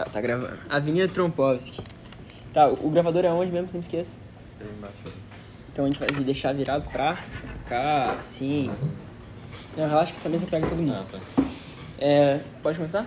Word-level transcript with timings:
Tá, 0.00 0.06
tá 0.06 0.20
gravando. 0.22 0.56
Avenida 0.70 1.06
Trompovski. 1.08 1.82
Tá, 2.54 2.68
o 2.68 2.88
gravador 2.88 3.22
é 3.22 3.30
onde 3.30 3.52
mesmo? 3.52 3.68
Você 3.68 3.76
não 3.76 3.82
esqueça. 3.82 4.16
Tem 4.58 4.66
embaixo. 4.66 4.96
Então 5.70 5.84
a 5.84 5.88
gente 5.88 5.98
vai 6.00 6.08
deixar 6.24 6.54
virado 6.54 6.86
pra 6.90 7.18
cá, 7.68 8.16
assim. 8.18 8.70
Não, 9.76 9.86
relaxa 9.86 10.12
que 10.12 10.18
essa 10.18 10.30
mesa 10.30 10.46
pega 10.46 10.66
todo 10.66 10.78
mundo. 10.78 10.94
Ah, 10.94 11.04
tá. 11.12 11.44
É, 11.98 12.40
pode 12.62 12.78
começar? 12.78 13.06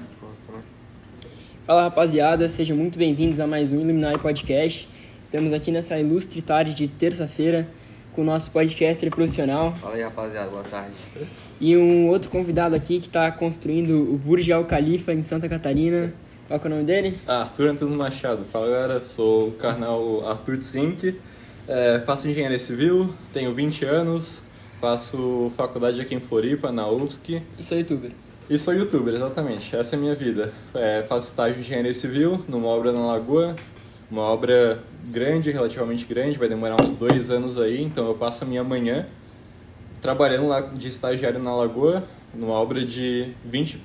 Fala 1.65 1.81
rapaziada, 1.81 2.47
sejam 2.47 2.77
muito 2.77 2.99
bem-vindos 2.99 3.39
a 3.39 3.47
mais 3.47 3.73
um 3.73 3.77
Iluminar 3.81 4.19
Podcast. 4.19 4.87
Estamos 5.25 5.51
aqui 5.51 5.71
nessa 5.71 5.97
ilustre 5.97 6.43
tarde 6.43 6.75
de 6.75 6.87
terça-feira 6.87 7.67
com 8.13 8.21
o 8.21 8.23
nosso 8.23 8.51
podcaster 8.51 9.09
profissional 9.09 9.73
Fala 9.77 9.95
aí, 9.95 10.03
rapaziada. 10.03 10.51
Boa 10.51 10.63
tarde. 10.63 10.93
e 11.59 11.75
um 11.75 12.07
outro 12.09 12.29
convidado 12.29 12.75
aqui 12.75 12.99
que 12.99 13.07
está 13.07 13.31
construindo 13.31 14.13
o 14.13 14.15
Burj 14.15 14.51
Al 14.51 14.63
Khalifa 14.65 15.11
em 15.11 15.23
Santa 15.23 15.49
Catarina. 15.49 16.13
Qual 16.53 16.59
que 16.59 16.67
é 16.67 16.69
o 16.69 16.73
nome 16.75 16.85
dele? 16.85 17.19
Arthur 17.25 17.69
Antunes 17.69 17.95
Machado. 17.95 18.45
Fala 18.51 18.67
galera, 18.67 19.03
sou 19.03 19.47
o 19.47 19.51
carnal 19.53 20.29
Arthur 20.29 20.59
Tsink, 20.59 21.19
é, 21.67 22.03
faço 22.05 22.27
engenharia 22.27 22.59
civil, 22.59 23.11
tenho 23.33 23.55
20 23.55 23.83
anos, 23.85 24.43
faço 24.79 25.51
faculdade 25.57 25.99
aqui 25.99 26.13
em 26.13 26.19
Floripa, 26.19 26.71
na 26.71 26.87
UFSC, 26.87 27.41
E 27.57 27.63
sou 27.63 27.75
youtuber. 27.75 28.11
e 28.47 28.55
sou 28.59 28.71
youtuber, 28.71 29.15
exatamente, 29.15 29.75
essa 29.75 29.95
é 29.95 29.97
a 29.97 29.99
minha 29.99 30.13
vida. 30.13 30.53
É, 30.75 31.01
faço 31.09 31.29
estágio 31.29 31.55
de 31.55 31.61
engenharia 31.61 31.91
civil 31.91 32.45
numa 32.47 32.67
obra 32.67 32.91
na 32.91 33.03
Lagoa, 33.03 33.55
uma 34.11 34.21
obra 34.21 34.77
grande, 35.07 35.49
relativamente 35.49 36.05
grande, 36.05 36.37
vai 36.37 36.47
demorar 36.47 36.79
uns 36.83 36.95
dois 36.95 37.31
anos 37.31 37.59
aí, 37.59 37.81
então 37.81 38.05
eu 38.05 38.13
passo 38.13 38.43
a 38.43 38.47
minha 38.47 38.63
manhã 38.63 39.07
trabalhando 39.99 40.49
lá 40.49 40.61
de 40.61 40.87
estagiário 40.87 41.39
na 41.41 41.55
Lagoa, 41.55 42.03
numa 42.31 42.53
obra 42.53 42.85
de 42.85 43.33
20... 43.43 43.81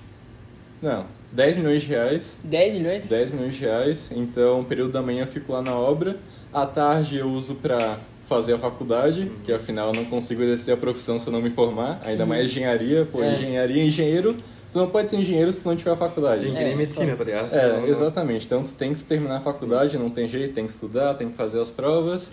não, 0.82 1.16
10 1.32 1.56
milhões 1.56 1.82
de 1.82 1.88
reais. 1.88 2.38
10 2.44 2.74
milhões? 2.74 3.08
10 3.08 3.30
milhões 3.30 3.54
de 3.54 3.60
reais, 3.60 4.10
então 4.10 4.60
o 4.60 4.64
período 4.64 4.92
da 4.92 5.02
manhã 5.02 5.22
eu 5.22 5.26
fico 5.26 5.52
lá 5.52 5.60
na 5.62 5.74
obra, 5.74 6.16
à 6.52 6.64
tarde 6.66 7.18
eu 7.18 7.28
uso 7.30 7.54
para 7.56 7.98
fazer 8.26 8.54
a 8.54 8.58
faculdade, 8.58 9.30
que 9.44 9.52
afinal 9.52 9.88
eu 9.88 9.94
não 9.94 10.04
consigo 10.04 10.42
exercer 10.42 10.74
a 10.74 10.76
profissão 10.76 11.18
se 11.18 11.26
eu 11.26 11.32
não 11.32 11.40
me 11.40 11.50
formar, 11.50 12.00
ainda 12.04 12.26
mais 12.26 12.44
engenharia, 12.50 13.06
pô, 13.10 13.22
É. 13.22 13.32
engenharia, 13.32 13.82
engenheiro, 13.84 14.36
tu 14.72 14.78
não 14.78 14.88
pode 14.90 15.08
ser 15.10 15.16
engenheiro 15.16 15.50
se 15.52 15.64
não 15.66 15.74
tiver 15.76 15.92
a 15.92 15.96
faculdade. 15.96 16.42
Sim, 16.44 16.52
que 16.52 16.58
É, 16.58 16.64
nem 16.64 16.76
medicina, 16.76 17.16
tá 17.16 17.24
ligado? 17.24 17.54
É, 17.54 17.72
não. 17.80 17.86
exatamente. 17.86 18.44
Então 18.46 18.62
tu 18.62 18.72
tem 18.72 18.94
que 18.94 19.02
terminar 19.02 19.36
a 19.36 19.40
faculdade, 19.40 19.96
não 19.96 20.10
tem 20.10 20.28
jeito, 20.28 20.54
tem 20.54 20.64
que 20.66 20.70
estudar, 20.72 21.14
tem 21.14 21.28
que 21.30 21.36
fazer 21.36 21.58
as 21.60 21.70
provas. 21.70 22.30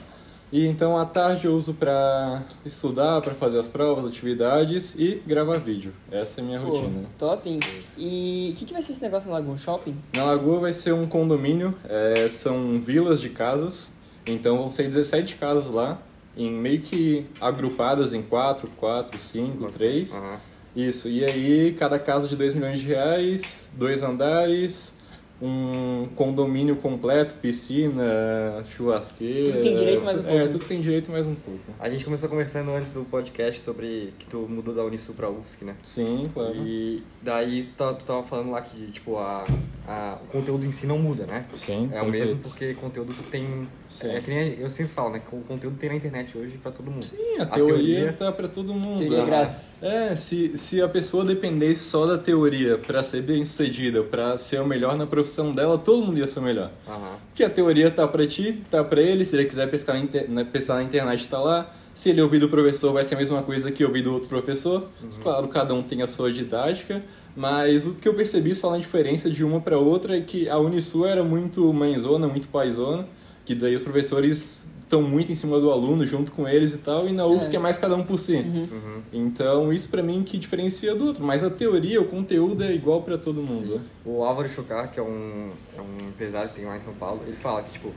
E 0.52 0.66
então 0.68 0.98
à 0.98 1.06
tarde 1.06 1.48
eu 1.48 1.54
uso 1.54 1.74
para 1.74 2.44
estudar, 2.66 3.22
para 3.22 3.34
fazer 3.34 3.60
as 3.60 3.68
provas, 3.68 4.06
atividades 4.06 4.94
e 4.98 5.22
gravar 5.26 5.58
vídeo. 5.58 5.92
Essa 6.12 6.40
é 6.40 6.44
a 6.44 6.46
minha 6.46 6.60
Pô, 6.60 6.80
rotina. 6.80 7.04
top? 7.18 7.60
E 7.98 8.52
o 8.54 8.58
que, 8.58 8.66
que 8.66 8.74
vai 8.74 8.82
ser 8.82 8.94
esse 8.94 9.02
negócio 9.02 9.30
na 9.30 9.36
Lagoa? 9.38 9.58
Shopping? 9.58 9.96
Na 10.14 10.24
Lagoa 10.24 10.60
vai 10.62 10.74
ser 10.74 10.94
um 10.94 11.08
condomínio, 11.08 11.76
é, 11.90 12.30
são 12.30 12.80
vilas 12.80 13.20
de 13.20 13.30
casas, 13.30 13.92
então 14.26 14.58
vão 14.58 14.72
ser 14.72 14.84
17 14.84 15.36
casas 15.36 15.68
lá, 15.68 16.00
em 16.38 16.52
meio 16.52 16.80
que 16.82 17.26
agrupadas 17.42 18.14
em 18.14 18.22
4, 18.22 18.70
4, 18.78 19.20
5, 19.20 19.72
3. 19.72 20.16
Aham. 20.16 20.40
Isso, 20.76 21.08
e 21.08 21.24
aí 21.24 21.74
cada 21.74 21.98
casa 21.98 22.28
de 22.28 22.36
2 22.36 22.54
milhões 22.54 22.82
de 22.82 22.88
reais, 22.88 23.70
dois 23.74 24.04
andares, 24.04 24.94
um 25.42 26.08
condomínio 26.16 26.78
completo, 26.78 27.36
piscina, 27.42 28.64
churrasqueira. 28.76 29.52
Tudo 29.52 29.62
tem 29.64 29.76
direito 29.76 30.06
mais 30.06 30.20
um 30.20 30.28
É, 30.28 30.40
pouco. 30.40 30.54
tudo 30.54 30.66
tem 30.66 30.82
direito 30.82 31.12
mais 31.12 31.26
um 31.28 31.36
pouco. 31.36 31.60
A 31.80 31.90
gente 31.90 32.06
começou 32.06 32.30
conversando 32.30 32.72
antes 32.72 32.94
do 32.94 33.04
podcast 33.04 33.60
sobre 33.60 34.14
que 34.18 34.26
tu 34.28 34.38
mudou 34.50 34.74
da 34.74 34.84
Unisul 34.84 35.14
pra 35.14 35.30
UFSC, 35.30 35.66
né? 35.66 35.76
Sim, 35.84 36.28
claro. 36.34 36.56
E 36.56 37.04
daí 37.22 37.70
tu, 37.78 37.94
tu 37.96 38.06
tava 38.06 38.24
falando 38.24 38.52
lá 38.52 38.62
que, 38.62 38.92
tipo, 38.92 39.18
a, 39.18 39.46
a, 39.88 40.18
o 40.24 40.28
conteúdo 40.28 40.66
em 40.66 40.72
si 40.72 40.88
não 40.88 40.98
muda, 40.98 41.26
né? 41.26 41.46
Sim, 41.58 41.90
É 41.92 42.02
o 42.02 42.08
mesmo 42.10 42.38
porque 42.38 42.74
conteúdo 42.76 43.14
tu 43.14 43.24
tem... 43.24 43.68
Sim. 43.96 44.08
É 44.10 44.20
que 44.22 44.30
nem 44.30 44.60
eu 44.60 44.70
sempre 44.70 44.92
falo, 44.94 45.12
né? 45.12 45.22
Que 45.28 45.36
o 45.36 45.40
conteúdo 45.40 45.78
tem 45.78 45.90
na 45.90 45.96
internet 45.96 46.38
hoje 46.38 46.58
pra 46.62 46.72
todo 46.72 46.92
mundo. 46.92 47.04
Sim, 47.06 47.38
a, 47.40 47.44
A 47.44 47.46
teoria, 47.48 47.76
teoria- 47.76 48.14
tá 48.14 48.32
pra 48.32 48.48
todo 48.48 48.74
mundo. 48.74 49.00
Teoria 49.00 49.20
né? 49.20 49.26
grátis. 49.26 49.68
É, 49.82 50.16
se, 50.16 50.58
se 50.58 50.82
a 50.82 50.88
pessoa 50.88 51.24
dependesse 51.24 51.84
só 51.86 52.06
da 52.06 52.18
teoria 52.18 52.78
pra 52.78 53.02
ser 53.04 53.22
bem 53.22 53.44
sucedida, 53.46 54.04
pra 54.04 54.38
ser 54.38 54.60
o 54.62 54.66
melhor 54.68 54.98
na 54.98 55.06
profissão 55.08 55.54
dela, 55.54 55.78
todo 55.78 56.06
mundo 56.06 56.20
ia 56.20 56.28
ser 56.28 56.40
o 56.40 56.44
melhor. 56.44 56.72
Aham. 56.88 57.16
Porque 57.30 57.44
a 57.44 57.50
teoria 57.50 57.90
tá 57.92 58.08
pra 58.08 58.28
ti, 58.28 58.62
tá 58.70 58.84
pra 58.84 59.02
ele, 59.02 59.26
se 59.26 59.36
ele 59.36 59.46
quiser 59.46 59.70
pescar 59.70 59.96
na, 59.96 60.04
na- 60.28 60.46
pesquisar 60.46 60.76
na 60.76 60.84
internet 60.84 61.28
tá 61.28 61.40
lá. 61.40 61.70
Se 61.94 62.10
ele 62.10 62.22
ouvir 62.22 62.40
do 62.40 62.50
professor 62.50 62.92
vai 62.92 63.06
ser 63.06 63.16
a 63.16 63.18
mesma 63.18 63.42
coisa 63.42 63.72
que 63.72 63.86
ouvir 63.86 64.02
do 64.02 64.12
outro 64.14 64.28
professor. 64.28 64.90
Claro, 65.24 65.48
cada 65.48 65.74
um 65.74 65.82
tem 65.82 66.02
a 66.02 66.08
sua 66.08 66.30
didática, 66.30 67.02
mas 67.34 67.86
o 67.86 67.94
que 67.94 68.06
eu 68.06 68.14
percebi 68.14 68.54
só 68.54 68.70
na 68.72 68.78
diferença 68.78 69.30
de 69.30 69.46
uma 69.46 69.62
pra 69.62 69.78
outra 69.80 70.18
é 70.18 70.20
que 70.20 70.50
a 70.50 70.58
Unisul 70.58 71.06
era 71.06 71.24
muito 71.24 71.72
mãezona, 71.74 72.28
muito 72.28 72.50
paizona, 72.50 73.08
que 73.46 73.54
daí 73.54 73.76
os 73.76 73.84
professores 73.84 74.66
estão 74.86 75.02
muito 75.02 75.32
em 75.32 75.36
cima 75.36 75.60
do 75.60 75.72
aluno, 75.72 76.06
junto 76.06 76.32
com 76.32 76.48
eles 76.48 76.74
e 76.74 76.78
tal, 76.78 77.08
e 77.08 77.12
na 77.12 77.26
UFSC 77.26 77.56
é, 77.56 77.60
mais 77.60 77.78
cada 77.78 77.96
um 77.96 78.04
por 78.04 78.20
si. 78.20 78.36
Uhum. 78.36 79.02
Então, 79.12 79.74
isso 79.74 79.90
pra 79.90 80.02
mim 80.02 80.24
que 80.24 80.38
diferencia 80.38 80.96
do 80.96 81.08
outro, 81.08 81.24
mas 81.24 81.44
a 81.44 81.50
teoria, 81.50 82.02
o 82.02 82.06
conteúdo 82.06 82.64
é 82.64 82.74
igual 82.74 83.02
pra 83.02 83.18
todo 83.18 83.42
mundo. 83.42 83.82
O 84.06 84.24
Álvaro 84.24 84.48
Chocar, 84.48 84.92
que 84.92 85.00
é 85.00 85.04
um, 85.04 85.50
é 85.78 85.82
um 85.82 86.08
empresário 86.08 86.50
que 86.50 86.56
tem 86.56 86.66
lá 86.66 86.78
em 86.78 86.82
São 86.82 86.94
Paulo, 86.94 87.22
ele 87.26 87.36
fala 87.36 87.64
que, 87.64 87.72
tipo, 87.74 87.92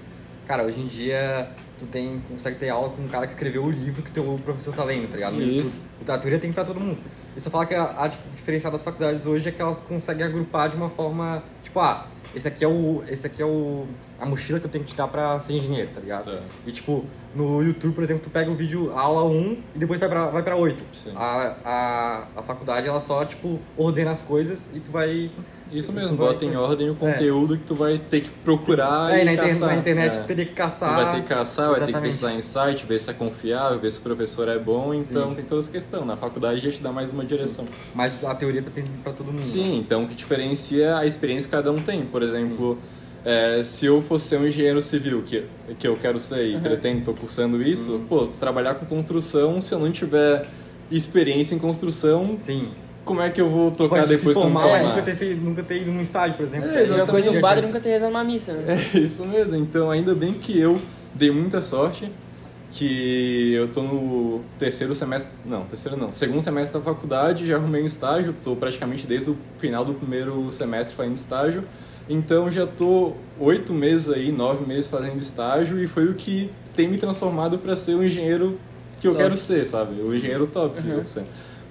cara, 0.47 0.65
hoje 0.65 0.81
em 0.81 0.87
dia 0.87 1.49
tu 1.79 1.87
tem, 1.87 2.21
consegue 2.29 2.59
ter 2.59 2.71
aula 2.71 2.89
com 2.91 3.03
um 3.03 3.09
cara 3.09 3.27
que 3.27 3.33
escreveu 3.33 3.65
o 3.65 3.71
livro 3.71 4.03
que 4.03 4.11
teu 4.11 4.41
professor 4.45 4.75
tá 4.75 4.83
lendo, 4.83 5.09
tá 5.09 5.15
ligado? 5.15 5.41
Isso. 5.41 5.73
Então, 6.01 6.15
a 6.15 6.19
teoria 6.19 6.39
tem 6.39 6.53
pra 6.53 6.65
todo 6.65 6.81
mundo. 6.81 6.99
Ele 7.33 7.41
só 7.41 7.51
fala 7.51 7.67
que 7.67 7.75
a, 7.75 8.05
a 8.05 8.09
diferencial 8.09 8.73
das 8.73 8.83
faculdades 8.83 9.25
hoje 9.25 9.49
é 9.49 9.53
que 9.53 9.63
elas 9.63 9.81
conseguem 9.81 10.25
agrupar 10.25 10.71
de 10.71 10.77
uma 10.77 10.89
forma, 10.89 11.43
tipo, 11.63 11.79
ah, 11.79 12.09
esse 12.35 12.47
aqui 12.47 12.65
é 12.65 12.69
o, 12.69 13.03
esse 13.09 13.27
aqui 13.27 13.43
é 13.43 13.47
o, 13.47 13.87
a 14.21 14.27
mochila 14.27 14.61
que 14.61 14.67
eu 14.67 14.71
tenho 14.71 14.85
que 14.85 14.91
te 14.91 14.97
dar 14.97 15.09
pra 15.09 15.39
ser 15.41 15.55
engenheiro, 15.55 15.91
tá 15.95 16.01
ligado? 16.01 16.31
É. 16.31 16.41
E, 16.67 16.73
tipo, 16.73 17.05
no 17.35 17.63
YouTube, 17.63 17.95
por 17.95 18.05
exemplo, 18.05 18.23
tu 18.23 18.31
pega 18.31 18.51
o 18.51 18.55
vídeo 18.55 18.93
aula 18.93 19.25
1 19.25 19.63
e 19.75 19.79
depois 19.79 19.99
vai 19.99 20.09
pra, 20.09 20.27
vai 20.27 20.43
pra 20.43 20.57
8. 20.57 20.83
Sim. 21.05 21.13
A, 21.17 21.57
a, 21.65 22.25
a 22.37 22.43
faculdade, 22.43 22.87
ela 22.87 23.01
só, 23.01 23.25
tipo, 23.25 23.59
ordena 23.77 24.11
as 24.11 24.23
coisas 24.23 24.71
e 24.75 24.81
tu 24.81 24.91
vai... 24.91 25.31
Isso 25.71 25.89
Tu 25.93 25.95
mesmo, 25.95 26.17
bota 26.17 26.45
em 26.45 26.57
ordem 26.57 26.89
o 26.91 26.95
conteúdo 26.95 27.57
que 27.59 27.65
tu 27.65 27.75
vai 27.75 27.99
ter 27.99 28.23
que 28.23 28.29
procurar 28.45 29.13
É, 29.15 29.19
e 29.19 29.23
inter- 29.35 29.49
caçar. 29.49 29.69
na 29.69 29.77
internet 29.77 30.17
É. 30.17 30.21
tu 30.21 30.27
teria 30.27 30.45
que 30.47 30.53
Tu 30.53 30.57
caçar. 30.57 30.97
vai 30.97 31.15
ter 31.17 31.23
que 31.23 31.29
caçar, 31.29 31.67
vai 31.71 31.75
ter 31.75 31.85
que 31.85 31.91
Exatamente. 31.91 32.11
pesquisar 32.13 32.35
em 32.35 32.43
site, 32.43 32.87
ver 32.87 32.99
se 33.01 33.11
é 33.11 33.13
confiável, 33.13 33.79
ver 33.79 33.91
se 33.91 33.99
o 33.99 34.01
professor 34.03 34.49
é 34.49 34.59
bom, 34.59 34.95
então 34.95 35.35
tem 35.35 35.45
toda 35.45 35.61
essa 35.61 35.71
questão. 35.71 36.05
Na 36.07 36.17
faculdade 36.17 36.61
já 36.61 36.71
te 36.71 36.81
dá 36.83 36.91
mais 36.91 37.13
uma 37.13 37.25
direção. 37.25 37.67
Mas 37.95 38.23
a 38.25 38.35
teoria 38.35 38.63
tem 38.63 38.85
pra 39.05 39.13
todo 39.13 39.27
mundo. 39.27 39.43
Sim, 39.45 39.73
né? 39.73 39.77
então 39.79 40.05
o 40.05 40.09
que 40.09 40.15
diferencia 40.15 40.97
a 40.97 41.05
experiência 41.07 41.49
que 41.51 41.55
cada 41.57 41.71
um 41.71 41.83
tem. 41.83 42.03
Por 42.07 42.23
exemplo, 42.23 42.79
é, 43.25 43.63
se 43.63 43.85
eu 43.85 44.01
fosse 44.01 44.27
ser 44.29 44.39
um 44.39 44.47
engenheiro 44.47 44.81
civil, 44.81 45.23
que, 45.23 45.45
que 45.79 45.87
eu 45.87 45.97
quero 45.97 46.19
ser 46.19 46.49
e 46.49 46.59
pretendo, 46.59 47.05
tô 47.05 47.13
cursando 47.13 47.63
isso, 47.63 47.93
Uhum. 47.93 48.07
pô, 48.09 48.27
trabalhar 48.41 48.75
com 48.77 48.87
construção, 48.87 49.61
se 49.61 49.73
eu 49.73 49.79
não 49.79 49.91
tiver 49.93 50.47
experiência 50.91 51.55
em 51.55 51.59
construção, 51.59 52.37
Sim. 52.39 52.69
Como 53.09 53.23
é 53.23 53.31
que 53.31 53.41
eu 53.41 53.49
vou 53.49 53.71
tocar 53.71 53.97
Pode 54.03 54.09
depois 54.17 54.37
se 54.37 54.43
formar, 54.43 54.69
mas 54.69 54.85
nunca 54.87 55.03
ter, 55.03 55.17
feito, 55.17 55.41
nunca 55.43 55.63
ter 55.63 55.81
ido 55.83 55.91
num 55.91 56.03
estágio, 56.03 56.37
por 56.37 56.45
exemplo. 56.45 56.69
É, 56.69 56.87
E 56.87 56.91
uma 56.91 57.07
coisa, 57.07 57.31
um 57.31 57.35
que- 57.35 57.41
padre 57.41 57.67
nunca 57.67 57.81
ter 57.81 57.89
rezado 57.89 58.11
uma 58.11 58.23
missa, 58.23 58.53
né? 58.53 58.79
É 58.95 58.99
isso 58.99 59.25
mesmo, 59.25 59.57
então 59.57 59.91
ainda 59.91 60.15
bem 60.15 60.35
que 60.35 60.59
eu 60.59 60.79
dei 61.15 61.31
muita 61.31 61.61
sorte 61.63 62.11
que 62.71 63.55
eu 63.55 63.69
tô 63.69 63.83
no 63.83 64.41
terceiro 64.59 64.95
semestre, 64.95 65.33
não, 65.45 65.63
terceiro 65.65 65.97
não, 65.97 66.13
segundo 66.13 66.43
semestre 66.43 66.79
da 66.79 66.85
faculdade, 66.85 67.47
já 67.47 67.57
arrumei 67.57 67.83
um 67.83 67.87
estágio, 67.87 68.35
tô 68.45 68.55
praticamente 68.55 69.07
desde 69.07 69.31
o 69.31 69.37
final 69.59 69.85
do 69.85 69.95
primeiro 69.95 70.51
semestre 70.53 70.95
fazendo 70.95 71.17
estágio, 71.17 71.65
então 72.09 72.51
já 72.51 72.67
tô 72.67 73.13
oito 73.41 73.73
meses 73.73 74.11
aí, 74.11 74.31
nove 74.31 74.67
meses 74.67 74.87
fazendo 74.87 75.19
estágio 75.19 75.83
e 75.83 75.87
foi 75.87 76.05
o 76.07 76.15
que 76.15 76.51
tem 76.77 76.87
me 76.89 76.99
transformado 76.99 77.59
para 77.59 77.75
ser 77.75 77.95
o 77.95 78.05
engenheiro 78.05 78.59
que 79.01 79.07
eu 79.09 79.13
Top. 79.13 79.25
quero 79.25 79.37
ser, 79.37 79.65
sabe? 79.65 80.01
O 80.03 80.15
engenheiro 80.15 80.47
top 80.47 80.83
que 80.83 80.89
eu 80.91 81.05
ser. 81.05 81.25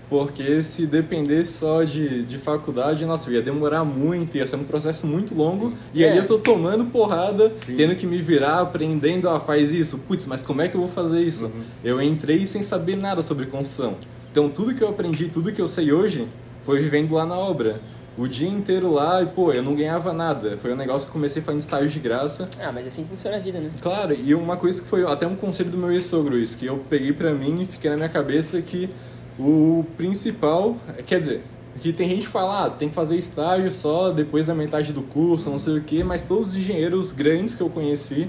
Porque 0.10 0.64
se 0.64 0.86
dependesse 0.86 1.58
só 1.58 1.84
de, 1.84 2.24
de 2.24 2.38
faculdade, 2.38 3.06
nossa, 3.06 3.30
ia 3.30 3.42
demorar 3.42 3.84
muito, 3.84 4.38
ia 4.38 4.48
ser 4.48 4.56
um 4.56 4.64
processo 4.64 5.06
muito 5.06 5.36
longo. 5.36 5.74
E 5.94 6.04
É. 6.04 6.12
aí 6.12 6.18
eu 6.18 6.26
tô 6.26 6.38
tomando 6.40 6.86
porrada, 6.86 7.52
Sim. 7.66 7.76
tendo 7.76 7.96
que 7.96 8.08
me 8.08 8.22
virar, 8.22 8.62
aprendendo, 8.62 9.28
ah, 9.30 9.40
faz 9.40 9.74
isso. 9.74 9.98
Putz, 10.00 10.26
mas 10.26 10.42
como 10.42 10.62
é 10.62 10.70
que 10.70 10.76
eu 10.76 10.80
vou 10.82 10.90
fazer 10.90 11.22
isso? 11.22 11.52
Eu 11.84 12.02
entrei 12.02 12.46
sem 12.46 12.64
saber 12.64 12.96
nada 12.96 13.22
sobre 13.22 13.48
construção. 13.48 13.96
Então 14.32 14.50
tudo 14.50 14.74
que 14.74 14.82
eu 14.82 14.88
aprendi, 14.90 15.28
tudo 15.28 15.52
que 15.52 15.62
eu 15.62 15.68
sei 15.68 15.92
hoje, 15.92 16.26
foi 16.66 16.82
vivendo 16.82 17.14
lá 17.14 17.26
na 17.26 17.36
obra. 17.38 17.82
O 18.18 18.28
dia 18.28 18.48
inteiro 18.50 18.92
lá, 18.92 19.22
e 19.22 19.28
pô, 19.28 19.52
eu 19.54 19.62
não 19.62 19.76
ganhava 19.76 20.12
nada. 20.12 20.58
Foi 20.58 20.74
um 20.74 20.76
negócio 20.76 21.06
que 21.06 21.10
eu 21.10 21.14
comecei 21.14 21.40
fazendo 21.42 21.62
estágio 21.62 21.90
de 21.90 22.00
graça. 22.00 22.50
Ah, 22.60 22.72
mas 22.74 22.88
assim 22.88 23.06
funciona 23.06 23.38
a 23.38 23.40
vida, 23.40 23.60
né? 23.60 23.70
Claro, 23.82 24.16
e 24.16 24.34
uma 24.34 24.58
coisa 24.58 24.82
que 24.82 24.88
foi 24.88 25.04
até 25.06 25.28
um 25.28 25.36
conselho 25.36 25.70
do 25.70 25.78
meu 25.78 25.92
ex-sogro 25.92 26.36
isso, 26.38 26.58
que 26.58 26.66
eu 26.66 26.78
peguei 26.90 27.14
pra 27.14 27.32
mim 27.34 27.62
e 27.62 27.66
fiquei 27.68 27.92
na 27.92 27.96
minha 27.98 28.10
cabeça 28.10 28.60
que 28.62 28.90
o 29.40 29.86
principal, 29.96 30.78
quer 31.06 31.20
dizer, 31.20 31.42
que 31.80 31.94
tem 31.94 32.10
gente 32.10 32.22
que 32.22 32.28
fala, 32.32 32.66
ah, 32.66 32.70
tem 32.72 32.90
que 32.90 32.96
fazer 32.96 33.18
estágio 33.18 33.72
só 33.72 34.10
depois 34.12 34.46
da 34.46 34.56
metade 34.56 34.92
do 34.92 35.02
curso, 35.04 35.50
não 35.50 35.60
sei 35.60 35.78
o 35.78 35.82
quê, 35.82 36.04
mas 36.04 36.24
todos 36.24 36.50
os 36.50 36.56
engenheiros 36.56 37.12
grandes 37.12 37.54
que 37.54 37.62
eu 37.62 37.70
conheci 37.70 38.28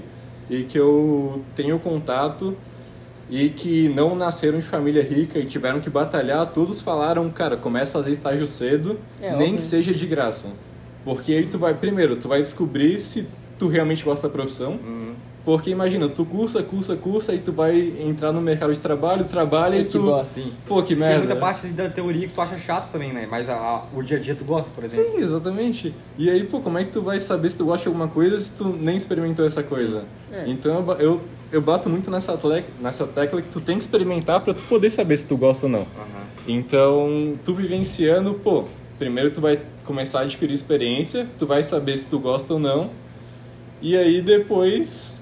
e 0.49 0.63
que 0.63 0.77
eu 0.77 1.41
tenho 1.55 1.79
contato 1.79 2.55
e 3.29 3.49
que 3.49 3.89
não 3.89 4.15
nasceram 4.15 4.57
de 4.59 4.65
família 4.65 5.03
rica 5.03 5.37
e 5.39 5.45
tiveram 5.45 5.79
que 5.79 5.89
batalhar, 5.89 6.45
todos 6.51 6.81
falaram, 6.81 7.29
cara, 7.29 7.57
comece 7.57 7.89
a 7.89 7.93
fazer 7.93 8.11
estágio 8.11 8.45
cedo, 8.47 8.99
É, 9.21 9.29
nem 9.31 9.49
óbvio. 9.49 9.55
que 9.57 9.61
seja 9.63 9.93
de 9.93 10.05
graça. 10.07 10.47
Porque 11.05 11.31
aí 11.33 11.45
tu 11.47 11.57
vai, 11.57 11.73
primeiro, 11.73 12.15
tu 12.17 12.27
vai 12.27 12.41
descobrir 12.41 12.99
se 12.99 13.27
tu 13.57 13.67
realmente 13.67 14.03
gosta 14.03 14.27
da 14.27 14.33
profissão. 14.33 14.73
Uhum. 14.83 15.08
Porque 15.45 15.69
imagina, 15.71 16.07
tu 16.09 16.25
cursa, 16.25 16.61
cursa, 16.61 16.95
cursa, 16.95 17.33
e 17.33 17.39
tu 17.39 17.51
vai 17.51 17.93
entrar 18.01 18.31
no 18.31 18.41
mercado 18.41 18.73
de 18.73 18.79
trabalho, 18.79 19.23
trabalha 19.25 19.77
e, 19.77 19.81
E 19.81 19.85
tu. 19.85 20.01
bosta. 20.03 20.33
Sim. 20.35 20.51
Pô, 20.67 20.81
que 20.83 20.89
Tem 20.89 20.97
merda. 20.97 21.17
muita 21.19 21.35
parte 21.37 21.67
da 21.67 21.89
teoria 21.89 22.27
que 22.27 22.33
tu 22.33 22.41
acha 22.41 22.57
chato 22.57 22.91
também, 22.91 23.11
né? 23.13 23.25
Mas 23.29 23.47
a- 23.49 23.55
a- 23.55 23.85
o 23.95 24.03
dia 24.03 24.17
a 24.17 24.19
dia 24.19 24.35
tu 24.35 24.43
gosta, 24.43 24.69
por 24.75 24.83
exemplo. 24.83 25.11
Sim, 25.13 25.17
exatamente. 25.23 25.95
E 26.17 26.29
aí, 26.29 26.43
pô, 26.43 26.59
como 26.59 26.77
é 26.77 26.83
que 26.83 26.91
tu 26.91 27.01
vai 27.01 27.19
saber 27.19 27.49
se 27.49 27.57
tu 27.57 27.65
gosta 27.65 27.83
de 27.83 27.87
alguma 27.87 28.07
coisa 28.09 28.39
se 28.39 28.53
tu 28.53 28.65
nem 28.65 28.95
experimentou 28.97 29.45
essa 29.45 29.63
coisa? 29.63 30.03
É. 30.31 30.43
Então 30.45 30.85
eu, 30.87 30.93
eu, 30.99 31.21
eu 31.53 31.61
bato 31.61 31.89
muito 31.89 32.11
nessa, 32.11 32.37
tle- 32.37 32.65
nessa 32.79 33.07
tecla 33.07 33.41
que 33.41 33.49
tu 33.49 33.61
tem 33.61 33.77
que 33.77 33.83
experimentar 33.85 34.41
pra 34.41 34.53
tu 34.53 34.61
poder 34.63 34.89
saber 34.91 35.17
se 35.17 35.25
tu 35.25 35.37
gosta 35.37 35.65
ou 35.65 35.71
não. 35.71 35.79
Aham. 35.79 36.19
Então, 36.47 37.33
tu 37.45 37.53
vivenciando, 37.55 38.33
pô, 38.33 38.65
primeiro 38.99 39.31
tu 39.31 39.39
vai 39.41 39.59
começar 39.85 40.19
a 40.19 40.21
adquirir 40.23 40.53
experiência, 40.53 41.25
tu 41.39 41.47
vai 41.47 41.63
saber 41.63 41.97
se 41.97 42.05
tu 42.07 42.19
gosta 42.19 42.53
ou 42.53 42.59
não, 42.59 42.89
e 43.81 43.95
aí 43.97 44.21
depois. 44.21 45.17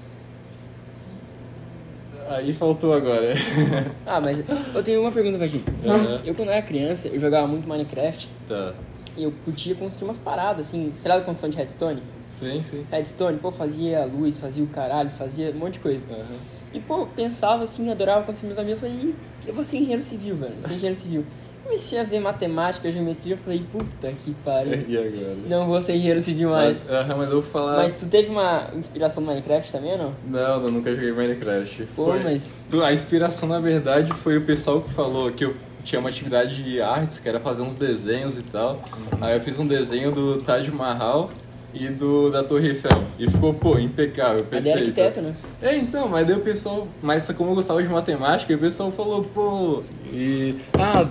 Aí 2.28 2.52
faltou 2.52 2.92
agora. 2.92 3.34
Ah, 4.06 4.20
mas 4.20 4.42
eu 4.74 4.82
tenho 4.82 5.00
uma 5.02 5.12
pergunta 5.12 5.36
pra 5.38 5.48
ti. 5.48 5.62
Aham. 5.84 6.20
Eu, 6.24 6.34
quando 6.34 6.50
era 6.50 6.62
criança, 6.62 7.08
eu 7.08 7.20
jogava 7.20 7.46
muito 7.46 7.68
Minecraft 7.68 8.28
tá. 8.48 8.72
e 9.16 9.22
eu 9.22 9.32
curtia 9.44 9.74
construir 9.74 10.08
umas 10.08 10.16
paradas, 10.18 10.68
assim, 10.68 10.92
trava 11.02 11.22
construção 11.24 11.50
de 11.50 11.56
redstone. 11.58 12.02
Sim, 12.24 12.62
sim. 12.62 12.86
Redstone, 12.90 13.36
pô, 13.38 13.52
fazia 13.52 14.04
luz, 14.06 14.38
fazia 14.38 14.64
o 14.64 14.66
caralho, 14.66 15.10
fazia 15.10 15.50
um 15.50 15.58
monte 15.58 15.74
de 15.74 15.80
coisa. 15.80 16.00
Aham. 16.10 16.38
E, 16.72 16.80
pô, 16.80 17.06
pensava 17.06 17.64
assim, 17.64 17.90
adorava 17.90 18.24
construir 18.24 18.48
meus 18.48 18.58
amigos, 18.58 18.82
eu 18.82 18.88
falei, 18.88 19.04
"Ih, 19.10 19.14
eu 19.46 19.54
vou 19.54 19.64
ser 19.64 19.76
engenheiro 19.78 20.02
civil, 20.02 20.36
velho, 20.36 20.54
vou 20.54 20.62
ser 20.68 20.74
engenheiro 20.74 20.96
civil. 20.96 21.24
Comecei 21.68 22.00
a 22.00 22.02
ver 22.02 22.18
matemática, 22.18 22.90
geometria, 22.90 23.34
eu 23.34 23.36
falei, 23.36 23.62
puta 23.70 24.10
que 24.24 24.32
pariu, 24.42 24.72
E 24.88 24.96
agora? 24.96 25.36
não 25.46 25.66
vou 25.66 25.82
ser 25.82 25.96
engenheiro 25.96 26.18
civil 26.22 26.48
mais. 26.48 26.82
Mas, 26.88 27.06
mas 27.08 27.30
eu 27.30 27.42
vou 27.42 27.42
falar. 27.42 27.76
Mas 27.76 27.94
tu 27.94 28.06
teve 28.06 28.30
uma 28.30 28.70
inspiração 28.74 29.22
no 29.22 29.28
Minecraft 29.28 29.70
também 29.70 29.92
ou 29.92 29.98
não? 29.98 30.14
Não, 30.26 30.62
eu 30.64 30.70
nunca 30.70 30.94
joguei 30.94 31.12
Minecraft. 31.12 31.86
Pô, 31.94 32.06
Foi- 32.06 32.20
mas- 32.24 32.64
A 32.82 32.92
inspiração, 32.94 33.46
na 33.46 33.60
verdade, 33.60 34.10
foi 34.14 34.38
o 34.38 34.46
pessoal 34.46 34.80
que 34.80 34.94
falou 34.94 35.30
que 35.30 35.44
eu 35.44 35.54
tinha 35.84 36.00
uma 36.00 36.08
atividade 36.08 36.62
de 36.64 36.80
artes, 36.80 37.18
que 37.18 37.28
era 37.28 37.38
fazer 37.38 37.60
uns 37.60 37.76
desenhos 37.76 38.38
e 38.38 38.42
tal. 38.44 38.82
Aí 39.20 39.36
eu 39.36 39.40
fiz 39.42 39.58
um 39.58 39.66
desenho 39.66 40.10
do 40.10 40.40
Taj 40.42 40.70
Mahal 40.70 41.30
e 41.72 41.88
do 41.88 42.30
da 42.30 42.42
Torre 42.42 42.68
Eiffel. 42.68 43.02
E 43.18 43.28
ficou, 43.28 43.54
pô, 43.54 43.78
impecável, 43.78 44.44
Mas 44.50 44.64
é 44.66 44.72
perfeito. 44.72 45.00
arquiteto, 45.00 45.20
né? 45.20 45.34
É, 45.60 45.76
então, 45.76 46.08
mas 46.08 46.26
daí 46.26 46.36
o 46.36 46.40
pessoal, 46.40 46.88
mas 47.02 47.28
como 47.32 47.50
eu 47.50 47.54
gostava 47.54 47.82
de 47.82 47.88
matemática, 47.88 48.54
o 48.54 48.58
pessoal 48.58 48.90
falou, 48.90 49.24
pô, 49.24 49.82
e 50.12 50.56
ah, 50.78 51.06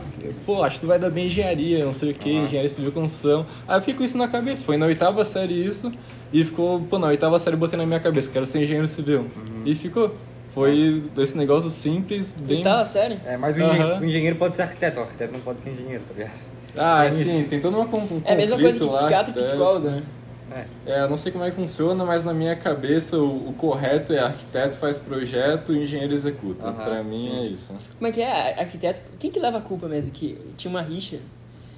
pô, 0.45 0.63
acho 0.63 0.75
que 0.75 0.81
tu 0.81 0.87
vai 0.87 0.97
dar 0.99 1.09
bem 1.09 1.25
em 1.25 1.27
engenharia, 1.27 1.85
não 1.85 1.93
sei 1.93 2.11
o 2.11 2.13
que, 2.13 2.35
Aham. 2.35 2.45
engenharia 2.45 2.69
civil 2.69 2.91
construção. 2.91 3.45
Aí 3.67 3.77
eu 3.77 3.81
fiquei 3.81 3.95
com 3.95 4.03
isso 4.03 4.17
na 4.17 4.27
cabeça, 4.27 4.63
foi 4.63 4.77
na 4.77 4.85
oitava 4.85 5.23
série 5.25 5.53
isso, 5.53 5.91
e 6.33 6.43
ficou, 6.43 6.81
pô, 6.81 6.97
na 6.97 7.07
oitava 7.07 7.37
série 7.39 7.55
eu 7.55 7.59
botei 7.59 7.77
na 7.77 7.85
minha 7.85 7.99
cabeça, 7.99 8.29
quero 8.31 8.45
ser 8.45 8.63
engenheiro 8.63 8.87
civil. 8.87 9.27
E 9.65 9.75
ficou. 9.75 10.15
Foi 10.53 11.03
esse 11.19 11.37
negócio 11.37 11.69
simples, 11.69 12.33
bem. 12.33 12.57
Oitava 12.57 12.83
série? 12.87 13.19
É, 13.27 13.37
mas 13.37 13.55
o 13.55 13.59
engenheiro, 13.59 13.83
Aham. 13.89 14.01
o 14.01 14.05
engenheiro 14.05 14.35
pode 14.37 14.55
ser 14.55 14.63
arquiteto, 14.63 14.99
o 14.99 15.03
arquiteto 15.03 15.31
não 15.31 15.39
pode 15.39 15.61
ser 15.61 15.69
engenheiro, 15.69 16.01
tá 16.07 16.13
ligado? 16.15 16.33
Ah, 16.75 17.03
Tem 17.03 17.11
sim, 17.11 17.43
tem 17.47 17.59
toda 17.61 17.77
uma 17.77 17.85
um 17.85 18.21
É 18.25 18.33
a 18.33 18.35
mesma 18.35 18.57
coisa 18.57 18.79
que 18.79 18.89
psiquiatra 18.89 19.33
e 19.35 19.39
é. 19.39 19.43
psicólogo, 19.45 19.87
né? 19.87 20.03
É. 20.57 20.65
É, 20.85 21.01
eu 21.01 21.09
não 21.09 21.17
sei 21.17 21.31
como 21.31 21.43
é 21.43 21.49
que 21.49 21.55
funciona, 21.55 22.03
mas 22.05 22.23
na 22.23 22.33
minha 22.33 22.55
cabeça 22.55 23.17
o, 23.17 23.49
o 23.49 23.53
correto 23.53 24.13
é 24.13 24.19
arquiteto 24.19 24.77
faz 24.77 24.97
projeto 24.97 25.73
e 25.73 25.83
engenheiro 25.83 26.13
executa. 26.13 26.65
Aham, 26.65 26.83
pra 26.83 27.03
mim 27.03 27.29
sim. 27.29 27.37
é 27.37 27.45
isso. 27.45 27.73
Como 27.97 28.07
é 28.07 28.11
que 28.11 28.21
é? 28.21 28.59
Arquiteto, 28.59 29.01
quem 29.19 29.29
que 29.31 29.39
leva 29.39 29.57
a 29.57 29.61
culpa 29.61 29.87
mesmo? 29.87 30.11
Que 30.11 30.39
tinha 30.57 30.69
uma 30.69 30.81
rixa? 30.81 31.19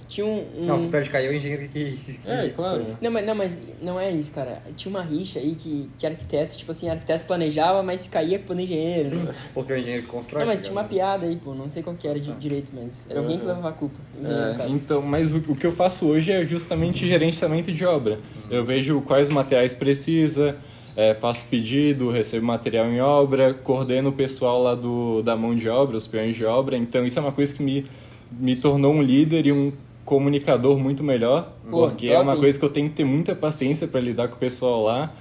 Tinha 0.10 0.26
um... 0.26 0.40
um- 0.58 0.66
Não, 0.66 0.80
se 0.80 0.88
o 0.88 0.90
prédio 0.90 1.12
cair, 1.12 1.28
é 1.28 1.30
o 1.30 1.34
engenheiro 1.34 1.70
que... 1.70 1.92
que- 1.98 2.20
É, 2.28 2.50
claro. 2.50 2.84
Não, 3.00 3.12
mas, 3.12 3.26
não, 3.26 3.36
mas 3.36 3.62
não 3.80 4.00
é 4.00 4.12
isso, 4.12 4.34
cara. 4.34 4.62
Tinha 4.76 4.90
uma 4.90 5.04
rixa 5.04 5.38
aí 5.40 5.54
que, 5.56 5.88
que 6.00 6.06
arquiteto, 6.08 6.58
tipo 6.58 6.72
assim, 6.72 6.90
arquiteto 6.90 7.26
planejava, 7.26 7.84
mas 7.84 8.08
caía 8.08 8.40
culpa 8.40 8.56
do 8.56 8.62
engenheiro. 8.62 9.10
Sim, 9.10 9.28
porque 9.54 9.72
é 9.72 9.76
o 9.76 9.80
engenheiro 9.80 10.04
que 10.06 10.10
constrói. 10.10 10.42
Não, 10.44 10.48
mas 10.52 10.60
tá 10.62 10.66
tinha 10.66 10.76
uma 10.76 10.84
piada 10.84 11.28
aí, 11.28 11.36
pô. 11.36 11.54
Não 11.54 11.70
sei 11.70 11.84
qual 11.84 11.96
que 11.96 12.08
era 12.08 12.20
de 12.20 12.34
direito, 12.34 12.72
mas 12.74 13.08
era 13.08 13.20
alguém 13.20 13.38
que 13.38 13.44
Aham. 13.46 13.54
levava 13.56 13.70
a 13.70 13.72
culpa. 13.78 13.96
o 14.16 14.20
engenheiro, 14.20 14.62
É, 14.64 14.68
então, 14.70 15.02
mas 15.04 15.32
o, 15.32 15.38
o 15.48 15.56
que 15.56 15.68
eu 15.68 15.72
faço 15.74 16.08
hoje 16.08 16.32
é 16.32 16.44
justamente 16.44 17.06
gerenciamento 17.06 17.72
de 17.72 17.86
obra. 17.86 18.18
Eu 18.50 18.66
vejo 18.66 19.00
quais 19.02 19.30
materiais 19.30 19.76
precisa, 19.76 20.58
é, 20.98 21.14
faço 21.14 21.46
pedido, 21.46 22.10
recebo 22.10 22.46
material 22.48 22.88
em 22.88 23.00
obra, 23.00 23.54
coordeno 23.54 24.10
o 24.10 24.14
pessoal 24.14 24.62
lá 24.64 24.74
do, 24.74 25.22
da 25.22 25.36
mão 25.36 25.56
de 25.56 25.70
obra, 25.70 25.96
os 25.98 26.08
peões 26.08 26.36
de 26.36 26.46
obra. 26.46 26.76
Então 26.76 27.06
isso 27.06 27.20
é 27.20 27.22
uma 27.22 27.32
coisa 27.32 27.54
que 27.54 27.62
me, 27.62 27.86
me 28.32 28.56
tornou 28.56 28.92
um 28.92 29.02
líder 29.04 29.46
e 29.46 29.52
um 29.52 29.72
comunicador 30.10 30.80
muito 30.80 31.04
melhor, 31.04 31.54
Pô, 31.70 31.88
porque 31.88 32.08
é 32.08 32.18
uma 32.18 32.36
coisa 32.36 32.58
que 32.58 32.66
eu 32.66 32.70
tenho 32.70 32.90
que 32.90 32.96
ter 32.96 33.04
muita 33.06 33.36
paciência 33.36 33.88
para 33.88 34.02
lidar 34.02 34.28
com 34.28 34.36
o 34.36 34.40
pessoal 34.40 34.84
lá. 34.84 35.14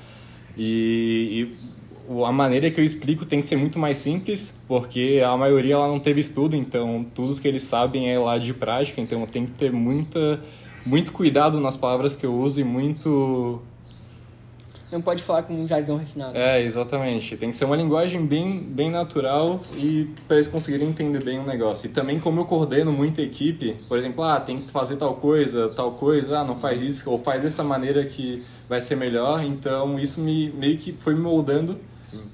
E, 0.57 1.51
e 2.09 2.25
a 2.25 2.33
maneira 2.33 2.71
que 2.71 2.81
eu 2.81 2.85
explico 2.85 3.27
tem 3.27 3.41
que 3.43 3.47
ser 3.47 3.57
muito 3.57 3.79
mais 3.79 3.99
simples, 3.99 4.59
porque 4.67 5.23
a 5.23 5.37
maioria 5.37 5.77
lá 5.77 5.87
não 5.87 6.01
teve 6.01 6.21
estudo, 6.21 6.57
então 6.57 7.05
tudo 7.15 7.39
que 7.39 7.47
eles 7.47 7.65
sabem 7.65 8.11
é 8.11 8.19
lá 8.19 8.39
de 8.39 8.55
prática, 8.55 8.99
então 8.99 9.21
eu 9.21 9.27
tenho 9.27 9.45
que 9.45 9.53
ter 9.53 9.71
muita, 9.71 10.41
muito 10.87 11.13
cuidado 11.13 11.61
nas 11.61 11.77
palavras 11.77 12.17
que 12.17 12.25
eu 12.25 12.35
uso 12.35 12.59
e 12.59 12.65
muito. 12.65 13.61
Não 14.91 15.03
pode 15.03 15.23
falar 15.23 15.43
com 15.43 15.55
um 15.55 15.67
jargão 15.67 15.97
refinado. 15.97 16.37
É, 16.37 16.63
exatamente. 16.63 17.37
Tem 17.37 17.51
que 17.51 17.55
ser 17.55 17.65
uma 17.65 17.77
linguagem 17.77 18.25
bem, 18.25 18.61
bem 18.61 18.91
natural 18.91 19.61
e 19.77 20.09
para 20.27 20.37
eles 20.37 20.49
conseguirem 20.49 20.89
entender 20.89 21.23
bem 21.23 21.39
o 21.39 21.47
negócio. 21.47 21.87
E 21.87 21.91
também 21.91 22.19
como 22.19 22.41
eu 22.41 22.45
coordeno 22.45 22.93
muita 22.93 23.21
equipe, 23.21 23.77
por 23.89 23.99
exemplo, 23.99 24.25
ah, 24.25 24.41
tem 24.41 24.61
que 24.61 24.71
fazer 24.71 24.97
tal 24.97 25.17
coisa, 25.17 25.69
tal 25.75 25.93
coisa, 25.93 26.39
ah, 26.39 26.45
não 26.45 26.57
faz 26.57 26.81
isso, 26.81 27.11
ou 27.11 27.19
faz 27.19 27.43
dessa 27.43 27.63
maneira 27.63 28.05
que 28.05 28.45
vai 28.69 28.81
ser 28.81 28.97
melhor. 28.97 29.45
Então 29.45 29.99
isso 29.99 30.21
me 30.21 30.51
meio 30.51 30.79
que 30.79 30.93
foi 30.93 31.15
me 31.15 31.21
moldando. 31.21 31.79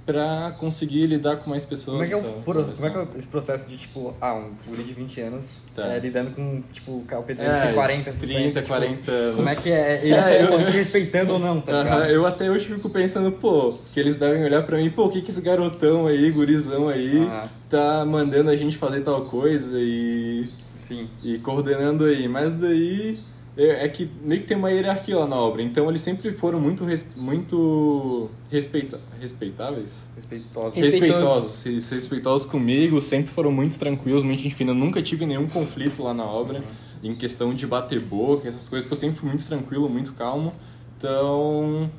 Para 0.07 0.53
conseguir 0.59 1.07
lidar 1.07 1.37
com 1.37 1.51
mais 1.51 1.65
pessoas. 1.65 1.97
Como 1.97 2.05
é, 2.05 2.07
que 2.09 2.15
é 2.15 2.17
o, 2.17 2.43
pro- 2.43 2.65
como 2.65 2.87
é 2.87 2.91
que 2.91 2.99
é 2.99 3.07
esse 3.17 3.27
processo 3.29 3.67
de, 3.69 3.77
tipo, 3.77 4.15
ah, 4.21 4.35
um 4.35 4.53
guri 4.69 4.83
de 4.85 4.93
20 4.95 5.21
anos 5.21 5.63
Tá. 5.75 5.87
é, 5.95 5.99
lidando 5.99 6.31
com, 6.33 6.63
tipo, 6.73 6.93
o 6.93 7.23
pedreiro 7.27 7.53
É, 7.55 7.67
tem 7.67 7.75
40, 7.75 8.13
50, 8.13 8.27
30, 8.35 8.61
tipo, 8.61 8.67
40 8.69 9.11
anos. 9.11 9.37
Como 9.37 9.49
é 9.49 9.57
que 9.57 9.71
é? 9.71 10.01
Eles 10.05 10.25
É, 10.27 10.41
eu- 10.41 10.45
estão 10.45 10.65
te 10.67 10.77
respeitando 10.77 11.33
ou 11.35 11.39
não, 11.39 11.61
tá 11.61 11.73
Aham, 11.73 11.83
ligado? 11.85 12.11
eu 12.11 12.27
até 12.27 12.51
hoje 12.51 12.67
fico 12.75 12.89
pensando, 12.91 13.33
pô, 13.33 13.79
que 13.93 13.99
eles 14.01 14.17
devem 14.17 14.45
olhar 14.45 14.63
pra 14.65 14.77
mim, 14.77 14.91
pô, 14.91 15.07
o 15.07 15.09
que 15.11 15.21
que 15.23 15.31
esse 15.31 15.41
garotão 15.41 16.07
aí, 16.07 16.31
gurizão 16.31 16.89
aí, 16.89 17.19
Aham. 17.23 17.49
tá 17.71 18.05
mandando 18.05 18.51
a 18.51 18.57
gente 18.57 18.77
fazer 18.77 19.01
tal 19.01 19.23
coisa 19.27 19.71
e, 19.81 20.47
Sim. 20.77 21.09
e 21.25 21.39
coordenando 21.39 22.05
aí. 22.05 22.29
Mas 22.29 22.53
daí 22.53 23.19
é, 23.57 23.85
é 23.85 23.89
que 23.89 24.11
meio 24.23 24.41
que 24.43 24.47
tem 24.49 24.57
uma 24.57 24.71
hierarquia 24.71 25.17
lá 25.19 25.27
na 25.27 25.37
obra, 25.37 25.63
então 25.63 25.89
eles 25.89 26.03
sempre 26.03 26.33
foram 26.33 26.61
muito, 26.61 26.85
res- 26.85 27.17
muito 27.17 28.29
respeita, 28.51 29.01
respeitáveis. 29.21 29.95
Respeitoso. 30.17 30.75
Respeitoso. 30.75 30.83
Respeitosos, 31.13 31.63
res- 31.63 31.89
respeitosos 31.91 32.47
comigo, 32.51 33.01
sempre 33.01 33.33
foram 33.33 33.53
muito 33.53 33.79
tranquilos, 33.79 34.25
muito 34.25 34.43
gente 34.43 34.55
fina. 34.55 34.73
Eu 34.73 34.75
nunca 34.75 35.01
tive 35.03 35.25
nenhum 35.27 35.47
conflito 35.47 36.03
lá 36.03 36.13
na 36.13 36.25
obra, 36.25 36.63
em 37.03 37.15
questão 37.15 37.55
de 37.55 37.67
bater 37.67 38.01
boca, 38.01 38.49
essas 38.49 38.69
coisas, 38.69 38.89
porque 38.89 38.95
eu 38.95 39.01
sempre 39.09 39.21
fui 39.21 39.29
muito 39.29 39.47
tranquilo, 39.47 39.89
muito 39.89 40.13
calmo. 40.15 40.53
Então. 40.99 41.91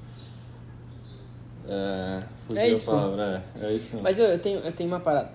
É. 1.67 2.23
É 2.55 2.69
isso, 2.71 2.85
palavra, 2.85 3.43
é, 3.59 3.65
é 3.65 3.73
isso 3.73 3.87
mesmo. 3.87 4.03
Mas 4.03 4.19
eu, 4.19 4.25
eu, 4.25 4.37
tenho, 4.39 4.59
eu 4.59 4.71
tenho 4.71 4.87
uma 4.89 4.99
parada. 4.99 5.31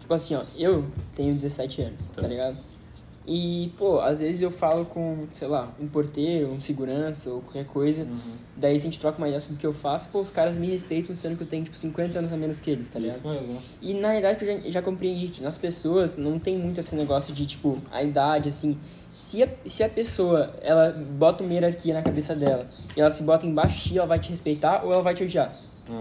Tipo 0.00 0.12
assim, 0.14 0.34
ó, 0.34 0.42
eu 0.56 0.84
tenho 1.14 1.34
17 1.34 1.82
anos, 1.82 2.06
tá. 2.10 2.22
Tá. 2.22 2.28
ligado? 2.28 2.56
E, 3.30 3.70
pô, 3.76 4.00
às 4.00 4.20
vezes 4.20 4.40
eu 4.40 4.50
falo 4.50 4.86
com, 4.86 5.26
sei 5.30 5.46
lá, 5.46 5.70
um 5.78 5.86
porteiro, 5.86 6.50
um 6.50 6.58
segurança 6.62 7.28
ou 7.28 7.42
qualquer 7.42 7.66
coisa. 7.66 8.04
Uhum. 8.04 8.36
Daí 8.56 8.80
se 8.80 8.86
a 8.86 8.90
gente 8.90 8.98
troca 8.98 9.18
uma 9.18 9.28
ideia 9.28 9.38
sobre 9.38 9.56
o 9.56 9.58
que 9.58 9.66
eu 9.66 9.72
faço, 9.74 10.08
pô, 10.08 10.18
os 10.18 10.30
caras 10.30 10.56
me 10.56 10.66
respeitam 10.70 11.14
sendo 11.14 11.36
que 11.36 11.42
eu 11.42 11.46
tenho, 11.46 11.62
tipo, 11.62 11.76
50 11.76 12.18
anos 12.18 12.32
a 12.32 12.38
menos 12.38 12.58
que 12.58 12.70
eles, 12.70 12.88
tá 12.88 12.98
ligado? 12.98 13.18
Isso 13.18 13.28
mesmo. 13.28 13.62
E 13.82 13.92
na 13.92 14.08
realidade 14.08 14.42
eu 14.46 14.56
já, 14.62 14.70
já 14.70 14.82
compreendi 14.82 15.28
que 15.28 15.42
nas 15.42 15.58
pessoas 15.58 16.16
não 16.16 16.38
tem 16.38 16.56
muito 16.56 16.80
esse 16.80 16.96
negócio 16.96 17.34
de, 17.34 17.44
tipo, 17.44 17.78
a 17.92 18.02
idade, 18.02 18.48
assim. 18.48 18.78
Se 19.12 19.42
a, 19.42 19.48
se 19.66 19.82
a 19.82 19.90
pessoa, 19.90 20.54
ela 20.62 20.90
bota 20.92 21.44
uma 21.44 21.52
hierarquia 21.52 21.92
na 21.92 22.02
cabeça 22.02 22.34
dela 22.34 22.66
e 22.96 23.00
ela 23.00 23.10
se 23.10 23.22
bota 23.22 23.44
embaixo 23.44 23.76
de 23.76 23.90
ti, 23.90 23.98
ela 23.98 24.06
vai 24.06 24.18
te 24.18 24.30
respeitar 24.30 24.82
ou 24.84 24.92
ela 24.92 25.02
vai 25.02 25.12
te 25.12 25.22
odiar, 25.22 25.52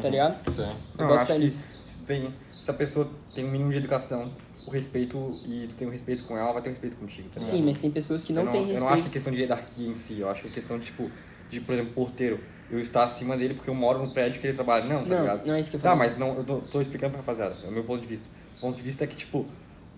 tá 0.02 0.08
ligado? 0.10 0.38
Sim. 0.54 0.62
Eu 0.62 0.70
Não, 0.98 1.08
boto 1.08 1.34
acho 1.34 1.42
que 1.42 1.50
se, 1.52 1.98
tu 1.98 2.04
tem, 2.06 2.34
se 2.50 2.72
a 2.72 2.74
pessoa 2.74 3.10
tem 3.36 3.44
um 3.44 3.52
mínimo 3.52 3.72
de 3.72 3.78
educação, 3.78 4.30
o 4.68 4.74
respeito, 4.74 5.18
e 5.46 5.68
tu 5.68 5.76
tem 5.76 5.88
um 5.88 5.92
respeito 5.92 6.24
com 6.26 6.34
ela, 6.36 6.44
ela 6.46 6.54
vai 6.54 6.62
ter 6.62 6.70
um 6.70 6.74
respeito 6.74 6.98
contigo, 6.98 7.30
tá 7.30 7.40
ligado? 7.40 7.56
Sim, 7.56 7.64
mas 7.64 7.78
tem 7.78 7.90
pessoas 7.90 8.24
que 8.24 8.34
não, 8.34 8.42
eu 8.42 8.46
não, 8.46 8.52
têm 8.52 8.62
Eu 8.62 8.68
respeito. 8.68 8.84
não 8.86 8.94
acho 8.94 9.04
que 9.04 9.10
é 9.10 9.12
questão 9.12 9.34
de 9.34 9.40
hierarquia 9.40 9.88
em 9.88 9.94
si, 9.94 10.20
eu 10.20 10.30
acho 10.30 10.42
que 10.44 10.48
é 10.50 10.52
questão 10.52 10.78
de, 10.78 10.86
tipo, 10.86 11.10
de, 11.50 11.62
por 11.62 11.74
exemplo, 11.74 11.94
porteiro. 11.94 12.40
Eu 12.70 12.80
estar 12.82 13.04
acima 13.06 13.38
dele 13.38 13.54
porque 13.54 13.70
eu 13.70 13.74
moro 13.76 14.04
no 14.06 14.12
prédio 14.12 14.42
que 14.42 14.48
ele 14.48 14.54
trabalha. 14.54 14.84
Não, 14.84 15.04
tá 15.06 15.10
Não, 15.16 15.22
ligado? 15.22 15.48
não 15.48 15.54
é 15.56 15.60
isso 15.62 15.70
que 15.70 15.78
eu 15.78 15.80
Tá, 15.80 15.90
falo. 15.90 16.00
mas 16.00 16.18
não, 16.18 16.36
eu 16.36 16.44
tô, 16.44 16.58
tô 16.60 16.82
explicando 16.82 17.12
pra 17.12 17.20
rapaziada, 17.22 17.56
é 17.64 17.68
o 17.70 17.72
meu 17.72 17.84
ponto 17.86 18.02
de 18.02 18.08
vista. 18.08 18.28
O 18.58 18.60
ponto 18.60 18.76
de 18.76 18.84
vista 18.84 19.06
é 19.06 19.08
que, 19.08 19.16
tipo, 19.16 19.48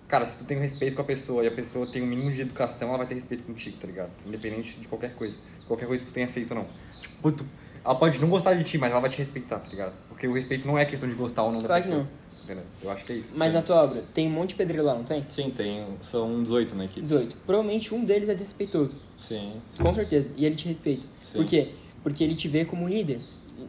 cara, 0.08 0.28
se 0.28 0.38
tu 0.38 0.44
tem 0.46 0.56
um 0.56 0.62
respeito 0.62 0.96
com 0.96 1.02
a 1.02 1.06
pessoa 1.06 1.44
e 1.44 1.48
a 1.48 1.52
pessoa 1.52 1.88
tem 1.88 2.04
um 2.04 2.06
mínimo 2.06 2.32
de 2.32 2.42
educação, 2.42 2.90
ela 2.90 3.00
vai 3.00 3.08
ter 3.08 3.16
respeito 3.16 3.44
contigo, 3.44 3.76
tá 3.82 3.88
ligado? 3.88 4.12
Independente 4.24 4.80
de 4.80 4.88
qualquer 4.88 5.16
coisa. 5.16 5.36
Qualquer 5.68 5.88
coisa 5.88 6.04
que 6.06 6.12
tu 6.12 6.14
tenha 6.14 6.28
feito 6.28 6.52
ou 6.52 6.58
não. 6.58 6.68
Tipo, 7.02 7.32
tu, 7.32 7.46
ela 7.84 7.96
pode 7.96 8.20
não 8.20 8.30
gostar 8.30 8.54
de 8.54 8.64
ti, 8.64 8.78
mas 8.78 8.92
ela 8.92 9.00
vai 9.00 9.10
te 9.10 9.18
respeitar, 9.18 9.60
tá 9.60 9.70
ligado? 9.70 9.94
Porque 10.10 10.28
o 10.28 10.34
respeito 10.34 10.68
não 10.68 10.78
é 10.78 10.86
questão 10.86 11.08
de 11.08 11.16
gostar 11.16 11.44
ou 11.44 11.52
não 11.52 11.60
da 11.62 11.68
Claro 11.68 11.82
que 11.84 11.90
pessoa. 11.90 12.06
não. 12.06 12.44
Entendeu? 12.44 12.64
Eu 12.84 12.92
acho 12.92 13.06
que 13.06 13.14
é 13.14 13.16
isso. 13.16 13.34
Mas 13.36 13.54
na 13.54 13.62
tua 13.62 13.84
obra, 13.84 14.04
tem 14.14 14.28
um 14.28 14.32
monte 14.32 14.50
de 14.50 14.56
pedreiro 14.56 14.86
lá, 14.86 14.96
não 14.96 15.04
tem? 15.04 15.24
Sim, 15.30 15.50
tem, 15.56 15.86
são 16.02 16.42
18 16.44 16.76
na 16.76 16.86
equipe. 16.86 17.02
18. 17.02 17.36
Provavelmente 17.46 17.94
um 17.94 18.04
deles 18.04 18.28
é 18.30 18.34
desrespeitoso. 18.34 18.98
Sim. 19.18 19.54
Com 19.82 19.94
certeza. 19.94 20.30
E 20.36 20.46
ele 20.46 20.56
te 20.56 20.68
respeita. 20.68 21.04
Sim. 21.24 21.38
Por 21.40 21.46
quê? 21.46 21.70
Porque 22.04 22.24
ele 22.24 22.36
te 22.36 22.48
vê 22.48 22.66
como 22.66 22.86
um 22.86 22.90
líder. 22.90 23.20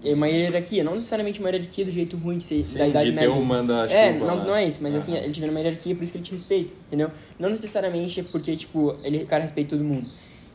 É 0.05 0.15
uma 0.15 0.29
hierarquia, 0.29 0.83
não 0.85 0.95
necessariamente 0.95 1.41
uma 1.41 1.51
hierarquia 1.51 1.85
do 1.85 1.91
jeito 1.91 2.17
ruim 2.17 2.39
de 2.39 2.45
ser 2.45 2.63
Sim, 2.63 2.79
da 2.79 2.89
Idade 2.89 3.11
de 3.11 3.17
ter 3.19 3.27
Média. 3.29 3.35
o 3.39 3.45
manda-chuva 3.45 3.93
É, 4.01 4.13
não, 4.19 4.45
não 4.47 4.57
é 4.57 4.67
isso, 4.67 4.81
mas 4.83 4.95
assim, 4.95 5.13
Aham. 5.13 5.25
ele 5.25 5.33
te 5.33 5.41
vê 5.41 5.47
numa 5.47 5.59
hierarquia, 5.61 5.95
por 5.95 6.05
isso 6.05 6.13
que 6.13 6.19
ele 6.19 6.25
te 6.25 6.31
respeita, 6.33 6.73
entendeu? 6.87 7.11
Não 7.39 7.51
necessariamente 7.51 8.21
é 8.21 8.23
porque, 8.23 8.57
tipo, 8.57 8.95
ele, 9.03 9.25
o 9.25 9.27
cara 9.27 9.43
respeita 9.43 9.71
todo 9.77 9.85
mundo. 9.85 10.07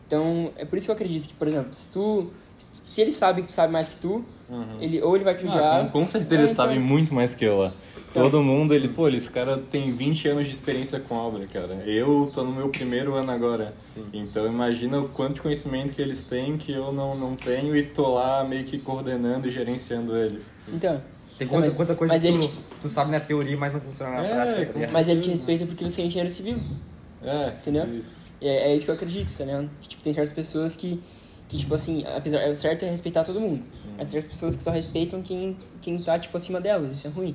Então, 0.08 0.52
é 0.56 0.66
por 0.66 0.78
isso 0.78 0.88
que 0.88 0.92
eu 0.92 0.96
acredito 0.96 1.28
que, 1.28 1.34
por 1.36 1.48
exemplo, 1.48 1.74
se 1.74 1.88
tu. 1.90 2.32
Se 2.86 3.02
ele 3.02 3.12
sabe 3.12 3.42
que 3.42 3.48
tu 3.48 3.54
sabe 3.54 3.74
mais 3.74 3.90
que 3.90 3.98
tu, 3.98 4.24
ele, 4.80 5.02
ou 5.02 5.16
ele 5.16 5.26
vai 5.26 5.36
te 5.36 5.46
odiar. 5.46 5.82
Uhum. 5.82 5.88
Ah, 5.88 5.90
com, 5.90 6.02
com 6.02 6.08
certeza 6.08 6.36
É, 6.36 6.40
eles 6.40 6.52
então- 6.54 6.66
sabem 6.66 6.80
muito 6.80 7.14
mais 7.14 7.34
que 7.36 7.44
eu 7.44 7.58
lá. 7.58 7.74
Então, 8.12 8.24
Todo 8.30 8.42
mundo, 8.42 8.74
ele, 8.74 8.88
pô, 8.88 9.10
esse 9.10 9.30
cara 9.30 9.58
tem 9.70 9.92
20 9.92 10.30
anos 10.30 10.46
de 10.48 10.54
experiência 10.54 11.02
com 11.02 11.16
obra, 11.16 11.46
cara. 11.48 11.74
Eu 11.86 12.32
tô 12.34 12.44
no 12.46 12.52
meu 12.54 12.70
primeiro 12.70 13.14
ano 13.16 13.30
agora. 13.30 13.74
Então 14.14 14.46
imagina 14.48 15.00
o 15.02 15.10
quanto 15.10 15.34
de 15.34 15.42
conhecimento 15.42 15.94
que 15.94 16.02
eles 16.02 16.24
têm 16.24 16.58
que 16.58 16.72
eu 16.72 16.94
não, 16.94 17.14
não 17.16 17.36
tenho 17.36 17.76
e 17.76 17.84
tô 17.84 18.08
lá 18.12 18.46
meio 18.46 18.64
que 18.64 18.78
coordenando 18.80 19.48
e 19.50 19.52
gerenciando 19.52 20.16
eles. 20.16 20.50
Então. 20.70 21.02
Tem 21.38 21.46
então, 21.46 21.58
quanta, 21.58 21.66
mas- 21.68 21.76
quanta 21.76 21.96
coisa 21.96 22.14
mas 22.14 22.22
que 22.22 22.28
ele 22.30 22.38
tu, 22.40 22.48
te- 22.48 22.54
tu 22.84 22.88
sabe 22.90 23.12
na 23.12 23.20
teoria, 23.20 23.58
mas 23.58 23.74
não 23.74 23.82
funciona 23.82 24.12
na 24.14 24.26
É, 24.26 24.34
prática, 24.56 24.80
tá? 24.86 24.92
Mas 24.94 25.10
ele 25.10 25.20
te 25.20 25.30
respeita 25.32 25.66
porque 25.66 25.84
você 25.84 26.02
é 26.02 26.06
engenheiro 26.06 26.34
civil. 26.34 26.58
É, 27.22 27.48
Entendeu? 27.60 27.84
Isso. 27.94 28.16
É, 28.42 28.72
é 28.72 28.76
isso 28.76 28.86
que 28.86 28.92
eu 28.92 28.96
acredito, 28.96 29.38
tá 29.38 29.44
ligado? 29.44 29.70
Que, 29.82 29.90
tipo, 29.90 30.02
tem 30.04 30.14
certas 30.14 30.32
pessoas 30.32 30.76
que, 30.78 31.02
que 31.48 31.58
tipo 31.58 31.74
assim, 31.76 32.04
apesar, 32.06 32.40
é 32.40 32.50
o 32.50 32.56
certo 32.56 32.84
é 32.86 32.90
respeitar 32.90 33.24
todo 33.24 33.40
mundo. 33.40 33.64
Mas 33.98 34.10
tem 34.12 34.22
certas 34.22 34.34
pessoas 34.34 34.56
que 34.56 34.64
só 34.64 34.72
respeitam 34.72 35.22
quem, 35.22 35.56
quem 35.82 35.98
tá, 36.02 36.18
tipo, 36.20 36.36
acima 36.36 36.60
delas, 36.60 36.92
isso 36.94 37.08
é 37.08 37.10
ruim. 37.10 37.34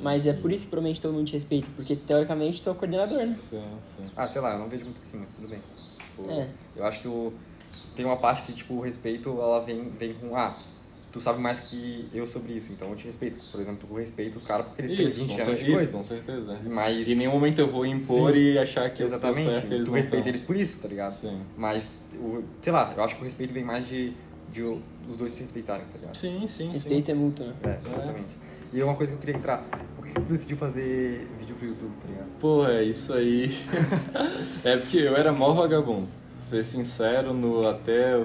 Mas 0.00 0.26
é 0.26 0.32
por 0.32 0.52
isso 0.52 0.64
que 0.64 0.70
provavelmente 0.70 1.00
todo 1.00 1.12
mundo 1.12 1.26
te 1.26 1.32
respeita, 1.32 1.68
porque 1.74 1.96
teoricamente 1.96 2.62
tu 2.62 2.68
é 2.68 2.72
o 2.72 2.74
coordenador, 2.74 3.18
né? 3.18 3.36
Sim, 3.42 3.62
sim. 3.84 4.08
Ah, 4.16 4.28
sei 4.28 4.40
lá, 4.40 4.52
eu 4.52 4.58
não 4.60 4.68
vejo 4.68 4.84
muito 4.84 5.00
assim, 5.00 5.18
mas 5.18 5.34
tudo 5.34 5.48
bem. 5.48 5.58
Tipo, 5.98 6.30
É. 6.30 6.48
Eu 6.76 6.84
acho 6.86 7.00
que 7.00 7.08
o, 7.08 7.32
tem 7.96 8.06
uma 8.06 8.16
parte 8.16 8.42
que, 8.42 8.52
tipo, 8.52 8.74
o 8.74 8.80
respeito, 8.80 9.28
ela 9.30 9.60
vem, 9.64 9.90
vem 9.90 10.14
com, 10.14 10.36
ah, 10.36 10.54
tu 11.18 11.20
sabe 11.22 11.40
mais 11.40 11.60
que 11.60 12.08
eu 12.14 12.26
sobre 12.26 12.52
isso, 12.52 12.72
então 12.72 12.90
eu 12.90 12.96
te 12.96 13.06
respeito. 13.06 13.38
Por 13.50 13.60
exemplo, 13.60 13.86
tu 13.86 13.94
respeita 13.94 14.38
os 14.38 14.44
caras 14.44 14.66
porque 14.66 14.82
eles 14.82 14.92
têm 14.92 15.06
Isso, 15.06 15.16
20 15.16 15.36
com, 15.36 15.42
anos 15.42 15.60
de 15.60 15.72
coisa. 15.72 15.92
com 15.92 16.04
certeza. 16.04 16.56
Mas... 16.70 17.08
Em 17.08 17.14
nenhum 17.16 17.32
momento 17.32 17.58
eu 17.58 17.68
vou 17.68 17.84
impor 17.84 18.32
Sim. 18.32 18.38
e 18.38 18.58
achar 18.58 18.88
que 18.90 19.02
eu 19.02 19.08
tô 19.08 19.14
Exatamente, 19.14 19.50
certo, 19.50 19.72
eles 19.72 19.84
tu 19.86 19.92
respeita 19.92 20.28
eles 20.28 20.40
por 20.40 20.56
isso, 20.56 20.80
tá 20.80 20.88
ligado? 20.88 21.12
Sim. 21.12 21.40
Mas, 21.56 22.00
o, 22.16 22.42
sei 22.62 22.72
lá, 22.72 22.92
eu 22.96 23.02
acho 23.02 23.16
que 23.16 23.20
o 23.20 23.24
respeito 23.24 23.52
vem 23.52 23.64
mais 23.64 23.86
de, 23.86 24.12
de 24.50 24.62
os 24.62 25.16
dois 25.16 25.32
se 25.32 25.42
respeitarem, 25.42 25.84
tá 25.86 25.98
ligado? 25.98 26.16
Sim, 26.16 26.46
sim, 26.46 26.70
Respeito 26.70 27.10
é 27.10 27.14
mútuo, 27.14 27.46
né? 27.46 27.54
É, 27.64 27.88
exatamente. 27.88 28.36
E 28.72 28.82
uma 28.82 28.94
coisa 28.94 29.12
que 29.12 29.16
eu 29.16 29.20
queria 29.20 29.36
entrar, 29.36 29.64
por 29.96 30.06
que 30.06 30.12
que 30.12 30.20
tu 30.20 30.32
decidiu 30.32 30.56
fazer 30.56 31.26
vídeo 31.38 31.56
pro 31.56 31.66
YouTube, 31.66 31.92
tá 32.00 32.08
ligado? 32.08 32.28
Pô, 32.38 32.66
é 32.66 32.84
isso 32.84 33.12
aí. 33.12 33.50
é 34.64 34.76
porque 34.76 34.98
eu 34.98 35.16
era 35.16 35.32
mó 35.32 35.52
vagabundo. 35.54 36.08
Ser 36.48 36.62
sincero, 36.62 37.32
no 37.34 37.66
até 37.66 38.24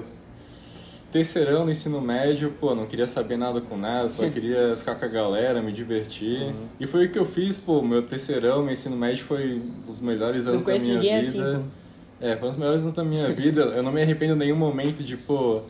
terceirão 1.14 1.64
no 1.64 1.70
ensino 1.70 2.00
médio, 2.00 2.52
pô, 2.58 2.74
não 2.74 2.86
queria 2.86 3.06
saber 3.06 3.36
nada 3.36 3.60
com 3.60 3.76
nada, 3.76 4.08
só 4.08 4.26
queria 4.28 4.74
ficar 4.76 4.96
com 4.96 5.04
a 5.04 5.08
galera, 5.08 5.62
me 5.62 5.70
divertir. 5.70 6.42
Uhum. 6.42 6.66
E 6.80 6.88
foi 6.88 7.06
o 7.06 7.08
que 7.08 7.16
eu 7.16 7.24
fiz, 7.24 7.56
pô, 7.56 7.80
meu 7.80 8.02
terceirão, 8.02 8.64
meu 8.64 8.72
ensino 8.72 8.96
médio 8.96 9.24
foi 9.24 9.62
os 9.88 10.00
melhores 10.00 10.44
anos 10.44 10.64
da 10.64 10.76
minha 10.76 10.98
vida. 10.98 11.20
assim, 11.20 11.64
É, 12.20 12.34
foi 12.34 12.48
os 12.48 12.56
melhores 12.56 12.82
anos 12.82 12.96
da 12.96 13.04
minha 13.04 13.28
vida. 13.28 13.62
Eu 13.62 13.82
não 13.84 13.92
me 13.92 14.02
arrependo 14.02 14.34
em 14.34 14.38
nenhum 14.38 14.56
momento 14.56 15.04
de, 15.04 15.16
pô, 15.16 15.60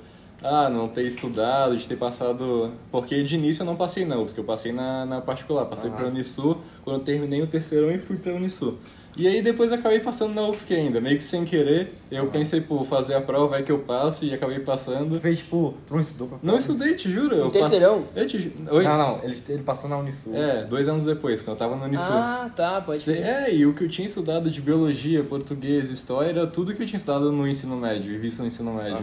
ah, 0.43 0.71
não 0.71 0.89
ter 0.89 1.03
estudado, 1.03 1.77
de 1.77 1.87
ter 1.87 1.97
passado. 1.97 2.73
Porque 2.91 3.23
de 3.23 3.35
início 3.35 3.61
eu 3.61 3.67
não 3.67 3.77
passei 3.77 4.07
não, 4.07 4.25
porque 4.25 4.41
eu 4.41 4.45
passei 4.45 4.73
na, 4.73 5.05
na 5.05 5.21
particular, 5.21 5.67
passei 5.67 5.91
Aham. 5.91 5.99
pra 5.99 6.07
Unisul, 6.07 6.57
quando 6.83 7.01
eu 7.01 7.05
terminei 7.05 7.43
o 7.43 7.47
terceirão 7.47 7.91
e 7.91 7.99
fui 7.99 8.17
pra 8.17 8.33
Unisul. 8.33 8.79
E 9.17 9.29
aí 9.29 9.41
depois 9.43 9.71
eu 9.71 9.79
acabei 9.79 10.01
passando 10.01 10.35
na 10.35 10.43
UFSC 10.49 10.75
ainda, 10.75 11.01
meio 11.01 11.17
que 11.17 11.23
sem 11.25 11.45
querer. 11.45 11.93
Eu 12.11 12.27
pensei, 12.27 12.61
pô, 12.61 12.83
fazer 12.85 13.15
a 13.15 13.21
prova 13.21 13.47
vai 13.49 13.63
que 13.63 13.71
eu 13.71 13.79
passo 13.79 14.25
e 14.25 14.35
acabei 14.35 14.59
Tu 14.59 14.65
passando. 14.65 15.21
fez, 15.21 15.39
tipo, 15.39 15.75
tu 15.87 15.95
não 15.95 16.01
estudou 16.01 16.29
pra 16.29 16.39
Não 16.43 16.59
estudei, 16.59 16.95
te 16.95 17.11
juro. 17.11 17.35
Eu 17.37 17.51
terceirão? 17.51 18.03
Passei... 18.03 18.23
Eu 18.23 18.27
te... 18.29 18.39
ju- 18.41 18.53
Oi? 18.71 18.83
Não, 18.85 18.99
não, 18.99 19.21
ele, 19.23 19.37
ele 19.49 19.63
passou 19.63 19.89
na 19.89 19.97
Unisul. 19.99 20.35
É, 20.37 20.65
dois 20.65 20.89
anos 20.89 21.05
depois, 21.05 21.41
quando 21.41 21.55
eu 21.55 21.59
tava 21.59 21.77
no 21.77 21.85
Unisul. 21.85 22.07
Ah, 22.13 22.51
tá, 22.55 22.81
pode 22.81 22.99
Cê- 22.99 23.15
ser. 23.17 23.23
É, 23.23 23.55
e 23.55 23.65
o 23.67 23.73
que 23.73 23.85
eu 23.85 23.89
tinha 23.89 24.07
estudado 24.07 24.51
de 24.51 24.61
biologia, 24.61 25.23
português, 25.23 25.91
história, 25.91 26.31
era 26.31 26.47
tudo 26.47 26.75
que 26.75 26.83
eu 26.83 26.87
tinha 26.87 26.97
estudado 26.99 27.31
no 27.31 27.47
ensino 27.47 27.77
médio, 27.77 28.13
e 28.13 28.19
visto 28.19 28.41
no 28.41 28.47
ensino 28.47 28.73
médio. 28.75 28.99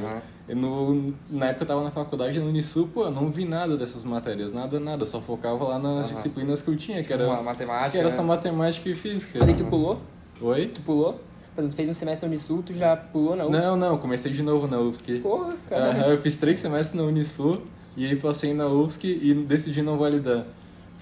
No, 0.48 1.14
na 1.30 1.48
época 1.48 1.64
eu 1.64 1.68
tava 1.68 1.84
na 1.84 1.92
faculdade 1.92 2.40
no 2.40 2.48
Unisul, 2.48 2.90
pô, 2.94 3.06
eu 3.06 3.12
não 3.12 3.30
vi 3.32 3.46
nada 3.46 3.78
dessas 3.78 4.04
matérias, 4.04 4.52
nada, 4.52 4.80
nada, 4.80 5.06
só 5.06 5.22
focava 5.22 5.64
lá 5.64 5.80
nas 5.80 6.06
Aham. 6.08 6.14
disciplinas 6.14 6.62
que 6.62 6.70
eu 6.70 6.76
tinha, 6.78 7.04
que 7.04 7.14
era, 7.14 7.26
Uma 7.26 7.42
matemática, 7.42 7.92
que 7.92 7.98
era 7.98 8.08
né? 8.08 8.14
essa 8.14 8.24
matemática 8.24 8.90
e 8.90 8.96
física. 8.96 9.40
Mas 9.40 9.50
aí 9.50 9.56
tu 9.56 9.66
pulou? 9.66 10.02
Oi? 10.42 10.68
Tu 10.68 10.82
pulou? 10.82 11.20
Exemplo, 11.58 11.72
tu 11.72 11.76
fez 11.76 11.90
um 11.90 11.94
semestre 11.94 12.26
na 12.28 12.32
Unisul, 12.32 12.64
tu 12.64 12.74
já 12.74 12.96
pulou 12.98 13.36
na 13.36 13.46
UFSC? 13.46 13.62
Não, 13.68 13.78
não, 13.78 13.98
comecei 13.98 14.32
de 14.32 14.42
novo 14.42 14.68
na 14.68 14.80
UFSC. 14.80 15.20
Porra, 15.20 15.54
cara. 15.70 15.90
Aham, 15.90 16.08
eu 16.08 16.18
fiz 16.18 16.36
três 16.36 16.60
semestres 16.60 16.94
na 17.00 17.04
Unisul 17.04 17.62
e 17.96 18.06
aí 18.06 18.16
passei 18.16 18.54
na 18.54 18.68
UFSC 18.68 19.08
e 19.22 19.34
decidi 19.34 19.82
não 19.82 19.98
validar. 19.98 20.46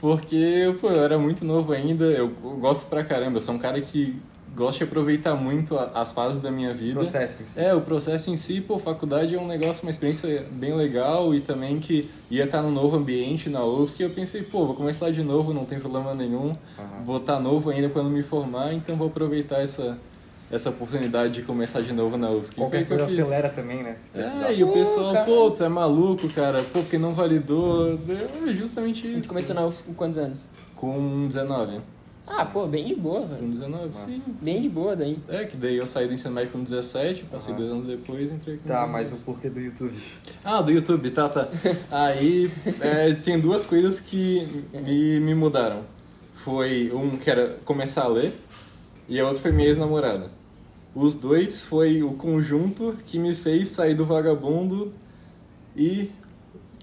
Porque, 0.01 0.75
pô, 0.79 0.89
eu 0.89 1.03
era 1.03 1.17
muito 1.17 1.43
novo 1.43 1.73
ainda, 1.73 2.05
eu 2.05 2.29
gosto 2.29 2.87
pra 2.87 3.03
caramba, 3.03 3.37
eu 3.37 3.41
sou 3.41 3.55
um 3.55 3.59
cara 3.59 3.79
que 3.81 4.19
gosta 4.55 4.79
de 4.79 4.83
aproveitar 4.83 5.35
muito 5.35 5.77
as 5.77 6.11
fases 6.11 6.41
da 6.41 6.51
minha 6.51 6.73
vida. 6.73 6.95
Processo 6.99 7.41
em 7.41 7.45
si. 7.45 7.59
É, 7.59 7.73
o 7.73 7.81
processo 7.81 8.29
em 8.29 8.35
si, 8.35 8.61
pô, 8.61 8.77
faculdade 8.77 9.35
é 9.35 9.39
um 9.39 9.47
negócio, 9.47 9.83
uma 9.83 9.91
experiência 9.91 10.45
bem 10.51 10.73
legal 10.75 11.33
e 11.33 11.39
também 11.39 11.79
que 11.79 12.09
ia 12.29 12.43
estar 12.45 12.61
num 12.61 12.71
novo 12.71 12.97
ambiente 12.97 13.49
na 13.49 13.63
UFSC. 13.63 14.01
E 14.01 14.05
eu 14.05 14.09
pensei, 14.09 14.41
pô, 14.43 14.65
vou 14.65 14.75
começar 14.75 15.11
de 15.11 15.23
novo, 15.23 15.53
não 15.53 15.65
tem 15.65 15.79
problema 15.79 16.13
nenhum. 16.13 16.51
Aham. 16.77 17.03
Vou 17.05 17.17
estar 17.17 17.39
novo 17.39 17.69
ainda 17.69 17.89
quando 17.89 18.09
me 18.09 18.21
formar, 18.23 18.73
então 18.73 18.95
vou 18.95 19.07
aproveitar 19.07 19.61
essa, 19.61 19.97
essa 20.51 20.69
oportunidade 20.69 21.33
de 21.33 21.41
começar 21.43 21.81
de 21.81 21.93
novo 21.93 22.17
na 22.17 22.29
UFSC. 22.29 22.51
E 22.51 22.55
foi 22.55 22.63
Qualquer 22.65 22.83
o 22.83 22.85
coisa 22.87 23.05
acelera 23.05 23.49
também, 23.49 23.81
né? 23.83 23.95
Se 23.97 24.09
precisar. 24.09 24.49
É, 24.51 24.55
e 24.55 24.63
o 24.63 24.73
pessoal, 24.73 25.13
cara. 25.13 25.25
pô, 25.25 25.51
tu 25.51 25.63
é 25.63 25.69
maluco, 25.69 26.27
cara, 26.29 26.61
pô, 26.63 26.79
porque 26.81 26.97
não 26.97 27.13
validou. 27.13 27.97
É 28.47 28.53
justamente 28.53 29.07
E 29.07 29.13
isso. 29.13 29.21
tu 29.21 29.27
começou 29.29 29.55
na 29.55 29.65
UFSC 29.65 29.85
com 29.85 29.93
quantos 29.93 30.17
anos? 30.17 30.49
Com 30.75 31.27
19. 31.27 31.79
Ah, 32.31 32.45
pô, 32.45 32.67
bem 32.67 32.87
de 32.87 32.95
boa, 32.95 33.21
Com 33.21 33.27
velho. 33.27 33.47
19, 33.47 33.89
sim. 33.95 34.21
Bem 34.41 34.61
de 34.61 34.69
boa 34.69 34.95
daí. 34.95 35.17
É, 35.27 35.45
que 35.45 35.57
daí 35.57 35.75
eu 35.77 35.87
saí 35.87 36.07
do 36.07 36.13
ensino 36.13 36.31
médio 36.33 36.51
com 36.51 36.61
17, 36.63 37.23
passei 37.23 37.51
Aham. 37.53 37.59
dois 37.59 37.71
anos 37.73 37.85
depois 37.87 38.31
entrei 38.31 38.57
com 38.57 38.67
Tá, 38.67 38.85
19. 38.85 38.91
mas 38.93 39.11
o 39.11 39.15
porquê 39.17 39.49
do 39.49 39.59
YouTube? 39.59 39.93
Ah, 40.43 40.61
do 40.61 40.71
YouTube, 40.71 41.09
tá, 41.11 41.27
tá. 41.27 41.49
Aí 41.89 42.51
é, 42.79 43.13
tem 43.15 43.39
duas 43.39 43.65
coisas 43.65 43.99
que 43.99 44.63
me, 44.71 45.19
me 45.19 45.33
mudaram. 45.33 45.81
Foi 46.43 46.91
um 46.93 47.17
que 47.17 47.29
era 47.29 47.57
começar 47.65 48.03
a 48.03 48.07
ler 48.07 48.33
e 49.09 49.19
a 49.19 49.25
outra 49.25 49.41
foi 49.41 49.51
minha 49.51 49.67
ex-namorada. 49.67 50.29
Os 50.95 51.15
dois 51.15 51.65
foi 51.65 52.03
o 52.03 52.13
conjunto 52.13 52.95
que 53.05 53.17
me 53.19 53.33
fez 53.35 53.69
sair 53.69 53.95
do 53.95 54.05
vagabundo 54.05 54.93
e 55.75 56.11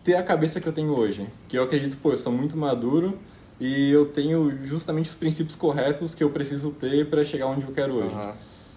ter 0.04 0.14
a 0.16 0.22
cabeça 0.22 0.60
que 0.60 0.66
eu 0.66 0.72
tenho 0.72 0.90
hoje. 0.96 1.26
Que 1.48 1.56
eu 1.56 1.62
acredito, 1.62 1.96
pô, 1.98 2.10
eu 2.12 2.16
sou 2.16 2.32
muito 2.32 2.56
maduro 2.56 3.18
e 3.60 3.90
eu 3.90 4.06
tenho 4.06 4.66
justamente 4.66 5.08
os 5.08 5.14
princípios 5.14 5.56
corretos 5.56 6.14
que 6.14 6.22
eu 6.22 6.30
preciso 6.30 6.72
ter 6.72 7.08
para 7.08 7.24
chegar 7.24 7.46
onde 7.46 7.64
eu 7.64 7.72
quero 7.72 7.94
hoje. 7.94 8.14
Aham. 8.14 8.34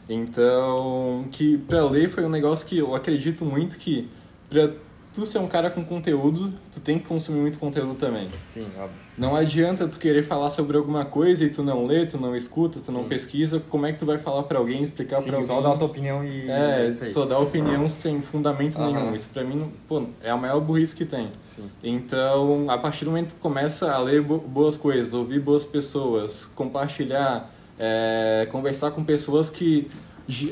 Então, 0.09 1.27
que 1.31 1.57
pra 1.57 1.86
ler 1.86 2.09
foi 2.09 2.25
um 2.25 2.29
negócio 2.29 2.65
que 2.65 2.79
eu 2.79 2.95
acredito 2.95 3.45
muito 3.45 3.77
que 3.77 4.09
pra 4.50 4.71
tu 5.13 5.24
ser 5.25 5.38
um 5.38 5.48
cara 5.48 5.69
com 5.69 5.86
conteúdo, 5.86 6.51
tu 6.74 6.79
tem 6.79 6.98
que 6.98 7.05
consumir 7.05 7.41
muito 7.41 7.59
conteúdo 7.59 7.93
também. 7.93 8.27
Sim, 8.43 8.65
óbvio. 8.79 9.09
Não 9.20 9.36
adianta 9.36 9.86
tu 9.86 10.00
querer 10.00 10.24
falar 10.24 10.50
sobre 10.50 10.78
alguma 10.78 11.04
coisa 11.04 11.44
e 11.44 11.50
tu 11.50 11.62
não 11.62 11.86
lê, 11.86 12.06
tu 12.06 12.18
não 12.18 12.34
escuta, 12.36 12.80
tu 12.84 12.90
não 12.90 13.04
Sim. 13.04 13.10
pesquisa, 13.10 13.62
como 13.70 13.86
é 13.86 13.92
que 13.92 14.00
tu 14.00 14.06
vai 14.06 14.18
falar 14.18 14.44
pra 14.44 14.58
alguém, 14.58 14.82
explicar 14.82 15.22
pra 15.22 15.34
alguém? 15.34 15.46
só 15.46 15.60
dar 15.60 15.74
a 15.74 15.78
tua 15.78 15.88
opinião 15.88 16.24
e... 16.24 16.50
É, 16.50 16.86
aí. 16.86 16.94
só 17.12 17.26
dar 17.26 17.38
opinião 17.40 17.90
sem 17.90 18.22
fundamento 18.22 18.78
Aham. 18.78 18.86
nenhum. 18.94 19.14
Isso 19.14 19.28
pra 19.34 19.44
mim, 19.44 19.56
não- 19.58 19.72
pô, 19.90 20.04
é 20.24 20.30
a 20.30 20.38
maior 20.38 20.62
burrice 20.62 20.96
que 20.96 21.04
tem. 21.04 21.28
Sim. 21.54 21.70
Então, 21.84 22.70
a 22.70 22.78
partir 22.78 23.04
do 23.04 23.12
momento 23.12 23.28
que 23.30 23.36
tu 23.36 23.42
começa 23.42 23.92
a 23.92 23.98
ler 24.00 24.22
bo- 24.22 24.38
boas 24.40 24.78
coisas, 24.78 25.14
ouvir 25.14 25.42
boas 25.42 25.66
pessoas, 25.66 26.46
compartilhar, 26.56 27.54
é, 27.78 28.48
conversar 28.50 28.92
com 28.92 29.04
pessoas 29.04 29.50
que 29.50 29.86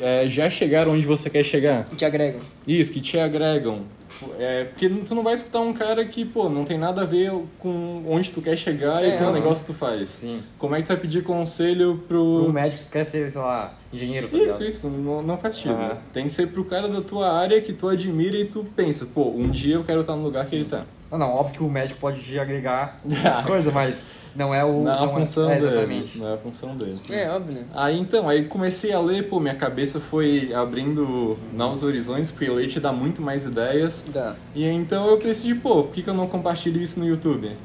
é, 0.02 0.28
já 0.28 0.50
chegaram 0.50 0.92
onde 0.92 1.06
você 1.06 1.30
quer 1.30 1.44
chegar. 1.44 1.86
Que 1.86 1.96
te 1.96 2.04
agregam. 2.04 2.42
Isso, 2.68 2.92
que 2.92 3.00
te 3.00 3.18
agregam. 3.18 3.84
É, 4.40 4.66
porque 4.66 4.90
tu 4.90 5.14
não 5.16 5.24
vai 5.24 5.34
escutar 5.34 5.60
um 5.60 5.74
cara 5.74 6.04
que, 6.06 6.26
pô, 6.26 6.50
não 6.50 6.66
tem 6.66 6.78
nada 6.78 7.02
a 7.02 7.06
ver 7.06 7.32
com 7.60 8.04
onde 8.08 8.32
tu 8.32 8.42
quer 8.42 8.56
chegar 8.58 9.04
É, 9.04 9.10
e 9.16 9.18
com 9.18 9.26
o 9.26 9.32
negócio 9.34 9.66
que 9.66 9.72
tu 9.74 9.78
faz. 9.78 10.10
Sim. 10.10 10.42
Como 10.58 10.74
é 10.76 10.78
que 10.80 10.86
tu 10.86 10.90
vai 10.90 10.98
pedir 10.98 11.24
conselho 11.24 12.02
Pro 12.08 12.44
pro... 12.44 12.54
médico, 12.54 12.84
tu 12.84 12.92
quer 12.92 13.04
ser, 13.06 13.32
sei 13.32 13.42
lá, 13.42 13.74
engenheiro, 13.94 14.28
tá 14.28 14.38
Isso, 14.38 14.46
ligado? 14.60 14.70
isso, 14.70 14.90
não, 14.90 15.22
não 15.22 15.38
faz 15.38 15.56
sentido. 15.56 15.74
Aham. 15.76 15.98
Tem 16.14 16.24
que 16.24 16.30
ser 16.32 16.48
pro 16.48 16.66
cara 16.66 16.88
da 16.88 17.02
tua 17.02 17.32
área 17.32 17.62
que 17.62 17.74
tu 17.74 17.88
admira 17.88 18.38
e 18.38 18.46
tu 18.46 18.66
pensa, 18.76 19.06
pô, 19.06 19.30
um 19.30 19.50
dia 19.50 19.76
eu 19.76 19.84
quero 19.84 20.02
estar 20.02 20.16
no 20.16 20.24
lugar 20.24 20.46
que 20.46 20.56
ele 20.56 20.66
tá. 20.66 20.86
Não, 21.12 21.18
não, 21.18 21.30
óbvio 21.30 21.56
que 21.56 21.64
o 21.64 21.70
médico 21.70 22.00
pode 22.00 22.22
te 22.22 22.38
agregar 22.38 22.98
coisa, 23.46 23.72
mas 23.72 24.04
não 24.36 24.54
é 24.54 24.64
o... 24.64 24.84
Não 24.84 24.92
é 24.92 25.06
a 25.06 25.08
função 25.08 25.50
é, 25.50 25.56
dele. 25.56 25.68
Exatamente. 25.68 26.18
Não 26.20 26.28
é 26.28 26.34
a 26.34 26.38
função 26.38 26.78
dele. 26.78 27.00
É, 27.10 27.30
óbvio, 27.30 27.56
né? 27.56 27.66
Aí 27.74 27.98
então, 27.98 28.30
aí 28.30 28.46
comecei 28.46 28.94
a 28.94 29.00
ler, 29.00 29.28
pô, 29.28 29.40
minha 29.40 29.56
cabeça 29.56 30.00
foi 30.00 30.54
abrindo 30.54 31.38
novos 31.54 31.82
horizontes, 31.82 32.30
porque 32.30 32.50
ler 32.50 32.68
te 32.68 32.80
dá 32.80 32.92
muito 32.92 33.22
mais 33.22 33.46
ideias. 33.46 34.06
Tá. 34.14 34.36
E 34.54 34.66
então 34.66 35.08
eu 35.08 35.18
decidi, 35.18 35.56
pô, 35.56 35.84
por 35.84 35.94
que, 35.94 36.04
que 36.04 36.10
eu 36.10 36.14
não 36.14 36.28
compartilho 36.28 36.82
isso 36.82 37.00
no 37.00 37.08
YouTube? 37.08 37.56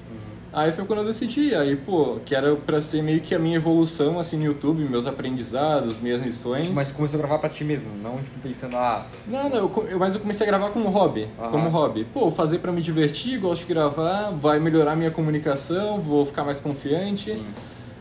Aí 0.53 0.71
foi 0.71 0.85
quando 0.85 0.99
eu 0.99 1.07
decidi, 1.07 1.55
aí, 1.55 1.77
pô, 1.77 2.19
que 2.27 2.35
era 2.35 2.55
pra 2.55 2.79
ser 2.81 3.03
meio 3.03 3.23
que 3.23 3.35
a 3.35 3.39
minha 3.39 3.57
evolução, 3.57 4.21
assim, 4.21 4.37
no 4.37 4.45
YouTube, 4.45 4.83
meus 4.85 5.07
aprendizados, 5.07 5.99
minhas 5.99 6.23
lições. 6.23 6.69
Mas 6.75 6.93
começou 6.93 7.19
a 7.19 7.23
gravar 7.23 7.39
pra 7.39 7.49
ti 7.49 7.65
mesmo, 7.65 7.87
não 8.03 8.19
tipo 8.19 8.39
pensando, 8.41 8.77
ah, 8.77 9.07
Não, 9.27 9.49
não, 9.49 9.57
eu, 9.57 9.99
mas 9.99 10.15
eu 10.15 10.21
comecei 10.21 10.47
a 10.47 10.51
gravar 10.51 10.69
como 10.71 10.91
hobby, 10.91 11.27
Aham. 11.41 11.51
como 11.51 11.69
hobby. 11.71 12.05
Pô, 12.13 12.31
fazer 12.31 12.59
pra 12.59 12.71
me 12.71 12.83
divertir, 12.83 13.39
gosto 13.39 13.63
de 13.63 13.73
gravar, 13.73 14.31
vai 14.31 14.61
melhorar 14.61 14.95
minha 14.95 15.11
comunicação, 15.11 16.01
vou 16.01 16.27
ficar 16.27 16.45
mais 16.45 16.61
confiante. 16.61 17.31
Sim. 17.31 17.47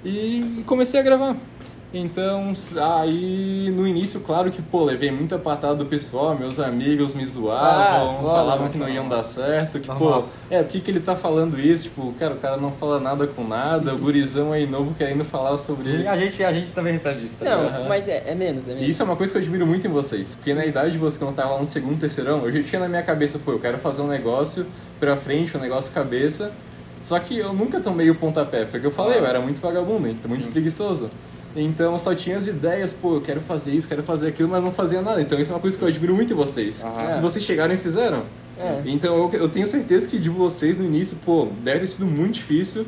E 0.03 0.63
comecei 0.65 0.99
a 0.99 1.03
gravar. 1.03 1.37
Então, 1.93 2.53
aí 2.81 3.69
no 3.75 3.85
início, 3.85 4.21
claro 4.21 4.49
que, 4.49 4.61
pô, 4.61 4.85
levei 4.85 5.11
muita 5.11 5.37
patada 5.37 5.75
do 5.75 5.85
pessoal, 5.85 6.33
meus 6.37 6.57
amigos 6.57 7.13
me 7.13 7.25
zoavam, 7.25 8.19
Ah, 8.19 8.21
falavam 8.21 8.67
que 8.69 8.77
não 8.77 8.87
iam 8.87 9.09
dar 9.09 9.23
certo, 9.23 9.77
que, 9.77 9.89
Normal. 9.89 10.23
pô, 10.23 10.27
é, 10.49 10.63
por 10.63 10.71
que, 10.71 10.79
que 10.79 10.89
ele 10.89 11.01
tá 11.01 11.17
falando 11.17 11.59
isso? 11.59 11.83
Tipo, 11.83 12.13
cara, 12.17 12.33
o 12.33 12.37
cara 12.37 12.55
não 12.55 12.71
fala 12.71 12.97
nada 12.97 13.27
com 13.27 13.45
nada, 13.45 13.93
o 13.93 13.97
gurizão 13.97 14.53
aí 14.53 14.65
novo 14.65 14.93
querendo 14.97 15.25
falar 15.25 15.57
sobre 15.57 15.83
Sim, 15.83 16.07
a 16.07 16.15
gente, 16.15 16.41
a 16.41 16.53
gente 16.53 16.71
também 16.71 16.93
recebe 16.93 17.25
isso, 17.25 17.35
tá 17.37 17.43
Não, 17.43 17.63
ligado? 17.63 17.79
Aham. 17.81 17.89
mas 17.89 18.07
é, 18.07 18.23
é 18.25 18.35
menos, 18.35 18.69
é 18.69 18.71
E 18.71 18.75
menos. 18.75 18.89
isso 18.89 19.01
é 19.01 19.05
uma 19.05 19.17
coisa 19.17 19.33
que 19.33 19.39
eu 19.39 19.41
admiro 19.41 19.67
muito 19.67 19.85
em 19.85 19.89
vocês, 19.91 20.33
porque 20.33 20.53
na 20.53 20.65
idade 20.65 20.93
de 20.93 20.97
vocês, 20.97 21.17
quando 21.17 21.31
eu 21.31 21.35
tava 21.35 21.55
lá 21.55 21.59
no 21.59 21.65
segundo, 21.65 21.99
terceirão, 21.99 22.45
eu 22.45 22.53
já 22.53 22.63
tinha 22.63 22.79
na 22.79 22.87
minha 22.87 23.03
cabeça, 23.03 23.37
pô, 23.37 23.51
eu 23.51 23.59
quero 23.59 23.77
fazer 23.79 24.01
um 24.01 24.07
negócio 24.07 24.65
pra 24.97 25.17
frente, 25.17 25.57
um 25.57 25.59
negócio 25.59 25.91
cabeça, 25.91 26.53
só 27.03 27.19
que 27.19 27.37
eu 27.37 27.51
nunca 27.51 27.81
tomei 27.81 28.09
o 28.09 28.15
pontapé, 28.15 28.63
porque 28.63 28.87
eu 28.87 28.91
falei, 28.91 29.19
eu 29.19 29.25
era 29.25 29.41
muito 29.41 29.59
vagabundo, 29.59 29.99
muito 30.25 30.45
Sim. 30.45 30.51
preguiçoso. 30.51 31.09
Então 31.55 31.91
eu 31.93 31.99
só 31.99 32.15
tinha 32.15 32.37
as 32.37 32.47
ideias, 32.47 32.93
pô, 32.93 33.15
eu 33.15 33.21
quero 33.21 33.41
fazer 33.41 33.71
isso, 33.71 33.87
quero 33.87 34.03
fazer 34.03 34.29
aquilo, 34.29 34.47
mas 34.49 34.63
não 34.63 34.71
fazia 34.71 35.01
nada. 35.01 35.21
Então 35.21 35.39
isso 35.39 35.51
é 35.51 35.53
uma 35.55 35.59
coisa 35.59 35.77
que 35.77 35.83
eu 35.83 35.87
admiro 35.87 36.13
muito 36.15 36.31
em 36.31 36.35
vocês. 36.35 36.83
Aham. 36.83 37.17
E 37.17 37.21
vocês 37.21 37.43
chegaram 37.43 37.73
e 37.73 37.77
fizeram. 37.77 38.23
É. 38.59 38.81
Então 38.85 39.15
eu, 39.17 39.29
eu 39.41 39.49
tenho 39.49 39.67
certeza 39.67 40.07
que 40.07 40.17
de 40.19 40.29
vocês 40.29 40.77
no 40.77 40.85
início, 40.85 41.17
pô, 41.25 41.47
deve 41.63 41.79
ter 41.81 41.87
sido 41.87 42.05
muito 42.05 42.33
difícil, 42.35 42.85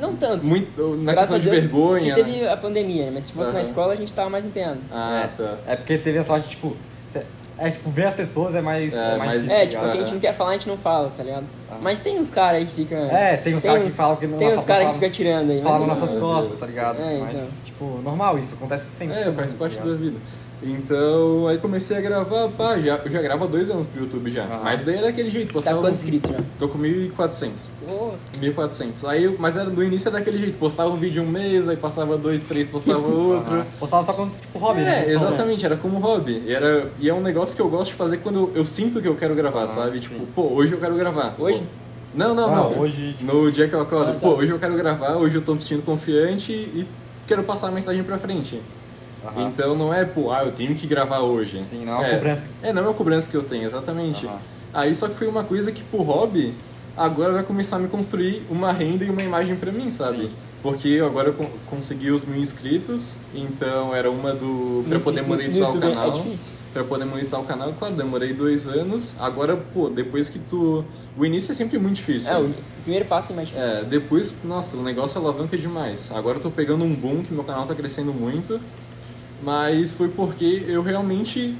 Não 0.00 0.14
tanto. 0.14 0.44
muito, 0.46 0.96
na 0.96 1.12
Graças 1.12 1.30
questão 1.32 1.36
a 1.36 1.38
de 1.40 1.48
Deus, 1.48 1.60
vergonha. 1.62 2.14
que 2.14 2.22
né? 2.22 2.28
teve 2.32 2.48
a 2.48 2.56
pandemia, 2.56 3.10
mas 3.12 3.24
se 3.24 3.32
fosse 3.32 3.50
na 3.50 3.58
Aham. 3.60 3.66
escola 3.66 3.92
a 3.94 3.96
gente 3.96 4.12
tava 4.12 4.28
mais 4.30 4.44
empenhado. 4.44 4.78
Ah, 4.92 5.28
tá. 5.36 5.56
É 5.66 5.74
porque 5.76 5.96
teve 5.98 6.18
a 6.18 6.24
sorte, 6.24 6.48
tipo, 6.50 6.76
é 7.58 7.70
tipo, 7.70 7.90
ver 7.90 8.06
as 8.06 8.14
pessoas 8.14 8.54
é 8.54 8.60
mais, 8.60 8.92
É, 8.94 8.96
é, 8.96 9.02
mais 9.08 9.18
mais- 9.18 9.32
difícil, 9.42 9.56
É, 9.56 9.60
tá 9.60 9.66
tipo, 9.66 9.80
ligado? 9.82 9.92
quem 9.92 10.00
a 10.00 10.04
gente 10.04 10.14
não 10.14 10.20
quer 10.20 10.34
falar, 10.36 10.50
a 10.50 10.52
gente 10.54 10.68
não 10.68 10.76
fala, 10.78 11.12
tá 11.16 11.22
ligado? 11.22 11.44
Aham. 11.70 11.78
Mas 11.82 11.98
tem 11.98 12.18
uns 12.20 12.30
caras 12.30 12.58
aí 12.58 12.66
que 12.66 12.74
fica. 12.74 12.94
É, 12.96 13.36
tem 13.36 13.54
uns 13.54 13.62
caras 13.62 13.84
que 13.84 13.90
falam 13.90 14.16
que 14.16 14.26
não 14.26 14.38
Tem 14.38 14.48
uns 14.48 14.50
falam- 14.52 14.66
caras 14.66 14.80
que 14.82 14.86
falam- 14.86 15.00
ficam 15.00 15.10
tirando 15.10 15.50
aí. 15.50 15.60
Mas- 15.62 15.72
nas 15.80 15.88
nossas 16.00 16.12
costas, 16.20 16.48
Deus. 16.48 16.60
tá 16.60 16.66
ligado? 16.66 17.00
É, 17.00 17.18
Mas, 17.18 17.34
então. 17.34 17.48
tipo, 17.64 17.84
normal 18.02 18.38
isso, 18.38 18.54
acontece 18.54 18.86
sempre. 18.86 19.16
É, 19.16 19.24
faz 19.24 19.36
mundo, 19.52 19.58
parte 19.58 19.76
tá 19.76 19.84
da 19.84 19.94
vida. 19.94 20.16
Então, 20.62 21.46
aí 21.48 21.58
comecei 21.58 21.96
a 21.96 22.00
gravar, 22.00 22.48
pá, 22.48 22.78
já, 22.78 22.96
eu 23.04 23.10
já 23.10 23.20
gravo 23.20 23.44
há 23.44 23.46
dois 23.46 23.70
anos 23.70 23.86
pro 23.86 24.02
YouTube 24.02 24.30
já. 24.30 24.44
Aham. 24.44 24.60
Mas 24.64 24.84
daí 24.84 24.96
era 24.96 25.06
daquele 25.08 25.30
jeito, 25.30 25.48
Tá 25.48 25.52
postava... 25.54 25.76
com 25.76 25.82
quantos 25.82 25.98
inscritos 26.00 26.30
já? 26.30 26.38
Tô 26.58 26.68
com 26.68 26.78
1.400. 26.78 27.50
Ô, 27.88 28.12
1.400. 28.40 29.08
Aí, 29.08 29.24
eu- 29.24 29.36
mas 29.38 29.54
era, 29.56 29.68
no 29.68 29.82
início 29.84 30.08
era 30.08 30.18
daquele 30.18 30.38
jeito, 30.38 30.58
postava 30.58 30.90
um 30.90 30.96
vídeo 30.96 31.22
um 31.22 31.26
mês, 31.28 31.68
aí 31.68 31.76
passava 31.76 32.16
dois, 32.16 32.40
três, 32.42 32.66
postava 32.66 32.98
outro. 33.06 33.64
Postava 33.78 34.02
só 34.02 34.12
como, 34.14 34.32
tipo, 34.40 34.58
hobby, 34.58 34.80
né? 34.80 35.04
É, 35.06 35.12
exatamente, 35.12 35.64
era 35.64 35.76
como 35.76 35.98
hobby. 35.98 36.42
E, 36.46 36.52
era, 36.52 36.90
e 36.98 37.08
é 37.08 37.14
um 37.14 37.20
negócio 37.20 37.54
que 37.54 37.60
eu 37.62 37.68
gosto 37.68 37.90
de 37.90 37.94
fazer 37.96 38.16
quando 38.18 38.36
eu, 38.38 38.52
eu 38.54 38.64
sinto 38.66 39.00
que 39.02 39.08
eu 39.08 39.14
quero 39.14 39.34
gravar, 39.34 39.64
Ah, 39.64 39.68
sabe? 39.68 40.00
sim. 40.00 40.08
Tipo, 40.08 40.26
pô, 40.34 40.42
hoje 40.54 40.72
eu 40.72 40.78
quero 40.80 40.94
gravar. 40.96 41.34
Hoje? 41.38 41.58
Pô. 41.58 41.64
Não, 42.14 42.34
não, 42.34 42.46
Não, 42.50 42.70
não. 42.70 42.78
hoje, 42.80 43.14
tipo- 43.18 43.30
No 43.30 43.52
dia 43.52 43.68
que 43.68 43.74
eu 43.74 43.80
acordo, 43.82 44.10
Ah, 44.10 44.14
tá. 44.14 44.20
pô, 44.20 44.30
hoje 44.36 44.50
eu 44.50 44.58
quero 44.58 44.74
gravar, 44.74 45.16
hoje 45.16 45.34
eu 45.34 45.42
tô 45.42 45.54
me 45.54 45.60
sentindo 45.60 45.82
confiante 45.84 46.50
e 46.50 46.86
quero 47.26 47.42
passar 47.42 47.68
a 47.68 47.70
mensagem 47.70 48.02
pra 48.02 48.16
frente. 48.16 48.58
Aham. 49.26 49.48
Então 49.48 49.74
não 49.76 49.92
é, 49.92 50.04
pô, 50.04 50.30
ah, 50.32 50.44
eu 50.44 50.52
tenho 50.52 50.74
que 50.74 50.86
gravar 50.86 51.20
hoje. 51.20 51.62
Sim, 51.64 51.84
não 51.84 51.94
é 51.94 51.96
uma 52.06 52.08
cobrança 52.16 52.46
É, 52.62 52.72
não 52.72 52.82
é 52.82 52.86
uma 52.86 52.94
cobrança 52.94 53.30
que 53.30 53.36
eu 53.36 53.42
tenho, 53.42 53.64
exatamente. 53.64 54.26
Aham. 54.26 54.38
Aí 54.74 54.94
só 54.94 55.08
que 55.08 55.14
foi 55.14 55.26
uma 55.26 55.42
coisa 55.44 55.72
que, 55.72 55.82
por 55.82 56.02
hobby, 56.02 56.52
agora 56.96 57.32
vai 57.32 57.42
começar 57.42 57.76
a 57.76 57.78
me 57.78 57.88
construir 57.88 58.42
uma 58.50 58.72
renda 58.72 59.04
e 59.04 59.10
uma 59.10 59.22
imagem 59.22 59.56
pra 59.56 59.72
mim, 59.72 59.90
sabe? 59.90 60.18
Sim. 60.24 60.30
Porque 60.62 61.00
agora 61.04 61.28
eu 61.28 61.32
con- 61.34 61.48
consegui 61.70 62.10
os 62.10 62.24
mil 62.24 62.40
inscritos, 62.40 63.12
então 63.34 63.94
era 63.94 64.10
uma 64.10 64.32
do. 64.32 64.84
pra 64.88 64.98
poder 64.98 65.22
monetizar 65.22 65.70
o 65.70 65.74
YouTube 65.74 65.90
canal. 65.94 66.08
É 66.08 66.10
difícil. 66.10 66.52
Pra 66.72 66.82
poder 66.84 67.04
monetizar 67.04 67.40
o 67.40 67.44
canal, 67.44 67.72
claro, 67.78 67.94
demorei 67.94 68.32
dois 68.34 68.66
anos. 68.66 69.12
Agora, 69.18 69.56
pô, 69.56 69.88
depois 69.88 70.28
que 70.28 70.38
tu. 70.38 70.84
O 71.16 71.24
início 71.24 71.52
é 71.52 71.54
sempre 71.54 71.78
muito 71.78 71.96
difícil. 71.96 72.30
É, 72.32 72.38
o 72.38 72.50
primeiro 72.82 73.04
passo 73.06 73.32
é 73.32 73.36
mais 73.36 73.48
difícil. 73.48 73.68
É, 73.70 73.84
depois, 73.84 74.34
nossa, 74.44 74.76
o 74.76 74.82
negócio 74.82 75.18
alavanca 75.20 75.56
demais. 75.56 76.10
Agora 76.12 76.36
eu 76.38 76.42
tô 76.42 76.50
pegando 76.50 76.84
um 76.84 76.94
boom 76.94 77.22
que 77.22 77.32
meu 77.32 77.44
canal 77.44 77.64
tá 77.66 77.74
crescendo 77.74 78.12
muito, 78.12 78.60
mas 79.42 79.92
foi 79.92 80.08
porque 80.08 80.64
eu 80.66 80.82
realmente 80.82 81.54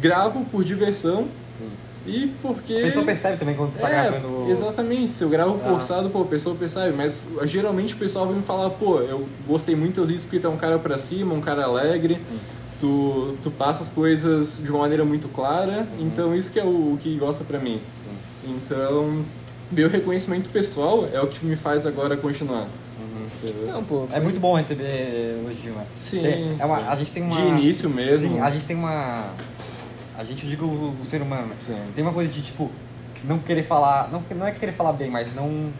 gravo 0.00 0.44
por 0.46 0.62
diversão 0.64 1.26
Sim. 1.56 1.68
e 2.06 2.32
porque. 2.42 2.74
A 2.74 2.82
pessoa 2.82 3.04
percebe 3.04 3.36
também 3.38 3.54
quando 3.54 3.72
tu 3.72 3.78
tá 3.78 3.88
É, 3.88 4.10
gravando. 4.10 4.50
Exatamente, 4.50 5.08
se 5.10 5.22
eu 5.22 5.28
gravo 5.28 5.60
Ah. 5.64 5.68
forçado, 5.68 6.10
pô, 6.10 6.22
a 6.22 6.26
pessoa 6.26 6.54
percebe, 6.54 6.96
mas 6.96 7.22
geralmente 7.44 7.94
o 7.94 7.96
pessoal 7.96 8.26
vem 8.26 8.36
me 8.36 8.42
falar, 8.42 8.70
pô, 8.70 9.00
eu 9.00 9.26
gostei 9.46 9.74
muito 9.74 9.96
dos 10.00 10.08
vídeos 10.08 10.24
porque 10.24 10.44
é 10.46 10.48
um 10.48 10.56
cara 10.56 10.78
pra 10.78 10.98
cima, 10.98 11.34
um 11.34 11.40
cara 11.40 11.64
alegre, 11.64 12.16
Sim. 12.20 12.38
tu, 12.80 13.34
tu 13.42 13.50
passa 13.50 13.82
as 13.82 13.90
coisas 13.90 14.60
de 14.62 14.70
uma 14.70 14.80
maneira 14.80 15.04
muito 15.04 15.28
clara, 15.28 15.86
então 15.98 16.34
isso 16.34 16.50
que 16.52 16.60
é 16.60 16.64
o, 16.64 16.94
o 16.94 16.98
que 17.00 17.16
gosta 17.16 17.44
pra 17.44 17.58
mim. 17.58 17.80
Sim. 17.96 18.10
Então, 18.56 19.24
meu 19.72 19.88
reconhecimento 19.88 20.48
pessoal 20.50 21.08
é 21.12 21.20
o 21.20 21.26
que 21.26 21.44
me 21.44 21.56
faz 21.56 21.84
agora 21.86 22.16
continuar. 22.16 22.66
Não, 23.66 23.84
pô. 23.84 24.06
É 24.12 24.18
muito 24.20 24.40
bom 24.40 24.54
receber 24.54 25.38
elogio, 25.44 25.72
né? 25.72 25.86
Sim, 26.00 26.22
Tem- 26.22 26.56
é 26.58 26.64
uma- 26.64 26.78
sim. 26.78 26.84
a 26.88 26.96
gente 26.96 27.12
tem 27.12 27.22
uma. 27.22 27.36
De 27.36 27.42
início 27.42 27.88
mesmo. 27.88 28.28
Sim, 28.28 28.40
a 28.40 28.50
gente 28.50 28.66
tem 28.66 28.76
uma. 28.76 29.24
A 30.18 30.24
gente, 30.24 30.44
eu 30.44 30.50
digo 30.50 30.64
o, 30.66 30.96
o 31.00 31.04
ser 31.04 31.22
humano, 31.22 31.46
né? 31.48 31.56
Sim. 31.64 31.78
Tem 31.94 32.02
uma 32.02 32.12
coisa 32.12 32.30
de, 32.30 32.42
tipo, 32.42 32.70
não 33.24 33.38
querer 33.38 33.62
falar. 33.64 34.08
Não, 34.10 34.22
não 34.36 34.46
é 34.46 34.50
querer 34.50 34.72
falar 34.72 34.92
bem, 34.92 35.10
mas 35.10 35.32
não. 35.34 35.70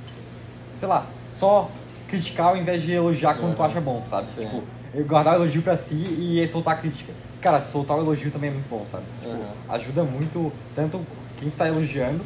Sei 0.79 0.87
lá, 0.87 1.07
só 1.33 1.68
criticar 2.09 2.49
ao 2.49 2.57
invés 2.57 2.83
de 2.83 2.92
elogiar 2.92 3.35
quando 3.35 3.55
tu 3.57 3.61
Aham. 3.62 3.68
acha 3.71 3.81
bom, 3.81 4.05
sabe? 4.09 4.31
Sim. 4.31 4.42
Tipo, 4.42 4.62
eu 4.94 5.05
guardar 5.05 5.35
o 5.35 5.42
elogio 5.42 5.61
pra 5.62 5.77
si 5.77 5.94
e 5.97 6.47
soltar 6.51 6.75
a 6.75 6.77
crítica. 6.77 7.12
Cara, 7.40 7.61
soltar 7.61 7.97
o 7.97 8.01
elogio 8.01 8.31
também 8.31 8.51
é 8.51 8.53
muito 8.53 8.68
bom, 8.68 8.87
sabe? 8.90 9.05
Tipo, 9.21 9.37
ajuda 9.68 10.05
muito, 10.05 10.53
tanto 10.75 11.01
quem 11.38 11.51
tu 11.51 11.57
tá 11.57 11.68
elogiando 11.68 12.25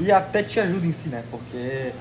e 0.00 0.10
até 0.12 0.42
te 0.42 0.60
ajuda 0.60 0.86
em 0.86 0.92
si, 0.92 1.08
né? 1.08 1.24
Porque 1.30 1.92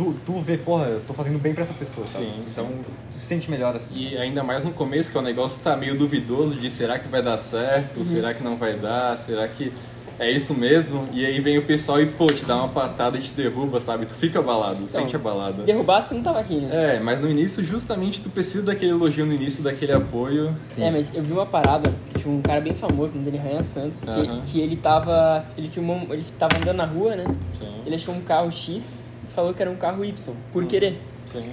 tu, 0.00 0.14
tu 0.24 0.40
vê, 0.40 0.56
porra, 0.56 0.86
eu 0.86 1.00
tô 1.06 1.12
fazendo 1.12 1.38
bem 1.38 1.52
pra 1.52 1.62
essa 1.62 1.74
pessoa, 1.74 2.06
sabe? 2.06 2.24
Sim, 2.24 2.32
então 2.50 2.66
sim. 2.66 2.84
tu 3.12 3.18
se 3.18 3.26
sente 3.26 3.50
melhor 3.50 3.76
assim. 3.76 3.94
E 3.94 4.16
ainda 4.16 4.42
mais 4.42 4.64
no 4.64 4.72
começo, 4.72 5.12
que 5.12 5.18
o 5.18 5.20
negócio 5.20 5.60
tá 5.62 5.76
meio 5.76 5.94
duvidoso 5.94 6.56
de 6.56 6.70
será 6.70 6.98
que 6.98 7.06
vai 7.06 7.22
dar 7.22 7.36
certo, 7.36 7.98
Uhum. 7.98 8.04
será 8.04 8.32
que 8.32 8.42
não 8.42 8.56
vai 8.56 8.72
dar, 8.72 9.18
será 9.18 9.46
que 9.46 9.70
é 10.18 10.30
isso 10.30 10.54
mesmo? 10.54 11.06
E 11.12 11.26
aí 11.26 11.38
vem 11.40 11.58
o 11.58 11.62
pessoal 11.62 12.00
e, 12.00 12.06
pô, 12.06 12.26
te 12.28 12.46
dá 12.46 12.56
uma 12.56 12.68
patada 12.68 13.18
e 13.18 13.20
te 13.20 13.32
derruba, 13.32 13.78
sabe? 13.78 14.06
Tu 14.06 14.14
fica 14.14 14.38
abalado, 14.38 14.88
sente 14.88 15.14
abalado. 15.14 15.58
Se 15.58 15.62
derrubasse, 15.64 16.08
tu 16.08 16.14
não 16.14 16.22
tava 16.22 16.40
aqui, 16.40 16.60
né? 16.60 16.96
É, 16.96 17.00
mas 17.00 17.20
no 17.20 17.28
início, 17.30 17.62
justamente, 17.62 18.22
tu 18.22 18.30
precisa 18.30 18.64
daquele 18.64 18.92
elogio 18.92 19.26
no 19.26 19.34
início, 19.34 19.62
daquele 19.62 19.92
apoio. 19.92 20.56
É, 20.78 20.90
mas 20.90 21.14
eu 21.14 21.22
vi 21.22 21.32
uma 21.32 21.46
parada, 21.46 21.92
tinha 22.16 22.32
um 22.32 22.40
cara 22.40 22.60
bem 22.62 22.74
famoso, 22.74 23.14
o 23.14 23.18
nome 23.18 23.30
dele 23.30 23.42
é 23.46 23.50
Ryan 23.50 23.62
Santos, 23.62 24.00
que, 24.00 24.40
que 24.52 24.60
ele 24.60 24.76
tava. 24.76 25.44
Ele 25.58 25.68
filmou. 25.68 26.06
Ele 26.10 26.24
tava 26.38 26.56
andando 26.56 26.76
na 26.76 26.86
rua, 26.86 27.16
né? 27.16 27.24
Sim, 27.58 27.82
Ele 27.84 27.94
achou 27.94 28.14
um 28.14 28.20
carro 28.22 28.50
X 28.50 29.02
falou 29.30 29.54
que 29.54 29.62
era 29.62 29.70
um 29.70 29.76
carro 29.76 30.04
Y, 30.04 30.34
por 30.52 30.64
querer. 30.66 31.00
sim. 31.32 31.50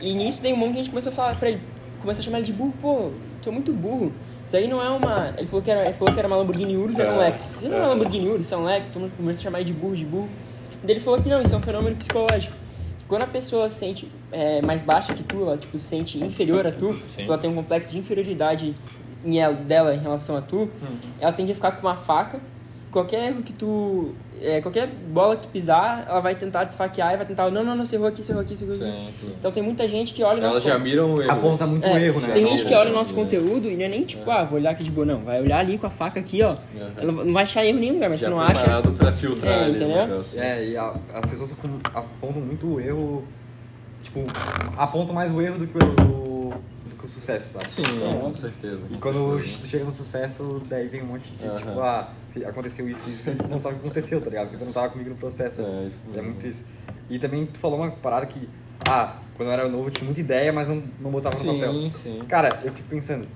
E 0.00 0.12
nisso 0.12 0.42
daí 0.42 0.52
um 0.52 0.56
monte 0.56 0.72
de 0.72 0.76
gente 0.78 0.90
começou 0.90 1.10
a 1.10 1.14
falar 1.14 1.36
pra 1.36 1.48
ele, 1.48 1.60
começou 2.00 2.20
a 2.20 2.24
chamar 2.24 2.38
ele 2.38 2.46
de 2.46 2.52
burro, 2.52 2.74
pô, 2.82 3.10
tu 3.40 3.48
é 3.48 3.52
muito 3.52 3.72
burro. 3.72 4.12
Isso 4.46 4.54
aí 4.56 4.68
não 4.68 4.82
é 4.82 4.90
uma. 4.90 5.32
Ele 5.38 5.46
falou 5.46 5.62
que 5.62 5.70
era, 5.70 5.84
ele 5.84 5.94
falou 5.94 6.12
que 6.12 6.18
era 6.18 6.28
uma 6.28 6.36
Lamborghini 6.36 6.76
Urus, 6.76 6.98
era 6.98 7.10
um 7.12 7.16
É. 7.16 7.28
Lexus. 7.30 7.56
Isso 7.62 7.68
não 7.68 7.76
é 7.76 7.80
uma 7.80 7.88
Lamborghini 7.88 8.28
Urus, 8.28 8.44
isso 8.46 8.54
é 8.54 8.58
um 8.58 8.64
Lexus, 8.64 8.92
todo 8.92 9.02
mundo 9.02 9.12
começou 9.16 9.40
a 9.40 9.44
chamar 9.44 9.60
ele 9.60 9.66
de 9.68 9.72
burro, 9.72 9.96
de 9.96 10.04
burro. 10.04 10.28
Daí 10.82 10.90
ele 10.96 11.00
falou 11.00 11.22
que 11.22 11.28
não, 11.28 11.40
isso 11.40 11.54
é 11.54 11.58
um 11.58 11.62
fenômeno 11.62 11.96
psicológico. 11.96 12.54
Quando 13.08 13.22
a 13.22 13.26
pessoa 13.26 13.68
se 13.70 13.76
sente 13.76 14.10
é, 14.30 14.60
mais 14.60 14.82
baixa 14.82 15.14
que 15.14 15.22
tu, 15.22 15.42
ela 15.42 15.56
tipo, 15.56 15.78
se 15.78 15.84
sente 15.86 16.22
inferior 16.22 16.66
a 16.66 16.72
tu, 16.72 16.92
tipo, 17.08 17.22
ela 17.32 17.38
tem 17.38 17.48
um 17.48 17.54
complexo 17.54 17.90
de 17.92 17.98
inferioridade 17.98 18.74
em 19.24 19.38
ela, 19.40 19.54
dela 19.54 19.94
em 19.94 19.98
relação 20.00 20.36
a 20.36 20.42
tu, 20.42 20.56
Uhum. 20.56 20.68
ela 21.20 21.32
tende 21.32 21.52
a 21.52 21.54
ficar 21.54 21.72
com 21.72 21.86
uma 21.86 21.96
faca. 21.96 22.40
Qualquer 22.94 23.26
erro 23.30 23.42
que 23.42 23.52
tu. 23.52 24.12
é, 24.40 24.60
qualquer 24.60 24.86
bola 24.86 25.34
que 25.34 25.42
tu 25.42 25.48
pisar, 25.48 26.06
ela 26.08 26.20
vai 26.20 26.36
tentar 26.36 26.62
desfaquear 26.62 27.12
e 27.12 27.16
vai 27.16 27.26
tentar. 27.26 27.50
Não, 27.50 27.64
não, 27.64 27.74
não, 27.74 27.84
você 27.84 27.96
errou 27.96 28.06
aqui, 28.06 28.22
você 28.22 28.30
errou 28.30 28.42
aqui, 28.42 28.54
você 28.54 28.64
errou 28.64 28.76
aqui. 28.76 29.06
Sim, 29.06 29.10
sim. 29.26 29.34
Então 29.36 29.50
tem 29.50 29.62
muita 29.64 29.88
gente 29.88 30.14
que 30.14 30.22
olha 30.22 30.40
o 30.40 30.44
Elas 30.46 30.62
já 30.62 30.78
miram 30.78 31.14
o 31.14 31.20
erro. 31.20 31.32
Aponta 31.32 31.66
muito 31.66 31.88
é, 31.88 32.04
erro, 32.06 32.20
né? 32.20 32.28
Tem 32.32 32.46
gente 32.46 32.64
que 32.64 32.72
olha 32.72 32.90
o 32.90 32.94
nosso 32.94 33.12
conteúdo 33.12 33.68
e 33.68 33.76
não 33.76 33.84
é 33.84 33.88
nem 33.88 34.04
tipo, 34.04 34.30
ah, 34.30 34.44
vou 34.44 34.60
olhar 34.60 34.70
aqui 34.70 34.84
de 34.84 34.92
boa, 34.92 35.04
não. 35.04 35.18
Vai 35.24 35.40
olhar 35.40 35.58
ali 35.58 35.76
com 35.76 35.88
a 35.88 35.90
faca 35.90 36.20
aqui, 36.20 36.40
ó. 36.42 36.50
Aham. 36.50 36.58
Ela 36.98 37.12
não 37.24 37.32
vai 37.32 37.42
achar 37.42 37.64
erro 37.66 37.78
em 37.78 37.80
nenhum 37.80 37.94
lugar, 37.94 38.10
mas 38.10 38.20
Já 38.20 38.28
tu 38.28 38.30
não 38.30 38.40
acha. 38.40 38.52
preparado 38.54 38.92
pra 38.92 39.12
filtrar 39.12 39.52
É, 39.52 39.64
ali 39.64 39.74
entendeu? 39.74 40.22
É, 40.36 40.64
e 40.64 40.76
a- 40.76 40.94
as 41.14 41.26
pessoas 41.26 41.52
apontam 41.92 42.40
muito 42.40 42.74
o 42.74 42.80
erro. 42.80 43.24
Tipo, 44.04 44.20
apontam 44.76 45.14
mais 45.14 45.32
o 45.34 45.40
erro 45.40 45.58
do 45.58 45.66
que 45.66 45.76
o, 45.76 45.80
do, 45.80 45.86
do 45.94 45.94
que 45.96 46.02
o 46.02 46.33
sucesso, 47.24 47.52
sabe? 47.54 47.72
Sim, 47.72 47.82
É. 47.82 48.20
com 48.20 48.34
certeza. 48.34 48.80
E 48.90 48.96
quando 48.98 49.40
certeza. 49.40 49.66
chega 49.66 49.84
no 49.84 49.92
sucesso, 49.92 50.62
daí 50.68 50.86
vem 50.88 51.02
um 51.02 51.06
monte 51.06 51.30
de 51.32 51.46
Aham. 51.46 51.56
tipo, 51.56 51.80
ah, 51.80 52.08
aconteceu 52.46 52.88
isso, 52.88 53.08
isso, 53.08 53.30
e 53.30 53.34
tu 53.36 53.50
não 53.50 53.58
sabe 53.60 53.76
o 53.76 53.78
que 53.78 53.86
aconteceu, 53.86 54.20
tá 54.20 54.28
ligado? 54.28 54.44
Porque 54.48 54.58
tu 54.58 54.66
não 54.66 54.72
tava 54.72 54.90
comigo 54.90 55.10
no 55.10 55.16
processo. 55.16 55.60
É, 55.62 55.86
isso 55.86 56.00
É 56.06 56.16
mesmo. 56.16 56.28
muito 56.30 56.46
isso. 56.46 56.64
E 57.08 57.18
também 57.18 57.46
tu 57.46 57.58
falou 57.58 57.78
uma 57.80 57.90
parada 57.90 58.26
que, 58.26 58.48
ah, 58.86 59.16
quando 59.36 59.48
eu 59.48 59.52
era 59.52 59.68
novo 59.68 59.86
eu 59.86 59.90
tinha 59.90 60.04
muita 60.04 60.20
ideia, 60.20 60.52
mas 60.52 60.68
não, 60.68 60.82
não 61.00 61.10
botava 61.10 61.36
no 61.36 61.44
papel. 61.54 61.72
Sim, 61.72 61.90
sim. 61.90 62.22
Cara, 62.28 62.60
eu 62.64 62.72
fico 62.72 62.88
pensando, 62.88 63.26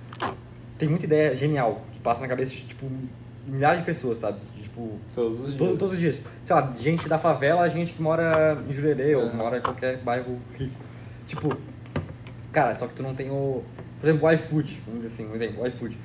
tem 0.77 0.89
muita 0.89 1.05
ideia 1.07 1.35
genial 1.37 1.83
que 1.93 1.99
passa 2.01 2.21
na 2.21 2.29
cabeça, 2.29 2.53
tipo, 2.53 2.87
milhares 3.47 3.81
de 3.81 3.87
pessoas, 3.87 4.19
sabe? 4.19 4.39
Tipo, 4.63 4.99
Todos 5.15 5.41
os 5.41 5.47
dias. 5.47 5.57
todo- 5.59 5.79
todos 5.79 5.95
os 5.95 5.99
dias. 6.01 6.21
Sei 6.45 6.55
lá, 6.55 6.73
gente 6.79 7.09
da 7.09 7.19
favela, 7.19 7.69
gente 7.71 7.93
que 7.93 8.03
mora 8.03 8.59
em 8.69 8.73
Jurerê 8.73 9.15
ou 9.17 9.25
Aham. 9.25 9.37
mora 9.37 9.59
em 9.59 9.63
qualquer 9.63 9.99
bairro 9.99 10.39
rico. 10.59 10.75
Tipo, 11.27 11.57
cara, 12.53 12.75
só 12.75 12.87
que 12.87 12.95
tu 12.95 13.03
não 13.03 13.15
tem 13.15 13.31
o. 13.31 13.63
Por 14.01 14.09
exemplo, 14.09 14.29
o 14.29 14.33
iFood, 14.33 14.83
vamos 14.87 15.03
dizer 15.03 15.15
assim, 15.23 15.31
um 15.31 15.35
exemplo, 15.35 15.63
o 15.63 15.67
iFood. 15.67 15.97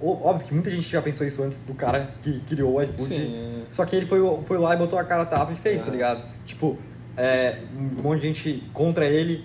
Óbvio 0.00 0.46
que 0.48 0.52
muita 0.54 0.70
gente 0.70 0.82
já 0.88 1.00
pensou 1.00 1.26
isso 1.26 1.42
antes 1.42 1.60
do 1.60 1.72
cara 1.72 2.10
que 2.22 2.40
criou 2.40 2.74
o 2.74 2.82
iFood. 2.82 3.02
Sim. 3.04 3.62
Só 3.70 3.84
que 3.86 3.96
ele 3.96 4.04
foi, 4.06 4.18
foi 4.44 4.58
lá 4.58 4.74
e 4.74 4.76
botou 4.76 4.98
a 4.98 5.04
cara 5.04 5.24
tapa 5.24 5.52
e 5.52 5.56
fez, 5.56 5.78
tá 5.80 5.84
Aham. 5.86 5.92
ligado? 5.94 6.22
Tipo, 6.44 6.76
é, 7.16 7.60
um 7.74 8.02
monte 8.02 8.20
de 8.20 8.26
gente 8.28 8.62
contra 8.74 9.06
ele, 9.06 9.42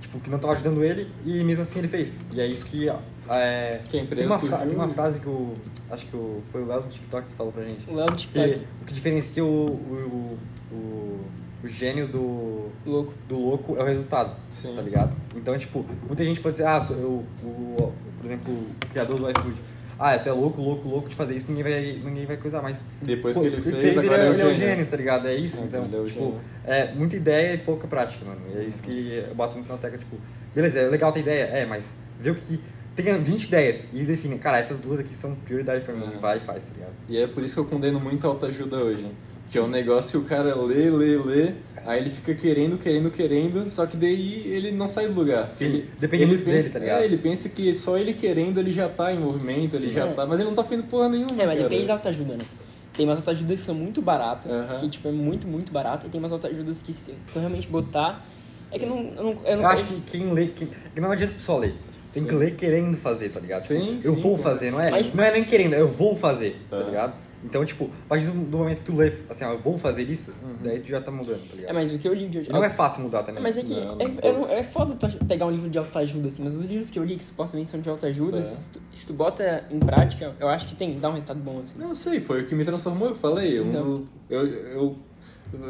tipo, 0.00 0.20
que 0.20 0.28
não 0.28 0.38
tava 0.38 0.52
ajudando 0.52 0.84
ele, 0.84 1.10
e 1.24 1.42
mesmo 1.42 1.62
assim 1.62 1.78
ele 1.78 1.88
fez. 1.88 2.20
E 2.32 2.40
é 2.40 2.46
isso 2.46 2.64
que. 2.66 2.88
É, 3.28 3.80
Que 3.88 3.98
a 3.98 4.02
empresa 4.02 4.16
tem, 4.22 4.26
uma 4.26 4.38
surgiu- 4.38 4.58
tem 4.68 4.76
uma 4.76 4.88
frase 4.90 5.18
que 5.20 5.28
o. 5.28 5.54
Acho 5.90 6.04
que 6.06 6.14
o, 6.16 6.42
foi 6.52 6.62
o 6.62 6.66
Léo 6.66 6.82
do 6.82 6.88
TikTok 6.88 7.28
que 7.28 7.34
falou 7.34 7.52
pra 7.52 7.64
gente. 7.64 7.88
O 7.90 7.94
Léo 7.94 8.06
do 8.06 8.12
Que, 8.16 8.26
TikTok. 8.26 8.66
o 8.82 8.84
que 8.84 8.92
diferencia 8.94 9.44
o, 9.44 9.48
o, 9.48 10.38
o, 10.72 11.20
o 11.64 11.68
gênio 11.68 12.06
do, 12.06 12.68
Louco. 12.84 13.14
do 13.28 13.38
louco 13.38 13.76
é 13.78 13.82
o 13.82 13.86
resultado, 13.86 14.36
Sim. 14.50 14.74
tá 14.76 14.82
ligado? 14.82 15.12
Então, 15.34 15.56
tipo, 15.58 15.84
muita 16.06 16.24
gente 16.24 16.40
pode 16.40 16.54
dizer, 16.54 16.66
ah, 16.66 16.80
sou 16.80 16.96
eu, 16.96 17.24
o, 17.42 17.46
o- 17.46 17.92
por 18.20 18.26
exemplo, 18.26 18.52
o 18.52 18.86
criador 18.90 19.18
do 19.18 19.30
iFood. 19.30 19.56
Ah, 19.98 20.18
tu 20.18 20.28
é 20.28 20.32
louco, 20.32 20.60
louco, 20.60 20.86
louco 20.86 21.08
de 21.08 21.14
fazer 21.14 21.34
isso, 21.34 21.46
ninguém 21.50 21.64
vai, 21.64 22.00
ninguém 22.04 22.26
vai 22.26 22.36
coisar, 22.36 22.60
mas... 22.60 22.82
Depois 23.00 23.34
pô, 23.34 23.40
que 23.40 23.46
ele 23.48 23.60
fez, 23.62 23.74
ele, 23.96 23.98
agora 24.00 24.22
é, 24.22 24.26
é 24.26 24.30
o 24.30 24.32
ele 24.34 24.42
é 24.42 24.44
o 24.44 24.48
gênio. 24.54 24.68
gênio, 24.68 24.86
tá 24.86 24.96
ligado? 24.96 25.26
É 25.28 25.34
isso, 25.34 25.62
É, 25.62 25.64
então, 25.64 25.84
ele 25.86 25.96
é 25.96 26.04
tipo, 26.04 26.34
é 26.64 26.92
muita 26.92 27.16
ideia 27.16 27.54
e 27.54 27.58
pouca 27.58 27.88
prática, 27.88 28.22
mano. 28.24 28.40
E 28.54 28.58
é 28.58 28.64
isso 28.64 28.82
que 28.82 29.22
eu 29.26 29.34
bato 29.34 29.54
muito 29.56 29.68
na 29.68 29.78
tecla, 29.78 29.96
tipo, 29.96 30.16
beleza, 30.54 30.78
é 30.80 30.88
legal 30.88 31.10
ter 31.12 31.20
ideia, 31.20 31.44
é, 31.44 31.64
mas 31.64 31.94
vê 32.20 32.30
o 32.30 32.34
que... 32.34 32.60
Tenha 32.94 33.18
20 33.18 33.44
ideias 33.44 33.86
e 33.92 34.04
define, 34.04 34.38
cara, 34.38 34.58
essas 34.58 34.78
duas 34.78 34.98
aqui 34.98 35.14
são 35.14 35.34
prioridade 35.34 35.84
pra 35.84 35.94
mim, 35.94 36.16
vai 36.18 36.38
e 36.38 36.40
faz, 36.40 36.64
tá 36.64 36.72
ligado? 36.74 36.92
E 37.10 37.18
é 37.18 37.26
por 37.26 37.42
isso 37.44 37.54
que 37.54 37.60
eu 37.60 37.66
condeno 37.66 38.00
muito 38.00 38.26
a 38.26 38.30
autoajuda 38.30 38.76
hoje. 38.78 39.06
Que 39.50 39.58
é 39.58 39.62
um 39.62 39.68
negócio 39.68 40.10
que 40.20 40.26
o 40.26 40.28
cara 40.28 40.54
lê, 40.56 40.90
lê, 40.90 41.16
lê, 41.16 41.52
aí 41.84 42.00
ele 42.00 42.10
fica 42.10 42.34
querendo, 42.34 42.76
querendo, 42.78 43.10
querendo, 43.10 43.70
só 43.70 43.86
que 43.86 43.96
daí 43.96 44.42
ele 44.46 44.72
não 44.72 44.88
sai 44.88 45.06
do 45.08 45.14
lugar. 45.14 45.52
Sim, 45.52 45.66
ele, 45.66 45.90
depende 46.00 46.22
ele 46.24 46.32
muito 46.32 46.44
dele, 46.44 46.56
pensa, 46.56 46.70
tá 46.72 46.78
ligado? 46.80 47.00
É, 47.00 47.04
ele 47.04 47.16
pensa 47.16 47.48
que 47.48 47.72
só 47.72 47.96
ele 47.96 48.12
querendo 48.12 48.58
ele 48.58 48.72
já 48.72 48.88
tá 48.88 49.12
em 49.12 49.18
movimento, 49.20 49.76
ele 49.76 49.86
Sim. 49.86 49.92
já 49.92 50.06
É. 50.06 50.12
tá, 50.12 50.26
mas 50.26 50.40
ele 50.40 50.48
não 50.48 50.56
tá 50.56 50.64
fazendo 50.64 50.84
porra 50.88 51.08
nenhuma. 51.08 51.30
É, 51.40 51.46
mas 51.46 51.56
cara. 51.56 51.68
depende 51.68 51.86
da 51.86 51.92
autoajuda, 51.94 52.32
né? 52.36 52.44
Tem 52.92 53.06
umas 53.06 53.18
autoajudas 53.18 53.58
que 53.58 53.64
são 53.64 53.74
muito 53.74 54.02
baratas, 54.02 54.50
Aham. 54.50 54.80
que 54.80 54.88
tipo 54.88 55.06
é 55.08 55.12
muito, 55.12 55.46
muito 55.46 55.70
barata, 55.70 56.06
e 56.06 56.10
tem 56.10 56.18
umas 56.18 56.32
autoajudas 56.32 56.82
que 56.82 56.92
se 56.92 57.12
tu 57.32 57.38
realmente 57.38 57.68
botar. 57.68 58.26
É 58.72 58.78
que 58.80 58.84
eu 58.84 58.88
não. 58.88 58.98
Eu, 59.16 59.22
não, 59.22 59.30
eu, 59.44 59.56
não, 59.58 59.62
Eu 59.62 59.66
acho 59.68 59.84
que 59.84 60.00
quem 60.00 60.32
lê, 60.32 60.46
quem, 60.48 60.68
que 60.92 61.00
não 61.00 61.12
adianta 61.12 61.34
só 61.38 61.56
ler. 61.56 61.74
Tem 62.12 62.24
que 62.24 62.30
Sim. 62.30 62.36
ler 62.38 62.54
querendo 62.56 62.96
fazer, 62.96 63.28
tá 63.28 63.38
ligado? 63.38 63.60
Sim, 63.60 63.98
Tipo, 63.98 64.08
eu 64.08 64.14
sim, 64.14 64.20
vou 64.22 64.36
fazer, 64.38 64.70
não 64.72 64.80
é? 64.80 64.90
Mas- 64.90 65.12
Não 65.14 65.22
é 65.22 65.30
nem 65.30 65.44
querendo, 65.44 65.74
é 65.74 65.80
eu 65.80 65.86
vou 65.88 66.16
fazer, 66.16 66.56
tá, 66.70 66.78
Tá. 66.78 66.82
ligado? 66.84 67.12
Então, 67.44 67.64
tipo, 67.64 67.84
a 67.84 68.08
partir 68.08 68.26
do, 68.26 68.32
do 68.32 68.58
momento 68.58 68.78
que 68.78 68.84
tu 68.86 68.96
lê, 68.96 69.12
assim, 69.28 69.44
ó, 69.44 69.52
eu 69.52 69.58
vou 69.58 69.78
fazer 69.78 70.02
isso, 70.04 70.32
daí 70.64 70.80
tu 70.80 70.88
já 70.88 71.00
tá 71.00 71.10
mudando, 71.10 71.48
tá 71.48 71.54
ligado? 71.54 71.70
É, 71.70 71.72
mas 71.72 71.92
o 71.92 71.98
que 71.98 72.08
eu 72.08 72.14
li 72.14 72.28
de 72.28 72.50
não 72.50 72.64
é 72.64 72.68
fácil 72.70 73.02
mudar 73.02 73.22
também. 73.22 73.42
Mas 73.42 73.56
é 73.56 73.62
que 73.62 73.74
Não, 73.74 73.98
é, 74.00 74.32
não 74.32 74.48
é, 74.48 74.60
é 74.60 74.62
foda 74.64 74.94
tu 74.94 75.24
pegar 75.26 75.46
um 75.46 75.50
livro 75.50 75.68
de 75.70 75.78
autoajuda, 75.78 76.28
assim, 76.28 76.42
mas 76.42 76.56
os 76.56 76.64
livros 76.64 76.90
que 76.90 76.98
eu 76.98 77.04
li 77.04 77.16
que 77.16 77.22
supostamente 77.24 77.68
são 77.70 77.80
de 77.80 77.88
autoajuda, 77.88 78.38
É. 78.38 78.44
se, 78.44 78.70
tu, 78.70 78.80
se 78.94 79.06
tu 79.06 79.12
bota 79.12 79.64
em 79.70 79.78
prática, 79.78 80.34
eu 80.40 80.48
acho 80.48 80.66
que 80.66 80.74
tem, 80.74 80.98
dá 80.98 81.08
um 81.10 81.12
resultado 81.12 81.38
bom, 81.40 81.60
assim. 81.62 81.78
Não 81.78 81.94
sei, 81.94 82.20
foi 82.20 82.42
o 82.42 82.46
que 82.46 82.54
me 82.54 82.64
transformou, 82.64 83.08
eu 83.10 83.14
falei. 83.16 83.58
Então. 83.60 84.04
eu, 84.28 84.46
eu, 84.46 84.96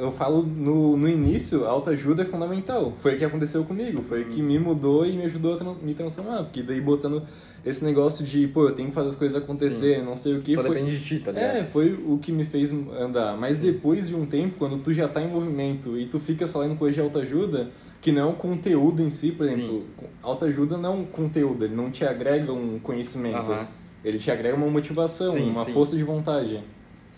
eu 0.00 0.12
falo 0.12 0.42
no, 0.42 0.96
no 0.96 1.08
início, 1.08 1.66
a 1.66 1.70
autoajuda 1.70 2.22
é 2.22 2.24
fundamental. 2.24 2.94
Foi 3.00 3.14
o 3.14 3.18
que 3.18 3.24
aconteceu 3.24 3.62
comigo, 3.64 4.02
foi 4.02 4.22
o 4.22 4.26
que 4.28 4.40
me 4.40 4.58
mudou 4.58 5.04
e 5.04 5.16
me 5.16 5.24
ajudou 5.24 5.54
a 5.54 5.56
trans- 5.58 5.82
me 5.82 5.94
transformar. 5.94 6.44
Porque 6.44 6.62
daí 6.62 6.80
botando 6.80 7.22
esse 7.66 7.84
negócio 7.84 8.24
de, 8.24 8.46
pô, 8.46 8.68
eu 8.68 8.72
tenho 8.72 8.90
que 8.90 8.94
fazer 8.94 9.08
as 9.08 9.16
coisas 9.16 9.42
acontecer, 9.42 10.00
não 10.00 10.16
sei 10.16 10.36
o 10.36 10.40
que. 10.40 10.54
Só 10.54 10.62
foi, 10.62 10.76
depende 10.76 10.96
de 10.96 11.04
ti, 11.04 11.18
tá 11.18 11.32
ligado? 11.32 11.56
É, 11.56 11.64
foi 11.64 11.92
o 11.92 12.16
que 12.16 12.30
me 12.30 12.44
fez 12.44 12.72
andar. 12.72 13.36
Mas 13.36 13.58
depois 13.58 14.08
de 14.08 14.14
um 14.14 14.24
tempo, 14.24 14.54
quando 14.56 14.78
tu 14.78 14.92
já 14.92 15.08
tá 15.08 15.20
em 15.20 15.28
movimento 15.28 15.98
e 15.98 16.06
tu 16.06 16.20
fica 16.20 16.46
só 16.46 16.60
lendo 16.60 16.78
coisa 16.78 16.94
de 16.94 17.00
autoajuda, 17.00 17.70
que 18.00 18.12
não 18.12 18.22
é 18.22 18.26
um 18.26 18.34
conteúdo 18.34 19.02
em 19.02 19.10
si, 19.10 19.32
por 19.32 19.46
exemplo, 19.46 19.84
autoajuda 20.22 20.76
não 20.76 20.92
é 20.92 20.94
um 20.94 21.04
conteúdo, 21.04 21.64
ele 21.64 21.74
não 21.74 21.90
te 21.90 22.04
agrega 22.04 22.52
um 22.52 22.78
conhecimento. 22.78 23.36
Aham. 23.36 23.66
Ele 24.04 24.18
te 24.18 24.30
agrega 24.30 24.56
uma 24.56 24.70
motivação, 24.70 25.32
Sim, 25.32 25.50
uma 25.50 25.64
sim. 25.64 25.72
força 25.72 25.96
de 25.96 26.04
vontade. 26.04 26.62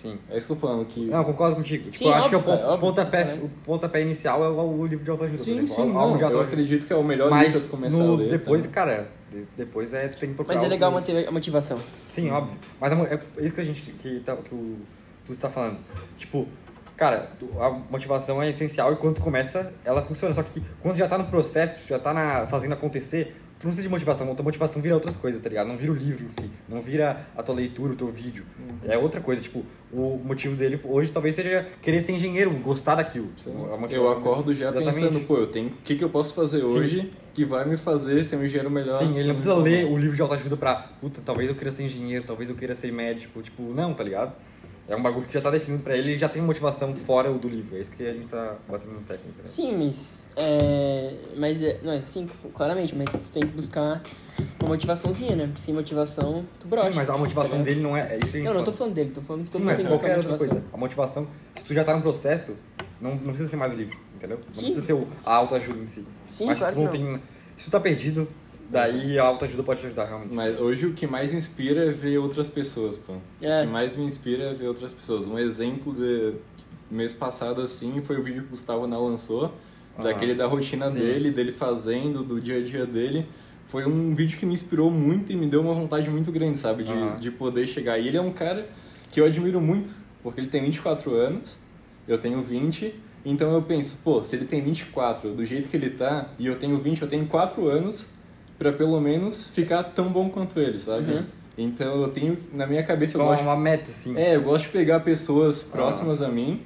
Sim. 0.00 0.16
É 0.30 0.38
isso 0.38 0.46
que 0.46 0.52
eu 0.52 0.56
tô 0.56 0.66
falando, 0.68 0.84
que... 0.86 1.06
Não, 1.06 1.18
eu 1.18 1.24
concordo 1.24 1.56
contigo. 1.56 1.84
Tipo, 1.90 1.98
Sim, 1.98 2.04
eu 2.06 2.14
acho 2.14 2.28
que 2.28 2.34
é 2.36 2.38
o 2.38 2.40
óbvio, 2.40 2.54
pon- 2.54 2.60
cara, 2.60 2.72
óbvio. 2.74 2.88
pontapé, 2.88 3.20
É. 3.22 3.34
o 3.42 3.48
pontapé 3.64 4.00
inicial 4.02 4.44
é 4.44 4.48
o, 4.48 4.60
o 4.80 4.86
livro 4.86 5.04
de 5.04 5.10
autoajuda. 5.10 5.38
sim, 5.38 5.50
exemplo, 5.58 5.68
sim, 5.68 5.92
não, 5.92 6.16
de 6.16 6.22
eu 6.22 6.40
acredito 6.40 6.86
que 6.86 6.92
é 6.92 6.96
o 6.96 7.02
melhor 7.02 7.24
livro 7.32 7.50
pra 7.50 7.52
Mas 7.60 7.66
começar 7.66 7.96
no, 7.98 8.14
a 8.14 8.16
ler. 8.16 8.30
depois, 8.30 8.64
tá? 8.64 8.70
cara, 8.72 9.08
de- 9.28 9.44
depois 9.56 9.92
é, 9.92 10.06
tu 10.06 10.16
tem 10.18 10.28
que 10.28 10.34
procurar 10.36 10.54
Mas 10.56 10.64
é 10.64 10.68
legal 10.68 10.92
outros- 10.92 11.12
manter 11.14 11.26
a 11.28 11.32
motivação. 11.32 11.78
Sim, 12.08 12.30
óbvio. 12.30 12.56
Mas 12.80 12.94
mo- 12.94 13.06
é 13.06 13.20
isso 13.40 13.54
que 13.54 13.60
a 13.60 13.64
gente 13.64 13.90
que, 13.90 14.20
tá, 14.20 14.36
que 14.36 14.54
o 14.54 14.76
tu 15.26 15.32
está 15.32 15.50
falando. 15.50 15.78
Tipo, 16.16 16.46
cara, 16.96 17.30
a 17.60 17.70
motivação 17.90 18.40
é 18.40 18.48
essencial 18.50 18.92
e 18.92 18.96
quando 18.96 19.16
tu 19.16 19.20
começa, 19.20 19.72
ela 19.84 20.00
funciona. 20.02 20.32
Só 20.32 20.44
que 20.44 20.62
quando 20.80 20.96
já 20.96 21.08
tá 21.08 21.18
no 21.18 21.24
processo, 21.24 21.88
já 21.88 21.98
tá 21.98 22.14
na, 22.14 22.46
fazendo 22.46 22.72
acontecer, 22.74 23.34
tu 23.58 23.64
não 23.64 23.70
precisa 23.70 23.82
de 23.82 23.88
motivação. 23.88 24.30
A 24.30 24.34
tua 24.34 24.44
motivação 24.44 24.80
vira 24.80 24.94
outras 24.94 25.16
coisas, 25.16 25.42
tá 25.42 25.48
ligado? 25.48 25.66
Não 25.66 25.76
vira 25.76 25.92
o 25.92 25.94
livro 25.94 26.24
em 26.24 26.28
si, 26.28 26.50
não 26.68 26.80
vira 26.80 27.26
a 27.36 27.42
tua 27.42 27.54
leitura, 27.54 27.92
o 27.92 27.96
teu 27.96 28.08
vídeo. 28.08 28.44
É 28.84 28.96
outra 28.96 29.20
coisa. 29.20 29.42
Tipo, 29.42 29.64
o 29.92 30.20
motivo 30.24 30.54
dele 30.56 30.80
hoje 30.84 31.10
talvez 31.10 31.34
seja 31.34 31.66
querer 31.82 32.02
ser 32.02 32.12
engenheiro, 32.12 32.50
gostar 32.50 32.96
daquilo. 32.96 33.30
Eu 33.90 34.10
acordo 34.10 34.54
já 34.54 34.70
Exatamente. 34.70 34.94
pensando, 34.94 35.26
pô, 35.26 35.36
eu 35.36 35.46
tenho, 35.46 35.68
o 35.68 35.82
que, 35.82 35.96
que 35.96 36.04
eu 36.04 36.10
posso 36.10 36.34
fazer 36.34 36.62
hoje 36.62 37.10
que 37.34 37.44
vai 37.44 37.64
me 37.64 37.76
fazer 37.76 38.24
ser 38.24 38.36
um 38.36 38.44
engenheiro 38.44 38.70
melhor? 38.70 38.98
Sim, 38.98 39.16
ele 39.16 39.28
não 39.28 39.34
precisa 39.34 39.54
ler 39.54 39.86
o 39.86 39.96
livro 39.96 40.14
de 40.14 40.22
autoajuda 40.22 40.56
pra, 40.56 40.74
puta, 41.00 41.20
talvez 41.24 41.48
eu 41.48 41.54
queira 41.54 41.72
ser 41.72 41.84
engenheiro, 41.84 42.24
talvez 42.24 42.50
eu 42.50 42.56
queira 42.56 42.74
ser 42.74 42.92
médico, 42.92 43.40
tipo, 43.42 43.62
não, 43.74 43.94
tá 43.94 44.04
ligado? 44.04 44.32
É 44.88 44.96
um 44.96 45.02
bagulho 45.02 45.26
que 45.26 45.34
já 45.34 45.40
tá 45.40 45.50
definido 45.50 45.82
pra 45.82 45.94
ele, 45.94 46.12
ele 46.12 46.18
já 46.18 46.30
tem 46.30 46.40
motivação 46.40 46.94
fora 46.94 47.30
do 47.30 47.46
livro. 47.46 47.76
É 47.76 47.80
isso 47.80 47.92
que 47.92 48.06
a 48.06 48.12
gente 48.12 48.26
tá 48.26 48.56
batendo 48.66 48.94
no 48.94 49.00
técnico. 49.00 49.36
Né? 49.38 49.44
Sim, 49.46 49.76
mas. 49.76 50.26
É, 50.40 51.14
mas 51.36 51.60
é, 51.60 51.80
não 51.82 51.92
é, 51.92 52.00
sim, 52.00 52.30
claramente, 52.54 52.94
mas 52.94 53.10
tu 53.10 53.32
tem 53.32 53.42
que 53.42 53.48
buscar 53.48 54.00
uma 54.60 54.68
motivaçãozinha, 54.68 55.34
né? 55.34 55.46
Porque 55.46 55.60
sem 55.60 55.74
motivação, 55.74 56.44
tu 56.60 56.68
brocha. 56.68 56.90
Sim, 56.90 56.96
mas 56.96 57.10
a 57.10 57.18
motivação 57.18 57.58
tá 57.58 57.64
dele 57.64 57.80
não 57.80 57.96
é, 57.96 58.14
é 58.14 58.18
isso 58.18 58.30
que 58.30 58.36
a 58.36 58.40
gente 58.40 58.44
Não, 58.48 58.54
não 58.54 58.60
tô 58.60 58.66
fala. 58.66 58.76
falando 58.76 58.94
dele, 58.94 59.10
tô 59.10 59.20
falando 59.20 59.44
que 59.44 59.50
todo 59.50 59.60
Sim, 59.60 59.66
mundo 59.66 59.68
mas 59.70 59.76
tem 59.78 59.86
que 59.86 59.92
qualquer 59.92 60.16
outra 60.16 60.38
coisa. 60.38 60.64
A 60.72 60.76
motivação, 60.76 61.28
se 61.56 61.64
tu 61.64 61.74
já 61.74 61.82
tá 61.82 61.92
no 61.96 62.00
processo, 62.00 62.56
não, 63.00 63.10
não 63.16 63.18
precisa 63.18 63.48
ser 63.48 63.56
mais 63.56 63.72
o 63.72 63.74
livro, 63.74 63.98
entendeu? 64.14 64.38
Não 64.38 64.54
Sim. 64.54 64.60
precisa 64.60 64.80
ser 64.80 64.92
o, 64.92 65.08
a 65.26 65.34
autoajuda 65.34 65.80
em 65.80 65.86
si. 65.86 66.06
Sim, 66.28 66.46
mas 66.46 66.58
claro 66.58 66.72
se 66.72 66.78
tu 66.78 66.84
não 66.84 66.90
que 66.92 66.98
tem. 66.98 67.22
Se 67.56 67.64
tu 67.64 67.70
tá 67.72 67.80
perdido, 67.80 68.28
daí 68.70 69.18
a 69.18 69.24
autoajuda 69.24 69.64
pode 69.64 69.80
te 69.80 69.86
ajudar 69.86 70.04
realmente. 70.04 70.36
Mas 70.36 70.56
hoje 70.60 70.86
o 70.86 70.94
que 70.94 71.06
mais 71.06 71.34
inspira 71.34 71.86
é 71.86 71.90
ver 71.90 72.18
outras 72.18 72.48
pessoas, 72.48 72.96
pô. 72.96 73.14
É. 73.42 73.62
O 73.62 73.66
que 73.66 73.72
mais 73.72 73.96
me 73.96 74.04
inspira 74.04 74.44
é 74.50 74.54
ver 74.54 74.68
outras 74.68 74.92
pessoas. 74.92 75.26
Um 75.26 75.36
exemplo 75.36 75.92
de 75.92 76.34
mês 76.88 77.12
passado, 77.12 77.60
assim, 77.60 78.00
foi 78.02 78.18
o 78.18 78.22
vídeo 78.22 78.42
que 78.42 78.48
o 78.48 78.50
Gustavo 78.50 78.86
Ná 78.86 78.96
lançou, 78.96 79.52
daquele 80.02 80.34
da 80.34 80.46
rotina 80.46 80.88
sim. 80.88 80.98
dele, 80.98 81.30
dele 81.30 81.52
fazendo, 81.52 82.22
do 82.22 82.40
dia 82.40 82.58
a 82.58 82.62
dia 82.62 82.86
dele. 82.86 83.26
Foi 83.66 83.84
um 83.86 84.14
vídeo 84.14 84.38
que 84.38 84.46
me 84.46 84.54
inspirou 84.54 84.90
muito 84.90 85.30
e 85.32 85.36
me 85.36 85.46
deu 85.46 85.60
uma 85.60 85.74
vontade 85.74 86.08
muito 86.08 86.32
grande, 86.32 86.58
sabe? 86.58 86.84
De, 86.84 87.20
de 87.20 87.30
poder 87.30 87.66
chegar. 87.66 87.98
E 87.98 88.08
ele 88.08 88.16
é 88.16 88.20
um 88.20 88.32
cara 88.32 88.66
que 89.10 89.20
eu 89.20 89.26
admiro 89.26 89.60
muito, 89.60 89.92
porque 90.22 90.40
ele 90.40 90.48
tem 90.48 90.62
24 90.62 91.14
anos, 91.14 91.58
eu 92.06 92.16
tenho 92.16 92.42
20, 92.42 92.94
então 93.24 93.52
eu 93.52 93.60
penso, 93.60 93.98
pô, 94.02 94.22
se 94.24 94.36
ele 94.36 94.46
tem 94.46 94.62
24, 94.62 95.32
do 95.34 95.44
jeito 95.44 95.68
que 95.68 95.76
ele 95.76 95.90
tá, 95.90 96.28
e 96.38 96.46
eu 96.46 96.56
tenho 96.56 96.78
20, 96.78 97.02
eu 97.02 97.08
tenho 97.08 97.26
4 97.26 97.68
anos 97.68 98.06
pra 98.58 98.72
pelo 98.72 98.98
menos 99.00 99.46
ficar 99.48 99.82
tão 99.82 100.08
bom 100.08 100.30
quanto 100.30 100.58
ele, 100.58 100.78
sabe? 100.78 101.12
Uhum. 101.12 101.24
Então 101.56 102.00
eu 102.00 102.08
tenho, 102.08 102.38
na 102.54 102.66
minha 102.66 102.82
cabeça, 102.82 103.18
eu 103.18 103.22
Uma, 103.22 103.30
gosto 103.32 103.42
uma 103.42 103.56
meta, 103.56 103.90
assim. 103.90 104.16
é, 104.16 104.36
eu 104.36 104.42
gosto 104.42 104.64
de 104.66 104.70
pegar 104.70 105.00
pessoas 105.00 105.62
próximas 105.62 106.22
a 106.22 106.28
mim 106.28 106.62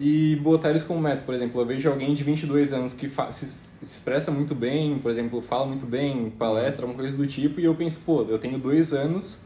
e 0.00 0.36
botar 0.36 0.70
eles 0.70 0.82
como 0.82 0.98
meta. 1.00 1.22
Por 1.22 1.34
exemplo, 1.34 1.60
eu 1.60 1.66
vejo 1.66 1.88
alguém 1.88 2.14
de 2.14 2.24
22 2.24 2.72
anos 2.72 2.94
que 2.94 3.08
se, 3.30 3.54
expressa 3.82 4.30
muito 4.30 4.54
bem, 4.54 4.98
por 4.98 5.10
exemplo, 5.10 5.40
fala 5.42 5.66
muito 5.66 5.84
bem, 5.86 6.30
palestra, 6.30 6.84
alguma 6.86 7.00
coisa 7.00 7.16
do 7.16 7.26
tipo, 7.26 7.60
e 7.60 7.64
eu 7.64 7.74
penso, 7.74 8.00
pô, 8.04 8.22
eu 8.22 8.38
tenho 8.38 8.58
dois 8.58 8.92
anos 8.92 9.40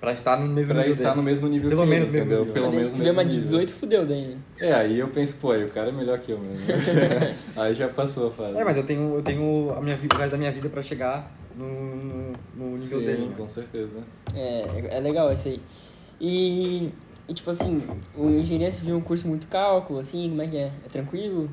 Pra 0.00 0.12
estar 0.12 0.38
no 0.38 0.46
mesmo 0.46 0.74
pra 0.74 0.82
nível 0.82 0.92
estar 0.92 1.04
dele. 1.04 1.16
no 1.16 1.22
mesmo 1.22 1.48
nível 1.48 1.70
Pelo 1.70 1.82
que 1.82 1.88
menos 1.88 2.08
ele, 2.08 2.12
mesmo 2.18 2.26
entendeu? 2.26 2.44
nível. 2.44 2.54
Pelo 2.54 2.70
menos 2.70 2.90
se 2.90 2.98
no 2.98 3.04
mesmo 3.04 3.20
de 3.24 3.28
nível. 3.28 3.42
18, 3.42 3.72
fudeu 3.72 4.06
daí. 4.06 4.36
É, 4.58 4.72
aí 4.74 4.98
eu 4.98 5.08
penso, 5.08 5.36
pô, 5.38 5.52
aí 5.52 5.64
o 5.64 5.70
cara 5.70 5.88
é 5.88 5.92
melhor 5.92 6.18
que 6.18 6.32
eu 6.32 6.38
mesmo. 6.38 6.66
aí 7.56 7.74
já 7.74 7.88
passou 7.88 8.28
a 8.28 8.30
fase. 8.30 8.58
É, 8.58 8.64
mas 8.64 8.76
eu 8.76 8.82
tenho, 8.84 9.14
eu 9.14 9.22
tenho 9.22 9.72
a 9.74 9.80
minha 9.80 9.96
vida, 9.96 10.14
o 10.14 10.18
resto 10.18 10.32
da 10.32 10.36
minha 10.38 10.52
vida 10.52 10.68
pra 10.68 10.82
chegar 10.82 11.34
no, 11.56 11.66
no, 11.66 12.32
no 12.54 12.76
nível 12.76 13.00
Sim, 13.00 13.06
dele. 13.06 13.26
né? 13.26 13.34
com 13.38 13.48
certeza. 13.48 13.96
É, 14.34 14.98
é 14.98 15.00
legal 15.00 15.32
isso 15.32 15.48
aí. 15.48 15.60
E, 16.20 16.90
e 17.28 17.34
tipo 17.34 17.50
assim, 17.50 17.82
o 18.16 18.28
engenharia 18.28 18.70
civil 18.70 18.94
é 18.94 18.98
um 18.98 19.02
curso 19.02 19.26
muito 19.26 19.46
cálculo, 19.48 19.98
assim, 19.98 20.28
como 20.28 20.42
é 20.42 20.46
que 20.46 20.56
é? 20.56 20.72
É 20.84 20.88
tranquilo? 20.90 21.50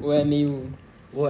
Ou 0.00 0.12
é 0.12 0.24
meio. 0.24 0.66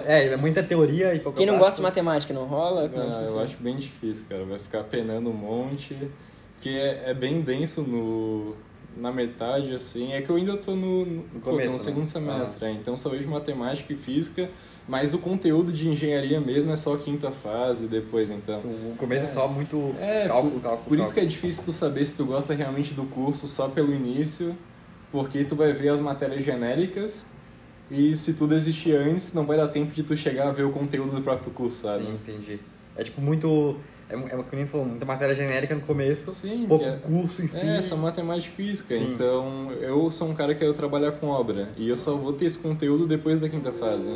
É, 0.07 0.27
é 0.29 0.37
muita 0.37 0.63
teoria 0.63 1.15
e 1.15 1.21
pouca 1.21 1.37
Quem 1.39 1.47
não 1.47 1.55
prática. 1.55 1.67
gosta 1.67 1.81
de 1.81 1.83
matemática 1.83 2.35
não 2.35 2.47
rola? 2.47 2.89
Como 2.89 3.03
é 3.03 3.07
que 3.07 3.13
Ah, 3.13 3.25
eu 3.27 3.41
acho 3.41 3.57
bem 3.59 3.77
difícil, 3.77 4.25
cara. 4.29 4.45
Vai 4.45 4.59
ficar 4.59 4.85
penando 4.85 5.31
um 5.31 5.35
monte. 5.35 5.97
Que 6.61 6.77
é, 6.77 7.11
é 7.11 7.15
bem 7.15 7.41
denso 7.41 7.83
no, 7.83 8.57
na 8.97 9.13
metade, 9.13 9.73
assim. 9.75 10.13
É 10.13 10.21
que 10.21 10.31
eu 10.31 10.37
ainda 10.37 10.57
tô 10.57 10.75
no, 10.75 11.05
no, 11.07 11.23
pô, 11.23 11.39
tô 11.39 11.51
começo, 11.51 11.71
no 11.71 11.79
né? 11.79 11.85
segundo 11.85 12.07
semestre, 12.07 12.67
é, 12.67 12.73
então 12.73 12.97
só 12.97 13.09
vejo 13.11 13.29
matemática 13.29 13.93
e 13.93 13.97
física, 13.97 14.51
mas 14.89 15.13
o 15.13 15.19
conteúdo 15.19 15.71
de 15.71 15.87
engenharia 15.89 16.41
mesmo 16.41 16.73
é 16.73 16.77
só 16.77 16.97
quinta 16.97 17.31
fase 17.31 17.87
depois, 17.87 18.31
então. 18.31 18.59
O 18.61 18.95
começo 18.97 19.27
é, 19.27 19.29
só 19.29 19.47
muito 19.47 19.95
É, 20.01 20.27
cálculo, 20.27 20.53
por, 20.55 20.63
cálculo, 20.63 20.89
por 20.89 20.99
isso 20.99 21.13
que 21.13 21.21
é 21.21 21.27
difícil 21.27 21.63
tu 21.63 21.73
saber 21.75 22.05
se 22.07 22.15
tu 22.15 22.25
gosta 22.25 22.55
realmente 22.55 22.95
do 22.95 23.05
curso 23.05 23.47
só 23.47 23.69
pelo 23.69 23.95
início, 23.95 24.57
porque 25.13 25.45
tu 25.45 25.55
vai 25.55 25.73
ver 25.75 25.91
as 25.91 26.01
matérias 26.01 26.43
genéricas 26.43 27.27
e 27.91 28.17
se 28.17 28.33
tu 28.33 28.47
desistir 28.47 28.95
antes, 28.97 29.35
não 29.35 29.45
vai 29.45 29.59
dar 29.59 29.69
tempo 29.69 29.93
de 29.93 30.03
tu 30.03 30.17
chegar 30.17 30.49
a 30.49 30.53
ver 30.53 30.65
o 30.65 30.71
conteúdo 30.71 31.15
do 31.15 31.23
próprio 31.23 31.51
curso, 31.53 31.83
sabe? 31.83 32.05
Sim, 32.05 32.15
entendi. 32.15 32.61
É 32.97 33.05
tipo 33.05 33.21
muito. 33.21 33.77
É, 34.11 34.15
é 34.15 34.37
o 34.37 34.43
que 34.43 34.57
o 34.57 34.67
falou, 34.67 34.87
muita 34.87 35.05
matéria 35.05 35.35
genérica 35.35 35.75
no 35.75 35.83
começo, 35.83 36.33
Sim, 36.33 36.65
pouco 36.67 36.83
é- 36.83 36.97
curso 36.97 37.43
em 37.43 37.47
si. 37.47 37.67
É, 37.67 37.83
só 37.83 37.95
matemática 37.95 38.51
e 38.55 38.67
física. 38.67 38.95
Sim. 38.95 39.13
Então, 39.13 39.71
eu 39.83 40.11
sou 40.11 40.29
um 40.29 40.35
cara 40.35 40.55
que 40.55 40.65
quer 40.65 40.73
trabalhar 40.73 41.13
com 41.13 41.27
obra. 41.27 41.69
E 41.77 41.89
eu 41.91 41.97
só 41.97 42.17
vou 42.17 42.33
ter 42.33 42.47
esse 42.47 42.57
conteúdo 42.57 43.07
depois 43.07 43.39
da 43.39 43.51
quinta 43.51 43.71
fase. 43.71 44.09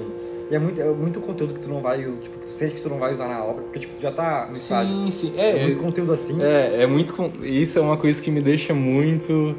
E 0.53 0.55
é 0.55 0.59
muito, 0.59 0.79
é 0.83 0.85
muito 0.85 1.19
conteúdo 1.23 1.55
que 1.55 1.61
tu 1.61 1.69
não 1.71 1.81
vai, 1.81 1.97
tipo, 2.03 2.38
que 2.38 2.45
tu 2.45 2.51
sente 2.51 2.75
que 2.75 2.83
tu 2.83 2.91
não 2.91 2.99
vai 2.99 3.15
usar 3.15 3.27
na 3.27 3.43
obra, 3.43 3.62
porque 3.62 3.79
tipo, 3.79 3.95
tu 3.95 4.03
já 4.03 4.12
tá 4.12 4.45
no 4.47 4.53
estágio. 4.53 4.95
Sim, 4.95 5.11
sim. 5.11 5.33
É, 5.35 5.57
É, 5.57 5.62
muito 5.62 5.79
conteúdo 5.79 6.12
assim. 6.12 6.43
é, 6.43 6.83
é 6.83 6.87
muito. 6.87 7.15
Isso 7.43 7.79
é 7.79 7.83
uma 7.83 7.97
coisa 7.97 8.21
que 8.21 8.31
me 8.31 8.43
deixa 8.43 8.75
muito. 8.75 9.57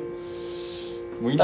Muito. 1.20 1.42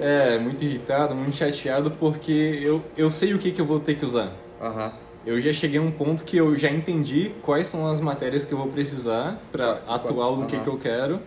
É, 0.00 0.36
muito 0.40 0.64
irritado, 0.64 1.14
muito 1.14 1.36
chateado, 1.36 1.92
porque 1.92 2.60
eu, 2.60 2.82
eu 2.96 3.08
sei 3.08 3.34
o 3.34 3.38
que, 3.38 3.52
que 3.52 3.60
eu 3.60 3.66
vou 3.66 3.78
ter 3.78 3.94
que 3.94 4.04
usar. 4.04 4.32
Aham. 4.60 4.92
Eu 5.24 5.40
já 5.40 5.52
cheguei 5.52 5.78
a 5.78 5.82
um 5.82 5.92
ponto 5.92 6.24
que 6.24 6.36
eu 6.36 6.56
já 6.56 6.68
entendi 6.68 7.30
quais 7.42 7.68
são 7.68 7.88
as 7.88 8.00
matérias 8.00 8.44
que 8.46 8.52
eu 8.52 8.58
vou 8.58 8.66
precisar 8.66 9.40
para 9.52 9.78
atuar 9.86 10.32
no 10.32 10.46
que, 10.46 10.56
aham. 10.56 10.64
que 10.64 10.70
eu 10.70 10.76
quero 10.76 11.20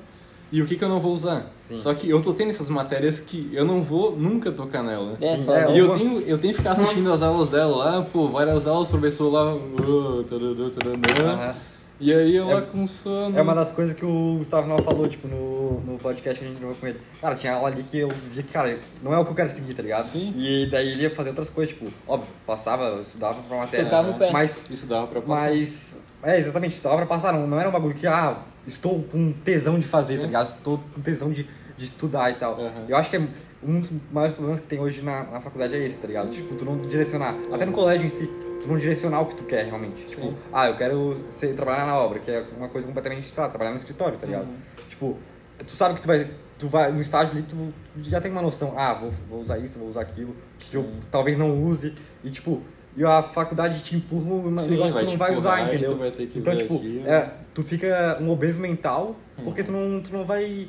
e 0.51 0.61
o 0.61 0.65
que, 0.65 0.75
que 0.75 0.83
eu 0.83 0.89
não 0.89 0.99
vou 0.99 1.13
usar. 1.13 1.45
Sim. 1.61 1.77
Só 1.79 1.93
que 1.93 2.09
eu 2.09 2.21
tô 2.21 2.33
tendo 2.33 2.49
essas 2.49 2.69
matérias 2.69 3.19
que 3.19 3.49
eu 3.53 3.65
não 3.65 3.81
vou 3.81 4.15
nunca 4.15 4.51
tocar 4.51 4.83
nelas. 4.83 5.21
É, 5.21 5.33
é, 5.35 5.71
E 5.73 5.77
eu 5.79 5.97
tenho, 5.97 6.19
eu 6.21 6.37
tenho 6.37 6.53
que 6.53 6.57
ficar 6.59 6.71
assistindo 6.73 7.11
as 7.11 7.21
aulas 7.21 7.49
dela 7.49 7.75
lá, 7.75 8.01
pô, 8.01 8.27
várias 8.27 8.67
aulas, 8.67 8.87
o 8.87 8.91
professor 8.91 9.29
lá. 9.31 9.53
"Oh, 9.53 10.23
tarará, 10.23 10.69
tarará", 10.69 11.31
Aham. 11.45 11.55
E 12.03 12.11
aí 12.11 12.35
eu 12.35 12.49
É- 12.49 12.53
lá 12.55 12.61
com 12.63 12.87
sono. 12.87 13.37
É 13.37 13.41
uma 13.43 13.53
das 13.53 13.71
coisas 13.71 13.93
que 13.93 14.03
o 14.03 14.37
Gustavo 14.39 14.67
Nova 14.67 14.81
falou, 14.81 15.07
tipo, 15.07 15.27
no, 15.27 15.79
no 15.81 15.99
podcast 15.99 16.39
que 16.39 16.45
a 16.45 16.47
gente 16.49 16.57
gravou 16.57 16.75
com 16.75 16.87
ele. 16.87 16.99
Cara, 17.21 17.35
tinha 17.35 17.53
aula 17.53 17.67
ali 17.67 17.83
que 17.83 17.95
eu 17.99 18.09
via 18.09 18.41
que, 18.41 18.51
cara, 18.51 18.79
não 19.03 19.13
é 19.13 19.19
o 19.19 19.23
que 19.23 19.29
eu 19.29 19.35
quero 19.35 19.49
seguir, 19.49 19.75
tá 19.75 19.83
ligado? 19.83 20.05
Sim. 20.07 20.33
E 20.35 20.65
daí 20.71 20.89
ele 20.93 21.03
ia 21.03 21.11
fazer 21.11 21.29
outras 21.29 21.47
coisas, 21.51 21.75
tipo, 21.75 21.91
óbvio, 22.07 22.27
passava, 22.45 22.85
eu 22.85 23.01
estudava 23.01 23.39
pra 23.47 23.55
matéria. 23.55 23.85
Tocava 23.85 24.09
o 24.09 24.13
pé. 24.15 24.31
Mas, 24.31 24.59
Isso 24.71 24.87
dava 24.87 25.05
pra 25.05 25.21
passar. 25.21 25.49
mas, 25.51 26.01
é, 26.23 26.39
exatamente, 26.39 26.73
estudava 26.73 26.97
pra 26.97 27.05
passar, 27.05 27.33
não, 27.33 27.45
não 27.45 27.59
era 27.59 27.69
um 27.69 27.71
bagulho 27.71 27.93
que, 27.93 28.07
ah, 28.07 28.35
estou 28.67 29.03
com 29.03 29.31
tesão 29.31 29.79
de 29.79 29.87
fazer, 29.87 30.15
Sim. 30.15 30.19
tá 30.21 30.25
ligado? 30.27 30.47
Estou 30.47 30.83
com 30.93 31.01
tesão 31.01 31.31
de, 31.31 31.47
de 31.77 31.85
estudar 31.85 32.29
e 32.31 32.35
tal. 32.35 32.53
Aham. 32.59 32.85
Eu 32.87 32.95
acho 32.97 33.09
que 33.09 33.15
é 33.15 33.27
um 33.63 33.79
dos 33.79 33.91
maiores 34.11 34.33
problemas 34.33 34.59
que 34.59 34.65
tem 34.65 34.79
hoje 34.79 35.01
na, 35.01 35.23
na 35.23 35.39
faculdade 35.39 35.75
é 35.75 35.85
esse, 35.85 35.99
tá 35.99 36.07
ligado? 36.07 36.29
Tipo, 36.29 36.55
tu 36.55 36.65
não 36.65 36.77
direcionar, 36.77 37.35
até 37.51 37.65
no 37.65 37.71
colégio 37.71 38.05
em 38.05 38.09
si, 38.09 38.29
tu 38.61 38.67
não 38.67 38.77
direcionar 38.77 39.21
o 39.21 39.25
que 39.27 39.35
tu 39.35 39.43
quer 39.43 39.65
realmente. 39.65 40.05
Tipo, 40.05 40.27
Sim. 40.27 40.35
ah, 40.51 40.67
eu 40.67 40.75
quero 40.75 41.23
ser, 41.29 41.53
trabalhar 41.53 41.85
na 41.85 41.97
obra, 41.97 42.19
que 42.19 42.31
é 42.31 42.43
uma 42.57 42.69
coisa 42.69 42.87
completamente, 42.87 43.27
sei 43.27 43.41
lá, 43.41 43.49
trabalhar 43.49 43.71
no 43.71 43.77
escritório, 43.77 44.17
tá 44.17 44.25
ligado? 44.25 44.47
Uhum. 44.47 44.57
Tipo, 44.89 45.17
tu 45.65 45.71
sabe 45.71 45.95
que 45.95 46.01
tu 46.01 46.07
vai, 46.07 46.29
tu 46.57 46.67
vai 46.67 46.91
no 46.91 47.01
estágio 47.01 47.33
ali, 47.33 47.43
tu 47.43 47.73
já 48.03 48.19
tem 48.19 48.31
uma 48.31 48.41
noção, 48.41 48.73
ah, 48.77 48.93
vou, 48.93 49.11
vou 49.29 49.41
usar 49.41 49.57
isso, 49.59 49.77
vou 49.77 49.89
usar 49.89 50.01
aquilo, 50.01 50.35
que 50.59 50.75
eu 50.75 50.83
Sim. 50.83 50.99
talvez 51.09 51.37
não 51.37 51.63
use, 51.63 51.95
e 52.23 52.29
tipo, 52.29 52.61
e 52.97 53.03
a 53.05 53.23
faculdade 53.23 53.79
te 53.81 53.95
empurra 53.95 54.31
um 54.33 54.59
Sim, 54.59 54.69
negócio 54.71 54.93
que 54.93 54.99
tu 55.05 55.11
não 55.11 55.17
vai 55.17 55.35
usar, 55.35 55.59
empurrar 55.59 55.69
entendeu? 55.73 55.91
tu 55.93 55.97
vai 55.99 56.11
ter 56.11 56.27
que 56.27 56.39
então, 56.39 56.55
tipo, 56.55 56.75
aquilo. 56.75 57.07
é, 57.07 57.31
tu 57.53 57.63
fica 57.63 58.17
um 58.21 58.29
obeso 58.29 58.59
mental, 58.61 59.15
porque 59.43 59.63
tu 59.63 59.71
não, 59.71 60.01
tu 60.01 60.11
não 60.13 60.25
vai. 60.25 60.67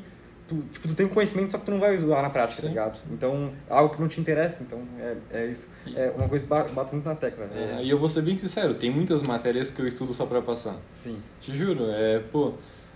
Tu, 0.49 0.57
tipo, 0.73 0.89
tu 0.89 0.95
tem 0.95 1.07
um 1.07 1.09
conhecimento, 1.09 1.53
só 1.53 1.59
que 1.59 1.65
tu 1.65 1.71
não 1.71 1.79
vai 1.81 1.97
usar 1.97 2.21
na 2.21 2.29
prática, 2.31 2.61
tá 2.63 2.67
Sim. 2.69 2.75
ligado? 2.75 2.99
Então, 3.11 3.53
é 3.71 3.73
algo 3.75 3.95
que 3.95 4.01
não 4.01 4.09
te 4.09 4.21
interessa, 4.21 4.63
então 4.63 4.81
é, 5.01 5.17
é 5.33 5.47
isso. 5.47 5.69
É 5.95 6.13
uma 6.17 6.29
coisa 6.29 6.45
que 6.45 6.51
ba- 6.51 6.65
bato 6.65 6.93
muito 6.95 7.07
na 7.09 7.15
tecla. 7.15 7.47
né? 7.47 7.79
É, 7.81 7.85
e 7.85 7.89
eu 7.91 7.99
vou 7.99 8.09
ser 8.09 8.23
bem 8.23 8.37
sincero, 8.37 8.75
tem 8.75 8.91
muitas 8.91 9.23
matérias 9.23 9.71
que 9.71 9.81
eu 9.81 9.87
estudo 9.87 10.13
só 10.13 10.27
pra 10.27 10.43
passar. 10.43 10.77
Sim. 10.93 11.17
Te 11.41 11.57
juro, 11.57 11.87
é, 11.91 12.19
pô. 12.31 12.53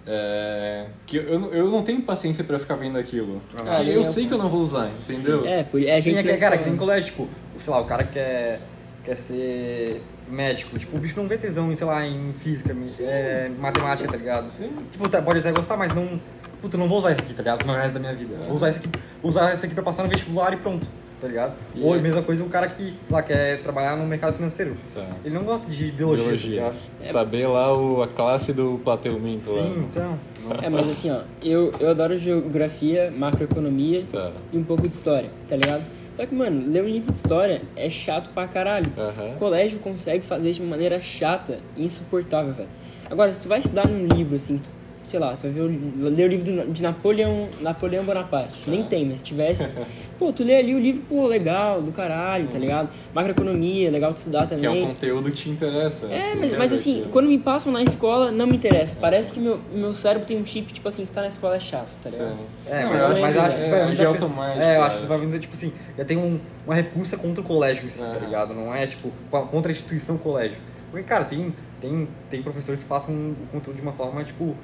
É, 0.09 0.87
que 1.05 1.17
eu, 1.17 1.39
não- 1.41 1.49
eu 1.53 1.69
não 1.71 1.83
tenho 1.83 2.01
paciência 2.03 2.45
pra 2.45 2.59
ficar 2.61 2.77
vendo 2.77 2.97
aquilo. 2.97 3.43
Ah, 3.55 3.77
Porque 3.77 3.91
eu 3.91 3.95
eu, 3.95 4.05
sei 4.05 4.27
que 4.29 4.33
eu 4.35 4.39
não 4.39 4.49
vou 4.49 4.61
usar, 4.61 4.89
entendeu? 5.01 5.45
É, 5.45 5.65
por, 5.65 5.83
é 5.83 5.97
a 5.97 6.01
Sim, 6.03 6.11
gente 6.12 6.19
é 6.21 6.23
que, 6.23 6.33
na 6.33 6.39
cara, 6.39 6.55
escola. 6.55 6.59
que 6.62 6.69
nem 6.71 6.79
colégio, 6.79 7.05
tipo, 7.11 7.29
sei 7.59 7.73
lá, 7.73 7.81
o 7.81 7.85
cara 7.87 8.05
quer, 8.05 8.61
quer 9.07 9.16
ser 9.16 10.03
médico, 10.29 10.77
tipo, 10.79 10.97
o 10.97 11.01
bicho 11.01 11.16
não 11.16 11.29
vê 11.29 11.38
tesão 11.38 11.71
em, 11.73 11.77
sei 11.77 11.87
lá, 11.87 12.05
em 12.05 12.33
física, 12.33 12.73
em 12.75 13.05
é, 13.05 13.49
matemática, 13.59 14.11
tá 14.11 14.16
ligado? 14.19 14.51
Sim. 14.51 14.71
Tipo, 14.90 15.09
tá- 15.09 15.23
pode 15.23 15.38
até 15.38 15.53
gostar, 15.53 15.77
mas 15.77 15.95
não. 15.95 16.21
Puta, 16.61 16.77
não 16.77 16.88
vou 16.88 16.99
usar 16.99 17.12
isso 17.12 17.21
aqui, 17.21 17.33
tá 17.33 17.42
ligado? 17.42 17.64
No 17.64 17.73
resto 17.73 17.95
da 17.95 18.01
minha 18.01 18.14
vida. 18.14 18.35
Vou 18.47 18.57
usar 18.57 18.71
isso 18.71 18.81
aqui, 18.81 18.88
vou 19.23 19.31
usar 19.31 19.55
isso 19.55 19.64
aqui 19.64 19.75
pra 19.75 19.85
passar 19.85 20.03
no 20.03 20.09
vestibular 20.09 20.53
e 20.53 20.57
pronto, 20.57 20.85
tá 21.21 21.29
ligado? 21.29 21.55
E 21.75 21.83
Ou 21.83 21.95
a 21.95 21.97
é- 21.99 22.01
mesma 22.01 22.23
coisa 22.23 22.42
o 22.42 22.49
cara 22.49 22.66
que, 22.66 22.83
sei 22.83 22.95
lá, 23.11 23.23
quer 23.23 23.62
trabalhar 23.62 23.97
no 23.97 24.05
mercado 24.07 24.35
financeiro. 24.35 24.77
Tá. 24.92 25.07
Ele 25.25 25.35
não 25.35 25.45
gosta 25.45 25.71
de 25.71 25.92
biologia, 25.92 26.25
tá 26.25 26.31
Biologia. 26.31 26.51
ligado? 26.51 26.77
Saber 27.03 27.47
lá 27.47 27.77
o, 27.77 28.03
a 28.03 28.09
classe 28.09 28.53
do 28.53 28.81
Plateu 28.83 29.21
Minto 29.21 29.49
lá. 29.53 29.62
Sim, 29.62 29.87
então. 29.90 30.19
É, 30.62 30.69
mas 30.69 30.88
assim, 30.88 31.11
ó, 31.11 31.21
eu, 31.42 31.73
eu 31.79 31.90
adoro 31.90 32.16
geografia, 32.19 33.12
macroeconomia 33.16 34.05
Tá. 34.11 34.33
e 34.53 34.57
um 34.59 34.64
pouco 34.64 34.83
de 34.88 34.95
história, 34.95 35.31
tá 35.49 35.55
ligado? 35.57 35.83
Só 36.16 36.24
que, 36.24 36.35
mano, 36.35 36.70
ler 36.72 36.83
um 36.83 36.88
livro 36.88 37.12
de 37.12 37.18
história 37.18 37.61
é 37.76 37.90
chato 37.90 38.31
pra 38.33 38.48
caralho. 38.48 38.90
Aham. 38.96 39.35
O 39.35 39.38
colégio 39.38 39.79
consegue 39.81 40.24
fazer 40.24 40.50
de 40.52 40.62
maneira 40.62 40.98
chata 41.00 41.59
e 41.76 41.85
insuportável, 41.85 42.55
velho. 42.55 42.68
Agora, 43.11 43.35
se 43.35 43.42
tu 43.42 43.48
vai 43.48 43.61
estudar 43.61 43.87
num 43.87 44.07
livro, 44.07 44.35
assim, 44.35 44.57
tu- 44.57 44.68
sei 45.09 45.21
lá, 45.21 45.35
tu 45.37 45.42
vai 45.42 45.51
ver 45.53 45.61
o, 45.61 46.09
ler 46.11 46.25
o 46.25 46.29
livro 46.29 46.45
do- 46.45 46.73
de 46.73 46.83
Napoleão, 46.83 47.49
Napoleão 47.61 48.05
Bonaparte. 48.05 48.59
Nem 48.66 48.83
tem, 48.85 49.05
mas 49.07 49.19
se 49.21 49.25
tivesse. 49.25 49.69
pô, 50.19 50.33
tu 50.33 50.42
lê 50.42 50.57
ali 50.57 50.75
o 50.75 50.79
livro, 50.81 51.03
pô, 51.09 51.27
legal, 51.27 51.81
do 51.81 51.92
caralho, 51.92 52.49
tá 52.49 52.59
ligado? 52.59 52.88
Macroeconomia, 53.14 53.90
legal 53.90 54.12
de 54.12 54.19
estudar 54.19 54.47
Que 54.47 54.55
é 54.55 54.57
também. 54.59 54.83
um 54.85 54.88
conteúdo 54.88 55.31
que 55.31 55.37
te 55.37 55.51
interessa. 55.51 56.07
É, 56.07 56.35
mas, 56.35 56.57
mas 56.59 56.73
assim, 56.73 56.97
aquilo. 56.99 57.11
quando 57.12 57.29
me 57.29 57.38
passam 57.38 57.73
na 57.73 57.83
escola, 57.83 58.31
não 58.33 58.47
me 58.47 58.57
interessa. 58.57 58.97
Parece 59.01 59.33
que 59.33 59.40
meu, 59.40 59.59
meu 59.73 59.92
cérebro 59.92 60.27
tem 60.27 60.37
um 60.40 60.45
chip, 60.47 60.73
tipo 60.73 60.88
assim, 60.88 61.03
estar 61.03 61.21
na 61.23 61.29
escola 61.29 61.57
é 61.57 61.61
chato, 61.61 61.88
tá 62.03 62.11
ligado? 62.11 62.31
Sim. 62.31 62.38
É, 62.69 62.83
Não, 62.83 62.88
mas, 62.90 63.03
eu 63.03 63.09
mas 63.09 63.23
acho 63.25 63.37
eu 63.37 63.42
acho 63.42 63.57
que 63.57 63.61
isso 63.62 63.71
vai 63.71 63.81
é, 63.81 63.85
vindo 63.85 63.97
de 63.97 64.03
da 64.05 64.12
pessoa- 64.12 64.29
automático, 64.31 64.61
É, 64.62 64.77
eu 64.77 64.83
acho 64.83 64.87
é. 64.87 64.92
que 64.95 64.99
isso 64.99 65.09
vai 65.09 65.19
vindo, 65.21 65.38
tipo 65.38 65.55
assim, 65.55 65.73
já 65.97 66.05
tem 66.05 66.16
um, 66.16 66.40
uma 66.66 66.75
repulsa 66.75 67.16
contra 67.16 67.40
o 67.40 67.45
colégio 67.45 67.87
em 67.87 67.90
si, 67.90 68.01
tá 68.03 68.19
ligado? 68.19 68.55
Não 68.55 68.75
é, 68.75 68.87
tipo, 68.87 69.11
co- 69.31 69.42
contra 69.47 69.71
a 69.71 69.73
instituição 69.73 70.19
colégio. 70.19 70.59
Porque, 70.90 71.05
cara, 71.05 71.25
tem, 71.25 71.53
tem, 71.81 72.09
tem 72.31 72.42
professores 72.42 72.83
que 72.83 72.88
passam 72.88 73.14
o 73.14 73.37
conteúdo 73.53 73.77
de 73.77 73.83
uma 73.83 73.92
forma, 73.92 74.23
tipo, 74.25 74.57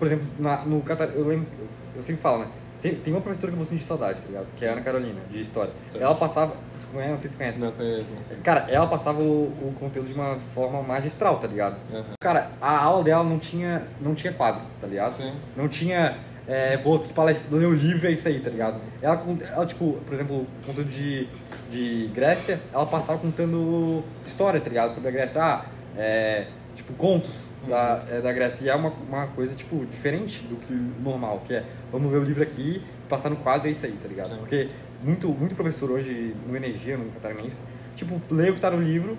por 0.00 0.06
exemplo, 0.06 0.26
na, 0.38 0.56
no 0.64 0.80
Catar... 0.80 1.10
Eu 1.10 1.26
lembro, 1.26 1.46
eu, 1.94 2.02
sempre 2.02 2.22
falo, 2.22 2.38
né? 2.38 2.48
Tem, 2.80 3.12
uma 3.12 3.20
professora 3.20 3.48
que 3.48 3.52
eu 3.52 3.58
vou 3.58 3.66
sentir 3.66 3.84
saudade, 3.84 4.18
tá 4.22 4.26
ligado? 4.28 4.46
Que 4.56 4.64
é 4.64 4.70
a 4.70 4.72
Ana 4.72 4.80
Carolina, 4.80 5.20
de 5.30 5.38
História. 5.38 5.74
Tá. 5.92 5.98
Ela 5.98 6.14
passava... 6.14 6.54
Você 6.78 6.86
conhece? 6.90 7.10
Não 7.10 7.18
sei 7.18 7.30
se 7.30 7.36
conhece. 7.36 7.60
Não 7.60 7.72
conheço, 7.72 8.10
não 8.10 8.22
sei. 8.22 8.38
Cara, 8.38 8.66
ela 8.70 8.86
passava 8.86 9.20
o, 9.20 9.42
o 9.44 9.74
conteúdo 9.78 10.08
de 10.08 10.14
uma 10.14 10.36
forma 10.54 10.82
magistral, 10.82 11.38
tá 11.38 11.46
ligado? 11.46 11.76
Aham. 11.92 12.14
Cara, 12.18 12.50
a 12.62 12.82
aula 12.82 13.04
dela 13.04 13.22
não 13.22 13.38
tinha, 13.38 13.82
não 14.00 14.14
tinha 14.14 14.32
quadro, 14.32 14.62
tá 14.80 14.86
ligado? 14.86 15.12
Sim. 15.12 15.34
Não 15.54 15.68
tinha, 15.68 16.16
é, 16.48 16.78
vou 16.78 16.96
aqui 16.96 17.12
palestrar, 17.12 17.52
ler 17.52 17.66
o 17.66 17.74
livro, 17.74 18.08
é 18.08 18.12
isso 18.12 18.26
aí, 18.26 18.40
tá 18.40 18.48
ligado? 18.48 18.80
Ela, 19.02 19.22
ela 19.52 19.66
tipo, 19.66 19.98
por 20.06 20.14
exemplo, 20.14 20.46
conteúdo 20.64 20.90
de, 20.90 21.28
de 21.70 22.10
Grécia, 22.14 22.58
ela 22.72 22.86
passava 22.86 23.18
contando 23.18 24.02
história, 24.24 24.58
tá 24.58 24.68
ligado? 24.70 24.94
Sobre 24.94 25.10
a 25.10 25.12
Grécia. 25.12 25.42
Ah, 25.42 25.66
é, 25.94 26.46
tipo, 26.74 26.94
contos 26.94 27.49
da, 27.68 28.04
é, 28.10 28.20
da 28.20 28.32
Grécia. 28.32 28.64
E 28.64 28.68
é 28.68 28.74
uma, 28.74 28.90
uma 28.90 29.26
coisa, 29.28 29.54
tipo, 29.54 29.84
diferente 29.86 30.40
do 30.42 30.56
que 30.56 30.72
o 30.72 31.02
normal, 31.02 31.42
que 31.46 31.54
é, 31.54 31.64
vamos 31.92 32.10
ver 32.10 32.18
o 32.18 32.24
livro 32.24 32.42
aqui, 32.42 32.82
passar 33.08 33.30
no 33.30 33.36
quadro, 33.36 33.68
é 33.68 33.70
isso 33.70 33.84
aí, 33.86 33.92
tá 34.00 34.08
ligado? 34.08 34.30
Sim. 34.30 34.36
Porque 34.38 34.68
muito, 35.02 35.28
muito 35.28 35.54
professor 35.54 35.90
hoje, 35.90 36.34
no 36.46 36.56
Energia, 36.56 36.96
no 36.96 37.10
Catarinense, 37.12 37.60
tipo, 37.96 38.20
lê 38.30 38.50
o 38.50 38.54
que 38.54 38.60
tá 38.60 38.70
no 38.70 38.82
livro 38.82 39.16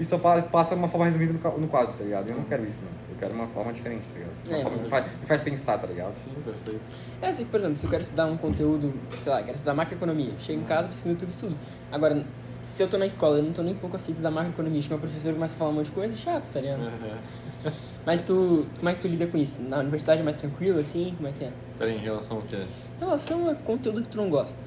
e 0.00 0.04
só 0.04 0.18
pa- 0.18 0.40
passa 0.42 0.74
de 0.74 0.80
uma 0.80 0.88
forma 0.88 1.06
resumida 1.06 1.32
no 1.58 1.68
quadro, 1.68 1.92
tá 1.94 2.02
ligado? 2.04 2.28
Eu 2.28 2.36
não 2.36 2.44
quero 2.44 2.66
isso, 2.66 2.80
mano. 2.82 2.96
Eu 3.10 3.16
quero 3.18 3.34
uma 3.34 3.46
forma 3.48 3.72
diferente, 3.72 4.08
tá 4.08 4.14
ligado? 4.18 4.32
Uma 4.48 4.56
É, 4.56 4.62
forma 4.62 4.76
que 4.78 4.82
mas- 4.82 4.90
faz, 4.90 5.20
me 5.20 5.26
faz 5.26 5.42
pensar, 5.42 5.78
tá 5.78 5.86
ligado? 5.86 6.14
Sim, 6.16 6.30
perfeito. 6.44 6.80
É 7.20 7.28
assim, 7.28 7.44
por 7.44 7.60
exemplo, 7.60 7.76
se 7.76 7.84
eu 7.84 7.90
quero 7.90 8.02
estudar 8.02 8.26
um 8.26 8.36
conteúdo, 8.36 8.92
sei 9.22 9.32
lá, 9.32 9.38
quero 9.42 9.54
estudar 9.54 9.74
macroeconomia, 9.74 10.32
chego 10.40 10.60
em 10.60 10.64
casa, 10.64 10.88
preciso 10.88 11.08
do 11.08 11.12
YouTube 11.12 11.28
e 11.28 11.32
estudo. 11.34 11.56
Agora, 11.92 12.24
se 12.64 12.82
eu 12.82 12.88
tô 12.88 12.96
na 12.96 13.06
escola, 13.06 13.36
eu 13.38 13.42
não 13.42 13.52
tô 13.52 13.62
nem 13.62 13.74
pouco 13.74 13.96
afim 13.96 14.06
de 14.06 14.12
estudar 14.12 14.30
macroeconomia, 14.30 14.80
que 14.82 14.88
meu 14.88 14.98
professor 14.98 15.32
começa 15.34 15.54
a 15.54 15.58
falar 15.58 15.70
um 15.70 15.74
monte 15.74 15.86
de 15.86 15.92
coisa, 15.92 16.14
é 16.14 16.16
chato, 16.16 16.50
tá 16.52 16.60
ligado? 16.60 16.80
Aham. 16.80 17.18
Mas 18.04 18.20
tu, 18.22 18.66
como 18.76 18.88
é 18.88 18.94
que 18.94 19.00
tu 19.00 19.08
lida 19.08 19.26
com 19.26 19.38
isso? 19.38 19.62
Na 19.62 19.78
universidade 19.78 20.20
é 20.20 20.24
mais 20.24 20.36
tranquilo, 20.36 20.80
assim? 20.80 21.14
Como 21.16 21.28
é 21.28 21.32
que 21.32 21.44
é? 21.44 21.50
Peraí, 21.78 21.94
em 21.96 22.00
relação 22.00 22.38
ao 22.38 22.42
quê? 22.42 22.56
Em 22.96 23.04
relação 23.04 23.48
a 23.48 23.54
conteúdo 23.54 24.02
que 24.02 24.08
tu 24.08 24.16
não 24.16 24.28
gosta. 24.28 24.58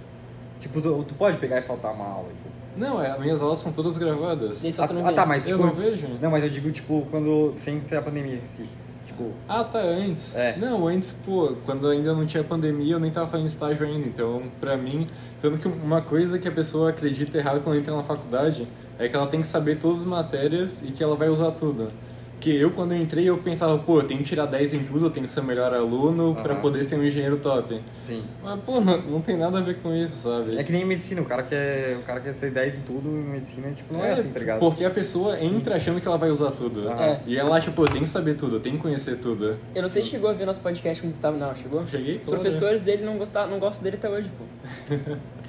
Tipo, 0.60 0.81
tu, 0.81 1.03
tu 1.08 1.13
pode 1.15 1.38
pegar 1.38 1.58
e 1.60 1.62
faltar 1.62 1.93
uma 1.93 2.05
aula. 2.05 2.29
Tipo. 2.29 2.55
Não, 2.77 3.01
é, 3.01 3.12
as 3.12 3.19
minhas 3.19 3.41
aulas 3.41 3.60
são 3.60 3.71
todas 3.71 3.97
gravadas. 3.97 4.58
Só 4.73 4.84
Ah, 4.84 4.88
tu 4.88 4.93
não 4.93 5.05
ah, 5.05 5.10
vê. 5.10 5.13
tá, 5.15 5.25
mas 5.25 5.43
Eu 5.45 5.58
tipo. 5.58 5.67
não 5.67 5.73
vejo. 5.75 6.08
Não, 6.21 6.31
mas 6.31 6.43
eu 6.43 6.49
digo, 6.49 6.71
tipo, 6.71 7.05
quando. 7.12 7.51
sem 7.55 7.81
ser 7.81 7.97
a 7.97 8.01
pandemia 8.01 8.36
em 8.36 8.43
si. 8.45 8.65
Tipo. 9.05 9.31
Ah, 9.47 9.63
tá, 9.63 9.79
antes. 9.79 10.36
É. 10.36 10.55
Não, 10.58 10.88
antes, 10.88 11.12
pô, 11.12 11.53
quando 11.65 11.88
ainda 11.89 12.13
não 12.13 12.25
tinha 12.25 12.43
pandemia, 12.43 12.93
eu 12.95 12.99
nem 12.99 13.12
tava 13.12 13.27
fazendo 13.27 13.47
estágio 13.47 13.86
ainda. 13.86 14.08
Então, 14.08 14.43
pra 14.60 14.75
mim, 14.77 15.08
tanto 15.41 15.58
que 15.60 15.67
uma 15.67 16.01
coisa 16.01 16.39
que 16.39 16.47
a 16.47 16.51
pessoa 16.51 16.89
acredita 16.89 17.38
errado 17.38 17.62
quando 17.63 17.77
entra 17.77 17.95
na 17.95 18.03
faculdade 18.03 18.67
é 18.97 19.08
que 19.10 19.15
ela 19.15 19.27
tem 19.27 19.41
que 19.41 19.47
saber 19.47 19.77
todas 19.77 19.99
as 19.99 20.05
matérias 20.05 20.81
e 20.84 20.91
que 20.91 21.03
ela 21.03 21.15
vai 21.15 21.29
usar 21.29 21.51
tudo. 21.51 21.89
Porque 22.36 22.50
eu, 22.52 22.69
quando 22.71 22.91
eu 22.93 23.00
entrei, 23.02 23.28
eu 23.28 23.38
pensava, 23.39 23.76
pô, 23.80 24.00
eu 24.00 24.04
tenho 24.04 24.19
que 24.19 24.26
tirar 24.26 24.45
10 24.45 24.74
em 24.76 24.84
tudo, 24.84 25.06
eu 25.08 25.10
tenho 25.10 25.26
que 25.26 25.32
ser 25.34 25.39
o 25.39 25.43
melhor 25.43 25.74
aluno 25.74 26.36
pra 26.36 26.54
Aham. 26.54 26.62
poder 26.62 26.84
ser 26.84 26.95
um 26.95 27.04
engenheiro 27.04 27.38
top. 27.38 27.82
Sim. 27.98 28.24
Mas, 28.43 28.60
pô, 28.60 28.80
não, 28.80 29.02
não 29.02 29.21
tem 29.21 29.36
nada 29.36 29.58
a 29.58 29.62
ver 29.62 29.78
com 29.78 29.95
isso, 29.95 30.15
sabe? 30.17 30.56
É 30.56 30.63
que 30.63 30.71
nem 30.71 30.84
em 30.84 30.86
medicina, 30.86 31.21
o 31.21 31.26
cara 31.26 31.41
quer, 31.41 31.98
o 32.00 32.04
cara 32.04 32.19
quer 32.19 32.34
ser 32.34 32.52
10 32.52 32.76
em 32.76 32.82
tudo, 32.82 33.10
em 33.10 33.24
medicina, 33.32 33.71
tipo, 33.71 33.91
não 33.91 34.04
é, 34.06 34.12
assim, 34.12 34.30
tá 34.30 34.39
ligado? 34.39 34.60
Porque 34.60 34.84
a 34.86 34.91
pessoa 34.91 35.41
entra 35.41 35.76
achando 35.78 36.00
que 36.00 36.08
ela 36.08 36.17
vai 36.17 36.30
usar 36.30 36.52
tudo. 36.52 36.88
Aham. 36.88 37.02
É. 37.04 37.21
E 37.26 37.36
ela 37.36 37.56
acha, 37.56 37.71
pô, 37.71 37.84
eu 37.86 37.88
tenho 37.88 38.04
que 38.04 38.10
saber 38.10 38.36
tudo, 38.36 38.58
eu 38.58 38.60
tenho 38.60 38.76
que 38.76 38.82
conhecer 38.82 39.17
tudo. 39.17 39.58
Eu 39.74 39.82
não 39.82 39.89
sei 39.89 40.04
se 40.04 40.10
chegou 40.10 40.30
a 40.30 40.34
ver 40.34 40.45
nosso 40.45 40.60
podcast 40.60 41.02
com 41.02 41.08
o 41.08 41.12
Gustavo, 41.12 41.38
não, 41.38 41.56
chegou? 41.56 41.88
Cheguei, 41.88 42.17
Os 42.17 42.24
claro. 42.26 42.41
professores 42.41 42.82
dele 42.82 43.04
não, 43.04 43.17
gostavam, 43.17 43.50
não 43.50 43.60
gostam 43.60 43.84
dele 43.84 43.95
até 43.95 44.08
hoje, 44.10 44.30
pô. 44.38 44.95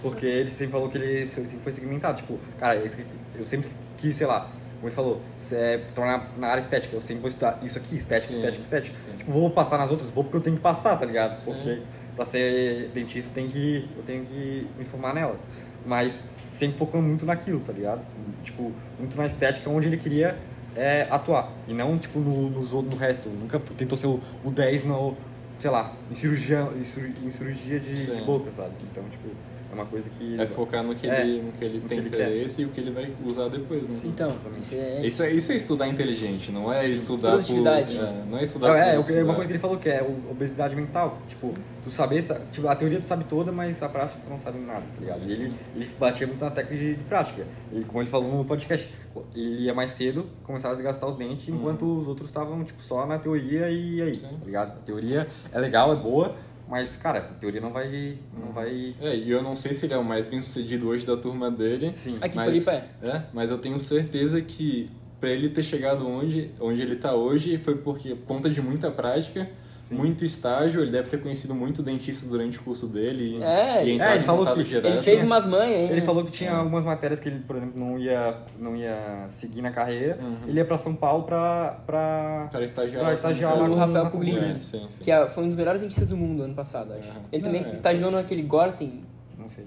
Porque 0.02 0.24
ele 0.24 0.50
sempre 0.50 0.72
falou 0.72 0.88
que 0.88 0.96
ele 0.96 1.26
sempre 1.26 1.58
foi 1.58 1.72
segmentado. 1.72 2.16
Tipo, 2.18 2.38
cara, 2.58 2.78
aqui- 2.78 3.04
eu 3.38 3.44
sempre 3.44 3.68
quis, 3.98 4.14
sei 4.14 4.26
lá, 4.26 4.48
como 4.76 4.88
ele 4.88 4.94
falou, 4.94 5.20
se 5.38 5.54
é 5.54 5.78
tornar 5.94 6.32
na 6.38 6.48
área 6.48 6.60
estética. 6.60 6.94
Eu 6.96 7.00
sempre 7.00 7.22
vou 7.22 7.28
estudar 7.28 7.58
isso 7.62 7.78
aqui, 7.78 7.96
estética, 7.96 8.28
Sim, 8.28 8.34
estética, 8.34 8.62
estética. 8.62 8.96
sim. 8.98 9.16
Tipo, 9.18 9.32
vou 9.32 9.50
passar 9.50 9.78
nas 9.78 9.90
outras, 9.90 10.10
vou 10.10 10.22
porque 10.24 10.36
eu 10.36 10.40
tenho 10.42 10.56
que 10.56 10.62
passar, 10.62 10.96
tá 10.98 11.04
ligado? 11.06 11.40
Sim. 11.42 11.52
Porque 11.52 11.80
pra 12.14 12.24
ser 12.24 12.88
dentista 12.94 13.30
eu 13.30 13.34
tenho 13.34 13.48
que, 13.50 13.88
eu 13.96 14.02
tenho 14.02 14.24
que 14.24 14.66
me 14.78 14.84
formar 14.84 15.14
nela. 15.14 15.36
Mas 15.84 16.22
sempre 16.50 16.76
focando 16.78 17.04
muito 17.04 17.24
naquilo, 17.26 17.60
tá 17.60 17.72
ligado? 17.72 18.00
Tipo, 18.42 18.72
muito 18.98 19.16
na 19.16 19.26
estética 19.26 19.68
onde 19.70 19.86
ele 19.86 19.96
queria 19.96 20.36
é, 20.74 21.06
atuar. 21.10 21.52
E 21.66 21.72
não, 21.74 21.96
tipo, 21.98 22.18
no, 22.18 22.50
nos 22.50 22.72
no 22.72 22.96
resto. 22.96 23.28
Nunca 23.28 23.58
tentou 23.76 23.96
ser 23.96 24.06
o, 24.06 24.20
o 24.44 24.50
10 24.50 24.84
no, 24.84 25.16
sei 25.58 25.70
lá, 25.70 25.94
em 26.10 26.14
cirurgia, 26.14 26.68
em 26.78 26.84
cir- 26.84 27.12
em 27.24 27.30
cirurgia 27.30 27.80
de, 27.80 27.94
de 27.94 28.06
Sim. 28.14 28.24
boca, 28.24 28.50
sabe? 28.52 28.70
Então, 28.90 29.02
tipo, 29.10 29.28
uma 29.76 29.86
coisa 29.86 30.10
que... 30.10 30.40
É 30.40 30.46
focar 30.46 30.82
no 30.82 30.94
que, 30.94 31.08
É, 31.08 31.20
ele, 31.22 31.42
no 31.42 31.52
que 31.52 31.64
ele 31.64 31.78
no 31.78 31.88
tem 31.88 32.00
que 32.00 32.06
ele 32.08 32.10
quer. 32.16 32.22
interesse 32.30 32.62
e 32.62 32.64
o 32.64 32.68
que 32.70 32.80
ele 32.80 32.90
vai 32.90 33.12
usar 33.24 33.48
depois. 33.48 33.82
Né? 33.82 33.88
Sim. 33.88 34.08
Então, 34.08 34.32
isso 34.58 34.74
é... 34.74 35.06
Isso 35.06 35.22
é, 35.22 35.30
isso 35.32 35.52
é 35.52 35.56
estudar 35.56 35.86
inteligente, 35.88 36.50
não 36.50 36.72
é 36.72 36.86
estudar 36.88 37.30
por... 37.30 37.36
Produtividade. 37.44 37.96
É, 37.96 38.24
não 38.28 38.38
é 38.38 38.42
estudar 38.42 38.68
Não, 38.68 38.74
é, 38.74 38.80
por 38.92 38.96
é 38.96 39.00
estudar. 39.00 39.24
uma 39.24 39.34
coisa 39.34 39.46
que 39.46 39.52
ele 39.52 39.60
falou 39.60 39.76
que 39.78 39.88
é 39.88 40.02
o- 40.02 40.30
obesidade 40.30 40.74
mental. 40.74 41.18
Tipo, 41.28 41.52
tu 41.84 41.90
saber, 41.90 42.22
sa- 42.22 42.40
tipo, 42.50 42.66
a 42.66 42.74
teoria 42.74 42.98
tu 42.98 43.06
sabe 43.06 43.24
toda, 43.24 43.52
mas 43.52 43.82
a 43.82 43.88
prática 43.88 44.20
tu 44.24 44.28
não 44.30 44.38
sabe 44.38 44.58
nada, 44.58 44.82
tá 44.94 45.00
ligado? 45.00 45.20
E 45.28 45.32
ele, 45.32 45.52
ele 45.74 45.88
batia 45.98 46.26
muito 46.26 46.44
na 46.44 46.50
técnica 46.50 46.76
de, 46.82 46.94
de 46.96 47.04
prática. 47.04 47.46
Ele, 47.72 47.84
como 47.84 48.00
ele 48.02 48.10
falou 48.10 48.32
no 48.38 48.44
podcast, 48.44 48.88
ele 49.34 49.62
ia 49.64 49.74
mais 49.74 49.92
cedo, 49.92 50.26
começava 50.42 50.74
a 50.74 50.76
desgastar 50.76 51.08
os 51.08 51.16
dentes, 51.16 51.48
enquanto 51.48 51.82
os 52.00 52.06
outros 52.08 52.28
estavam, 52.28 52.62
tipo, 52.64 52.82
só 52.82 53.06
na 53.06 53.18
teoria 53.18 53.70
e 53.70 54.02
aí, 54.02 54.16
Sim. 54.16 54.22
tá 54.38 54.44
ligado? 54.46 54.68
A 54.72 54.82
teoria 54.82 55.28
é 55.52 55.58
legal, 55.58 55.92
é 55.92 55.96
boa, 55.96 56.34
mas, 56.68 56.96
cara, 56.96 57.18
a 57.18 57.22
teoria 57.22 57.60
não 57.60 57.72
vai, 57.72 58.18
não 58.36 58.52
vai... 58.52 58.94
É, 59.00 59.16
e 59.16 59.30
eu 59.30 59.42
não 59.42 59.54
sei 59.54 59.74
se 59.74 59.86
ele 59.86 59.94
é 59.94 59.98
o 59.98 60.04
mais 60.04 60.26
bem 60.26 60.42
sucedido 60.42 60.88
hoje 60.88 61.06
da 61.06 61.16
turma 61.16 61.50
dele. 61.50 61.92
Sim. 61.94 62.18
Aqui 62.20 62.36
mas, 62.36 62.62
Floripa 62.62 62.72
é. 62.72 63.08
é, 63.08 63.22
mas 63.32 63.50
eu 63.50 63.58
tenho 63.58 63.78
certeza 63.78 64.40
que 64.40 64.90
pra 65.20 65.30
ele 65.30 65.48
ter 65.48 65.62
chegado 65.62 66.06
onde, 66.06 66.50
onde 66.60 66.82
ele 66.82 66.96
tá 66.96 67.14
hoje 67.14 67.58
foi 67.58 67.76
porque 67.76 68.14
por 68.14 68.26
conta 68.26 68.50
de 68.50 68.60
muita 68.60 68.90
prática, 68.90 69.48
Sim. 69.88 69.94
muito 69.94 70.24
estágio, 70.24 70.80
ele 70.82 70.90
deve 70.90 71.08
ter 71.08 71.20
conhecido 71.22 71.54
muito 71.54 71.82
dentista 71.82 72.26
durante 72.28 72.58
o 72.58 72.62
curso 72.62 72.88
dele. 72.88 73.40
É, 73.42 73.78
e 73.78 73.82
ele- 73.82 73.92
entrar 73.92 74.12
É, 74.12 74.14
ele 74.16 74.24
falou 74.24 74.46
que 74.54 74.64
direto. 74.64 74.86
Ele 74.86 75.02
fez 75.02 75.22
umas 75.22 75.46
manhas, 75.46 75.78
hein? 75.80 75.88
Ele 75.90 76.00
falou 76.02 76.24
que 76.24 76.32
tinha 76.32 76.52
algumas 76.52 76.82
matérias 76.84 77.20
que 77.20 77.28
ele, 77.28 77.38
por 77.40 77.56
exemplo, 77.56 77.78
não 77.78 77.98
ia, 77.98 78.36
não 78.58 78.76
ia 78.76 79.24
seguir 79.28 79.62
na 79.62 79.70
carreira. 79.70 80.18
Uhum. 80.20 80.38
Ele 80.48 80.58
ia 80.58 80.64
pra 80.64 80.76
São 80.76 80.94
Paulo 80.96 81.22
pra... 81.24 81.80
pra... 81.86 82.48
Para 82.50 82.64
estagiar. 82.64 83.02
Pra 83.04 83.14
estagiar 83.14 83.56
O 83.56 83.60
lá 83.62 83.68
com- 83.68 83.74
Rafael 83.76 84.04
na 84.04 84.10
Puglisi. 84.10 84.36
faculdade. 84.38 84.60
É, 84.60 84.62
sim, 84.80 84.86
sim. 84.90 85.04
Que 85.04 85.10
é- 85.10 85.28
foi 85.28 85.44
um 85.44 85.46
dos 85.46 85.56
melhores 85.56 85.80
dentistas 85.80 86.08
do 86.08 86.16
mundo 86.16 86.42
ano 86.42 86.54
passado, 86.54 86.92
acho. 86.92 87.08
Aham. 87.08 87.20
Ele 87.30 87.42
também 87.42 87.62
Não, 87.62 87.68
é. 87.70 87.72
estagiou 87.72 88.10
naquele 88.10 88.42
Gorten. 88.42 89.04
Não 89.38 89.48
sei. 89.48 89.66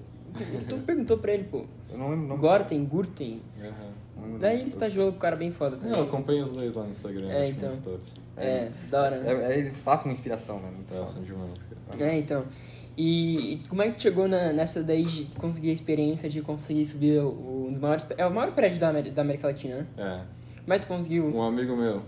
Tu 0.68 0.76
perguntou 0.78 1.18
pra 1.18 1.32
ele, 1.32 1.44
pô. 1.44 1.64
Eu 1.90 1.98
não 1.98 2.10
lembro 2.10 2.24
o 2.26 2.28
nome. 2.28 2.40
Gorten, 2.40 2.84
Gurten. 2.84 3.42
Não 4.16 4.34
o 4.36 4.38
Daí 4.38 4.60
ele 4.60 4.68
estagiou 4.68 5.10
com 5.10 5.16
o 5.16 5.20
cara 5.20 5.34
bem 5.34 5.50
foda 5.50 5.76
também. 5.76 5.90
Não, 5.92 6.00
eu 6.00 6.04
acompanho 6.04 6.44
os 6.44 6.50
dois 6.52 6.74
lá 6.74 6.84
no 6.84 6.90
Instagram. 6.90 7.28
É, 7.30 7.48
então. 7.48 7.70
muito 7.70 7.82
top. 7.84 8.00
É, 8.44 8.70
da 8.90 9.02
hora, 9.02 9.18
né? 9.18 9.32
É, 9.48 9.52
é, 9.54 9.58
eles 9.58 9.80
passam 9.80 10.06
uma 10.06 10.12
inspiração, 10.12 10.60
né? 10.60 10.70
Muito 10.74 10.92
É, 10.94 11.06
são 11.06 11.22
demais, 11.22 11.50
cara. 11.88 12.04
É, 12.10 12.18
então. 12.18 12.44
E, 12.96 13.54
e 13.54 13.56
como 13.68 13.82
é 13.82 13.90
que 13.90 13.96
tu 13.96 14.02
chegou 14.02 14.28
na- 14.28 14.52
nessa 14.52 14.82
daí 14.82 15.04
de 15.04 15.24
conseguir 15.38 15.70
a 15.70 15.72
experiência 15.72 16.28
de 16.28 16.42
conseguir 16.42 16.84
subir 16.84 17.20
o, 17.20 17.28
o, 17.28 17.66
um 17.68 17.72
dos 17.72 17.80
maiores... 17.80 18.06
É 18.18 18.26
o 18.26 18.30
maior 18.34 18.52
prédio 18.52 18.78
da, 18.80 18.88
Ameri- 18.90 19.10
da 19.10 19.22
América 19.22 19.46
Latina, 19.46 19.76
né? 19.76 19.86
É. 19.96 20.60
Como 20.62 20.74
é 20.74 20.78
que 20.78 20.84
tu 20.86 20.88
conseguiu? 20.88 21.24
Um 21.34 21.42
amigo 21.42 21.76
meu 21.76 22.02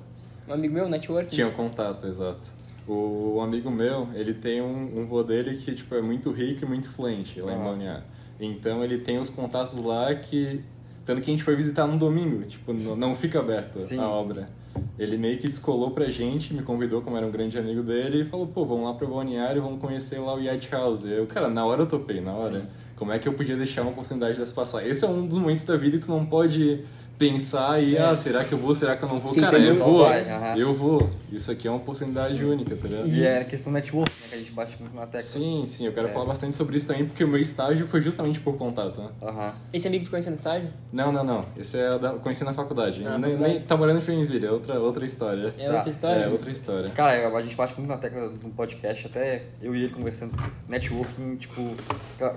Um 0.48 0.52
amigo 0.52 0.74
meu, 0.74 0.88
network? 0.88 1.30
tinha 1.30 1.46
um 1.48 1.52
contato, 1.52 2.06
exato. 2.06 2.40
O, 2.86 3.36
o 3.36 3.40
amigo 3.40 3.70
meu, 3.70 4.08
ele 4.12 4.34
tem 4.34 4.60
um, 4.60 5.00
um 5.00 5.06
vô 5.06 5.22
dele 5.22 5.56
que 5.56 5.72
tipo, 5.74 5.94
é 5.94 6.02
muito 6.02 6.30
rico 6.32 6.64
e 6.64 6.68
muito 6.68 6.88
influente 6.88 7.40
lá 7.40 7.54
em. 7.54 7.58
Balneário. 7.58 8.02
Então 8.40 8.82
ele 8.82 8.98
tem 8.98 9.18
os 9.18 9.30
contatos 9.30 9.76
lá 9.76 10.12
que. 10.16 10.60
Tanto 11.06 11.20
que 11.22 11.30
a 11.30 11.32
gente 11.32 11.44
foi 11.44 11.54
visitar 11.56 11.86
num 11.86 11.96
domingo, 11.96 12.42
tipo, 12.44 12.72
não, 12.72 12.94
não 12.96 13.14
fica 13.16 13.38
aberta 13.40 13.80
Sim. 13.80 13.98
a 14.00 14.08
obra. 14.08 14.48
Ele 14.98 15.16
meio 15.16 15.38
que 15.38 15.48
descolou 15.48 15.90
pra 15.90 16.08
gente, 16.08 16.54
me 16.54 16.62
convidou 16.62 17.02
como 17.02 17.16
era 17.16 17.26
um 17.26 17.30
grande 17.30 17.58
amigo 17.58 17.82
dele 17.82 18.22
e 18.22 18.24
falou, 18.24 18.46
pô, 18.46 18.64
vamos 18.64 18.84
lá 18.84 18.94
pro 18.94 19.08
Balneário, 19.08 19.62
vamos 19.62 19.80
conhecer 19.80 20.18
lá 20.18 20.34
o 20.34 20.40
Yacht 20.40 20.70
House. 20.70 21.04
Eu, 21.04 21.26
cara, 21.26 21.48
na 21.48 21.64
hora 21.64 21.82
eu 21.82 21.86
topei, 21.86 22.20
na 22.20 22.32
hora. 22.32 22.60
Sim. 22.60 22.66
Como 22.96 23.12
é 23.12 23.18
que 23.18 23.26
eu 23.26 23.32
podia 23.32 23.56
deixar 23.56 23.82
uma 23.82 23.90
oportunidade 23.90 24.38
dessa 24.38 24.54
passar? 24.54 24.86
Esse 24.86 25.04
é 25.04 25.08
um 25.08 25.26
dos 25.26 25.38
momentos 25.38 25.64
da 25.64 25.76
vida 25.76 25.98
que 25.98 26.04
tu 26.04 26.10
não 26.10 26.24
pode 26.24 26.84
pensar 27.22 27.80
e, 27.80 27.96
ah, 27.96 28.16
será 28.16 28.42
que 28.44 28.52
eu 28.52 28.58
vou, 28.58 28.74
será 28.74 28.96
que 28.96 29.04
eu 29.04 29.08
não 29.08 29.20
vou? 29.20 29.32
Quem 29.32 29.40
Cara, 29.42 29.56
eu 29.58 29.74
vou, 29.76 30.02
vai, 30.04 30.24
eu 30.56 30.74
vou. 30.74 31.08
Isso 31.30 31.50
aqui 31.52 31.68
é 31.68 31.70
uma 31.70 31.76
oportunidade 31.78 32.44
única, 32.44 32.74
tá 32.74 32.88
ligado? 32.88 33.08
E 33.08 33.24
é 33.24 33.44
questão 33.44 33.72
network, 33.72 34.10
né? 34.20 34.26
Que 34.28 34.34
a 34.34 34.38
gente 34.38 34.50
bate 34.50 34.76
muito 34.80 34.94
na 34.94 35.02
tecla. 35.06 35.20
Sim, 35.22 35.62
sim, 35.66 35.86
eu 35.86 35.92
quero 35.92 36.08
É. 36.08 36.10
falar 36.10 36.24
bastante 36.26 36.56
sobre 36.56 36.76
isso 36.76 36.86
também, 36.86 37.04
porque 37.06 37.22
o 37.22 37.28
meu 37.28 37.40
estágio 37.40 37.86
foi 37.86 38.00
justamente 38.02 38.40
por 38.40 38.56
contato, 38.58 39.00
né? 39.00 39.08
Aham. 39.22 39.54
Esse 39.72 39.86
amigo 39.86 40.00
que 40.02 40.08
tu 40.08 40.10
conheceu 40.10 40.32
no 40.32 40.36
estágio? 40.36 40.68
Não, 40.92 41.12
não, 41.12 41.22
não. 41.22 41.44
Esse 41.56 41.78
é 41.78 41.96
da, 41.98 42.10
conheci 42.14 42.42
na 42.44 42.52
faculdade. 42.52 43.04
Ah, 43.06 43.16
nem, 43.16 43.38
nem 43.38 43.60
tá 43.60 43.76
morando 43.76 43.98
em 44.00 44.02
Joinville, 44.02 44.44
é 44.46 44.50
outra, 44.50 44.80
outra 44.80 45.06
história. 45.06 45.54
É 45.56 45.68
Tá. 45.68 45.76
outra 45.76 45.90
história? 45.90 46.22
É, 46.24 46.28
outra 46.28 46.50
história. 46.50 46.90
Cara, 46.90 47.28
a 47.36 47.42
gente 47.42 47.54
bate 47.56 47.74
muito 47.78 47.88
na 47.88 47.96
tecla 47.98 48.32
no 48.42 48.50
podcast, 48.50 49.06
até 49.06 49.44
eu 49.62 49.74
e 49.76 49.84
ele 49.84 49.92
conversando. 49.94 50.32
Networking, 50.68 51.36
tipo, 51.36 51.62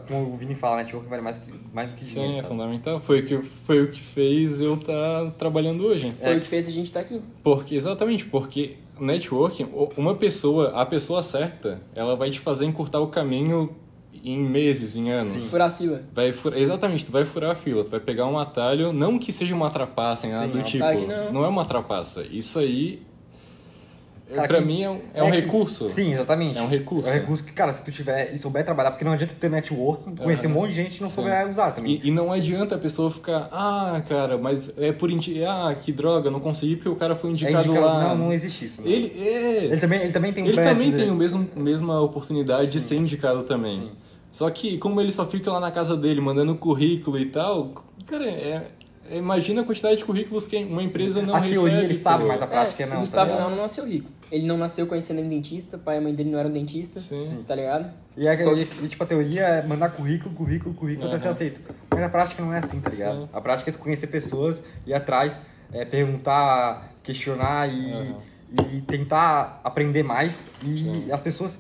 como 0.08 0.34
o 0.34 0.38
Vini 0.38 0.54
fala, 0.56 0.78
networking 0.78 1.10
vale 1.10 1.22
mais, 1.22 1.38
que, 1.38 1.52
mais 1.74 1.92
do 1.92 1.98
que 1.98 2.06
dinheiro, 2.06 2.34
Sim, 2.34 2.40
é 2.40 2.42
sabe? 2.44 2.54
fundamental. 2.54 3.00
Foi 3.02 3.22
que, 3.24 3.38
foi 3.42 3.82
o 3.84 3.92
que 3.92 4.02
fez 4.02 4.62
eu 4.62 4.75
estar 4.76 5.32
trabalhando 5.38 5.86
hoje. 5.86 6.12
Foi 6.22 6.38
o 6.38 6.40
que 6.40 6.48
fez 6.48 6.68
a 6.68 6.72
gente 6.72 6.86
estar 6.86 7.02
aqui. 7.02 7.22
Porque, 7.44 7.76
exatamente, 7.76 8.26
porque 8.26 8.76
networking, 9.00 9.68
uma 9.98 10.16
pessoa, 10.16 10.70
a 10.70 10.86
pessoa 10.86 11.22
certa, 11.22 11.82
ela 11.94 12.16
vai 12.16 12.30
te 12.32 12.40
fazer 12.40 12.66
encurtar 12.66 13.00
o 13.00 13.08
caminho 13.08 13.76
em 14.24 14.40
meses, 14.40 14.96
em 14.96 15.12
anos. 15.12 15.28
Sim. 15.28 15.50
Furar 15.50 15.70
a 15.70 15.74
fila. 15.74 16.04
Vai 16.14 16.32
furar, 16.32 16.60
exatamente, 16.60 17.06
tu 17.06 17.12
vai 17.12 17.26
furar 17.26 17.52
a 17.52 17.56
fila, 17.56 17.84
tu 17.84 17.92
vai 17.92 18.00
pegar 18.00 18.26
um 18.26 18.40
atalho, 18.40 18.92
não 18.92 19.20
que 19.20 19.32
seja 19.32 19.54
uma 19.54 19.70
trapaça, 19.70 20.28
nada 20.28 20.46
Sim, 20.46 20.52
do 20.52 20.58
não, 20.58 20.64
tipo. 20.64 20.98
que 20.98 21.32
não. 21.32 21.46
é 21.46 21.48
uma 21.48 21.66
trapaça. 21.66 22.26
Isso 22.32 22.58
aí, 22.58 23.02
Cara, 24.34 24.48
pra 24.48 24.58
que- 24.58 24.66
mim, 24.66 24.82
é 24.84 24.90
um, 24.90 25.00
é 25.14 25.24
um 25.24 25.30
que- 25.30 25.38
recurso. 25.38 25.88
Sim, 25.88 26.14
exatamente. 26.14 26.58
É 26.58 26.62
um 26.62 26.68
recurso. 26.68 27.08
É 27.08 27.12
um 27.12 27.14
recurso 27.16 27.44
que, 27.44 27.52
cara, 27.52 27.72
se 27.72 27.84
tu 27.84 27.92
tiver 27.92 28.34
e 28.34 28.38
souber 28.40 28.66
trabalhar, 28.66 28.92
porque 28.92 29.06
não 29.06 29.12
adianta 29.12 29.36
ter 29.40 29.50
networking, 29.50 30.16
conhecer 30.16 30.48
um 30.48 30.52
monte 30.52 30.70
de 30.70 30.76
gente 30.76 30.98
e 30.98 31.02
não 31.02 31.10
Sim. 31.10 31.16
souber 31.16 31.48
usar 31.50 31.72
também. 31.72 32.02
E, 32.04 32.08
e 32.08 32.12
não 32.12 32.32
adianta 32.32 32.74
a 32.76 32.78
pessoa 32.78 33.12
ficar, 33.12 33.48
ah, 33.52 34.02
cara, 34.10 34.38
mas 34.38 34.74
é 34.80 34.92
por 34.92 35.12
indi... 35.12 35.44
ah, 35.46 35.76
que 35.80 35.92
droga, 35.92 36.32
não 36.32 36.40
consegui 36.40 36.76
porque 36.76 36.90
o 36.90 36.96
cara 36.96 37.16
foi 37.16 37.30
É 37.30 37.34
indicado, 37.34 37.68
indicado- 37.70 37.86
lá. 37.86 38.10
Não, 38.10 38.26
não 38.26 38.34
existe 38.34 38.66
isso. 38.66 38.82
Ele, 38.84 39.14
é... 39.16 39.66
Ele 39.66 39.78
também, 39.78 40.00
ele 40.02 40.12
também 40.12 40.34
tem 40.34 40.44
um 40.44 40.48
Ele 40.48 40.56
também 40.58 40.90
dele. 40.92 41.04
tem 41.04 41.12
a 41.12 41.16
mesmo, 41.16 41.48
mesma 41.56 42.02
oportunidade 42.02 42.72
de 42.72 42.82
ser 42.82 42.96
indicado 42.96 43.44
também. 43.44 43.76
Sim. 43.76 43.92
Só 44.32 44.50
que, 44.50 44.78
como 44.80 45.00
ele 45.00 45.12
só 45.12 45.26
fica 45.26 45.52
lá 45.52 45.60
na 45.60 45.72
casa 45.72 45.96
dele 45.96 46.20
mandando 46.20 46.56
currículo 46.56 47.18
e 47.18 47.28
tal, 47.28 47.72
cara, 48.06 48.26
é, 48.26 48.64
é- 49.10 49.18
imagina 49.18 49.62
a 49.62 49.64
quantidade 49.64 49.98
de 49.98 50.04
currículos 50.04 50.46
que 50.46 50.58
uma 50.58 50.84
empresa 50.84 51.22
não 51.22 51.36
A 51.36 51.40
recebe. 51.40 51.54
teoria 51.54 51.84
ele 51.84 51.94
sabe, 51.94 52.26
mas 52.26 52.42
a 52.42 52.48
prática 52.48 52.84
é, 52.84 52.86
não. 52.86 52.98
o 52.98 53.00
Gustavo 53.02 53.32
tá 53.32 53.40
não, 53.40 53.50
não 53.52 53.58
nasceu 53.58 53.86
rico. 53.88 54.10
Ele 54.32 54.46
não 54.46 54.58
nasceu 54.58 54.88
conhecendo 54.88 55.22
um 55.22 55.28
dentista, 55.28 55.78
pai 55.78 55.98
e 55.98 56.00
mãe 56.02 56.14
dele 56.14 56.32
não 56.32 56.40
eram 56.40 56.52
dentistas, 56.52 57.04
Sim. 57.04 57.44
tá 57.46 57.56
ligado? 57.56 57.94
E, 58.18 58.28
é, 58.28 58.34
e, 58.34 58.88
tipo, 58.88 59.04
a 59.04 59.08
teoria 59.08 59.44
é 59.44 59.68
mandar 59.68 59.90
currículo, 59.90 60.34
currículo, 60.34 60.74
currículo 60.74 61.08
até 61.08 61.16
Aham. 61.16 61.22
ser 61.24 61.30
aceito. 61.30 61.62
Mas 61.92 62.02
a 62.04 62.10
prática 62.10 62.42
não 62.42 62.52
é 62.54 62.60
assim, 62.60 62.80
tá 62.80 62.90
ligado? 62.90 63.22
Sim. 63.24 63.30
A 63.32 63.42
prática 63.42 63.70
é 63.70 63.74
tu 63.74 63.80
conhecer 63.80 64.08
pessoas, 64.08 64.64
ir 64.86 64.94
atrás, 64.94 65.42
é, 65.72 65.86
perguntar, 65.86 66.92
questionar 67.04 67.70
e, 67.70 67.92
Aham. 67.94 68.16
e 68.74 68.82
tentar 68.82 69.62
aprender 69.64 70.02
mais. 70.04 70.50
E 70.64 71.12
as 71.12 71.22
pessoas, 71.22 71.60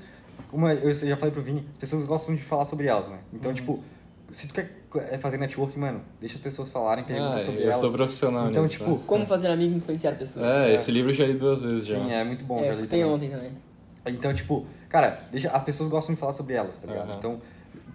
como 0.49 0.67
eu 0.67 0.93
já 0.95 1.17
falei 1.17 1.32
pro 1.32 1.41
Vini, 1.43 1.67
as 1.71 1.78
pessoas 1.78 2.06
gostam 2.06 2.34
de 2.36 2.41
falar 2.41 2.65
sobre 2.65 2.88
elas, 2.88 3.08
né? 3.10 3.19
Então, 3.34 3.51
Uhum. 3.51 3.56
tipo, 3.56 3.84
se 4.31 4.47
tu 4.47 4.53
quer 4.53 4.69
é, 5.11 5.17
fazer 5.17 5.38
network, 5.38 5.77
mano, 5.77 6.01
deixa 6.19 6.35
as 6.35 6.41
pessoas 6.41 6.69
falarem, 6.69 7.03
pergunta 7.03 7.38
Ah, 7.38 7.39
sobre 7.39 7.61
eu 7.61 7.65
elas. 7.65 7.77
sou 7.77 7.91
profissional 7.91 8.49
Então, 8.49 8.63
nisso, 8.63 8.77
tipo, 8.79 8.91
né? 8.91 8.99
Como 9.05 9.25
fazer 9.27 9.47
amigo 9.49 9.73
e 9.73 9.77
influenciar 9.77 10.13
pessoas. 10.13 10.45
É, 10.45 10.73
esse 10.73 10.91
livro 10.91 11.11
eu 11.11 11.15
já 11.15 11.25
li 11.25 11.33
duas 11.33 11.61
vezes 11.61 11.85
já. 11.88 11.95
sim, 11.99 12.11
é 12.11 12.23
muito 12.23 12.43
bom. 12.45 12.59
É, 12.59 12.65
já 12.65 12.65
eu 12.67 12.71
li 12.73 12.81
escutei 12.81 12.99
também. 13.01 13.15
ontem 13.15 13.29
também. 13.29 13.51
Então, 14.07 14.33
tipo, 14.33 14.65
cara, 14.89 15.23
deixa, 15.31 15.49
as 15.49 15.63
pessoas 15.63 15.89
gostam 15.89 16.13
de 16.13 16.19
falar 16.19 16.33
sobre 16.33 16.53
elas, 16.53 16.77
tá 16.79 16.88
ligado? 16.88 17.09
Aham. 17.09 17.17
Então, 17.17 17.41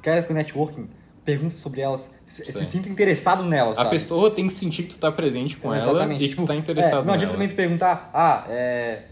quer 0.03 0.27
com 0.27 0.33
networking, 0.35 0.89
pergunta 1.25 1.55
sobre 1.55 1.81
elas, 1.81 2.11
se, 2.27 2.45
se 2.53 2.65
sinta 2.65 2.89
interessado 2.89 3.45
nelas, 3.45 3.75
A 3.79 3.83
sabe? 3.85 3.91
pessoa 3.91 4.31
tem 4.31 4.47
que 4.49 4.55
sentir 4.55 4.85
que 4.85 4.95
tu 4.95 4.99
tá 4.99 5.13
presente 5.13 5.57
com 5.57 5.73
ela 5.73 5.91
Exatamente. 5.91 6.25
e 6.25 6.29
que 6.29 6.35
tu 6.35 6.39
Tipo, 6.41 6.47
tá 6.49 6.57
interessado 6.57 7.03
é, 7.03 7.07
Não 7.07 7.15
adianta 7.15 7.33
também 7.35 7.47
tu 7.49 7.55
perguntar, 7.55 8.11
ah, 8.13 8.45
é. 8.49 9.03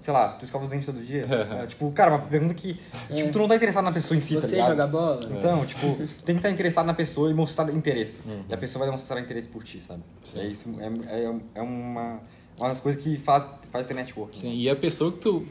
Sei 0.00 0.12
lá, 0.14 0.28
tu 0.30 0.44
escova 0.44 0.64
os 0.64 0.70
dentes 0.70 0.86
todo 0.86 1.00
dia? 1.00 1.26
É, 1.60 1.66
tipo, 1.66 1.90
cara, 1.92 2.10
uma 2.12 2.18
pergunta 2.20 2.54
que. 2.54 2.78
Tipo, 3.14 3.32
tu 3.32 3.38
não 3.38 3.48
tá 3.48 3.56
interessado 3.56 3.84
na 3.84 3.92
pessoa 3.92 4.16
em 4.16 4.20
si, 4.20 4.34
tá 4.36 4.42
Você 4.42 4.54
ligado? 4.54 4.68
joga 4.70 4.86
bola? 4.86 5.20
Então, 5.30 5.64
tipo, 5.66 5.80
tu 5.96 6.24
tem 6.24 6.34
que 6.34 6.38
estar 6.38 6.50
interessado 6.50 6.86
na 6.86 6.94
pessoa 6.94 7.30
e 7.30 7.34
mostrar 7.34 7.70
interesse. 7.72 8.20
Uhum. 8.26 8.44
E 8.48 8.54
a 8.54 8.56
pessoa 8.56 8.80
vai 8.80 8.88
demonstrar 8.88 9.20
interesse 9.22 9.48
por 9.48 9.62
ti, 9.62 9.80
sabe? 9.80 10.02
É 10.36 10.46
isso, 10.46 10.72
é, 10.80 11.14
é, 11.20 11.34
é 11.56 11.62
uma, 11.62 12.20
umas 12.58 12.80
coisas 12.80 13.02
que 13.02 13.16
faz, 13.18 13.48
faz 13.70 13.86
ter 13.86 13.94
network. 13.94 14.38
Sim, 14.38 14.54
e 14.54 14.68
a 14.70 14.76
pessoa 14.76 15.10
que 15.12 15.18
tu. 15.18 15.46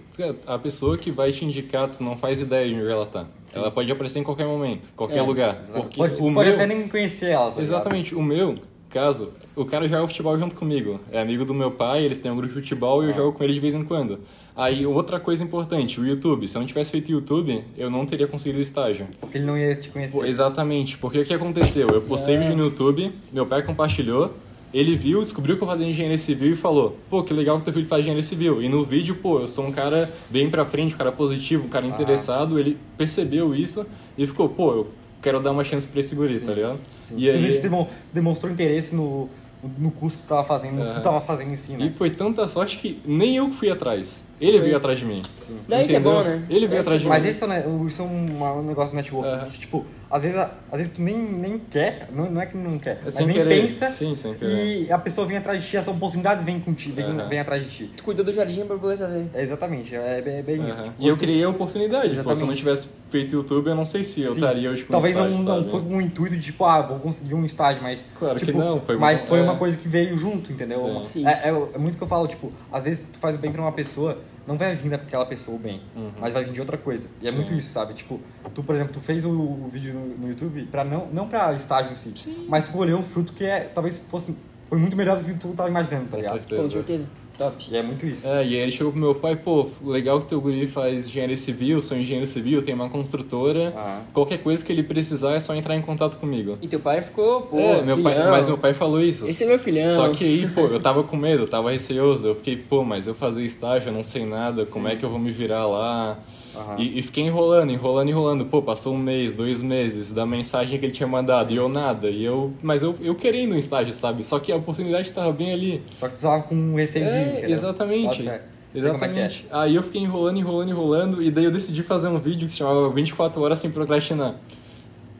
A 0.48 0.58
pessoa 0.58 0.98
que 0.98 1.12
vai 1.12 1.32
te 1.32 1.44
indicar, 1.46 1.90
tu 1.90 2.04
não 2.04 2.16
faz 2.18 2.42
ideia 2.42 2.68
de 2.68 2.76
onde 2.76 2.90
ela 2.92 3.06
tá. 3.06 3.26
Ela 3.54 3.72
pode 3.72 3.92
aparecer 3.92 4.20
em 4.20 4.24
qualquer 4.24 4.46
momento, 4.48 4.90
qualquer 4.96 5.20
É, 5.20 5.22
lugar. 5.22 5.56
Exatamente. 5.62 5.82
Porque 5.84 5.98
Pode, 5.98 6.14
o 6.16 6.34
pode 6.34 6.50
meu, 6.50 6.56
até 6.56 6.66
nem 6.68 6.88
conhecer 6.88 7.30
ela, 7.30 7.52
tá 7.52 7.62
ligado? 7.62 7.64
Exatamente, 7.64 8.16
o 8.16 8.22
meu 8.22 8.56
caso, 8.90 9.34
o 9.62 9.66
cara 9.66 9.88
joga 9.88 10.08
futebol 10.08 10.38
junto 10.38 10.56
comigo. 10.56 11.00
É 11.12 11.20
amigo 11.22 11.44
do 11.46 11.54
meu 11.54 11.72
pai, 11.72 12.04
eles 12.04 12.18
têm 12.20 12.32
um 12.32 12.36
grupo 12.36 12.54
de 12.54 12.60
futebol 12.62 13.04
e 13.04 13.08
eu 13.08 13.12
Ah. 13.12 13.16
jogo 13.16 13.38
com 13.38 13.44
ele 13.44 13.54
de 13.54 13.60
vez 13.60 13.74
em 13.76 13.84
quando. 13.84 14.20
Aí, 14.56 14.86
outra 14.86 15.20
coisa 15.20 15.44
importante, 15.44 16.00
o 16.02 16.06
YouTube. 16.06 16.48
Se 16.48 16.56
eu 16.56 16.60
não 16.60 16.68
tivesse 16.68 16.92
feito 16.92 17.10
YouTube, 17.12 17.64
eu 17.78 17.90
não 17.90 18.06
teria 18.06 18.28
conseguido 18.28 18.60
o 18.60 18.62
estágio. 18.62 19.08
Porque 19.20 19.38
ele 19.38 19.46
não 19.46 19.58
ia 19.58 19.74
te 19.76 19.90
conhecer. 19.90 20.18
Pô, 20.18 20.26
exatamente, 20.26 20.98
porque 20.98 21.20
o 21.20 21.26
que 21.26 21.34
aconteceu? 21.34 21.88
Eu 21.90 22.02
postei 22.02 22.38
vídeo 22.38 22.56
no 22.58 22.66
YouTube, 22.66 23.12
meu 23.32 23.46
pai 23.46 23.62
compartilhou, 23.64 24.34
ele 24.74 24.96
viu, 24.98 25.22
descobriu 25.22 25.56
que 25.58 25.64
eu 25.64 25.68
fazia 25.68 25.88
engenharia 25.88 26.18
civil 26.18 26.52
e 26.52 26.56
falou: 26.56 26.98
pô, 27.10 27.24
que 27.24 27.34
legal 27.34 27.58
que 27.58 27.64
teu 27.64 27.74
filho 27.74 27.86
faz 27.88 28.02
engenharia 28.02 28.24
civil. 28.24 28.62
E 28.62 28.68
no 28.68 28.84
vídeo, 28.84 29.16
pô, 29.16 29.40
eu 29.40 29.48
sou 29.48 29.66
um 29.66 29.72
cara 29.72 30.10
bem 30.30 30.50
pra 30.50 30.66
frente, 30.66 30.94
um 30.94 30.98
cara 30.98 31.12
positivo, 31.12 31.66
um 31.66 31.70
cara 31.70 31.86
interessado, 31.86 32.60
ele 32.60 32.78
percebeu 32.98 33.56
isso 33.56 33.86
e 34.18 34.28
ficou: 34.28 34.50
pô, 34.50 34.72
eu 34.74 34.88
quero 35.22 35.40
dar 35.40 35.52
uma 35.52 35.64
chance 35.64 35.88
pra 35.88 36.00
esse 36.02 36.14
guri, 36.16 36.40
tá 36.40 36.54
ligado? 36.54 36.80
Sim. 37.00 37.16
E 37.18 37.30
aí. 37.30 37.60
demon- 37.62 37.88
demonstrou 38.14 38.52
interesse 38.52 38.94
no, 38.94 39.30
no 39.78 39.92
curso 39.92 40.18
que 40.18 40.24
tu 40.24 40.28
tava 40.30 40.44
fazendo, 40.44 40.76
no 40.78 40.86
que 40.88 40.94
tu 40.94 41.02
tava 41.02 41.20
fazendo 41.22 41.52
em 41.52 41.56
si, 41.56 41.74
E 41.74 41.78
né? 41.78 41.94
foi 41.98 42.10
tanta 42.10 42.48
sorte 42.48 42.78
que 42.78 43.02
nem 43.06 43.36
eu 43.38 43.50
que 43.50 43.56
fui 43.56 43.70
atrás. 43.70 44.24
Ele 44.40 44.58
Sim. 44.58 44.64
veio 44.64 44.78
atrás 44.78 44.98
de 45.00 45.06
mim. 45.06 45.22
Sim. 45.38 45.58
Daí 45.68 45.86
que 45.88 45.94
é 45.94 46.00
Entendeu? 46.00 46.12
bom, 46.20 46.24
né? 46.24 46.44
Ele 46.50 46.60
veio 46.68 46.70
Daí 46.70 46.80
atrás 46.80 47.02
de 47.02 47.08
é 47.08 47.10
mim. 47.10 47.16
Mas 47.16 47.26
esse 47.26 47.44
é, 47.44 47.46
um 47.68 47.80
ne- 47.84 47.88
isso 47.88 48.02
é 48.02 48.06
um, 48.06 48.44
um 48.60 48.64
negócio 48.64 48.92
do 48.92 48.96
network. 48.96 49.52
Que, 49.52 49.60
Tipo, 49.60 49.86
às 50.12 50.22
vezes, 50.22 50.38
às 50.38 50.78
vezes 50.78 50.94
tu 50.94 51.02
nem, 51.02 51.16
nem 51.18 51.60
quer, 51.60 52.08
não, 52.12 52.30
não 52.32 52.42
é 52.42 52.46
que 52.46 52.58
não 52.58 52.80
quer, 52.80 52.92
É 52.98 53.00
mas 53.06 53.14
sem 53.14 53.26
nem 53.28 53.36
querer. 53.36 53.62
pensa 53.62 53.90
Sim, 53.90 54.16
sem 54.16 54.34
querer. 54.34 54.84
e 54.88 54.92
a 54.92 54.98
pessoa 54.98 55.28
vem 55.28 55.38
atrás 55.38 55.62
de 55.62 55.68
ti, 55.70 55.78
as 55.78 55.88
oportunidades 55.88 56.44
vêm 56.44 56.60
contigo, 56.60 56.96
vem, 56.96 57.28
vem 57.28 57.40
atrás 57.40 57.64
de 57.64 57.70
ti. 57.70 57.92
Tu 57.96 58.04
cuidou 58.04 58.26
do 58.26 58.34
jardim 58.34 58.66
pra 58.66 58.78
poder 58.78 58.98
ver. 59.08 59.26
É 59.34 59.42
exatamente, 59.42 59.96
é, 59.96 60.22
bem- 60.22 60.38
é 60.38 60.42
bem 60.42 60.68
isso. 60.68 60.80
Aham. 60.82 60.90
tipo, 60.90 60.96
E 61.04 61.08
eu 61.08 61.18
criei 61.18 61.44
a 61.44 61.50
oportunidade. 61.50 62.22
Pô, 62.24 62.36
se 62.36 62.42
eu 62.42 62.48
não 62.48 62.56
tivesse 62.56 62.88
feito 63.10 63.34
YouTube, 63.34 63.68
eu 63.68 63.76
não 63.76 63.86
sei 63.86 64.04
se 64.04 64.22
eu 64.22 64.34
Sim. 64.34 64.40
estaria 64.40 64.70
hoje 64.70 64.84
com 64.84 64.92
Talvez 64.92 65.16
estágio, 65.16 65.38
não, 65.38 65.44
não 65.44 65.58
sabe? 65.60 65.70
foi 65.72 65.82
com 65.82 65.98
o 65.98 66.02
intuito 66.02 66.36
de, 66.36 66.42
tipo, 66.42 66.66
ah, 66.66 66.82
vou 66.82 67.00
conseguir 67.00 67.34
um 67.36 67.46
estágio, 67.46 67.82
mas. 67.84 68.06
Claro 68.18 68.40
que 68.40 68.46
tipo, 68.46 68.58
não, 68.58 68.82
foi 68.82 68.98
Mas 68.98 69.24
foi 69.24 69.40
é. 69.40 69.42
uma 69.44 69.56
coisa 69.58 69.78
que 69.78 69.88
veio 69.88 70.16
junto, 70.18 70.52
entendeu? 70.52 70.80
Sim. 70.80 70.90
Uma- 70.92 71.06
Sim. 71.06 71.28
É, 71.28 71.50
é- 71.50 71.70
é 71.76 71.78
muito 71.78 71.98
que 71.98 72.04
eu 72.04 72.08
falo, 72.08 72.28
tipo, 72.28 72.52
às 72.72 72.84
vezes 72.84 73.08
tu 73.14 73.20
faz 73.20 73.36
o 73.36 73.38
bem 73.40 73.52
pra 73.52 73.62
uma 73.62 73.72
pessoa, 73.72 74.18
não 74.50 74.58
vai 74.58 74.76
vir 74.76 74.90
daquela 74.90 75.26
pessoa 75.26 75.56
o 75.56 75.60
bem, 75.60 75.80
mas 76.20 76.34
vai 76.34 76.44
vir 76.44 76.52
de 76.54 76.60
outra 76.60 76.78
coisa. 76.78 77.08
E 77.22 77.28
é 77.28 77.30
Uhum. 77.30 77.36
Sim. 77.38 77.42
muito 77.44 77.54
isso, 77.54 77.72
sabe? 77.72 77.94
Tipo, 77.94 78.20
tu, 78.54 78.64
por 78.64 78.74
exemplo, 78.76 78.92
tu 78.92 79.00
fez 79.00 79.24
o, 79.24 79.30
o 79.30 79.70
vídeo 79.72 79.94
no, 79.94 80.18
no 80.18 80.28
YouTube 80.30 80.68
pra 80.72 80.84
não, 80.84 81.08
não 81.14 81.28
pra 81.28 81.54
estágio 81.54 81.92
em 81.92 81.96
si, 81.96 82.14
mas 82.50 82.64
tu 82.64 82.72
colheu 82.72 82.98
um 82.98 83.04
fruto 83.04 83.32
que 83.32 83.46
é, 83.46 83.62
talvez 83.62 84.00
fosse. 84.10 84.36
Foi 84.68 84.78
muito 84.78 84.98
melhor 84.98 85.18
do 85.18 85.24
que 85.24 85.34
tu 85.36 85.50
tava 85.54 85.70
imaginando, 85.70 86.06
tá 86.06 86.12
Com 86.12 86.18
ligado? 86.18 86.34
certeza. 86.34 86.62
Com 86.64 86.70
certeza. 86.70 87.06
Top. 87.40 87.56
E 87.72 87.78
é 87.78 87.82
muito 87.82 88.06
isso. 88.06 88.28
É, 88.28 88.46
e 88.46 88.54
aí 88.54 88.56
ele 88.56 88.72
chegou 88.72 88.92
pro 88.92 89.00
meu 89.00 89.16
pai, 89.16 89.38
pô, 89.38 89.66
legal 89.82 90.20
que 90.20 90.28
teu 90.28 90.42
guri 90.42 90.68
faz 90.68 91.08
engenharia 91.08 91.38
civil, 91.38 91.82
sou 91.82 91.98
engenheiro 91.98 92.28
civil, 92.28 92.62
tem 92.62 92.76
uma 92.76 92.90
construtora. 92.90 93.74
Aham. 93.76 94.02
Qualquer 94.14 94.40
coisa 94.40 94.64
que 94.64 94.70
ele 94.74 94.84
precisar 94.84 95.36
é 95.36 95.40
só 95.40 95.56
entrar 95.56 95.74
em 95.78 95.82
contato 95.82 96.18
comigo. 96.18 96.58
E 96.62 96.68
teu 96.68 96.82
pai 96.82 97.02
ficou, 97.02 97.44
pô, 97.44 97.58
é, 97.58 97.82
meu 97.82 97.98
pai, 98.04 98.14
filhão. 98.14 98.32
mas 98.32 98.48
meu 98.48 98.58
pai 98.58 98.74
falou 98.74 99.02
isso. 99.02 99.26
Esse 99.26 99.46
é 99.46 99.48
meu 99.48 99.58
filhão. 99.58 99.88
Só 99.88 100.10
que 100.10 100.26
aí, 100.26 100.48
pô, 100.50 100.66
eu 100.66 100.82
tava 100.82 101.02
com 101.04 101.16
medo, 101.16 101.44
eu 101.44 101.48
tava 101.48 101.72
receoso. 101.72 102.28
Eu 102.28 102.36
fiquei, 102.36 102.58
pô, 102.58 102.84
mas 102.84 103.08
eu 103.08 103.16
fazer 103.16 103.46
estágio, 103.46 103.88
eu 103.88 103.94
não 103.94 104.04
sei 104.04 104.26
nada, 104.26 104.66
como 104.66 104.90
é 104.90 104.98
que 104.98 105.06
eu 105.06 105.10
vou 105.10 105.18
me 105.18 105.32
virar 105.32 105.66
lá? 105.66 106.20
Aham. 106.60 106.76
E, 106.80 107.00
e 107.00 107.02
fiquei 107.02 107.24
enrolando, 107.26 107.72
enrolando, 107.72 108.10
enrolando. 108.10 108.46
Pô, 108.46 108.62
passou 108.62 108.94
um 108.94 108.98
mês, 108.98 109.34
dois 109.34 109.62
meses 109.62 110.12
da 110.12 110.26
mensagem 110.26 110.78
que 110.78 110.86
ele 110.86 110.92
tinha 110.94 111.08
mandado 111.08 111.52
e 111.54 111.56
eu 111.56 111.70
nada. 111.70 112.10
E 112.10 112.24
eu, 112.24 112.54
mas 112.62 112.84
eu, 112.84 112.96
eu 113.02 113.16
querendo 113.16 113.54
um 113.56 113.58
estágio, 113.58 113.94
sabe? 113.94 114.26
Só 114.26 114.40
que 114.40 114.52
a 114.52 114.56
oportunidade 114.58 115.12
tava 115.12 115.32
bem 115.32 115.54
ali. 115.54 115.84
Só 115.96 116.08
que 116.10 116.16
tu 116.16 116.22
tava 116.22 116.44
com 116.44 116.56
um 116.56 116.76
receio 116.76 117.06
de 117.06 117.12
ir, 117.12 117.16
É, 117.16 117.32
entendeu? 117.38 117.50
exatamente. 117.52 118.22
É 118.22 118.24
que 118.24 118.30
é. 118.30 118.42
Exatamente. 118.76 119.48
Aí 119.50 119.76
eu 119.76 119.82
fiquei 119.84 120.02
enrolando, 120.02 120.38
enrolando, 120.38 120.70
enrolando, 120.70 121.24
e 121.24 121.32
daí 121.32 121.46
eu 121.46 121.52
decidi 121.52 121.82
fazer 121.82 122.08
um 122.08 122.20
vídeo 122.20 122.46
que 122.48 122.52
se 122.54 122.60
chamava 122.60 122.90
24 122.92 123.42
horas 123.42 123.60
sem 123.60 123.72
procrastinar. 123.72 124.36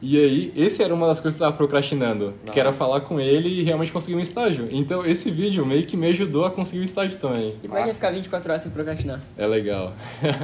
E 0.02 0.18
aí, 0.18 0.52
esse 0.56 0.82
era 0.82 0.94
uma 0.94 1.06
das 1.06 1.20
coisas 1.20 1.36
que 1.36 1.42
eu 1.42 1.46
tava 1.48 1.56
procrastinando, 1.56 2.32
Não. 2.44 2.52
que 2.52 2.58
era 2.58 2.72
falar 2.72 3.02
com 3.02 3.20
ele 3.20 3.48
e 3.48 3.62
realmente 3.62 3.92
conseguir 3.92 4.16
um 4.16 4.20
estágio. 4.20 4.66
Então 4.70 5.04
esse 5.04 5.30
vídeo 5.30 5.64
meio 5.66 5.84
que 5.86 5.96
me 5.96 6.06
ajudou 6.08 6.44
a 6.46 6.50
conseguir 6.50 6.80
um 6.80 6.84
estágio 6.84 7.18
também. 7.18 7.54
E 7.62 7.68
como 7.68 7.78
é 7.78 7.84
que 7.84 7.90
é 7.90 7.92
ficar 7.94 8.10
24 8.10 8.50
horas 8.50 8.62
sem 8.62 8.70
procrastinar? 8.70 9.20
É 9.36 9.46
legal. 9.46 9.92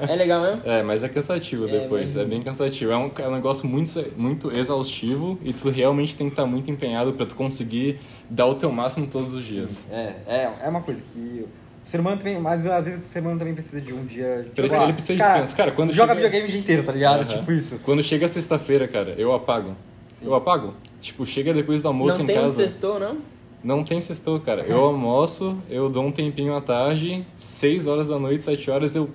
É 0.09 0.15
legal 0.15 0.43
mesmo? 0.43 0.63
É, 0.67 0.83
mas 0.83 1.03
é 1.03 1.09
cansativo 1.09 1.67
É, 1.69 1.73
depois, 1.81 2.13
mas- 2.15 2.27
é 2.27 2.29
bem 2.29 2.43
cansativo. 2.43 2.91
É 2.93 2.97
um, 2.99 3.11
é 3.19 3.29
um 3.29 3.33
negócio 3.35 3.67
muito, 3.67 4.05
muito 4.17 4.51
exaustivo 4.55 5.39
e 5.43 5.53
tu 5.53 5.71
realmente 5.71 6.17
tem 6.17 6.27
que 6.29 6.33
estar 6.35 6.45
muito 6.47 6.71
empenhado 6.71 7.13
pra 7.15 7.25
tu 7.25 7.35
conseguir 7.35 7.99
dar 8.29 8.47
o 8.47 8.57
teu 8.57 8.71
máximo 8.71 9.07
todos 9.07 9.33
os 9.33 9.45
dias. 9.45 9.85
É, 9.91 10.13
é, 10.27 10.51
é 10.65 10.69
uma 10.69 10.83
coisa 10.83 11.03
que 11.15 11.45
o 11.87 11.89
ser 11.89 12.01
humano 12.01 12.17
também, 12.19 12.39
mas 12.41 12.67
às 12.67 12.85
vezes 12.85 13.07
o 13.07 13.09
ser 13.09 13.21
humano 13.21 13.39
também 13.39 13.55
precisa 13.55 13.81
de 13.81 13.93
um 13.95 14.05
dia. 14.05 14.41
Tipo, 14.43 14.57
Precisa- 14.57 14.81
ah, 14.81 14.85
ele 14.85 14.93
precisa 14.95 15.13
de 15.15 15.19
cara, 15.21 15.33
descanso. 15.35 15.57
Cara, 15.57 15.71
quando 15.73 15.93
joga 15.93 16.09
chega- 16.15 16.27
videogame 16.29 16.49
o 16.49 16.51
dia 16.51 16.61
inteiro, 16.61 16.83
tá 16.83 16.93
ligado? 16.93 17.21
Aham. 17.21 17.39
Tipo 17.39 17.53
isso. 17.53 17.81
Quando 17.85 18.03
chega 18.03 18.27
sexta-feira, 18.29 18.89
cara, 18.89 19.15
eu 19.17 19.33
apago. 19.33 19.77
Sim. 20.11 20.27
Eu 20.27 20.35
apago. 20.35 20.75
Tipo, 21.01 21.25
chega 21.25 21.55
depois 21.55 21.83
do 21.83 21.89
almoço 21.89 22.19
não 22.19 22.25
em 22.25 22.27
tem 22.27 22.39
um 22.39 22.43
casa. 22.43 22.57
sextou, 22.57 22.99
não? 22.99 23.19
Não 23.63 23.85
tem 23.85 24.01
sextou, 24.01 24.39
cara. 24.41 24.63
Eu 24.69 24.85
almoço, 24.85 25.57
eu 25.71 25.89
dou 25.89 26.05
um 26.05 26.13
tempinho 26.13 26.55
à 26.57 26.61
tarde, 26.61 27.25
6 27.37 27.87
horas 27.87 28.07
da 28.09 28.19
noite, 28.19 28.43
7 28.43 28.71
horas, 28.71 28.95
eu, 28.95 29.09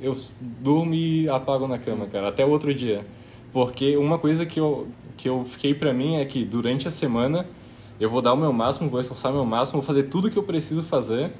eu 0.00 0.16
durmo 0.40 0.94
e 0.94 1.28
apago 1.28 1.66
na 1.68 1.78
cama, 1.78 2.06
cara, 2.06 2.28
até 2.28 2.44
o 2.44 2.50
outro 2.50 2.72
dia. 2.74 3.04
Porque 3.52 3.96
uma 3.96 4.18
coisa 4.18 4.44
que 4.44 4.60
eu, 4.60 4.86
que 5.16 5.28
eu 5.28 5.44
fiquei 5.48 5.74
pra 5.74 5.92
mim 5.92 6.16
é 6.16 6.24
que 6.24 6.44
durante 6.44 6.86
a 6.86 6.90
semana 6.90 7.46
eu 7.98 8.10
vou 8.10 8.20
dar 8.20 8.32
o 8.32 8.36
meu 8.36 8.52
máximo, 8.52 8.90
vou 8.90 9.00
esforçar 9.00 9.30
o 9.32 9.34
meu 9.34 9.44
máximo, 9.44 9.80
vou 9.80 9.86
fazer 9.86 10.04
tudo 10.04 10.30
que 10.30 10.36
eu 10.36 10.42
preciso 10.42 10.82
fazer. 10.82 11.30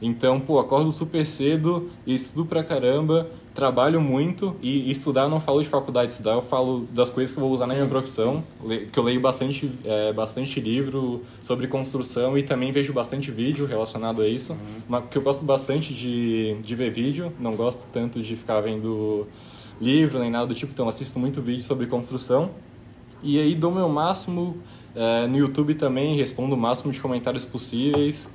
Então, 0.00 0.38
pô, 0.38 0.58
acordo 0.58 0.92
super 0.92 1.26
cedo, 1.26 1.90
estudo 2.06 2.44
pra 2.46 2.62
caramba, 2.62 3.26
trabalho 3.54 4.00
muito 4.00 4.54
e 4.62 4.88
estudar 4.88 5.22
eu 5.24 5.28
não 5.28 5.40
falo 5.40 5.60
de 5.60 5.68
faculdade, 5.68 6.12
estudar 6.12 6.34
eu 6.34 6.42
falo 6.42 6.86
das 6.92 7.10
coisas 7.10 7.34
que 7.34 7.40
eu 7.40 7.44
vou 7.44 7.52
usar 7.52 7.66
na 7.66 7.74
minha 7.74 7.86
profissão, 7.88 8.44
le- 8.64 8.86
que 8.86 8.96
eu 8.96 9.02
leio 9.02 9.20
bastante, 9.20 9.68
é, 9.84 10.12
bastante 10.12 10.60
livro 10.60 11.24
sobre 11.42 11.66
construção 11.66 12.38
e 12.38 12.44
também 12.44 12.70
vejo 12.70 12.92
bastante 12.92 13.32
vídeo 13.32 13.66
relacionado 13.66 14.22
a 14.22 14.28
isso, 14.28 14.56
mas 14.88 15.02
porque 15.02 15.18
eu 15.18 15.22
gosto 15.22 15.44
bastante 15.44 15.92
de, 15.92 16.54
de 16.62 16.74
ver 16.76 16.92
vídeo, 16.92 17.32
não 17.40 17.56
gosto 17.56 17.84
tanto 17.92 18.22
de 18.22 18.36
ficar 18.36 18.60
vendo 18.60 19.26
livro 19.80 20.20
nem 20.20 20.30
nada 20.30 20.46
do 20.46 20.54
tipo, 20.54 20.72
então 20.72 20.86
assisto 20.88 21.18
muito 21.18 21.42
vídeo 21.42 21.62
sobre 21.64 21.86
construção. 21.86 22.50
E 23.20 23.36
aí 23.40 23.56
dou 23.56 23.72
meu 23.72 23.88
máximo 23.88 24.58
é, 24.94 25.26
no 25.26 25.36
YouTube 25.36 25.74
também, 25.74 26.16
respondo 26.16 26.54
o 26.54 26.58
máximo 26.58 26.92
de 26.92 27.00
comentários 27.00 27.44
possíveis. 27.44 28.28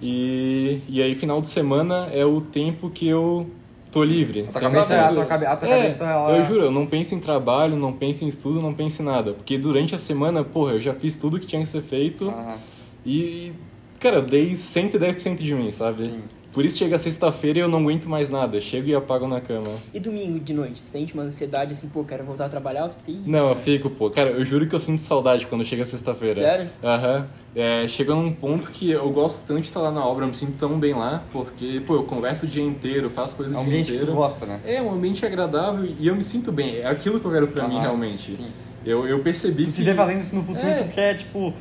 E, 0.00 0.80
e 0.88 1.02
aí 1.02 1.14
final 1.14 1.40
de 1.40 1.48
semana 1.48 2.08
é 2.12 2.24
o 2.24 2.40
tempo 2.40 2.88
que 2.90 3.06
eu 3.08 3.50
tô 3.90 4.04
livre. 4.04 4.46
A 4.48 4.52
tua 4.52 4.60
cabeça, 4.60 4.96
nada. 4.96 5.08
a 5.08 5.14
tua, 5.14 5.24
cabe- 5.26 5.46
a 5.46 5.56
tua 5.56 5.68
É, 5.68 5.76
cabeça, 5.78 6.04
ela... 6.04 6.36
eu 6.36 6.44
juro, 6.44 6.60
eu 6.66 6.70
não 6.70 6.86
penso 6.86 7.14
em 7.14 7.20
trabalho, 7.20 7.76
não 7.76 7.92
penso 7.92 8.24
em 8.24 8.28
estudo, 8.28 8.60
não 8.60 8.72
penso 8.74 9.02
em 9.02 9.04
nada. 9.04 9.32
Porque 9.32 9.58
durante 9.58 9.94
a 9.94 9.98
semana, 9.98 10.44
porra, 10.44 10.72
eu 10.74 10.80
já 10.80 10.94
fiz 10.94 11.16
tudo 11.16 11.38
que 11.40 11.46
tinha 11.46 11.60
que 11.62 11.68
ser 11.68 11.82
feito 11.82 12.28
Aham. 12.28 12.58
e, 13.04 13.52
cara, 13.98 14.16
eu 14.16 14.22
dei 14.22 14.54
110% 14.56 15.42
de 15.42 15.54
mim, 15.54 15.70
sabe? 15.70 16.04
Sim. 16.04 16.22
Por 16.52 16.64
isso 16.64 16.78
chega 16.78 16.96
sexta-feira 16.98 17.58
e 17.58 17.62
eu 17.62 17.68
não 17.68 17.78
aguento 17.80 18.08
mais 18.08 18.30
nada. 18.30 18.60
Chego 18.60 18.88
e 18.88 18.94
apago 18.94 19.28
na 19.28 19.40
cama. 19.40 19.68
E 19.92 20.00
domingo 20.00 20.40
de 20.40 20.52
noite? 20.54 20.80
Tu 20.82 20.86
sente 20.88 21.14
uma 21.14 21.22
ansiedade 21.24 21.72
assim, 21.72 21.88
pô, 21.88 22.02
quero 22.04 22.24
voltar 22.24 22.46
a 22.46 22.48
trabalhar? 22.48 22.88
Tu 22.88 22.96
fica, 22.96 23.10
"Ih, 23.12 23.20
Não, 23.26 23.50
eu 23.50 23.56
fico, 23.56 23.90
pô. 23.90 24.10
Cara, 24.10 24.30
eu 24.30 24.44
juro 24.44 24.66
que 24.66 24.74
eu 24.74 24.80
sinto 24.80 25.00
saudade 25.00 25.46
quando 25.46 25.64
chega 25.64 25.84
sexta-feira. 25.84 26.34
Sério? 26.40 26.70
Aham. 26.82 27.26
É, 27.54 27.86
chega 27.88 28.14
num 28.14 28.32
ponto 28.32 28.70
que 28.70 28.90
eu 28.90 29.08
gosto 29.10 29.44
tanto 29.46 29.60
de 29.62 29.68
estar 29.68 29.80
lá 29.80 29.90
na 29.90 30.04
obra, 30.04 30.24
eu 30.24 30.28
me 30.28 30.34
sinto 30.34 30.52
tão 30.58 30.78
bem 30.78 30.94
lá, 30.94 31.22
porque, 31.32 31.82
pô, 31.86 31.96
eu 31.96 32.04
converso 32.04 32.46
o 32.46 32.48
dia 32.48 32.62
inteiro, 32.62 33.10
faço 33.10 33.34
coisas 33.36 33.54
É 33.54 33.56
o 33.56 33.60
um 33.60 33.64
dia 33.64 33.72
ambiente 33.72 33.86
que 33.86 33.92
inteiro. 33.94 34.12
tu 34.12 34.16
gosta, 34.16 34.46
né? 34.46 34.60
É, 34.64 34.80
um 34.80 34.92
ambiente 34.92 35.24
agradável 35.26 35.84
e 35.98 36.06
eu 36.06 36.14
me 36.16 36.22
sinto 36.22 36.50
bem. 36.52 36.76
É 36.76 36.86
aquilo 36.86 37.18
que 37.20 37.26
eu 37.26 37.30
quero 37.32 37.48
pra 37.48 37.66
mim, 37.68 37.74
Aham, 37.74 37.82
realmente. 37.82 38.32
sim. 38.32 38.46
Eu, 38.86 39.06
eu 39.06 39.18
percebi 39.20 39.64
Tu 39.64 39.66
que... 39.66 39.72
se 39.72 39.82
vê 39.82 39.92
fazendo 39.94 40.20
isso 40.20 40.34
no 40.34 40.42
futuro 40.42 40.66
É. 40.66 40.80
e 40.80 40.84
tu 40.84 40.90
quer, 40.94 41.16
tipo, 41.16 41.52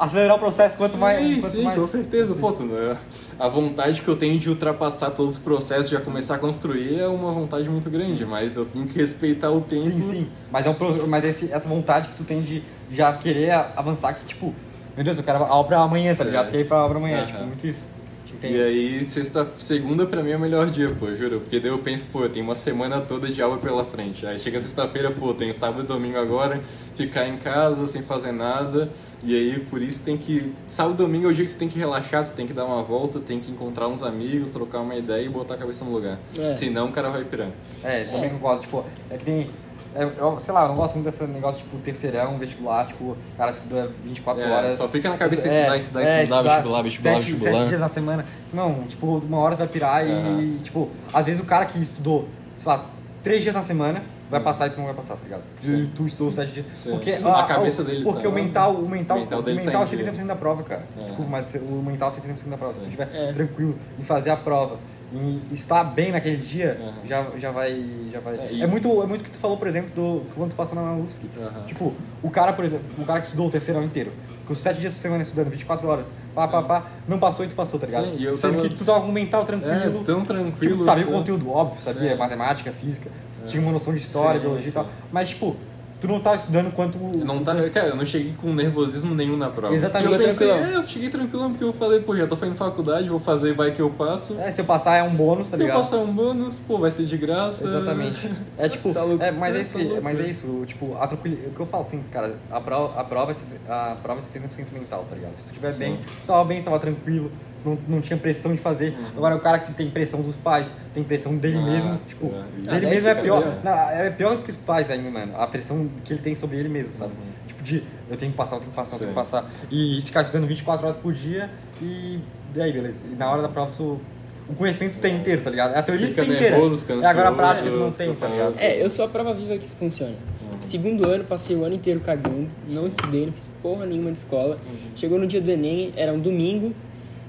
acelerar 0.00 0.36
o 0.36 0.38
processo 0.38 0.76
quanto 0.76 0.92
sim, 0.92 0.98
mais... 0.98 1.40
Quanto 1.40 1.56
sim, 1.56 1.62
mais... 1.62 1.78
com 1.78 1.86
certeza. 1.86 2.34
Pô, 2.34 2.52
tu- 2.52 2.64
né, 2.64 2.96
a 3.38 3.48
vontade 3.48 4.00
que 4.02 4.08
eu 4.08 4.16
tenho 4.16 4.38
de 4.38 4.48
ultrapassar 4.48 5.10
todos 5.10 5.36
os 5.36 5.42
processos, 5.42 5.88
já 5.90 6.00
começar 6.00 6.36
a 6.36 6.38
construir, 6.38 6.98
é 7.00 7.06
uma 7.06 7.32
vontade 7.32 7.68
muito 7.68 7.90
grande, 7.90 8.24
mas 8.24 8.56
eu 8.56 8.64
tenho 8.64 8.86
que 8.86 8.98
respeitar 8.98 9.50
o 9.50 9.60
tempo. 9.60 9.82
Sim, 9.82 10.00
sim. 10.00 10.28
Mas, 10.50 10.66
é 10.66 10.70
um, 10.70 11.06
mas 11.06 11.24
esse- 11.24 11.52
essa 11.52 11.68
vontade 11.68 12.08
que 12.08 12.14
tu 12.16 12.24
tem 12.24 12.40
de 12.42 12.62
já 12.90 13.12
querer 13.12 13.52
avançar, 13.76 14.14
que 14.14 14.24
tipo, 14.24 14.54
meu 14.94 15.04
Deus, 15.04 15.18
eu 15.18 15.24
quero 15.24 15.44
a 15.44 15.54
obra 15.54 15.78
amanhã, 15.78 16.14
tá 16.14 16.24
ligado? 16.24 16.48
É. 16.48 16.50
Quero 16.52 16.62
ir 16.62 16.66
pra 16.68 16.84
obra 16.84 16.98
amanhã, 16.98 17.18
Aham. 17.18 17.26
tipo, 17.26 17.44
muito 17.44 17.66
isso. 17.66 17.96
Te 18.40 18.46
E 18.48 18.60
aí, 18.62 19.04
sexta, 19.04 19.46
segunda 19.58 20.04
pra 20.04 20.22
mim 20.22 20.30
é 20.32 20.36
o 20.36 20.40
melhor 20.40 20.68
dia, 20.70 20.90
pô, 20.98 21.14
juro. 21.14 21.40
Porque 21.40 21.60
daí 21.60 21.70
eu 21.70 21.78
penso, 21.78 22.08
pô, 22.12 22.22
eu 22.24 22.28
tenho 22.28 22.44
uma 22.44 22.54
semana 22.54 23.00
toda 23.00 23.28
de 23.28 23.40
aula 23.40 23.56
pela 23.56 23.84
frente. 23.84 24.26
Aí 24.26 24.38
chega 24.38 24.60
sexta-feira, 24.60 25.10
pô, 25.10 25.32
tenho 25.32 25.54
sábado 25.54 25.82
e 25.84 25.86
domingo 25.86 26.18
agora, 26.18 26.60
ficar 26.96 27.26
em 27.28 27.36
casa 27.38 27.86
sem 27.86 28.02
fazer 28.02 28.32
nada. 28.32 28.90
E 29.26 29.34
aí, 29.34 29.58
por 29.68 29.82
isso 29.82 30.02
tem 30.04 30.16
que. 30.16 30.54
Sábado 30.68 30.94
e 30.94 30.96
domingo 30.98 31.26
é 31.26 31.30
o 31.30 31.34
dia 31.34 31.44
que 31.44 31.50
você 31.50 31.58
tem 31.58 31.68
que 31.68 31.76
relaxar, 31.78 32.24
você 32.24 32.32
tem 32.32 32.46
que 32.46 32.52
dar 32.52 32.64
uma 32.64 32.80
volta, 32.84 33.18
tem 33.18 33.40
que 33.40 33.50
encontrar 33.50 33.88
uns 33.88 34.00
amigos, 34.02 34.52
trocar 34.52 34.78
uma 34.80 34.94
ideia 34.94 35.24
e 35.24 35.28
botar 35.28 35.54
a 35.54 35.56
cabeça 35.56 35.84
no 35.84 35.90
lugar. 35.90 36.18
É. 36.38 36.52
Senão 36.54 36.86
o 36.86 36.92
cara 36.92 37.10
vai 37.10 37.24
pirando. 37.24 37.52
É, 37.82 38.04
também 38.04 38.26
É. 38.26 38.28
concordo, 38.28 38.60
tipo, 38.62 38.84
é 39.10 39.16
que 39.16 39.28
nem. 39.28 39.50
é, 39.96 40.04
eu, 40.04 40.38
sei 40.44 40.54
lá, 40.54 40.62
eu 40.62 40.68
não 40.68 40.76
gosto 40.76 40.94
muito 40.94 41.06
desse 41.06 41.24
negócio, 41.24 41.58
tipo, 41.58 41.76
terceirão, 41.78 42.38
vestibular, 42.38 42.86
tipo, 42.86 43.02
o 43.04 43.16
cara 43.36 43.50
estuda 43.50 43.90
24 44.04 44.44
É, 44.44 44.48
horas. 44.48 44.78
só 44.78 44.88
fica 44.88 45.08
na 45.10 45.18
cabeça 45.18 45.48
É, 45.48 45.60
estudar, 45.60 45.76
estudar, 45.76 46.02
é, 46.02 46.22
estudar, 46.22 46.42
vestibular, 46.42 46.82
vestibular, 46.82 47.14
sete, 47.18 47.30
vestibular. 47.32 47.58
Sete 47.58 47.68
dias 47.68 47.80
na 47.80 47.88
semana. 47.88 48.26
Não, 48.52 48.84
tipo, 48.84 49.06
uma 49.18 49.38
hora 49.38 49.56
vai 49.56 49.66
pirar 49.66 50.06
e, 50.06 50.58
tipo, 50.62 50.88
às 51.12 51.24
vezes 51.24 51.40
o 51.40 51.44
cara 51.44 51.66
que 51.66 51.80
estudou, 51.82 52.28
sei 52.58 52.68
lá, 52.70 52.86
três 53.24 53.42
dias 53.42 53.54
na 53.56 53.62
semana, 53.62 54.04
vai 54.30 54.40
passar 54.40 54.66
e 54.66 54.70
tu 54.70 54.78
não 54.78 54.86
vai 54.86 54.94
passar, 54.94 55.14
tá 55.16 55.22
ligado? 55.24 55.42
Tu, 55.60 55.66
Sim. 55.66 55.90
tu 55.94 56.06
estudou 56.06 56.32
sete 56.32 56.52
dias. 56.52 56.66
Sim. 56.74 56.90
Porque 56.92 57.12
Sim, 57.12 57.24
a, 57.24 57.40
a 57.40 57.44
cabeça 57.44 57.82
o- 57.82 57.84
dele 57.84 58.02
Porque 58.04 58.22
tá- 58.24 58.28
o 58.28 58.32
mental, 58.32 58.72
o 58.74 58.88
mental, 58.88 59.16
o 59.16 59.20
mental 59.20 59.38
o 59.38 59.42
dele 59.42 59.58
mental 59.58 59.84
tá 59.84 59.90
é 59.90 59.94
em 59.94 59.96
dia. 59.98 60.12
70% 60.12 60.26
da 60.26 60.36
prova, 60.36 60.62
cara. 60.62 60.82
É. 60.96 61.00
Desculpa, 61.00 61.30
mas 61.30 61.54
o 61.54 61.82
mental 61.82 62.08
é 62.08 62.12
70% 62.12 62.48
da 62.50 62.56
prova. 62.56 62.72
Se 62.74 62.80
tu 62.80 62.84
Sim. 62.84 62.90
estiver 62.90 63.08
É. 63.14 63.32
tranquilo 63.32 63.78
em 63.98 64.02
fazer 64.02 64.30
a 64.30 64.36
prova, 64.36 64.78
em 65.12 65.40
estar 65.52 65.84
bem 65.84 66.10
naquele 66.10 66.36
dia, 66.38 66.78
Aham. 66.80 66.92
já, 67.04 67.26
já 67.38 67.50
vai. 67.52 67.84
Já 68.12 68.20
vai. 68.20 68.34
É, 68.34 68.38
É, 68.46 68.52
e- 68.52 68.66
muito, 68.66 69.02
é 69.02 69.06
muito 69.06 69.20
o 69.20 69.24
que 69.24 69.30
tu 69.30 69.38
falou, 69.38 69.56
por 69.56 69.68
exemplo, 69.68 69.90
do 69.94 70.22
quando 70.34 70.50
tu 70.50 70.56
passa 70.56 70.74
na 70.74 70.94
UFSC. 70.94 71.26
Aham. 71.40 71.62
Tipo, 71.66 71.94
o 72.22 72.30
cara, 72.30 72.52
por 72.52 72.64
exemplo, 72.64 72.84
o 72.98 73.04
cara 73.04 73.20
que 73.20 73.26
estudou 73.26 73.46
o 73.46 73.50
terceirão 73.50 73.82
inteiro, 73.84 74.12
com 74.46 74.54
sete 74.54 74.80
dias 74.80 74.92
por 74.94 75.00
semana 75.00 75.22
estudando, 75.22 75.50
24 75.50 75.88
horas, 75.88 76.14
pá, 76.34 76.46
pá, 76.46 76.62
pá, 76.62 76.86
não 77.08 77.18
passou 77.18 77.44
e 77.44 77.48
tu 77.48 77.54
passou, 77.54 77.78
tá 77.80 77.86
ligado? 77.86 78.04
Sim, 78.04 78.16
e 78.18 78.24
eu 78.24 78.36
Sendo 78.36 78.56
tava- 78.56 78.68
que 78.68 78.74
tu 78.74 78.84
tava 78.84 79.00
com 79.00 79.08
o 79.08 79.12
mental 79.12 79.42
É, 79.42 79.44
tranquilo. 79.44 80.04
tão 80.04 80.20
Tipo, 80.20 80.26
tranquilo. 80.32 80.76
tu 80.78 80.84
sabia 80.84 81.04
o 81.04 81.08
tão- 81.08 81.18
conteúdo, 81.18 81.50
óbvio, 81.50 81.82
sabia 81.82 82.12
Sim. 82.12 82.16
matemática, 82.18 82.72
física, 82.72 83.10
tinha 83.46 83.62
uma 83.62 83.72
noção 83.72 83.92
de 83.92 83.98
história, 83.98 84.40
Sim, 84.40 84.46
biologia 84.46 84.68
e 84.68 84.70
sim. 84.70 84.74
tal. 84.74 84.86
Mas, 85.10 85.28
tipo, 85.30 85.56
tu 86.00 86.08
não 86.08 86.20
tava 86.20 86.36
estudando 86.36 86.72
quanto. 86.72 86.98
Eu 86.98 87.24
não 87.24 87.42
tá, 87.42 87.54
cara, 87.70 87.88
eu 87.88 87.96
não 87.96 88.04
cheguei 88.04 88.34
com 88.40 88.52
nervosismo 88.52 89.14
nenhum 89.14 89.36
na 89.36 89.48
prova. 89.48 89.74
Exatamente. 89.74 90.12
Eu 90.12 90.18
pensei, 90.18 90.46
Tranquilão. 90.48 90.72
é, 90.72 90.76
eu 90.76 90.86
cheguei 90.88 91.08
tranquilão 91.08 91.50
porque 91.50 91.64
eu 91.64 91.72
falei, 91.72 92.00
pô, 92.00 92.16
já 92.16 92.26
tô 92.26 92.36
fazendo 92.36 92.56
faculdade, 92.56 93.08
vou 93.08 93.20
fazer, 93.20 93.54
vai 93.54 93.72
que 93.72 93.80
eu 93.80 93.90
passo. 93.90 94.36
É, 94.38 94.50
se 94.50 94.60
eu 94.60 94.64
passar 94.64 94.96
é 94.96 95.02
um 95.02 95.14
bônus, 95.14 95.48
tá 95.50 95.56
Se 95.56 95.62
eu 95.62 95.66
ligado? 95.66 95.78
passar 95.82 95.96
um 95.98 96.12
bônus, 96.12 96.58
pô, 96.58 96.78
vai 96.78 96.90
ser 96.90 97.04
de 97.06 97.16
graça. 97.16 97.64
Exatamente. 97.64 98.30
É 98.58 98.68
tipo, 98.68 98.88
é, 99.20 99.30
mas 99.30 99.54
é 99.54 99.58
É, 99.58 99.62
isso, 99.62 99.78
mas 100.02 100.18
é 100.18 100.26
isso, 100.26 100.64
tipo, 100.66 100.96
a 100.98 101.06
tranquilidade, 101.06 101.48
o 101.48 101.50
que 101.52 101.60
eu 101.60 101.66
falo 101.66 101.82
assim, 101.82 102.02
cara, 102.10 102.36
a 102.50 102.60
prova, 102.60 102.98
a 102.98 103.04
prova, 103.04 103.32
é 103.32 103.70
a 103.70 103.96
prova 104.02 104.20
é 104.20 104.22
70% 104.22 104.72
mental, 104.72 105.04
tá 105.08 105.14
ligado? 105.14 105.36
Se 105.36 105.44
tu 105.44 105.48
estiver 105.48 105.74
bem, 105.74 105.96
tu 106.22 106.26
tava 106.26 106.44
bem, 106.44 106.62
tava 106.62 106.78
tranquilo, 106.78 107.30
não, 107.66 107.78
não 107.88 108.00
tinha 108.00 108.16
pressão 108.16 108.52
de 108.52 108.58
fazer. 108.58 108.94
Agora 109.16 109.34
o 109.34 109.40
cara 109.40 109.58
que 109.58 109.72
tem 109.74 109.90
pressão 109.90 110.22
dos 110.22 110.36
pais, 110.36 110.74
tem 110.94 111.02
pressão 111.02 111.36
dele 111.36 111.56
Uhum. 111.56 111.66
Ah, 111.66 111.70
mesmo, 111.70 112.00
tipo, 112.06 112.26
é. 112.26 112.70
dele 112.70 112.86
Ah, 112.86 112.90
mesmo 112.90 113.08
é 113.08 113.14
pior, 113.14 113.58
não, 113.64 113.72
é 113.72 114.10
pior 114.10 114.36
do 114.36 114.42
que 114.42 114.50
os 114.50 114.56
pais 114.56 114.90
ainda, 114.90 115.10
mano, 115.10 115.32
a 115.36 115.46
pressão 115.46 115.88
que 116.04 116.12
ele 116.12 116.20
tem 116.20 116.34
sobre 116.34 116.58
ele 116.58 116.68
mesmo, 116.68 116.92
sabe? 116.96 117.12
Uhum. 117.12 117.46
Tipo 117.46 117.62
de, 117.62 117.82
eu 118.10 118.16
tenho 118.16 118.30
que 118.30 118.36
passar, 118.36 118.56
eu 118.56 118.60
tenho 118.60 118.70
que 118.70 118.76
passar, 118.76 118.94
eu 118.94 118.98
tenho 118.98 119.10
que 119.10 119.14
passar, 119.14 119.50
e 119.70 120.02
ficar 120.04 120.22
estudando 120.22 120.46
24 120.46 120.86
horas 120.86 121.00
por 121.00 121.12
dia, 121.12 121.50
e, 121.80 122.20
e 122.54 122.60
aí, 122.60 122.72
beleza, 122.72 123.04
e 123.10 123.14
na 123.14 123.30
hora 123.30 123.42
da 123.42 123.48
prova 123.48 123.72
tu... 123.72 124.00
O 124.48 124.54
conhecimento 124.54 124.94
tu 124.94 125.00
tem 125.00 125.16
inteiro, 125.16 125.42
tá 125.42 125.50
ligado? 125.50 125.74
A 125.74 125.82
teoria 125.82 126.06
Fica 126.06 126.22
tu 126.22 126.26
tem 126.28 126.36
inteira. 126.36 126.56
É, 127.02 127.06
agora 127.06 127.30
a 127.30 127.32
prática 127.32 127.68
tu 127.68 127.78
não 127.78 127.90
tem, 127.90 128.14
tá 128.14 128.28
ligado? 128.28 128.54
É, 128.58 128.80
eu 128.80 128.88
sou 128.88 129.04
a 129.04 129.08
prova 129.08 129.34
viva 129.34 129.58
que 129.58 129.64
isso 129.64 129.74
funciona. 129.74 130.14
Segundo 130.62 131.04
ano, 131.04 131.24
passei 131.24 131.56
o 131.56 131.64
ano 131.64 131.74
inteiro 131.74 132.00
cagando, 132.00 132.48
não 132.68 132.86
estudei, 132.86 133.26
não 133.26 133.32
fiz 133.32 133.50
porra 133.62 133.86
nenhuma 133.86 134.10
de 134.12 134.18
escola. 134.18 134.58
Chegou 134.94 135.18
no 135.18 135.26
dia 135.26 135.40
do 135.40 135.50
Enem, 135.50 135.92
era 135.96 136.12
um 136.12 136.18
domingo. 136.18 136.72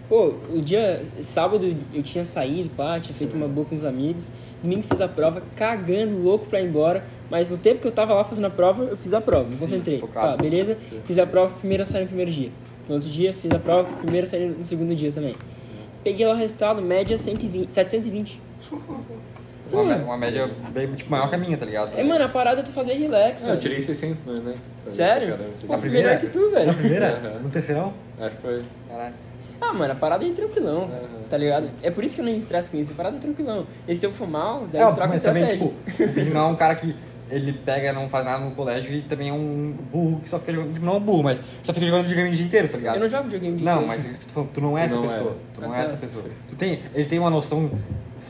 Pô, 0.10 0.34
o 0.54 0.62
dia, 0.62 1.02
sábado 1.22 1.76
eu 1.94 2.02
tinha 2.02 2.24
saído, 2.24 2.70
pá, 2.70 2.98
tinha 3.00 3.14
feito 3.14 3.36
uma 3.36 3.48
boa 3.48 3.66
com 3.68 3.76
os 3.76 3.84
amigos. 3.84 4.32
Domingo 4.64 4.84
fiz 4.84 5.02
a 5.02 5.08
prova, 5.08 5.44
cagando, 5.56 6.18
louco 6.24 6.46
pra 6.46 6.62
ir 6.62 6.68
embora. 6.68 7.04
Mas 7.30 7.50
no 7.50 7.58
tempo 7.58 7.82
que 7.82 7.88
eu 7.88 7.92
tava 7.92 8.14
lá 8.14 8.24
fazendo 8.24 8.46
a 8.46 8.50
prova, 8.50 8.84
eu 8.86 8.96
fiz 8.98 9.14
a 9.14 9.20
prova, 9.20 9.50
me 9.50 9.58
concentrei. 9.58 10.00
focado. 10.00 10.38
Tá, 10.38 10.42
beleza? 10.42 10.78
Fiz 11.06 11.20
a 11.20 11.26
prova, 11.26 11.54
primeira 11.56 11.86
saí 11.86 12.02
no 12.04 12.08
primeiro 12.08 12.32
dia. 12.32 12.50
No 12.88 12.96
outro 12.96 13.10
dia, 13.10 13.34
fiz 13.34 13.52
a 13.52 13.60
prova, 13.60 13.90
primeira 13.98 14.26
saí 14.26 14.46
no 14.48 14.64
segundo 14.64 14.96
dia 14.96 15.12
também. 15.12 15.36
Peguei 16.06 16.26
lá 16.26 16.34
o 16.34 16.38
resultado, 16.38 16.82
média 16.82 17.18
120, 17.18 17.74
720. 17.74 18.40
Uma, 19.70 19.84
mé- 19.84 19.96
uma 19.98 20.16
média 20.18 20.50
bem, 20.74 20.88
tipo, 20.96 21.12
maior 21.12 21.28
que 21.28 21.36
a 21.36 21.38
minha, 21.38 21.58
tá 21.58 21.66
ligado? 21.66 21.94
É, 22.00 22.02
mano, 22.02 22.24
a 22.24 22.30
parada 22.30 22.62
é 22.62 22.64
tu 22.64 22.72
fazer 22.72 22.94
relax, 22.94 23.44
Ah, 23.44 23.50
eu 23.50 23.60
tirei 23.60 23.82
600 23.82 24.24
no 24.24 24.38
Enem. 24.38 24.56
Sério? 24.88 25.28
Caramba, 25.32 25.44
Pô, 25.50 25.58
600. 25.58 25.70
Na 25.70 25.78
primeira? 25.78 26.08
melhor 26.08 26.22
que 26.22 26.28
tu, 26.30 26.50
velho. 26.52 26.68
Na 26.68 26.74
primeira? 26.74 27.40
No 27.44 27.50
terceirão? 27.50 27.94
Acho 28.18 28.36
que 28.38 28.42
foi. 28.44 28.62
Caralho. 28.88 29.14
Ah, 29.60 29.74
mano, 29.74 29.94
a 29.94 29.96
parada 29.96 30.26
é 30.26 30.32
tranquilão, 30.32 30.84
Aham, 30.84 31.00
tá 31.30 31.38
ligado? 31.38 31.70
É 31.82 31.90
por 31.92 32.04
isso 32.04 32.16
que 32.16 32.22
eu 32.22 32.26
não 32.26 32.32
me 32.34 32.40
estresso 32.40 32.70
com 32.72 32.78
isso, 32.78 32.92
a 32.92 32.96
parada 32.96 33.18
é 33.18 33.20
tranquilão. 33.20 33.66
E 33.88 33.96
se 33.96 34.06
eu 34.06 34.12
for 34.12 34.28
mal, 34.28 34.68
daí 34.72 34.82
É, 34.82 34.86
eu 34.86 34.94
troco 34.94 35.10
mas 35.10 35.22
também, 35.22 35.48
tipo, 35.48 35.66
o 36.00 36.34
não 36.34 36.42
é 36.42 36.52
um 36.52 36.56
cara 36.56 36.76
que 36.76 36.96
ele 37.30 37.52
pega, 37.52 37.92
não 37.92 38.08
faz 38.08 38.24
nada 38.24 38.46
no 38.46 38.52
colégio 38.52 38.94
e 38.94 39.02
também 39.02 39.30
é 39.30 39.34
um 39.34 39.76
burro 39.92 40.22
que 40.22 40.30
só 40.30 40.40
fica 40.40 40.54
jogando. 40.54 40.74
Tipo, 40.74 40.86
não 40.86 40.94
é 40.94 40.98
um 40.98 41.02
burro, 41.02 41.24
mas 41.24 41.42
só 41.64 41.74
fica 41.74 41.86
jogando 41.86 42.04
videogame 42.04 42.30
o 42.30 42.34
dia 42.38 42.46
inteiro, 42.46 42.70
tá 42.70 42.78
ligado? 42.78 42.96
Eu 42.96 43.02
não 43.02 43.10
jogo 43.10 43.24
videogame 43.24 43.58
de 43.58 43.64
Não, 43.66 43.80
dia. 43.80 43.88
mas 43.88 44.06
eu 44.06 44.12
tô 44.14 44.30
falando, 44.30 44.50
tu 44.52 44.62
não 44.62 44.78
é 44.78 44.86
essa 44.86 44.96
Não 44.96 45.04
é. 45.04 45.08
pessoa. 45.10 45.38
Tu 45.54 45.62
não 45.62 45.72
Ah, 45.72 45.76
é 45.76 45.78
tá. 45.80 45.84
essa 45.84 45.98
pessoa. 45.98 46.24
Tu 46.48 46.56
tem, 46.56 46.80
ele 46.94 47.06
tem 47.06 47.20
uma 47.20 47.30
noção 47.30 47.70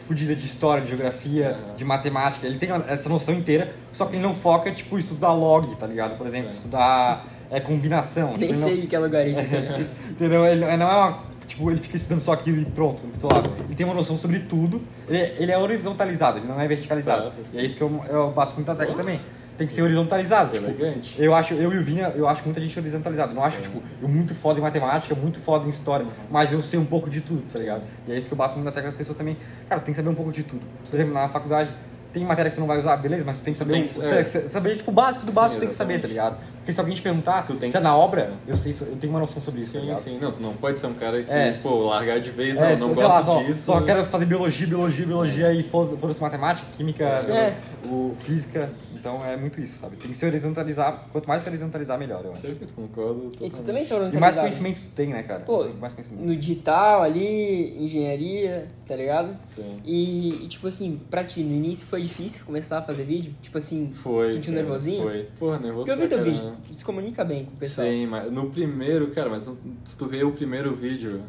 fodida 0.08 0.36
de 0.36 0.46
história, 0.46 0.82
de 0.82 0.90
geografia, 0.90 1.50
Aham. 1.52 1.76
de 1.76 1.86
matemática. 1.86 2.48
Ele 2.48 2.58
tem 2.58 2.70
essa 2.88 3.08
noção 3.10 3.36
inteira, 3.36 3.72
só 3.92 4.06
que 4.06 4.16
ele 4.16 4.24
não 4.24 4.34
foca, 4.34 4.72
tipo, 4.72 4.98
estudar 4.98 5.32
log, 5.34 5.76
tá 5.76 5.86
ligado? 5.86 6.18
Por 6.18 6.26
exemplo, 6.26 6.50
Sim. 6.50 6.56
estudar 6.56 7.26
é, 7.50 7.60
combinação. 7.60 8.38
Nem 8.38 8.50
tipo, 8.50 8.60
não- 8.60 8.68
sei 8.68 8.84
o 8.84 8.88
que 8.88 8.96
é 8.96 9.00
logaritmo. 9.00 9.42
ligado? 9.42 9.88
Entendeu? 10.12 10.46
Ele 10.46 10.64
ele 10.66 10.78
não 10.78 10.90
é 10.90 10.96
uma. 10.96 11.28
Tipo, 11.48 11.72
ele 11.72 11.80
fica 11.80 11.96
estudando 11.96 12.20
só 12.22 12.34
aquilo 12.34 12.60
e 12.62 12.66
pronto, 12.66 13.02
tô 13.22 13.28
lá. 13.28 13.42
Ele 13.66 13.74
tem 13.74 13.86
uma 13.86 13.96
noção 13.96 14.18
sobre 14.18 14.40
tudo. 14.40 14.82
Ele, 15.08 15.34
ele 15.38 15.52
é 15.52 15.58
horizontalizado, 15.58 16.40
ele 16.40 16.48
não 16.48 16.60
é 16.60 16.68
verticalizado. 16.68 17.30
Tá. 17.32 17.36
E 17.54 17.58
é 17.60 17.64
isso 17.66 17.78
que 17.78 17.82
eu, 17.82 18.04
eu 18.10 18.32
bato 18.32 18.56
muita 18.56 18.76
tecla 18.76 18.94
também. 18.94 19.20
Tem 19.58 19.66
que 19.66 19.72
ser 19.74 19.82
horizontalizado. 19.82 20.52
Tipo, 20.52 20.66
Elegante. 20.68 21.16
eu 21.18 21.34
acho, 21.34 21.54
eu 21.56 21.74
e 21.74 21.78
o 21.80 21.84
Vinha, 21.84 22.12
eu 22.16 22.28
acho 22.28 22.44
muita 22.44 22.60
gente 22.62 22.78
horizontalizado. 22.78 23.34
Não 23.34 23.44
acho, 23.44 23.60
tipo, 23.62 23.82
eu 24.02 24.08
muito 24.08 24.36
foda 24.36 24.60
em 24.60 24.62
matemática, 24.62 25.16
muito 25.16 25.40
foda 25.40 25.66
em 25.66 25.70
história, 25.70 26.06
mas 26.30 26.52
eu 26.52 26.62
sei 26.62 26.78
um 26.78 26.86
pouco 26.86 27.10
de 27.10 27.22
tudo, 27.22 27.42
tá 27.52 27.58
ligado? 27.58 27.82
E 28.08 28.12
é 28.12 28.18
isso 28.18 28.28
que 28.28 28.34
eu 28.34 28.38
bato 28.38 28.54
muito 28.54 28.66
na 28.66 28.72
tecla 28.72 28.90
das 28.90 28.98
pessoas 28.98 29.18
também. 29.18 29.36
Cara, 29.68 29.82
tem 29.82 29.94
que 29.94 29.98
saber 30.00 30.10
um 30.10 30.16
pouco 30.16 30.32
de 30.32 30.44
tudo. 30.44 30.62
Por 30.88 30.96
exemplo, 30.96 31.14
na 31.14 31.28
faculdade, 31.30 31.72
tem 32.14 32.24
matéria 32.24 32.50
que 32.50 32.56
tu 32.56 32.60
não 32.62 32.68
vai 32.68 32.80
usar, 32.80 32.96
beleza, 32.98 33.24
mas 33.26 33.38
tu 33.38 33.44
tem 33.44 33.54
que 33.54 33.60
saber, 33.60 33.74
tem 33.74 33.84
que- 33.86 34.02
é. 34.06 34.24
saber 34.24 34.78
tipo, 34.78 34.92
o 34.92 34.94
básico 34.94 35.26
do 35.26 35.32
Sim, 35.32 35.36
básico, 35.36 35.58
tu 35.58 35.60
tem 35.62 35.70
que 35.70 35.76
saber, 35.76 36.00
tá 36.02 36.08
ligado? 36.08 36.38
Porque 36.58 36.74
se 36.74 36.80
alguém 36.80 36.96
te 36.96 37.02
perguntar, 37.02 37.44
Tu 37.46 37.56
tem 37.56 37.70
se 37.70 37.78
é 37.78 37.80
na 37.80 37.96
obra, 37.96 38.34
eu 38.48 38.56
sei, 38.58 38.76
eu 38.82 38.96
tenho 38.98 39.14
uma 39.14 39.20
noção 39.20 39.42
sobre 39.42 39.62
isso, 39.62 39.74
tá 39.74 39.80
Sim, 39.80 39.86
ligado? 39.86 40.04
sim. 40.04 40.18
Não, 40.22 40.32
tu 40.32 40.42
não 40.42 40.54
pode 40.54 40.80
ser 40.80 40.88
um 40.88 40.94
cara 40.94 41.22
que, 41.24 41.32
É. 41.32 41.52
pô, 41.62 41.86
largar 41.86 42.20
de 42.20 42.30
vez, 42.32 42.56
não, 42.56 42.64
É, 42.64 42.72
não 42.72 42.78
sei 42.78 42.88
gosto 42.88 43.08
lá, 43.08 43.24
só, 43.24 43.44
disso. 43.44 43.62
só 43.64 43.82
quero 43.82 44.06
fazer 44.06 44.26
biologia, 44.26 44.68
biologia, 44.68 45.06
biologia 45.06 45.54
e 45.54 45.64
foda- 45.64 45.98
foda-se 45.98 46.22
matemática, 46.22 46.68
química, 46.76 47.04
É. 47.06 47.54
o, 47.86 48.14
física. 48.18 48.70
Então 49.08 49.26
é 49.26 49.38
muito 49.38 49.62
isso, 49.62 49.78
sabe? 49.78 49.96
Tem 49.96 50.12
que 50.12 50.18
se 50.18 50.26
horizontalizar. 50.26 51.08
Quanto 51.14 51.30
mais 51.30 51.42
se 51.42 51.48
horizontalizar, 51.48 51.98
melhor, 51.98 52.26
eu 52.26 52.34
acho. 52.34 52.42
Perfeito, 52.42 52.74
concordo. 52.74 53.28
E 53.28 53.30
tu 53.30 53.32
totalmente. 53.38 53.88
também 53.88 54.12
tá 54.12 54.18
E 54.18 54.20
mais 54.20 54.36
conhecimento 54.36 54.82
tu 54.82 54.88
tem, 54.94 55.08
né, 55.08 55.24
cara? 55.24 55.40
Pô, 55.46 55.64
mais 55.80 55.94
conhecimento. 55.94 56.28
No 56.28 56.36
digital 56.36 57.04
ali, 57.04 57.82
engenharia, 57.82 58.68
tá 58.86 58.98
ligado? 58.98 59.38
Sim. 59.46 59.78
E, 59.86 60.44
e, 60.44 60.48
tipo 60.50 60.68
assim, 60.68 61.00
pra 61.10 61.24
ti, 61.24 61.42
no 61.42 61.56
início 61.56 61.88
foi 61.88 62.02
difícil 62.02 62.46
começar 62.46 62.80
a 62.80 62.82
fazer 62.82 63.06
vídeo? 63.06 63.34
Tipo 63.42 63.58
assim, 63.58 63.94
Foi. 63.94 64.34
sentiu 64.34 64.52
cara, 64.52 64.66
nervosinho? 64.66 65.04
Foi. 65.04 65.30
Porra, 65.40 65.60
nervoso 65.60 65.86
Porque 65.86 65.92
eu 65.92 66.04
vi 66.04 66.10
teu 66.10 66.22
vídeo, 66.22 66.58
se 66.70 66.84
comunica 66.84 67.24
bem 67.24 67.46
com 67.46 67.54
o 67.54 67.58
pessoal. 67.58 67.88
Sim, 67.88 68.08
mas 68.08 68.30
no 68.30 68.50
primeiro, 68.50 69.08
cara, 69.12 69.30
mas 69.30 69.50
se 69.86 69.98
tu 69.98 70.06
vê 70.06 70.22
o 70.26 70.34
primeiro 70.34 70.76
vídeo, 70.76 71.22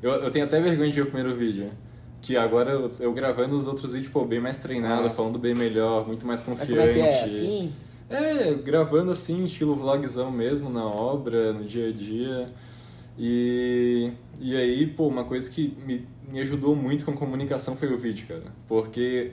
eu, 0.00 0.12
eu 0.12 0.30
tenho 0.30 0.44
até 0.44 0.60
vergonha 0.60 0.90
de 0.90 0.94
ver 0.94 1.02
o 1.02 1.10
primeiro 1.10 1.36
vídeo. 1.36 1.72
Que 2.26 2.36
agora 2.36 2.72
eu, 2.72 2.90
eu 2.98 3.12
gravando 3.12 3.56
os 3.56 3.68
outros 3.68 3.92
vídeos, 3.92 4.12
pô, 4.12 4.24
bem 4.24 4.40
mais 4.40 4.56
treinado, 4.56 5.06
Ah. 5.06 5.10
falando 5.10 5.38
bem 5.38 5.54
melhor, 5.54 6.04
muito 6.04 6.26
mais 6.26 6.40
Mas 6.44 6.58
confiante. 6.58 6.72
como 6.72 6.80
é 6.80 6.92
que 6.92 6.98
é? 6.98 7.24
Assim? 7.24 7.72
É, 8.10 8.54
gravando 8.54 9.12
assim, 9.12 9.44
estilo 9.44 9.76
vlogzão 9.76 10.28
mesmo, 10.32 10.68
na 10.68 10.84
obra, 10.84 11.52
no 11.52 11.62
dia 11.64 11.88
a 11.88 11.92
dia. 11.92 12.48
E, 13.16 14.10
e 14.40 14.56
aí, 14.56 14.86
pô, 14.88 15.06
uma 15.06 15.22
coisa 15.24 15.48
que 15.48 15.76
me, 15.86 16.04
me 16.28 16.40
ajudou 16.40 16.74
muito 16.74 17.04
com 17.04 17.12
comunicação 17.12 17.76
foi 17.76 17.92
o 17.94 17.96
vídeo, 17.96 18.26
cara. 18.26 18.42
Porque 18.68 19.30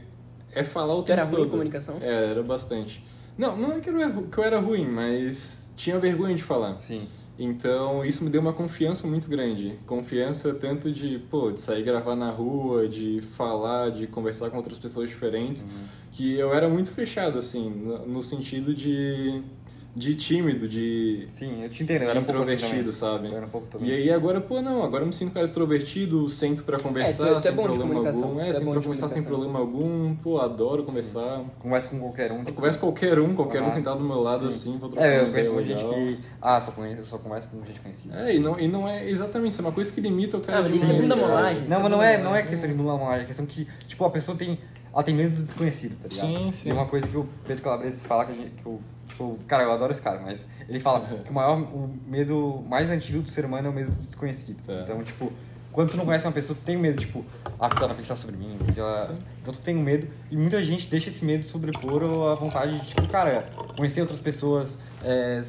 é 0.54 0.64
falar 0.64 0.94
o 0.94 1.02
Tu 1.02 1.08
tempo 1.08 1.20
era 1.20 1.24
ruim 1.24 1.34
em 1.34 1.38
todo. 1.40 1.50
comunicação? 1.50 1.98
É, 2.00 2.30
era 2.32 2.44
bastante. 2.44 3.04
Não, 3.36 3.58
não 3.58 3.72
é 3.74 3.80
que 3.80 3.90
eu 3.90 4.00
era, 4.00 4.12
que 4.12 4.38
eu 4.38 4.44
era 4.44 4.60
ruim, 4.60 4.86
mas 4.88 5.74
tinha 5.76 5.98
vergonha 6.00 6.36
de 6.36 6.44
falar. 6.44 6.78
Sim. 6.78 7.08
Então, 7.38 8.06
isso 8.06 8.24
me 8.24 8.30
deu 8.30 8.42
uma 8.42 8.54
confiança 8.54 9.08
muito 9.08 9.28
grande. 9.28 9.80
Confiança 9.88 10.54
tanto 10.54 10.92
de, 10.92 11.18
pô, 11.18 11.52
de 11.52 11.60
sair 11.60 11.84
gravar 11.84 12.16
na 12.16 12.30
rua, 12.30 12.88
de 12.88 13.22
falar, 13.36 13.90
de 13.90 14.06
conversar 14.06 14.52
com 14.52 14.58
outras 14.58 14.78
pessoas 14.78 15.10
diferentes, 15.10 15.66
que 16.12 16.36
eu 16.36 16.54
era 16.54 16.70
muito 16.70 16.92
fechado, 16.92 17.40
assim, 17.40 17.70
no 18.06 18.22
sentido 18.22 18.74
de, 18.74 19.42
de 19.96 20.16
tímido, 20.16 20.68
de, 20.68 21.26
Sim, 21.30 21.62
eu 21.64 21.70
te 21.70 21.84
entendo. 21.84 22.02
Eu 22.02 22.06
de 22.06 22.12
era 22.12 22.20
um 22.20 22.24
pouco 22.24 22.42
assim 22.42 22.54
introvertido, 22.54 22.92
sabe? 22.92 23.28
Eu 23.28 23.38
era 23.38 23.46
um 23.46 23.50
pouco 23.50 23.68
também. 23.68 23.90
E 23.90 23.94
aí 23.94 24.12
agora, 24.12 24.42
pô, 24.42 24.60
não, 24.60 24.84
agora 24.84 25.04
eu 25.04 25.08
me 25.08 25.14
sinto 25.14 25.30
um 25.30 25.34
cara 25.34 25.46
extrovertido, 25.46 26.28
sento 26.32 26.64
pra 26.64 26.80
conversar, 26.80 27.28
é- 27.28 27.34
é 27.38 27.42
sem 27.42 27.54
problema 27.54 27.96
algum. 27.96 28.40
É, 28.40 28.50
é 28.50 28.54
sento 28.54 28.66
bom 28.66 28.72
pra 28.74 28.82
conversar 28.82 29.10
sem 29.10 29.24
problema 29.24 29.60
algum, 29.60 30.16
pô, 30.16 30.40
adoro 30.40 30.84
conversar. 30.84 31.44
Conversa 31.60 31.90
com 31.90 32.00
qualquer 32.00 32.32
um. 32.32 32.40
Eu 32.40 32.46
Tipo, 32.46 32.56
converso 32.56 32.80
com 32.80 32.88
qualquer 32.88 33.20
um, 33.20 33.36
qualquer 33.36 33.62
um 33.62 33.66
Aham. 33.66 33.74
sentado 33.76 34.00
do 34.00 34.06
meu 34.06 34.20
lado 34.20 34.40
Sim. 34.40 34.48
assim, 34.48 34.78
vou 34.78 34.90
trocar 34.90 35.06
É, 35.08 35.22
eu 35.22 35.32
conheço 35.32 35.52
muita 35.52 35.70
gente 35.70 35.86
que. 35.86 36.20
Ah, 36.42 36.60
só 36.60 36.72
conheço, 36.72 37.02
eu 37.02 37.06
só 37.06 37.18
converso 37.20 37.48
com 37.50 37.64
gente 37.66 37.80
conhecida. 37.80 38.16
É, 38.30 38.36
e 38.36 38.40
não, 38.40 38.60
e 38.60 38.68
não 38.68 38.90
é 38.90 39.08
exatamente, 39.08 39.52
isso 39.52 39.62
é 39.62 39.66
uma 39.66 39.72
coisa 39.72 39.92
que 39.92 40.02
limita 40.02 40.38
o 40.38 40.42
cara 40.42 40.60
Ah, 40.60 40.64
de 40.64 40.76
isso 40.76 40.86
é 40.86 41.16
molagem. 41.16 41.68
Não, 41.68 41.78
Isso 41.78 41.80
mas 41.82 41.92
não 41.92 42.02
é 42.04 42.14
é, 42.14 42.18
não 42.18 42.24
é 42.24 42.28
molagem. 42.30 42.48
questão 42.50 42.70
de 42.70 42.76
mudar 42.76 42.94
uma 42.96 43.16
é 43.16 43.24
questão 43.26 43.46
que, 43.46 43.68
tipo, 43.88 44.04
a 44.04 44.10
pessoa 44.10 44.36
tem. 44.36 44.58
Ela 44.94 45.04
tem 45.04 45.16
medo 45.16 45.36
do 45.38 45.44
desconhecido, 45.44 45.96
tá 46.02 46.08
ligado? 46.08 46.28
Sim, 46.28 46.52
sim. 46.52 46.70
E 46.70 46.72
uma 46.72 46.86
coisa 46.86 47.08
que 47.08 47.18
o 47.18 47.28
Pedro 47.48 47.64
Calabrese 47.64 48.02
fala, 48.02 48.26
que, 48.26 48.34
gente- 48.36 48.52
que 48.52 48.66
eu, 48.66 48.80
tipo, 49.08 49.40
cara, 49.48 49.64
eu 49.64 49.72
adoro 49.72 49.92
esse 49.92 50.02
cara, 50.02 50.20
mas 50.22 50.46
ele 50.70 50.80
fala 50.80 51.00
Uhum. 51.00 51.18
que 51.24 51.30
o 51.32 51.34
maior, 51.34 51.58
o 51.60 51.90
medo 52.06 52.64
mais 52.70 52.90
antigo 52.90 53.22
do 53.22 53.30
ser 53.32 53.44
humano 53.46 53.68
é 53.68 53.72
o 53.72 53.74
medo 53.74 53.92
do 53.92 54.06
desconhecido. 54.06 54.62
Tá. 54.66 54.82
Então, 54.84 55.04
tipo, 55.04 55.32
quando 55.72 55.90
tu 55.90 55.98
não 55.98 56.06
conhece 56.06 56.26
uma 56.28 56.32
pessoa, 56.32 56.56
tu 56.56 56.64
tem 56.64 56.78
medo, 56.78 57.00
tipo, 57.00 57.26
ah, 57.60 57.68
porque 57.68 57.80
ela 57.80 57.88
vai 57.88 57.98
pensar 57.98 58.16
sobre 58.16 58.38
mim. 58.38 58.56
que 58.72 58.80
ela- 58.80 59.16
Então 59.42 59.52
tu 59.52 59.60
tem 59.62 59.76
um 59.76 59.82
medo. 59.82 60.08
E 60.30 60.38
muita 60.38 60.64
gente 60.64 60.88
deixa 60.88 61.10
esse 61.10 61.26
medo 61.26 61.44
sobrepor 61.44 62.04
a 62.32 62.36
vontade 62.36 62.80
de, 62.80 62.86
tipo, 62.86 63.08
cara, 63.08 63.50
conhecer 63.76 64.02
outras 64.02 64.20
pessoas, 64.20 64.78
é, 65.04 65.42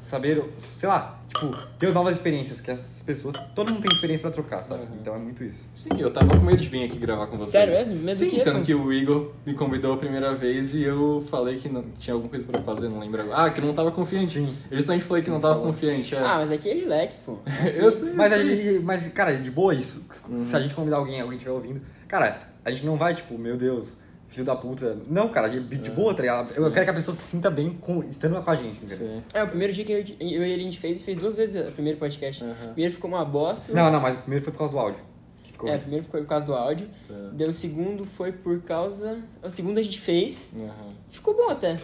saber, 0.00 0.42
sei 0.56 0.88
lá, 0.88 1.20
tipo, 1.28 1.54
ter 1.78 1.92
novas 1.92 2.16
experiências, 2.16 2.60
que 2.60 2.70
essas 2.70 3.02
pessoas, 3.02 3.34
todo 3.54 3.70
mundo 3.72 3.82
tem 3.82 3.92
experiência 3.92 4.22
pra 4.22 4.30
trocar, 4.30 4.62
sabe? 4.62 4.82
Uhum. 4.84 4.88
Então 5.00 5.14
é 5.14 5.18
muito 5.18 5.42
isso. 5.44 5.64
Sim, 5.74 5.90
eu 5.98 6.10
tava 6.12 6.28
com 6.36 6.44
medo 6.44 6.60
de 6.60 6.68
vir 6.68 6.84
aqui 6.84 6.98
gravar 6.98 7.26
com 7.26 7.36
vocês. 7.36 7.50
Sério 7.50 7.74
mesmo? 7.74 7.96
Medo 8.02 8.16
Sim, 8.18 8.30
quê, 8.30 8.40
tanto 8.42 8.62
que 8.64 8.74
o 8.74 8.92
Igor 8.92 9.32
me 9.44 9.54
convidou 9.54 9.94
a 9.94 9.96
primeira 9.96 10.34
vez 10.34 10.74
e 10.74 10.82
eu 10.82 11.24
falei 11.30 11.58
que 11.58 11.68
não, 11.68 11.84
tinha 11.98 12.14
alguma 12.14 12.30
coisa 12.30 12.46
pra 12.46 12.62
fazer, 12.62 12.88
não 12.88 12.98
lembro 13.00 13.20
agora. 13.20 13.44
Ah, 13.44 13.50
que 13.50 13.60
eu 13.60 13.64
não 13.64 13.74
tava 13.74 13.90
confiante. 13.92 14.38
Sim. 14.38 14.56
Eu 14.70 14.78
justamente 14.78 15.04
falei 15.04 15.22
que 15.22 15.30
não 15.30 15.40
tava 15.40 15.54
falou. 15.54 15.72
confiante. 15.72 16.14
É. 16.14 16.18
Ah, 16.18 16.36
mas 16.38 16.50
aqui 16.50 16.70
é 16.70 16.74
relax, 16.74 17.18
pô. 17.18 17.38
eu 17.74 17.92
sei, 17.92 18.12
Mas, 18.12 18.32
eu 18.32 18.46
gente- 18.46 18.80
mas, 18.84 19.06
cara, 19.08 19.34
de 19.36 19.50
boa 19.50 19.74
isso. 19.74 20.04
Se 20.48 20.56
a 20.56 20.60
gente 20.60 20.74
convidar 20.74 20.96
alguém, 20.96 21.20
alguém 21.20 21.36
estiver 21.36 21.52
ouvindo, 21.54 21.80
cara, 22.08 22.48
a 22.64 22.70
gente 22.70 22.86
não 22.86 22.96
vai, 22.96 23.14
tipo, 23.14 23.36
meu 23.36 23.56
Deus, 23.56 23.96
filho 24.28 24.44
da 24.44 24.56
puta. 24.56 24.96
Não, 25.08 25.28
cara, 25.28 25.48
de, 25.48 25.60
de 25.60 25.90
boa, 25.90 26.14
tá 26.14 26.22
ligado? 26.22 26.52
Eu 26.54 26.70
quero 26.72 26.84
que 26.84 26.90
a 26.90 26.94
pessoa 26.94 27.14
se 27.14 27.22
sinta 27.22 27.50
bem 27.50 27.70
com, 27.70 28.02
estando 28.04 28.40
com 28.42 28.50
a 28.50 28.56
gente, 28.56 28.82
entendeu? 28.84 28.98
Sim. 28.98 29.22
É, 29.32 29.42
o 29.42 29.48
primeiro 29.48 29.72
dia 29.72 29.84
que 29.84 29.92
eu, 29.92 29.98
eu 29.98 30.44
e 30.44 30.50
ele 30.50 30.62
a 30.62 30.64
gente 30.64 30.78
fez, 30.78 31.02
fez 31.02 31.16
duas 31.16 31.36
vezes 31.36 31.68
o 31.68 31.72
primeiro 31.72 31.98
podcast. 31.98 32.42
Aham. 32.42 32.52
O 32.52 32.72
primeiro 32.72 32.94
ficou 32.94 33.10
uma 33.10 33.24
bosta. 33.24 33.72
Não, 33.72 33.90
não, 33.90 34.00
mas 34.00 34.14
o 34.16 34.18
primeiro 34.18 34.44
foi 34.44 34.52
por 34.52 34.58
causa 34.58 34.72
do 34.72 34.78
áudio. 34.78 35.00
Que 35.42 35.52
ficou 35.52 35.68
É, 35.68 35.76
o 35.76 35.80
primeiro 35.80 36.04
ficou 36.04 36.20
por 36.20 36.26
causa 36.26 36.46
do 36.46 36.54
áudio. 36.54 36.88
Daí 37.32 37.48
o 37.48 37.52
segundo 37.52 38.04
foi 38.04 38.32
por 38.32 38.60
causa. 38.62 39.18
O 39.42 39.50
segundo 39.50 39.78
a 39.78 39.82
gente 39.82 40.00
fez. 40.00 40.48
Aham. 40.54 40.94
Ficou 41.10 41.34
bom 41.34 41.48
até. 41.48 41.78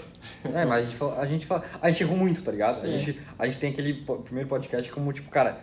É, 0.44 0.64
mas 0.64 0.72
a 0.78 0.82
gente, 0.82 0.96
fala, 0.96 1.20
a 1.20 1.26
gente 1.26 1.46
fala. 1.46 1.64
A 1.80 1.90
gente 1.90 2.02
errou 2.02 2.16
muito, 2.16 2.42
tá 2.42 2.50
ligado? 2.50 2.84
A 2.84 2.88
gente, 2.88 3.20
a 3.38 3.46
gente 3.46 3.58
tem 3.58 3.70
aquele 3.70 4.04
primeiro 4.24 4.48
podcast 4.48 4.90
como, 4.90 5.12
tipo, 5.12 5.30
cara, 5.30 5.60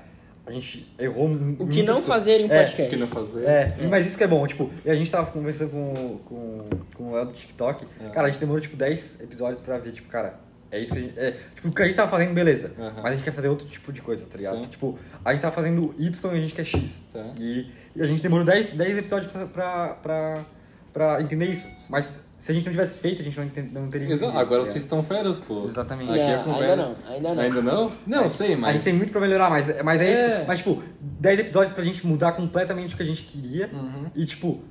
a 0.48 0.52
gente 0.52 0.88
errou 0.98 1.28
mu- 1.28 1.56
O 1.60 1.68
que 1.68 1.84
não 1.84 2.02
fazer 2.02 2.40
em 2.42 2.46
um 2.46 2.52
É, 2.52 2.64
podcast. 2.64 2.84
O 2.84 2.90
que 2.90 2.96
não 2.96 3.08
fazer? 3.08 3.46
É, 3.46 3.76
mas 3.90 4.08
isso 4.08 4.18
que 4.18 4.24
é 4.24 4.28
bom, 4.28 4.48
tipo, 4.48 4.72
e 4.86 4.90
a 4.90 4.96
gente 4.96 5.12
tava 5.12 5.30
conversando 5.32 5.70
com, 5.72 6.18
com, 6.26 6.70
com 6.96 7.04
o 7.10 7.16
Léo 7.16 7.26
do 7.26 7.34
TikTok, 7.34 7.86
É. 8.04 8.10
cara, 8.10 8.28
a 8.28 8.30
gente 8.30 8.40
demorou, 8.40 8.62
tipo, 8.62 8.76
10 8.78 9.20
episódios 9.22 9.60
pra 9.62 9.78
ver, 9.78 9.92
tipo, 9.92 10.08
cara, 10.10 10.40
é 10.72 10.80
isso 10.80 10.92
que 10.94 11.00
a 11.00 11.02
gente. 11.02 11.20
É, 11.20 11.32
tipo, 11.56 11.68
o 11.68 11.72
que 11.72 11.82
a 11.82 11.86
gente 11.86 11.96
tava 11.96 12.10
fazendo, 12.12 12.34
beleza. 12.34 12.72
Aham. 12.80 12.94
Mas 13.04 13.06
a 13.06 13.12
gente 13.16 13.24
quer 13.24 13.34
fazer 13.34 13.50
outro 13.50 13.68
tipo 13.68 13.92
de 13.94 14.02
coisa, 14.02 14.26
tá 14.26 14.38
ligado? 14.38 14.60
Sim. 14.62 14.68
Tipo, 14.68 14.98
a 15.24 15.32
gente 15.34 15.42
tava 15.42 15.54
fazendo 15.56 15.94
Y 15.98 16.32
e 16.34 16.38
a 16.38 16.42
gente 16.42 16.54
quer 16.54 16.66
X. 16.66 17.02
Tá. 17.14 17.26
E, 17.40 17.68
e 17.96 18.02
a 18.02 18.06
gente 18.06 18.22
demorou 18.24 18.46
10, 18.46 18.74
10 18.74 18.98
episódios 18.98 19.32
pra, 19.32 19.46
pra, 19.46 19.88
pra, 20.02 20.46
pra 20.94 21.22
entender 21.22 21.46
isso. 21.46 21.68
Mas 21.90 22.22
se 22.40 22.52
a 22.52 22.56
gente 22.56 22.66
não 22.66 22.72
tivesse 22.72 22.98
feito, 23.00 23.22
a 23.22 23.26
gente 23.26 23.38
não, 23.38 23.46
não 23.84 23.90
teria 23.90 24.08
Exato, 24.08 24.32
entendido, 24.32 24.38
agora 24.40 24.62
vocês 24.66 24.84
ligado? 24.84 25.00
estão 25.00 25.04
feras, 25.04 25.40
pô. 25.40 25.66
Exatamente. 25.66 26.10
Aqui 26.12 26.20
é 26.20 26.38
Não, 26.38 26.44
conversa. 26.44 26.74
ainda 26.74 26.76
não, 26.76 27.12
ainda 27.12 27.34
não. 27.34 27.42
Ainda 27.42 27.62
não? 27.62 27.92
Não, 28.06 28.30
sei, 28.30 28.54
A 28.54 28.58
mas. 28.58 28.74
gente 28.74 28.84
tem 28.84 28.94
muito 28.94 29.12
pra 29.12 29.22
melhorar, 29.22 29.50
mas, 29.50 29.68
mas 29.84 30.00
é, 30.02 30.06
É. 30.06 30.38
isso. 30.38 30.48
Mas, 30.48 30.58
tipo, 30.60 30.84
10 31.02 31.40
episódios 31.40 31.74
pra 31.74 31.84
gente 31.84 32.06
mudar 32.06 32.34
completamente 32.34 32.94
o 32.94 32.98
que 32.98 33.04
a 33.04 33.06
gente 33.06 33.24
queria. 33.24 33.70
Uhum. 33.74 34.06
E, 34.16 34.26
tipo, 34.26 34.62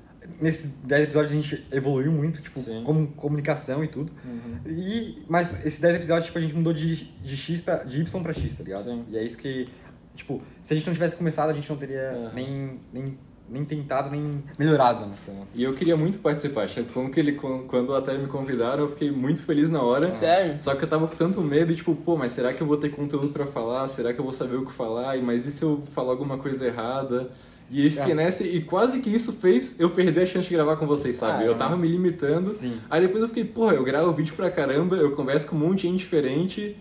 nesses 0.41 0.73
10 0.85 1.05
episódios 1.05 1.33
a 1.33 1.37
gente 1.37 1.67
evoluiu 1.73 2.13
muito, 2.13 2.41
tipo, 2.41 2.61
Sim. 2.61 2.83
como 2.85 3.09
comunicação 3.09 3.83
e 3.83 3.89
tudo. 3.89 4.13
Uhum. 4.25 4.61
E, 4.71 5.25
mas 5.29 5.65
esses 5.65 5.81
10 5.81 5.97
episódios, 5.97 6.27
tipo, 6.27 6.39
a 6.39 6.41
gente 6.43 6.55
mudou 6.55 6.73
de, 6.73 6.95
de 6.95 7.37
X 7.37 7.61
pra, 7.61 7.77
de 7.85 8.01
Y 8.01 8.23
pra 8.23 8.33
X, 8.33 8.57
tá 8.57 8.63
ligado? 8.65 8.85
Sim. 8.85 9.05
E 9.11 9.17
é 9.19 9.25
isso 9.25 9.37
que, 9.37 9.69
tipo, 10.15 10.41
se 10.63 10.73
a 10.73 10.77
gente 10.77 10.87
não 10.87 10.95
tivesse 10.95 11.17
começado, 11.17 11.51
a 11.51 11.53
gente 11.53 11.69
não 11.69 11.77
teria 11.77 12.13
Uhum. 12.13 12.31
nem, 12.35 12.81
nem, 12.93 13.19
nem 13.49 13.65
tentado, 13.65 14.11
nem 14.11 14.43
melhorado, 14.59 15.07
né? 15.07 15.15
E 15.55 15.63
eu 15.63 15.73
queria 15.75 15.97
muito 15.97 16.19
participar. 16.19 16.67
tipo, 16.67 16.93
Quando, 16.93 17.11
que 17.11 17.21
ele, 17.21 17.33
quando 17.33 17.95
até 17.95 18.17
me 18.19 18.27
convidaram, 18.27 18.85
eu 18.85 18.89
fiquei 18.89 19.11
muito 19.11 19.43
feliz 19.43 19.71
na 19.71 19.83
hora. 19.83 20.13
Sério? 20.15 20.57
Só 20.61 20.75
que 20.75 20.85
eu 20.85 20.89
tava 20.89 21.07
com 21.07 21.15
tanto 21.17 21.41
medo, 21.41 21.75
tipo, 21.75 21.95
pô, 21.95 22.17
mas 22.17 22.33
será 22.33 22.53
que 22.53 22.61
eu 22.61 22.67
vou 22.67 22.77
ter 22.77 22.91
conteúdo 22.91 23.29
pra 23.29 23.47
falar? 23.47 23.89
Será 23.89 24.13
que 24.13 24.19
eu 24.19 24.25
vou 24.25 24.33
saber 24.33 24.57
o 24.57 24.67
que 24.67 24.73
falar? 24.73 25.17
E, 25.17 25.23
mas 25.23 25.47
e 25.47 25.53
se 25.53 25.63
eu 25.63 25.83
falar 25.95 26.11
alguma 26.13 26.39
coisa 26.39 26.67
errada? 26.67 27.31
E 27.71 27.83
aí 27.83 27.91
fiquei 27.91 28.13
É. 28.13 28.15
nessa, 28.15 28.45
e 28.45 28.61
quase 28.63 29.01
que 29.01 29.11
isso 29.11 29.33
fez 29.33 29.79
eu 29.81 29.91
perder 29.91 30.23
a 30.23 30.27
chance 30.27 30.49
de 30.49 30.55
gravar 30.55 30.77
com 30.77 30.87
vocês, 30.87 31.17
sabe? 31.17 31.43
Ah, 31.43 31.47
eu 31.47 31.53
é. 31.53 31.57
tava 31.57 31.77
me 31.77 31.89
limitando. 31.89 32.53
Sim. 32.53 32.77
Aí 32.89 33.01
depois 33.01 33.23
eu 33.23 33.29
fiquei, 33.29 33.45
porra, 33.45 33.75
eu 33.75 33.83
gravo 33.83 34.13
vídeo 34.13 34.35
pra 34.37 34.49
caramba, 34.51 34.95
eu 34.97 35.11
converso 35.13 35.49
com 35.49 35.57
um 35.57 35.59
monte 35.61 35.83
de 35.83 35.89
gente 35.89 35.99
diferente. 35.99 36.77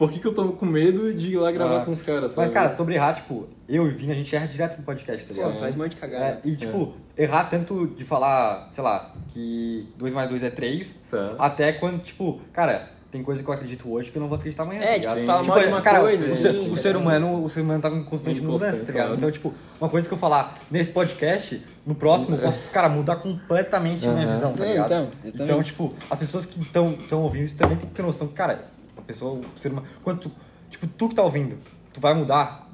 Por 0.00 0.10
que, 0.10 0.18
que 0.18 0.26
eu 0.26 0.32
tô 0.32 0.52
com 0.54 0.64
medo 0.64 1.12
de 1.12 1.32
ir 1.32 1.36
lá 1.36 1.52
gravar 1.52 1.82
Ah. 1.82 1.84
com 1.84 1.90
os 1.92 2.00
caras, 2.00 2.32
sabe? 2.32 2.46
Mas, 2.46 2.54
cara, 2.54 2.70
sobre 2.70 2.94
errar, 2.94 3.12
tipo, 3.16 3.46
eu 3.68 3.86
e 3.86 3.90
Vini, 3.90 4.12
a 4.12 4.14
gente 4.14 4.34
erra 4.34 4.46
direto 4.46 4.78
no 4.78 4.82
podcast, 4.82 5.26
tá 5.26 5.34
Pô, 5.34 5.40
ligado? 5.42 5.60
faz 5.60 5.74
um 5.74 5.78
monte 5.78 5.90
de 5.90 5.96
cagada. 5.98 6.24
É, 6.42 6.48
e, 6.48 6.56
tipo, 6.56 6.94
errar 7.18 7.44
tanto 7.50 7.86
de 7.86 8.02
falar, 8.02 8.66
sei 8.70 8.82
lá, 8.82 9.12
que 9.28 9.86
2 9.98 10.14
mais 10.14 10.30
2 10.30 10.42
é 10.42 10.48
3, 10.48 10.98
Tá. 11.10 11.34
até 11.38 11.70
quando, 11.74 12.00
tipo, 12.00 12.40
cara, 12.50 12.88
tem 13.10 13.22
coisa 13.22 13.42
que 13.42 13.48
eu 13.50 13.52
acredito 13.52 13.92
hoje 13.92 14.10
que 14.10 14.16
eu 14.16 14.22
não 14.22 14.28
vou 14.30 14.38
acreditar 14.38 14.62
amanhã, 14.62 14.80
É, 14.80 14.94
tá 15.00 15.00
tipo, 15.10 15.14
ligado? 15.20 15.44
fala 15.44 15.60
tipo, 15.60 15.68
uma 15.74 15.82
cara, 15.82 16.00
coisa, 16.00 16.24
o, 16.24 16.34
ser, 16.34 16.52
tá 16.54 16.60
o 16.60 16.76
ser 16.78 16.96
humano, 16.96 17.44
o 17.44 17.48
ser 17.50 17.60
humano 17.60 17.82
tá 17.82 17.88
em 17.90 18.02
constante 18.02 18.40
mudança, 18.40 18.64
constante, 18.68 18.86
tá 18.86 18.92
ligado? 18.92 19.06
claro. 19.08 19.18
Então, 19.18 19.30
tipo, 19.30 19.54
uma 19.78 19.90
coisa 19.90 20.08
que 20.08 20.14
eu 20.14 20.18
falar 20.18 20.58
nesse 20.70 20.90
podcast, 20.92 21.62
no 21.84 21.94
próximo, 21.94 22.36
eu 22.36 22.40
posso, 22.40 22.58
cara, 22.72 22.88
mudar 22.88 23.16
completamente 23.16 24.08
a 24.08 24.12
minha 24.12 24.26
visão, 24.28 24.54
tá 24.54 24.64
É, 24.64 24.68
ligado? 24.70 24.86
então, 24.86 25.08
então, 25.26 25.44
exatamente. 25.44 25.66
tipo, 25.66 25.92
as 26.08 26.18
pessoas 26.18 26.46
que 26.46 26.58
estão 26.62 26.96
ouvindo 27.22 27.44
isso 27.44 27.56
também 27.58 27.76
tem 27.76 27.86
que 27.86 27.94
ter 27.94 28.02
noção 28.02 28.26
que, 28.28 28.32
cara, 28.32 28.64
pessoa, 29.12 29.40
o 29.54 29.58
ser 29.58 29.72
humano, 29.72 29.86
quando 30.02 30.20
tu, 30.20 30.32
tipo, 30.70 30.86
tu 30.86 31.08
que 31.08 31.14
tá 31.14 31.22
ouvindo, 31.22 31.58
tu 31.92 32.00
vai 32.00 32.14
mudar, 32.14 32.68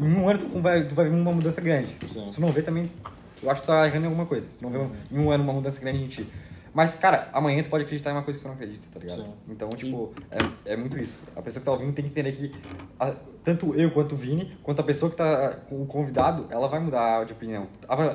em 0.00 0.14
um 0.14 0.28
ano 0.28 0.38
tu 0.38 0.60
vai, 0.60 0.84
tu 0.84 0.94
vai 0.94 1.08
ver 1.08 1.14
uma 1.14 1.32
mudança 1.32 1.60
grande. 1.60 1.94
Sim. 2.12 2.26
Se 2.28 2.34
tu 2.36 2.40
não 2.40 2.50
vê 2.52 2.62
também, 2.62 2.90
eu 3.42 3.50
acho 3.50 3.60
que 3.60 3.66
tu 3.66 3.70
tá 3.70 3.86
errando 3.86 4.04
em 4.04 4.06
alguma 4.06 4.26
coisa. 4.26 4.48
Se 4.48 4.58
tu 4.58 4.62
não 4.68 4.70
vê 4.70 4.78
em 5.12 5.18
um 5.18 5.30
ano 5.30 5.44
uma 5.44 5.52
mudança 5.52 5.80
grande 5.80 6.02
em 6.02 6.08
ti. 6.08 6.26
Mas, 6.74 6.94
cara, 6.94 7.28
amanhã 7.32 7.62
tu 7.62 7.68
pode 7.70 7.84
acreditar 7.84 8.10
em 8.10 8.12
uma 8.12 8.22
coisa 8.22 8.38
que 8.38 8.44
tu 8.44 8.48
não 8.48 8.54
acredita, 8.54 8.86
tá 8.92 9.00
ligado? 9.00 9.22
Sim. 9.22 9.32
Então, 9.48 9.68
tipo, 9.70 10.12
é, 10.30 10.72
é 10.72 10.76
muito 10.76 10.98
isso. 10.98 11.18
A 11.34 11.42
pessoa 11.42 11.60
que 11.60 11.64
tá 11.64 11.72
ouvindo 11.72 11.92
tem 11.92 12.04
que 12.04 12.10
entender 12.10 12.30
que 12.32 12.54
a- 13.00 13.14
tanto 13.42 13.74
eu 13.74 13.90
quanto 13.90 14.12
o 14.14 14.18
Vini, 14.18 14.56
quanto 14.62 14.80
a 14.80 14.84
pessoa 14.84 15.10
que 15.10 15.16
tá 15.16 15.56
com 15.68 15.82
o 15.82 15.86
convidado, 15.86 16.46
ela 16.50 16.68
vai 16.68 16.78
mudar 16.78 17.24
de 17.24 17.32
opinião. 17.32 17.66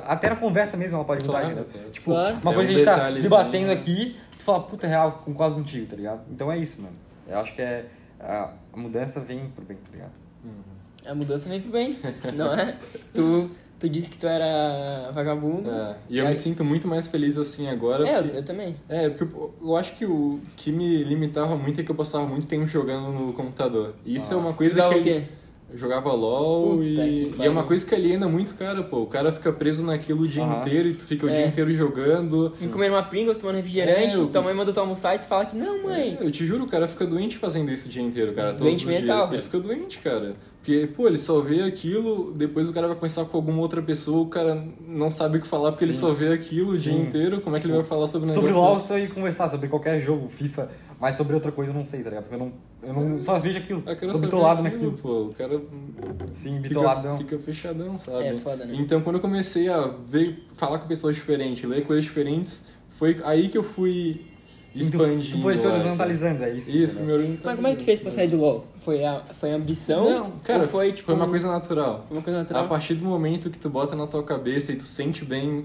Até 0.06 0.30
na 0.30 0.36
conversa 0.36 0.76
mesmo 0.76 0.94
ela 0.96 1.04
pode 1.04 1.24
mudar, 1.24 1.40
Claro, 1.40 1.52
entendeu? 1.52 1.70
claro. 1.72 1.90
Tipo, 1.90 2.10
Claro. 2.12 2.36
uma 2.42 2.52
É 2.52 2.54
coisa 2.54 2.70
um 2.70 2.74
que 2.74 2.80
a 2.82 2.84
gente 2.84 3.14
tá 3.14 3.20
debatendo 3.20 3.72
aqui, 3.72 4.16
tu 4.38 4.44
fala, 4.44 4.60
puta, 4.62 4.86
real, 4.86 5.22
concordo 5.24 5.56
contigo, 5.56 5.86
tá 5.86 5.96
ligado? 5.96 6.22
Então 6.30 6.50
é 6.50 6.56
isso, 6.56 6.80
mano. 6.80 6.94
Eu 7.28 7.38
acho 7.38 7.54
que 7.54 7.62
é. 7.62 7.86
A, 8.20 8.52
a 8.72 8.76
mudança 8.76 9.20
vem 9.20 9.48
pro 9.50 9.64
bem, 9.64 9.76
tá 9.76 9.90
ligado? 9.92 10.12
A 11.06 11.14
mudança 11.14 11.48
vem 11.48 11.60
pro 11.60 11.70
bem, 11.70 11.98
não 12.34 12.54
é? 12.54 12.76
Tu, 13.12 13.50
tu 13.78 13.88
disse 13.88 14.10
que 14.10 14.18
tu 14.18 14.26
era 14.26 15.10
vagabundo. 15.12 15.70
É, 15.70 15.96
e 16.08 16.18
eu 16.18 16.24
Aí- 16.24 16.30
me 16.30 16.34
sinto 16.36 16.64
muito 16.64 16.88
mais 16.88 17.06
feliz 17.06 17.36
assim 17.36 17.68
agora. 17.68 18.06
É, 18.08 18.18
eu, 18.18 18.22
porque- 18.22 18.38
eu 18.38 18.44
também. 18.44 18.76
É, 18.88 19.08
porque 19.10 19.24
eu, 19.36 19.54
eu 19.60 19.76
acho 19.76 19.94
que 19.94 20.06
o 20.06 20.40
que 20.56 20.72
me 20.72 21.02
limitava 21.04 21.56
muito 21.56 21.80
é 21.80 21.84
que 21.84 21.90
eu 21.90 21.94
passava 21.94 22.24
muito 22.26 22.46
tempo 22.46 22.66
jogando 22.66 23.12
no 23.12 23.32
computador. 23.34 23.94
E 24.04 24.16
isso 24.16 24.32
é 24.32 24.36
uma 24.36 24.54
coisa 24.54 24.76
Jogava 24.76 24.94
que. 24.94 25.00
o 25.00 25.02
quê? 25.04 25.24
Eu 25.26 25.43
jogava 25.76 26.12
LOL 26.12 26.70
Puta 26.76 26.84
e, 26.84 27.34
e 27.38 27.42
é 27.44 27.50
uma 27.50 27.64
coisa 27.64 27.84
que 27.86 27.94
aliena 27.94 28.28
muito 28.28 28.54
cara, 28.54 28.82
pô. 28.82 29.02
O 29.02 29.06
cara 29.06 29.32
fica 29.32 29.52
preso 29.52 29.82
naquilo 29.84 30.22
o 30.22 30.28
dia 30.28 30.42
inteiro 30.42 30.88
e 30.88 30.94
tu 30.94 31.04
fica 31.04 31.26
o 31.26 31.28
É. 31.30 31.32
dia 31.34 31.46
inteiro 31.46 31.72
jogando. 31.74 32.52
E 32.60 32.66
comendo 32.68 32.94
uma 32.94 33.02
Pringles, 33.02 33.36
tomando 33.38 33.56
refrigerante, 33.56 34.14
É, 34.14 34.16
eu- 34.16 34.26
tua 34.28 34.42
mãe 34.42 34.54
manda 34.54 34.72
tu 34.72 34.80
almoçar 34.80 35.14
e 35.16 35.18
tu 35.18 35.26
fala 35.26 35.44
que 35.46 35.56
não, 35.56 35.82
mãe. 35.84 36.18
É, 36.20 36.26
eu 36.26 36.30
te 36.30 36.46
juro, 36.46 36.64
o 36.64 36.68
cara 36.68 36.86
fica 36.88 37.06
doente 37.06 37.36
fazendo 37.38 37.70
isso 37.70 37.88
o 37.88 37.90
dia 37.92 38.02
inteiro, 38.02 38.32
cara. 38.32 38.48
Todos 38.52 38.62
Doente 38.64 38.84
os 38.84 38.90
dias. 38.90 39.00
mental, 39.02 39.22
Ele 39.24 39.30
velho. 39.30 39.42
fica 39.42 39.58
doente, 39.60 39.98
cara. 39.98 40.34
Porque, 40.64 40.88
pô, 40.96 41.06
ele 41.06 41.18
só 41.18 41.40
vê 41.40 41.60
aquilo, 41.60 42.32
depois 42.32 42.66
o 42.66 42.72
cara 42.72 42.86
vai 42.86 42.96
conversar 42.96 43.26
com 43.26 43.36
alguma 43.36 43.60
outra 43.60 43.82
pessoa, 43.82 44.22
o 44.22 44.28
cara 44.28 44.66
não 44.88 45.10
sabe 45.10 45.36
o 45.36 45.40
que 45.42 45.46
falar 45.46 45.70
porque 45.70 45.84
ele 45.84 45.92
Sim. 45.92 46.00
só 46.00 46.14
vê 46.14 46.32
aquilo 46.32 46.70
o 46.70 46.78
dia 46.78 46.90
Sim. 46.90 47.02
inteiro. 47.02 47.42
Como 47.42 47.54
é 47.54 47.60
que 47.60 47.66
ele 47.66 47.74
vai 47.74 47.84
falar 47.84 48.06
sobre 48.06 48.30
o 48.30 48.32
Sobre 48.32 48.48
negócio? 48.48 48.66
LOL 48.70 48.74
eu 48.76 48.80
só 48.80 48.98
ia 48.98 49.08
conversar, 49.08 49.50
sobre 49.50 49.68
qualquer 49.68 50.00
jogo, 50.00 50.26
FIFA, 50.26 50.70
mas 50.98 51.16
sobre 51.16 51.34
outra 51.34 51.52
coisa 51.52 51.70
eu 51.70 51.76
não 51.76 51.84
sei, 51.84 52.02
tá 52.02 52.08
ligado? 52.08 52.24
Porque 52.24 52.34
eu 52.36 52.38
não, 52.38 52.52
eu 52.82 52.94
não 53.10 53.20
só 53.20 53.38
vejo 53.38 53.58
aquilo. 53.58 53.82
Eu 53.84 53.94
quero 53.94 54.12
Tô 54.12 54.18
saber 54.18 54.26
bitolado 54.26 54.66
aquilo, 54.66 54.90
naquilo. 54.92 55.02
pô. 55.02 55.22
O 55.24 55.34
cara 55.34 55.60
Sim, 56.32 56.56
fica, 56.56 56.68
bitoladão. 56.70 57.18
fica 57.18 57.38
fechadão, 57.40 57.98
sabe? 57.98 58.24
É, 58.24 58.38
foda, 58.38 58.64
né? 58.64 58.74
Então, 58.78 59.02
quando 59.02 59.16
eu 59.16 59.20
comecei 59.20 59.68
a 59.68 59.86
ver, 60.08 60.44
falar 60.56 60.78
com 60.78 60.88
pessoas 60.88 61.14
diferentes, 61.14 61.62
ler 61.68 61.84
coisas 61.84 62.04
diferentes, 62.06 62.66
foi 62.92 63.20
aí 63.24 63.50
que 63.50 63.58
eu 63.58 63.62
fui 63.62 64.22
Sim, 64.78 64.90
tu, 64.90 64.96
expandindo. 65.02 65.36
tu 65.36 65.42
foi 65.42 65.56
se 65.56 65.66
horizontalizando, 65.66 66.42
é 66.44 66.50
isso. 66.50 66.70
Isso, 66.76 66.94
né? 67.00 67.04
primeiro. 67.06 67.38
Mas 67.44 67.54
como 67.56 67.66
é 67.66 67.70
que 67.72 67.76
tu 67.78 67.84
fez 67.84 67.98
pra 68.00 68.10
sair 68.10 68.28
do 68.28 68.36
LoL? 68.36 68.66
Foi 68.80 69.04
a, 69.04 69.20
foi 69.38 69.52
a 69.52 69.56
ambição? 69.56 70.08
Não, 70.10 70.30
cara, 70.42 70.66
foi 70.68 70.92
tipo. 70.92 71.06
foi 71.06 71.14
uma 71.14 71.26
um- 71.26 71.30
coisa 71.30 71.48
natural. 71.50 72.06
uma 72.10 72.20
coisa 72.22 72.38
A 72.38 72.42
natural? 72.42 72.68
partir 72.68 72.94
do 72.94 73.04
momento 73.04 73.50
que 73.50 73.58
tu 73.58 73.70
bota 73.70 73.94
na 73.96 74.06
tua 74.06 74.22
cabeça 74.22 74.72
e 74.72 74.76
tu 74.76 74.84
sente 74.84 75.24
bem 75.24 75.64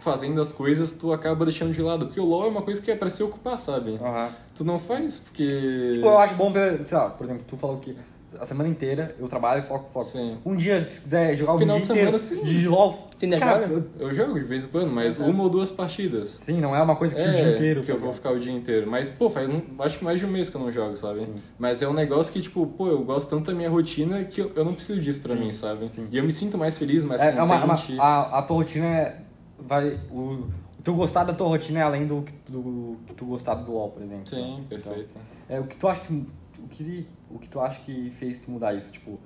fazendo 0.00 0.40
as 0.40 0.52
coisas, 0.52 0.92
tu 0.92 1.12
acaba 1.12 1.44
deixando 1.44 1.72
de 1.72 1.82
lado. 1.82 2.06
Porque 2.06 2.20
o 2.20 2.24
LoL 2.24 2.44
é 2.44 2.48
uma 2.48 2.62
coisa 2.62 2.80
que 2.80 2.90
é 2.90 2.94
pra 2.96 3.10
se 3.10 3.22
ocupar, 3.22 3.58
sabe? 3.58 3.98
Aham. 4.00 4.30
Tu 4.54 4.64
não 4.64 4.78
faz 4.78 5.18
porque. 5.18 5.90
Tipo, 5.94 6.06
eu 6.06 6.18
acho 6.18 6.34
bom, 6.34 6.52
sei 6.84 6.96
lá, 6.98 7.10
por 7.10 7.24
exemplo, 7.24 7.44
tu 7.46 7.56
falou 7.56 7.78
que 7.78 7.96
a 8.38 8.44
semana 8.44 8.68
inteira 8.68 9.14
eu 9.18 9.26
trabalho, 9.28 9.62
foco, 9.62 9.90
foco. 9.92 10.04
Sim. 10.06 10.36
Um 10.44 10.56
dia, 10.56 10.82
se 10.82 11.00
quiser 11.00 11.36
jogar 11.36 11.54
o 11.54 11.58
Final 11.58 11.76
dia 11.78 11.86
de 11.86 11.92
inteiro 11.92 12.18
semana, 12.18 12.44
sim. 12.46 12.48
de 12.50 12.68
LOL, 12.68 13.08
Tu 13.18 13.24
ainda 13.24 13.38
cara, 13.38 13.62
joga? 13.68 13.74
eu- 13.98 14.08
Eu 14.08 14.14
jogo 14.14 14.34
de 14.34 14.44
vez 14.44 14.64
em 14.64 14.68
quando, 14.68 14.90
mas 14.92 15.16
tá. 15.16 15.24
uma 15.24 15.42
ou 15.42 15.48
duas 15.50 15.70
partidas. 15.70 16.38
sim, 16.42 16.60
não 16.60 16.74
é 16.76 16.80
uma 16.82 16.94
coisa 16.94 17.14
que 17.16 17.20
o 17.22 17.34
dia 17.34 17.54
inteiro. 17.54 17.82
que 17.82 17.90
eu 17.90 17.96
tá 17.98 18.04
vou 18.04 18.12
ficar 18.14 18.30
o 18.32 18.38
dia 18.38 18.52
inteiro. 18.52 18.90
Mas, 18.90 19.10
pô, 19.10 19.28
faz 19.30 19.48
um, 19.48 19.60
acho 19.80 19.98
que 19.98 20.04
mais 20.04 20.20
de 20.20 20.26
um 20.26 20.30
mês 20.30 20.48
que 20.50 20.56
eu 20.56 20.60
não 20.60 20.70
jogo, 20.70 20.94
sabe? 20.96 21.20
Sim. 21.20 21.34
Mas 21.58 21.80
é 21.82 21.88
um 21.88 21.92
negócio 21.94 22.32
que, 22.32 22.40
tipo, 22.42 22.66
pô, 22.66 22.88
eu 22.88 23.02
gosto 23.04 23.28
tanto 23.28 23.46
da 23.46 23.54
minha 23.54 23.70
rotina 23.70 24.22
que 24.24 24.40
eu, 24.40 24.52
eu 24.54 24.64
não 24.64 24.74
preciso 24.74 25.00
disso 25.00 25.20
pra 25.22 25.34
Sim, 25.34 25.40
mim, 25.46 25.52
sabe? 25.52 25.88
sim. 25.88 26.06
E 26.10 26.16
eu 26.18 26.22
me 26.24 26.30
sinto 26.32 26.56
mais 26.58 26.76
feliz, 26.76 27.02
mais 27.04 27.20
É, 27.20 27.30
é 27.36 27.42
uma, 27.42 27.54
é 27.56 27.64
uma- 27.64 27.76
contente. 27.76 27.98
a, 27.98 28.38
a 28.38 28.42
tua 28.42 28.56
rotina 28.58 28.86
é, 28.86 29.16
vai. 29.58 29.98
O, 30.12 30.44
o 30.78 30.82
teu 30.84 30.94
gostar 30.94 31.24
da 31.24 31.32
tua 31.32 31.48
rotina 31.48 31.80
é 31.80 31.82
além 31.82 32.06
do 32.06 32.22
que 32.22 32.32
tu, 32.32 32.52
do, 32.52 32.96
que 33.06 33.14
tu 33.14 33.24
gostar 33.24 33.54
do 33.54 33.72
LOL, 33.72 33.90
por 33.90 34.02
exemplo. 34.02 34.28
Sim, 34.28 34.64
Então, 34.70 34.78
perfeito. 34.92 35.10
É, 35.48 35.58
o 35.58 35.64
que 35.64 35.76
tu 35.76 35.88
acha 35.88 36.02
que. 36.02 36.26
O 36.70 36.70
que, 36.70 37.06
o 37.30 37.38
que 37.38 37.48
tu 37.48 37.58
acha 37.60 37.80
que 37.80 38.10
fez 38.18 38.42
tu 38.42 38.50
mudar 38.50 38.74
isso? 38.74 38.92
Tipo, 38.92 39.18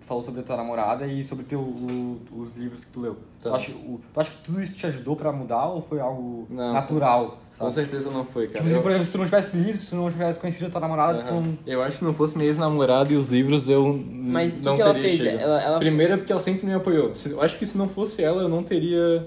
falou 0.00 0.22
sobre 0.22 0.40
a 0.40 0.44
tua 0.44 0.56
namorada 0.56 1.04
e 1.06 1.24
sobre 1.24 1.44
teu, 1.44 1.58
o- 1.58 2.20
os 2.36 2.54
livros 2.54 2.84
que 2.84 2.92
tu 2.92 3.00
leu. 3.00 3.16
Tá. 3.42 3.50
Tu, 3.50 3.56
acha, 3.56 3.72
o- 3.72 4.00
tu 4.14 4.20
acha 4.20 4.30
que 4.30 4.38
tudo 4.38 4.60
isso 4.62 4.74
te 4.76 4.86
ajudou 4.86 5.16
pra 5.16 5.32
mudar 5.32 5.66
ou 5.66 5.82
foi 5.82 5.98
algo 5.98 6.46
Não. 6.48 6.72
natural? 6.72 7.26
Com 7.30 7.38
Sabe? 7.50 7.74
certeza 7.74 8.10
não 8.10 8.24
foi, 8.24 8.46
cara. 8.46 8.62
Tipo, 8.62 8.76
se, 8.76 8.80
por 8.80 8.90
exemplo, 8.90 9.06
se 9.06 9.12
tu 9.12 9.18
não 9.18 9.24
tivesse 9.24 9.56
lido, 9.56 9.80
se 9.80 9.90
tu 9.90 9.96
não 9.96 10.08
tivesse 10.10 10.38
conhecido 10.38 10.66
a 10.66 10.70
tua 10.70 10.80
namorada, 10.80 11.22
tu 11.24 11.30
Aham. 11.32 11.40
não... 11.40 11.58
Eu 11.66 11.82
acho 11.82 11.98
que 11.98 12.04
não 12.04 12.14
fosse 12.14 12.36
minha 12.36 12.48
ex-namorada 12.48 13.12
e 13.12 13.16
os 13.16 13.30
livros 13.30 13.68
eu 13.68 14.00
Mas 14.08 14.52
o 14.52 14.56
que 14.58 14.64
não 14.64 14.76
que 14.76 14.82
ela 14.82 14.94
teria 14.94 15.18
fez? 15.18 15.40
Ela- 15.40 15.60
ela- 15.62 15.78
Primeiro 15.80 16.12
é 16.12 16.16
porque 16.18 16.30
ela 16.30 16.40
sempre 16.40 16.66
me 16.66 16.74
apoiou. 16.74 17.10
Eu 17.28 17.42
acho 17.42 17.58
que 17.58 17.66
se 17.66 17.76
não 17.76 17.88
fosse 17.88 18.22
ela, 18.22 18.42
eu 18.42 18.48
não 18.48 18.62
teria 18.62 19.26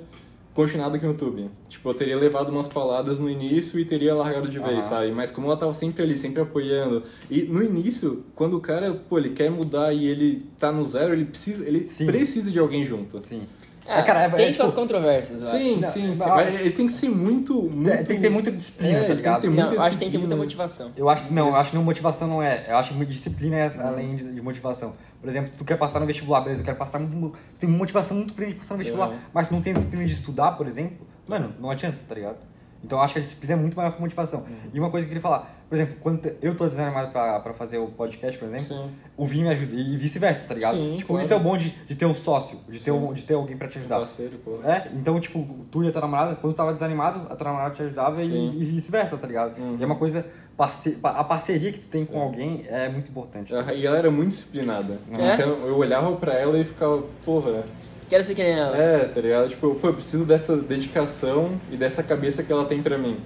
continuado 0.53 0.95
aqui 0.95 1.05
no 1.05 1.11
YouTube. 1.11 1.49
Tipo, 1.67 1.89
eu 1.89 1.93
teria 1.93 2.17
levado 2.17 2.49
umas 2.49 2.67
pauladas 2.67 3.19
no 3.19 3.29
início 3.29 3.79
e 3.79 3.85
teria 3.85 4.13
largado 4.13 4.47
de 4.49 4.59
vez, 4.59 4.71
Aham. 4.71 4.81
sabe? 4.81 5.11
Mas 5.11 5.31
como 5.31 5.47
ela 5.47 5.57
tava 5.57 5.73
sempre 5.73 6.03
ali, 6.03 6.17
sempre 6.17 6.41
apoiando. 6.41 7.03
E 7.29 7.43
no 7.43 7.63
início, 7.63 8.25
quando 8.35 8.57
o 8.57 8.59
cara, 8.61 8.93
pô, 8.93 9.17
ele 9.17 9.29
quer 9.29 9.49
mudar 9.49 9.93
e 9.93 10.05
ele 10.05 10.45
tá 10.57 10.71
no 10.71 10.85
zero, 10.85 11.13
ele 11.13 11.25
precisa, 11.25 11.65
ele 11.67 11.85
Sim. 11.85 12.05
precisa 12.05 12.51
de 12.51 12.59
alguém 12.59 12.85
junto. 12.85 13.17
Assim. 13.17 13.43
Ah, 13.87 13.99
É, 13.99 14.03
cara, 14.03 14.21
é- 14.23 14.29
tem 14.29 14.47
é, 14.47 14.53
suas 14.53 14.69
tipo, 14.69 14.81
controvérsias, 14.81 15.41
eu. 15.41 15.47
Sim, 15.47 15.75
Não, 15.79 15.89
sim, 15.89 16.13
sim. 16.13 16.19
Mas 16.29 16.47
ele 16.59 16.71
tem 16.71 16.85
que 16.87 16.93
ser 16.93 17.09
muito, 17.09 17.53
muito... 17.63 17.89
Tem, 18.05 18.17
que 18.17 18.21
ter 18.21 18.29
muita 18.29 18.51
disciplina, 18.51 18.91
É, 18.91 18.93
tá 18.93 18.99
tem 18.99 19.09
que 19.09 19.15
ligado? 19.15 19.41
ter 19.41 19.47
Não, 19.47 19.53
muita 19.55 19.73
eu 19.75 19.81
acho 19.81 19.91
que 19.91 19.97
tem 19.97 20.07
que 20.07 20.11
ter 20.11 20.17
muita 20.19 20.35
motivação. 20.35 20.91
Eu 20.95 21.09
acho, 21.09 21.25
não, 21.33 21.47
eu 21.47 21.55
acho 21.55 21.69
que 21.71 21.75
não 21.75 21.83
motivação 21.83 22.27
não 22.27 22.43
é. 22.43 22.65
Eu 22.67 22.77
acho 22.77 22.93
que 22.93 23.05
disciplina 23.05 23.55
é 23.55 23.71
além 23.81 24.15
de, 24.15 24.31
de 24.31 24.41
motivação. 24.41 24.93
Por 25.19 25.27
exemplo, 25.29 25.51
tu 25.57 25.65
quer 25.65 25.77
passar 25.77 25.99
no 25.99 26.05
vestibular, 26.05 26.41
beleza, 26.41 26.61
eu 26.61 26.65
quero 26.65 26.77
passar 26.77 26.99
muito. 26.99 27.35
Tu 27.55 27.59
tem 27.59 27.69
uma 27.69 27.77
motivação 27.79 28.15
muito 28.15 28.33
grande 28.33 28.53
de 28.53 28.59
passar 28.59 28.75
no 28.75 28.77
vestibular, 28.77 29.09
Uhum. 29.09 29.17
mas 29.33 29.47
tu 29.47 29.53
não 29.53 29.61
tem 29.61 29.73
disciplina 29.73 30.05
de 30.05 30.13
estudar, 30.13 30.51
por 30.53 30.67
exemplo, 30.67 31.05
mano, 31.27 31.53
não 31.59 31.69
adianta, 31.69 31.97
tá 32.07 32.15
ligado? 32.15 32.37
Então 32.83 32.97
eu 32.97 33.03
acho 33.03 33.13
que 33.13 33.19
a 33.19 33.23
disciplina 33.23 33.53
é 33.55 33.57
muito 33.57 33.75
maior 33.75 33.91
que 33.91 33.97
a 33.97 34.01
motivação. 34.01 34.41
Uhum. 34.41 34.69
E 34.73 34.79
uma 34.79 34.89
coisa 34.89 35.05
que 35.05 35.09
eu 35.11 35.15
queria 35.15 35.21
falar, 35.21 35.58
por 35.69 35.75
exemplo, 35.75 35.95
quando 36.01 36.31
eu 36.41 36.55
tô 36.55 36.67
desanimado 36.67 37.11
pra, 37.11 37.39
pra 37.39 37.53
fazer 37.53 37.77
o 37.77 37.85
podcast, 37.87 38.37
por 38.39 38.47
exemplo, 38.47 38.65
Sim. 38.65 38.89
o 39.15 39.25
Vini 39.25 39.43
me 39.43 39.49
ajuda. 39.51 39.75
E 39.75 39.95
vice-versa, 39.97 40.47
tá 40.47 40.55
ligado? 40.55 40.75
Sim, 40.77 40.95
tipo, 40.97 41.09
claro. 41.13 41.23
isso 41.23 41.31
é 41.33 41.35
o 41.37 41.39
bom 41.39 41.55
de, 41.55 41.69
de 41.69 41.95
ter 41.95 42.05
um 42.07 42.15
sócio, 42.15 42.57
de 42.67 42.79
ter, 42.79 42.91
um, 42.91 43.13
de 43.13 43.23
ter 43.23 43.35
alguém 43.35 43.55
pra 43.55 43.67
te 43.67 43.77
ajudar. 43.77 43.99
Parceiro, 43.99 44.37
pô. 44.43 44.59
É, 44.65 44.87
então, 44.93 45.19
tipo, 45.19 45.47
tu 45.69 45.83
e 45.83 45.87
a 45.87 45.91
tua 45.91 46.01
namorada, 46.01 46.35
quando 46.35 46.53
tu 46.53 46.57
tava 46.57 46.73
desanimado, 46.73 47.27
a 47.31 47.35
tua 47.35 47.45
namorada 47.47 47.75
te 47.75 47.83
ajudava 47.83 48.21
e, 48.23 48.27
Sim. 48.27 48.49
e 48.55 48.65
vice-versa, 48.65 49.15
tá 49.17 49.27
ligado? 49.27 49.57
Uhum. 49.59 49.77
E 49.79 49.83
é 49.83 49.85
uma 49.85 49.95
coisa, 49.95 50.25
parce- 50.57 50.91
pa- 50.97 51.11
a 51.11 51.23
parceria 51.23 51.71
que 51.71 51.79
tu 51.79 51.87
tem 51.87 52.03
com 52.05 52.19
alguém 52.19 52.63
é 52.67 52.89
muito 52.89 53.09
importante. 53.09 53.51
tá 53.53 53.71
E 53.71 53.85
ela 53.85 53.97
era 53.97 54.09
muito 54.09 54.29
disciplinada. 54.29 54.97
É? 55.11 55.35
Então 55.35 55.49
eu 55.67 55.77
olhava 55.77 56.11
pra 56.15 56.33
ela 56.33 56.57
e 56.57 56.63
ficava, 56.63 57.03
porra, 57.23 57.63
Quero 58.09 58.23
ser 58.23 58.33
que 58.33 58.41
nem 58.41 58.53
ela. 58.53 58.75
é, 58.75 59.05
tá 59.05 59.21
ligado? 59.21 59.49
Tipo, 59.49 59.75
pô, 59.75 59.89
eu 59.89 59.93
preciso 59.93 60.25
dessa 60.25 60.57
dedicação 60.57 61.51
e 61.71 61.77
dessa 61.77 62.01
cabeça 62.01 62.41
que 62.41 62.51
ela 62.51 62.65
tem 62.65 62.81
pra 62.81 62.97
mim. 62.97 63.19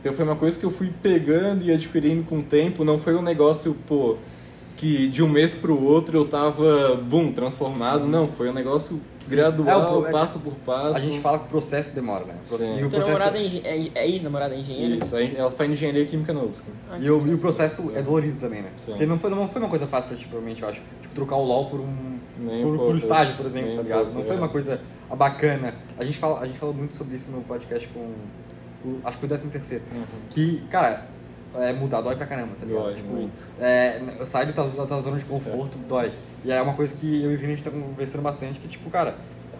Então 0.00 0.12
foi 0.12 0.24
uma 0.24 0.36
coisa 0.36 0.58
que 0.58 0.64
eu 0.64 0.70
fui 0.70 0.92
pegando 1.02 1.64
e 1.64 1.72
adquirindo 1.72 2.22
com 2.24 2.38
o 2.38 2.42
tempo, 2.42 2.84
não 2.84 2.98
foi 2.98 3.14
um 3.14 3.22
negócio, 3.22 3.74
pô, 3.86 4.16
que 4.76 5.08
de 5.08 5.22
um 5.24 5.28
mês 5.28 5.54
pro 5.54 5.82
outro 5.82 6.16
eu 6.16 6.24
tava, 6.24 6.94
bum, 6.94 7.32
transformado. 7.32 8.06
Não, 8.06 8.28
foi 8.28 8.48
um 8.48 8.52
negócio 8.54 9.00
gradual, 9.28 9.80
É, 9.80 9.98
o 9.98 10.06
é- 10.06 10.12
passo 10.12 10.38
por 10.38 10.54
passo. 10.54 10.96
A 10.96 11.00
gente 11.00 11.18
fala 11.20 11.38
que 11.38 11.46
o 11.46 11.48
processo 11.48 11.92
demora, 11.94 12.24
né? 12.24 12.34
O 12.50 12.56
Sim. 12.56 12.78
E 12.78 12.84
o 12.84 12.88
Tua 12.88 13.00
processo, 13.00 13.18
namorada 13.18 13.38
é, 13.38 13.42
é, 13.42 13.90
é 13.94 14.08
ex-namorada 14.08 14.54
é 14.54 14.58
engenheira? 14.58 15.04
Isso, 15.04 15.16
aí 15.16 15.34
ela 15.36 15.50
faz 15.50 15.70
engenharia 15.70 16.06
química 16.06 16.32
na 16.32 16.40
UFSC. 16.40 16.64
Ah, 16.90 16.98
e, 17.00 17.10
o, 17.10 17.26
e 17.26 17.34
o 17.34 17.38
processo 17.38 17.90
é 17.94 18.00
dolorido 18.00 18.38
também, 18.40 18.62
né? 18.62 18.70
Sim. 18.76 18.92
Porque 18.92 19.04
não 19.04 19.18
foi, 19.18 19.30
não 19.30 19.48
foi 19.48 19.60
uma 19.60 19.68
coisa 19.68 19.86
fácil 19.86 20.08
pra 20.08 20.16
ti, 20.16 20.26
provavelmente, 20.26 20.62
eu 20.62 20.68
acho. 20.68 20.80
Tipo, 21.02 21.14
trocar 21.14 21.36
o 21.36 21.44
LOL 21.44 21.66
por 21.66 21.80
um, 21.80 22.18
Nem 22.38 22.62
por, 22.62 22.74
um 22.74 22.78
por 22.78 22.96
estágio, 22.96 23.36
por 23.36 23.46
exemplo, 23.46 23.68
nem 23.68 23.76
tá 23.76 23.82
ligado? 23.82 24.04
pouco, 24.04 24.18
não 24.18 24.24
foi 24.24 24.36
é. 24.36 24.38
uma 24.38 24.48
coisa 24.48 24.80
bacana. 25.16 25.74
A 25.98 26.04
gente, 26.04 26.18
fala, 26.18 26.40
a 26.40 26.46
gente 26.46 26.58
falou 26.58 26.74
muito 26.74 26.94
sobre 26.94 27.16
isso 27.16 27.30
no 27.30 27.42
podcast 27.42 27.88
com, 27.88 28.12
o, 28.84 29.00
acho 29.04 29.18
que 29.18 29.24
o 29.24 29.28
13 29.28 29.46
terceiro. 29.48 29.84
Uhum. 29.92 30.04
Que, 30.30 30.62
cara, 30.70 31.06
é, 31.54 31.72
mudar 31.72 32.00
dói 32.00 32.16
pra 32.16 32.26
caramba, 32.26 32.52
tá 32.58 32.64
ligado? 32.66 32.84
Dói 32.84 32.94
tipo, 32.94 33.08
muito. 33.12 33.32
é, 33.60 34.00
sair 34.24 34.46
da 34.46 34.52
tua, 34.52 34.64
da 34.68 34.86
tua 34.86 35.00
zona 35.00 35.18
de 35.18 35.24
conforto 35.24 35.78
dói. 35.88 36.12
E 36.44 36.52
é 36.52 36.60
uma 36.62 36.74
coisa 36.74 36.94
que 36.94 37.22
eu 37.22 37.32
e 37.32 37.34
o 37.34 37.38
Vini 37.38 37.52
a 37.52 37.56
gente 37.56 37.64
tá 37.64 37.70
conversando 37.70 38.22
bastante, 38.22 38.58
que 38.60 38.68
tipo, 38.68 38.88
cara, 38.90 39.16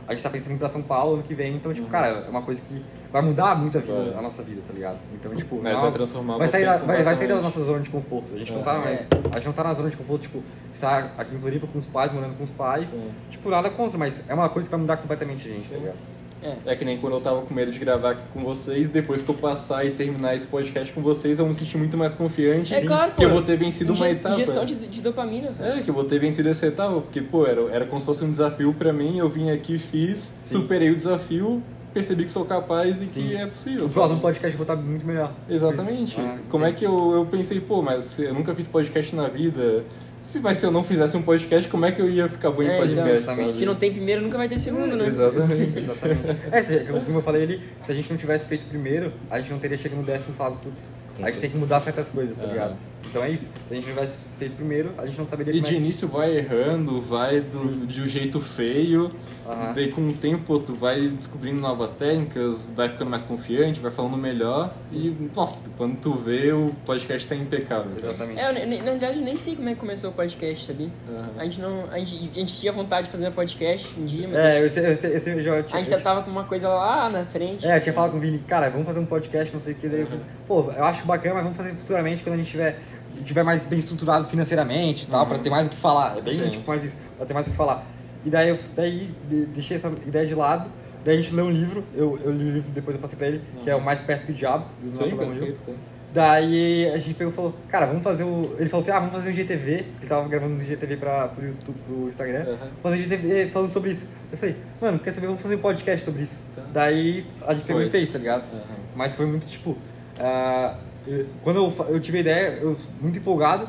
a 0.06 0.12
gente 0.14 0.22
tá 0.22 0.30
pensando 0.30 0.52
em 0.52 0.54
ir 0.54 0.58
pra 0.58 0.68
São 0.70 0.80
Paulo 0.82 1.14
ano 1.14 1.22
que 1.22 1.34
vem, 1.34 1.54
então, 1.54 1.72
tipo, 1.72 1.86
Uhum. 1.86 1.92
cara, 1.92 2.24
é 2.26 2.30
uma 2.30 2.40
coisa 2.42 2.62
que 2.62 2.82
vai 3.12 3.20
mudar 3.20 3.54
muito 3.58 3.76
a 3.76 3.80
vida, 3.80 3.94
Vai. 3.94 4.14
a 4.18 4.22
nossa 4.22 4.42
vida, 4.42 4.62
tá 4.66 4.72
ligado? 4.72 4.96
Então, 5.14 5.34
tipo, 5.34 5.60
Mas 5.62 5.72
não- 5.74 5.82
vai 5.82 5.92
transformar 5.92 6.36
vai 6.38 6.48
sair, 6.48 6.64
da, 6.64 6.76
vai, 6.78 7.02
vai 7.04 7.14
sair 7.14 7.28
da 7.28 7.40
nossa 7.42 7.60
zona 7.62 7.80
de 7.80 7.90
conforto. 7.90 8.32
A 8.34 8.38
gente 8.38 8.52
não 8.52 8.60
É. 8.60 8.64
tá 8.64 8.78
mais. 8.78 9.00
É. 9.00 9.06
A 9.32 9.34
gente 9.36 9.46
não 9.46 9.52
tá 9.52 9.64
na 9.64 9.74
zona 9.74 9.90
de 9.90 9.96
conforto, 9.98 10.22
tipo, 10.22 10.42
estar 10.72 11.12
aqui 11.18 11.34
em 11.34 11.38
Floripa 11.40 11.66
com 11.66 11.78
os 11.78 11.86
pais, 11.86 12.10
morando 12.12 12.36
com 12.38 12.44
os 12.44 12.50
pais. 12.50 12.88
Sim. 12.88 13.10
Tipo, 13.28 13.50
nada 13.50 13.68
contra, 13.70 13.98
mas 13.98 14.22
é 14.28 14.32
uma 14.34 14.48
coisa 14.48 14.66
que 14.66 14.70
vai 14.70 14.80
mudar 14.80 14.96
completamente 14.98 15.46
a 15.46 15.52
gente, 15.52 15.68
tá 15.68 15.74
Sim. 15.74 15.80
ligado? 15.80 15.96
É. 16.42 16.72
É 16.72 16.76
que 16.76 16.84
nem 16.84 16.98
quando 16.98 17.14
eu 17.14 17.20
tava 17.20 17.42
com 17.42 17.52
medo 17.52 17.70
de 17.72 17.78
gravar 17.78 18.10
aqui 18.12 18.22
com 18.32 18.40
vocês, 18.40 18.88
depois 18.88 19.22
que 19.22 19.28
eu 19.28 19.34
passar 19.34 19.84
e 19.84 19.90
terminar 19.90 20.34
esse 20.36 20.46
podcast 20.46 20.92
com 20.92 21.00
vocês, 21.02 21.38
eu 21.38 21.46
me 21.46 21.54
sentir 21.54 21.76
muito 21.78 21.96
mais 21.96 22.14
confiante 22.14 22.74
É 22.74 22.80
claro, 22.82 23.10
que 23.12 23.16
pô. 23.18 23.22
eu 23.24 23.30
vou 23.30 23.42
ter 23.42 23.56
vencido 23.56 23.92
uma 23.92 24.08
etapa. 24.08 24.34
Injeção 24.40 24.64
de, 24.64 24.74
de 24.74 25.00
dopamina, 25.00 25.50
velho. 25.50 25.78
É, 25.78 25.82
que 25.82 25.90
eu 25.90 25.94
vou 25.94 26.04
ter 26.04 26.18
vencido 26.18 26.48
essa 26.48 26.66
etapa, 26.66 27.00
porque, 27.00 27.20
pô, 27.20 27.46
era, 27.46 27.60
era 27.72 27.86
como 27.86 27.98
se 27.98 28.06
fosse 28.06 28.22
um 28.24 28.30
desafio 28.30 28.72
pra 28.72 28.92
mim, 28.92 29.18
eu 29.18 29.28
vim 29.28 29.50
aqui, 29.50 29.78
fiz, 29.78 30.18
Sim. 30.38 30.60
superei 30.60 30.90
o 30.90 30.96
desafio, 30.96 31.62
percebi 31.92 32.24
que 32.24 32.30
sou 32.30 32.44
capaz 32.44 33.00
e 33.02 33.06
Sim. 33.06 33.28
que 33.28 33.36
é 33.36 33.46
possível. 33.46 33.86
O 33.86 33.90
próximo 33.90 34.20
podcast 34.20 34.56
eu 34.56 34.64
vou 34.64 34.74
estar 34.74 34.76
muito 34.76 35.04
melhor. 35.06 35.32
Exatamente. 35.48 36.16
Ah, 36.20 36.38
Como 36.48 36.64
é 36.64 36.72
que 36.72 36.84
eu, 36.84 37.12
eu 37.12 37.26
pensei, 37.26 37.60
pô, 37.60 37.82
mas 37.82 38.18
eu 38.18 38.32
nunca 38.32 38.54
fiz 38.54 38.68
podcast 38.68 39.14
na 39.16 39.26
vida. 39.28 39.84
Se, 40.20 40.40
mas 40.40 40.58
se 40.58 40.66
eu 40.66 40.70
não 40.70 40.82
fizesse 40.82 41.16
um 41.16 41.22
podcast, 41.22 41.68
como 41.70 41.84
é 41.86 41.92
que 41.92 42.00
eu 42.02 42.10
ia 42.10 42.28
ficar 42.28 42.50
bom 42.50 42.62
em 42.62 42.66
É, 42.68 42.76
podcast? 42.78 43.10
exatamente. 43.18 43.58
Se 43.58 43.64
não 43.64 43.74
tem 43.76 43.92
primeiro, 43.92 44.20
nunca 44.22 44.36
vai 44.36 44.48
ter 44.48 44.58
segundo, 44.58 44.96
né? 44.96 45.06
Exatamente. 45.06 45.78
Exatamente. 45.78 46.36
É, 46.50 46.62
se- 46.62 46.78
como 47.04 47.18
eu 47.18 47.22
falei 47.22 47.42
ali, 47.44 47.62
se 47.80 47.92
a 47.92 47.94
gente 47.94 48.10
não 48.10 48.16
tivesse 48.16 48.48
feito 48.48 48.66
primeiro, 48.66 49.12
a 49.30 49.38
gente 49.38 49.50
não 49.52 49.58
teria 49.58 49.76
chegado 49.76 49.98
no 49.98 50.04
décimo 50.04 50.34
e 50.34 50.36
falado, 50.36 50.58
putz, 50.62 50.88
a 51.22 51.30
gente 51.30 51.40
tem 51.40 51.50
que 51.50 51.56
mudar 51.56 51.80
certas 51.80 52.08
coisas, 52.08 52.36
tá 52.36 52.46
ligado? 52.46 52.76
Então 53.10 53.22
é 53.24 53.30
isso. 53.30 53.44
Se 53.68 53.72
a 53.72 53.74
gente 53.74 53.86
não 53.86 53.94
tivesse 53.94 54.26
feito 54.38 54.54
primeiro, 54.56 54.90
a 54.98 55.06
gente 55.06 55.16
não 55.18 55.26
saberia 55.26 55.52
E 55.54 55.56
como 55.60 55.68
de 55.68 55.74
é. 55.74 55.78
início 55.78 56.06
vai 56.08 56.36
errando, 56.36 57.00
vai 57.00 57.40
do, 57.40 57.86
de 57.86 58.02
um 58.02 58.06
jeito 58.06 58.38
feio, 58.40 59.10
Aham. 59.48 59.72
daí 59.74 59.90
com 59.90 60.06
o 60.08 60.12
tempo 60.12 60.58
tu 60.58 60.74
vai 60.74 61.00
descobrindo 61.08 61.58
novas 61.58 61.92
técnicas, 61.92 62.70
vai 62.76 62.88
ficando 62.90 63.08
mais 63.10 63.22
confiante, 63.22 63.80
vai 63.80 63.90
falando 63.90 64.16
melhor 64.18 64.74
e, 64.92 65.16
nossa, 65.34 65.70
quando 65.78 65.96
tu 65.98 66.12
vê 66.14 66.52
o 66.52 66.72
podcast 66.84 67.26
tá 67.26 67.34
impecável. 67.34 67.92
Exatamente. 67.96 68.38
É, 68.38 68.50
eu, 68.64 68.84
na 68.84 68.90
verdade, 68.90 69.20
nem 69.20 69.38
sei 69.38 69.56
como 69.56 69.68
é 69.70 69.74
que 69.74 69.80
começou 69.80 70.10
o 70.10 70.12
podcast, 70.12 70.66
sabia? 70.66 70.90
Aham. 71.08 71.28
A 71.38 71.44
gente 71.44 71.60
não. 71.62 71.84
A 71.90 71.98
gente, 71.98 72.30
a 72.34 72.40
gente 72.40 72.60
tinha 72.60 72.72
vontade 72.72 73.06
de 73.06 73.12
fazer 73.12 73.28
um 73.28 73.32
podcast 73.32 73.88
um 73.98 74.04
dia, 74.04 74.26
mas 74.26 74.34
É, 74.34 74.62
eu, 74.64 74.68
sei- 74.70 74.86
eu, 74.90 74.96
sei- 74.96 75.16
eu, 75.16 75.20
sei- 75.20 75.32
eu 75.34 75.42
já 75.42 75.62
tinha. 75.62 75.76
a 75.80 75.82
gente 75.82 75.90
já 75.90 76.00
tava 76.00 76.22
com 76.22 76.30
uma 76.30 76.44
coisa 76.44 76.68
lá 76.68 77.08
na 77.08 77.24
frente. 77.24 77.66
É, 77.66 77.76
eu 77.76 77.80
tinha 77.80 77.92
falado 77.94 78.10
com 78.10 78.18
o 78.18 78.20
Vini, 78.20 78.38
cara, 78.40 78.68
vamos 78.68 78.86
fazer 78.86 79.00
um 79.00 79.06
podcast, 79.06 79.52
não 79.54 79.60
sei 79.60 79.72
o 79.72 79.76
que. 79.76 79.88
Daí, 79.88 80.00
eu 80.00 80.06
falei, 80.06 80.22
pô, 80.46 80.70
eu 80.76 80.84
acho 80.84 81.06
bacana, 81.06 81.36
mas 81.36 81.44
vamos 81.44 81.56
fazer 81.56 81.72
futuramente 81.74 82.22
quando 82.22 82.34
a 82.34 82.38
gente 82.38 82.50
tiver, 82.50 82.78
tiver 83.24 83.42
mais 83.42 83.64
bem 83.64 83.78
estruturado 83.78 84.26
financeiramente 84.28 85.04
e 85.04 85.08
tal, 85.08 85.22
Uhum. 85.22 85.28
pra 85.28 85.38
ter 85.38 85.50
mais 85.50 85.66
o 85.66 85.70
que 85.70 85.76
falar. 85.76 86.18
É 86.18 86.20
bem 86.20 86.34
Sim. 86.42 86.50
tipo 86.50 86.68
mais 86.68 86.82
isso, 86.84 86.96
pra 87.16 87.26
ter 87.26 87.34
mais 87.34 87.46
o 87.46 87.50
que 87.50 87.56
falar. 87.56 87.84
E 88.24 88.30
daí 88.30 88.48
eu 88.48 88.58
daí, 88.74 89.10
de- 89.30 89.46
deixei 89.46 89.76
essa 89.76 89.88
ideia 90.06 90.26
de 90.26 90.34
lado, 90.34 90.70
daí 91.04 91.16
a 91.16 91.20
gente 91.20 91.34
leu 91.34 91.46
um 91.46 91.50
livro, 91.50 91.84
eu, 91.94 92.18
eu 92.22 92.30
li 92.32 92.44
o 92.44 92.52
livro, 92.54 92.70
depois 92.72 92.94
eu 92.96 93.00
passei 93.00 93.16
pra 93.18 93.28
ele, 93.28 93.40
que 93.62 93.70
é 93.70 93.74
o 93.76 93.80
Mais 93.80 94.00
Perto 94.02 94.26
que 94.26 94.32
o 94.32 94.34
Diabo, 94.34 94.66
do 94.82 94.96
Sim, 94.96 95.16
perfeito. 95.16 95.60
Daí 96.12 96.88
a 96.90 96.96
gente 96.96 97.12
pegou 97.14 97.30
e 97.32 97.36
falou, 97.36 97.54
cara, 97.68 97.84
vamos 97.84 98.02
fazer 98.02 98.24
o. 98.24 98.56
Ele 98.58 98.68
falou 98.70 98.82
assim, 98.82 98.90
ah, 98.90 98.98
vamos 98.98 99.14
fazer 99.14 99.30
um 99.30 99.34
GTV. 99.34 99.70
Ele 99.72 100.08
tava 100.08 100.26
gravando 100.26 100.54
um 100.54 100.58
GTV 100.58 100.96
pra, 100.96 101.28
pro 101.28 101.46
YouTube, 101.46 101.76
pro 101.86 102.08
Instagram. 102.08 102.44
Aham. 102.48 102.68
Fazer 102.82 102.96
um 102.96 103.02
GTV 103.02 103.46
falando 103.48 103.72
sobre 103.72 103.90
isso. 103.90 104.06
Eu 104.32 104.38
falei, 104.38 104.56
mano, 104.80 104.98
quer 104.98 105.12
saber? 105.12 105.26
Vamos 105.26 105.42
fazer 105.42 105.56
um 105.56 105.60
podcast 105.60 106.04
sobre 106.06 106.22
isso. 106.22 106.38
Tá. 106.56 106.62
Daí 106.72 107.26
a 107.46 107.52
gente 107.52 107.66
pegou 107.66 107.80
Foi. 107.82 107.88
e 107.88 107.90
fez, 107.90 108.08
tá 108.08 108.18
ligado? 108.18 108.42
Aham. 108.42 108.76
Mas 108.96 109.14
foi 109.14 109.26
muito 109.26 109.46
tipo. 109.46 109.76
eu- 110.18 110.87
quando 111.42 111.56
eu, 111.56 111.86
eu 111.88 112.00
tive 112.00 112.18
a 112.18 112.20
ideia, 112.20 112.58
eu 112.60 112.76
muito 113.00 113.18
empolgado, 113.18 113.68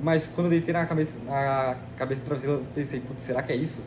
mas 0.00 0.28
quando 0.28 0.46
eu 0.46 0.50
deitei 0.50 0.72
na 0.72 0.86
cabeça, 0.86 1.18
na 1.26 1.76
cabeça 1.96 2.22
do 2.22 2.26
travesseiro, 2.26 2.56
eu 2.60 2.66
pensei, 2.74 3.00
putz, 3.00 3.22
será 3.22 3.42
que 3.42 3.52
é 3.52 3.56
isso? 3.56 3.80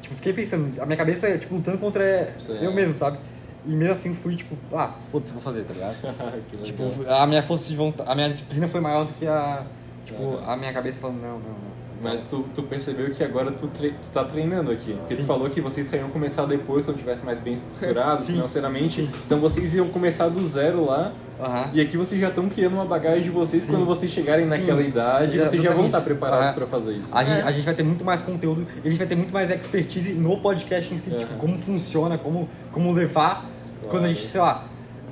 Tipo, 0.00 0.14
fiquei 0.16 0.32
pensando, 0.32 0.80
a 0.80 0.86
minha 0.86 0.96
cabeça, 0.96 1.38
tipo, 1.38 1.54
lutando 1.54 1.78
contra 1.78 2.26
Sim. 2.26 2.58
eu 2.60 2.72
mesmo, 2.72 2.96
sabe? 2.96 3.18
E 3.64 3.70
mesmo 3.70 3.92
assim 3.92 4.12
fui, 4.12 4.34
tipo, 4.34 4.56
ah, 4.72 4.92
foda-se, 5.10 5.32
vou 5.32 5.40
fazer, 5.40 5.64
tá 5.64 5.72
ligado? 5.72 5.96
Tipo, 6.62 6.84
a 7.08 7.26
minha 7.26 7.42
força 7.42 7.68
de 7.68 7.76
vontade, 7.76 8.10
a 8.10 8.14
minha 8.14 8.28
disciplina 8.28 8.68
foi 8.68 8.80
maior 8.80 9.04
do 9.04 9.12
que 9.12 9.26
a, 9.26 9.64
tipo, 10.04 10.22
Aham. 10.22 10.52
a 10.52 10.56
minha 10.56 10.72
cabeça 10.72 11.00
falando, 11.00 11.20
não, 11.20 11.38
não, 11.38 11.50
não. 11.50 11.81
Mas 12.02 12.24
tu, 12.24 12.44
tu 12.54 12.62
percebeu 12.64 13.10
que 13.10 13.22
agora 13.22 13.52
tu, 13.52 13.68
tre 13.68 13.90
tu 14.02 14.10
tá 14.10 14.24
treinando 14.24 14.72
aqui. 14.72 14.92
Porque 14.94 15.14
Sim. 15.14 15.22
tu 15.22 15.26
falou 15.26 15.48
que 15.48 15.60
vocês 15.60 15.90
iam 15.92 16.08
começar 16.10 16.46
depois, 16.46 16.84
quando 16.84 16.96
tivesse 16.98 17.24
mais 17.24 17.38
bem 17.40 17.54
estruturado 17.54 18.20
Sim. 18.20 18.32
financeiramente. 18.34 19.02
Sim. 19.02 19.10
Então 19.24 19.38
vocês 19.38 19.72
iam 19.74 19.86
começar 19.88 20.28
do 20.28 20.44
zero 20.44 20.84
lá. 20.84 21.12
Aham. 21.40 21.70
E 21.72 21.80
aqui 21.80 21.96
vocês 21.96 22.20
já 22.20 22.28
estão 22.28 22.48
criando 22.48 22.74
uma 22.74 22.84
bagagem 22.84 23.22
de 23.22 23.30
vocês 23.30 23.62
Sim. 23.62 23.72
quando 23.72 23.86
vocês 23.86 24.10
chegarem 24.10 24.46
naquela 24.46 24.82
Sim. 24.82 24.88
idade, 24.88 25.38
vocês 25.38 25.62
já 25.62 25.70
vão 25.70 25.86
Exatamente. 25.86 25.86
estar 25.86 26.00
preparados 26.00 26.46
Aham. 26.46 26.54
pra 26.54 26.66
fazer 26.66 26.92
isso. 26.94 27.16
A 27.16 27.22
gente, 27.22 27.38
É. 27.40 27.42
a 27.42 27.52
gente 27.52 27.64
vai 27.64 27.74
ter 27.74 27.82
muito 27.84 28.04
mais 28.04 28.20
conteúdo 28.20 28.66
e 28.82 28.86
a 28.86 28.90
gente 28.90 28.98
vai 28.98 29.06
ter 29.06 29.16
muito 29.16 29.32
mais 29.32 29.50
expertise 29.50 30.12
no 30.12 30.38
podcast 30.38 30.92
em 30.92 30.98
si, 30.98 31.10
Aham. 31.10 31.18
tipo, 31.20 31.34
como 31.34 31.56
funciona, 31.58 32.18
como, 32.18 32.48
como 32.72 32.92
levar 32.92 33.44
quando 33.88 34.04
a 34.04 34.08
gente, 34.08 34.26
sei 34.26 34.40
lá, 34.40 34.64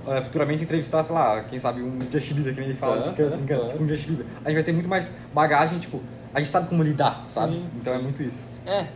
eh, 0.09 0.21
futuramente 0.23 0.63
entrevistar, 0.63 1.03
sei 1.05 1.15
lá, 1.15 1.41
quem 1.49 1.59
sabe 1.59 1.83
um 1.83 1.99
Justin 2.13 2.35
Bieber, 2.35 2.55
que 2.55 2.61
nem 2.61 2.69
ele 2.71 2.79
fala, 2.79 2.97
Aham, 2.97 3.11
fica 3.11 3.25
brincando, 3.29 3.47
claro. 3.61 3.69
tipo 3.73 3.85
um 3.85 3.89
Justin 3.89 4.09
Bieber. 4.09 4.27
A 4.45 4.49
gente 4.49 4.55
vai 4.57 4.65
ter 4.65 4.73
muito 4.73 4.89
mais 4.89 5.13
bagagem, 5.35 5.79
tipo, 5.79 6.01
a 6.35 6.41
gente 6.41 6.51
sabe 6.51 6.69
como 6.69 6.83
lidar, 6.83 7.23
sabe? 7.27 7.55
Sim, 7.55 7.67
então 7.77 7.93
é 7.93 7.97
sim. 7.97 8.03
muito 8.03 8.23
isso. 8.23 8.47
É. 8.67 8.87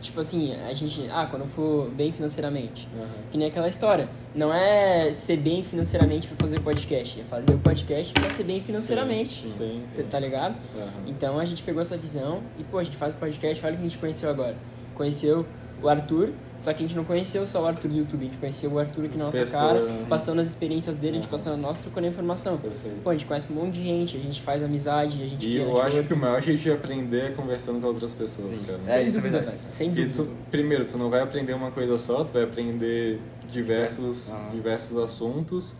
tipo 0.00 0.18
assim, 0.20 0.54
a 0.54 0.72
gente, 0.72 1.08
ah, 1.12 1.26
quando 1.28 1.42
eu 1.42 1.48
for 1.48 1.90
bem 1.90 2.10
financeiramente. 2.10 2.88
Aham. 2.96 3.06
Que 3.30 3.36
nem 3.36 3.48
aquela 3.48 3.68
história. 3.68 4.08
Não 4.34 4.52
é 4.52 5.12
ser 5.12 5.36
bem 5.36 5.62
financeiramente 5.62 6.26
pra 6.28 6.36
fazer 6.38 6.60
podcast, 6.60 7.20
é 7.20 7.24
fazer 7.24 7.52
o 7.52 7.58
podcast 7.58 8.12
pra 8.14 8.30
ser 8.30 8.44
bem 8.44 8.62
financeiramente. 8.62 9.46
Sim, 9.46 9.48
sim, 9.48 9.82
Você 9.84 10.02
sim. 10.02 10.08
tá 10.08 10.18
ligado? 10.18 10.54
Aham. 10.76 10.88
Então 11.06 11.38
a 11.38 11.44
gente 11.44 11.62
pegou 11.62 11.82
essa 11.82 11.96
visão 11.98 12.40
e, 12.58 12.64
pô, 12.64 12.78
a 12.78 12.82
gente 12.84 12.96
faz 12.96 13.12
o 13.12 13.16
podcast, 13.18 13.64
olha 13.66 13.74
o 13.74 13.76
que 13.76 13.84
a 13.84 13.88
gente 13.88 13.98
conheceu 13.98 14.30
agora. 14.30 14.56
Conheceu 14.94 15.44
o 15.82 15.88
Arthur, 15.88 16.32
só 16.60 16.72
que 16.72 16.84
a 16.84 16.86
gente 16.86 16.96
não 16.96 17.04
conheceu 17.04 17.46
só 17.46 17.62
o 17.62 17.66
Arthur 17.66 17.88
do 17.88 17.96
YouTube, 17.96 18.20
a 18.20 18.24
gente 18.28 18.38
conheceu 18.38 18.70
o 18.72 18.78
Arthur 18.78 19.04
aqui 19.06 19.16
na 19.18 19.24
nossa 19.26 19.38
Pessoa, 19.38 19.62
cara, 19.62 19.96
sim. 19.96 20.04
passando 20.06 20.40
as 20.40 20.48
experiências 20.48 20.94
dele, 20.96 21.18
a 21.18 21.20
gente 21.20 21.30
passando 21.30 21.54
a 21.54 21.56
nossa, 21.56 21.80
trocando 21.80 22.06
informação. 22.06 22.58
Perfeito. 22.58 23.00
Pô, 23.02 23.10
a 23.10 23.12
gente 23.14 23.24
conhece 23.24 23.46
um 23.50 23.56
monte 23.56 23.72
de 23.74 23.82
gente, 23.82 24.16
a 24.16 24.20
gente 24.20 24.40
faz 24.42 24.62
amizade, 24.62 25.22
a 25.22 25.26
gente 25.26 25.46
E 25.46 25.56
eu 25.56 25.62
acho 25.76 25.82
network. 25.96 26.06
que 26.08 26.14
o 26.14 26.16
maior 26.16 26.42
jeito 26.42 26.60
de 26.60 26.70
aprender 26.70 27.20
é 27.26 27.30
conversando 27.30 27.80
com 27.80 27.86
outras 27.86 28.12
pessoas, 28.12 28.48
Sim. 28.48 28.60
cara. 28.66 28.78
É, 28.86 28.98
Sem 28.98 29.06
isso 29.06 29.18
é 29.18 29.20
dúvida, 29.22 29.38
verdade. 29.40 29.58
Sem 29.70 29.90
dúvida. 29.90 30.14
tu, 30.16 30.28
primeiro, 30.50 30.84
tu 30.84 30.98
não 30.98 31.08
vai 31.10 31.20
aprender 31.22 31.54
uma 31.54 31.70
coisa 31.70 31.96
só, 31.98 32.22
tu 32.24 32.32
vai 32.32 32.42
aprender 32.44 33.20
diversos, 33.50 34.26
Diversos, 34.26 34.32
ah. 34.32 34.48
diversos 34.52 34.96
assuntos 34.96 35.74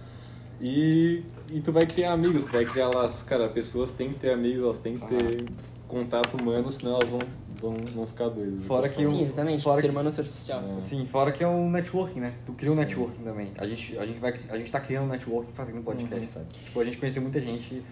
e, 0.61 1.23
e 1.51 1.61
tu 1.61 1.73
vai 1.73 1.87
criar 1.87 2.13
amigos, 2.13 2.45
tu 2.45 2.53
vai 2.53 2.65
criar 2.65 2.89
laços. 2.89 3.23
Cara, 3.23 3.49
pessoas 3.49 3.93
têm 3.93 4.13
que 4.13 4.19
ter 4.19 4.31
amigos, 4.33 4.63
elas 4.65 4.79
têm 4.79 4.99
que 4.99 5.07
ter 5.07 5.45
contato 5.87 6.37
humano, 6.37 6.71
senão 6.71 6.97
elas 6.97 7.09
vão, 7.09 7.21
vão, 7.61 7.77
vão 7.95 8.07
ficar 8.07 8.29
doidas. 8.29 8.65
Fora 8.65 8.89
que 8.89 9.05
Sim, 9.07 9.19
o- 9.19 9.23
exatamente. 9.23 9.63
fora 9.65 9.77
o 9.79 9.81
ser 9.81 9.87
que- 9.87 9.91
humano 9.93 10.09
é 10.09 10.13
um 10.13 10.15
ser 10.15 10.25
social. 10.25 10.63
É. 10.77 10.81
Sim, 10.81 11.07
fora 11.11 11.33
que 11.33 11.43
é 11.43 11.49
um 11.49 11.71
networking, 11.71 12.21
né? 12.21 12.33
Tu 12.47 12.53
cria 12.53 12.71
um 12.73 12.75
networking 12.77 13.23
também. 13.23 13.51
A 13.59 13.67
gente, 13.67 13.99
a 13.99 14.05
gente, 14.07 14.19
vai, 14.19 14.35
a 14.51 14.59
gente 14.59 14.71
tá 14.71 14.81
criando 14.81 15.05
um 15.05 15.09
networking 15.09 15.53
fazendo 15.53 15.79
um 15.79 15.83
podcast, 15.83 16.21
Uhum. 16.27 16.33
sabe? 16.33 16.47
Tipo, 16.65 16.81
a 16.81 16.85
gente 16.85 16.97
conheceu 16.99 17.23
muita 17.23 17.41
gente 17.41 17.83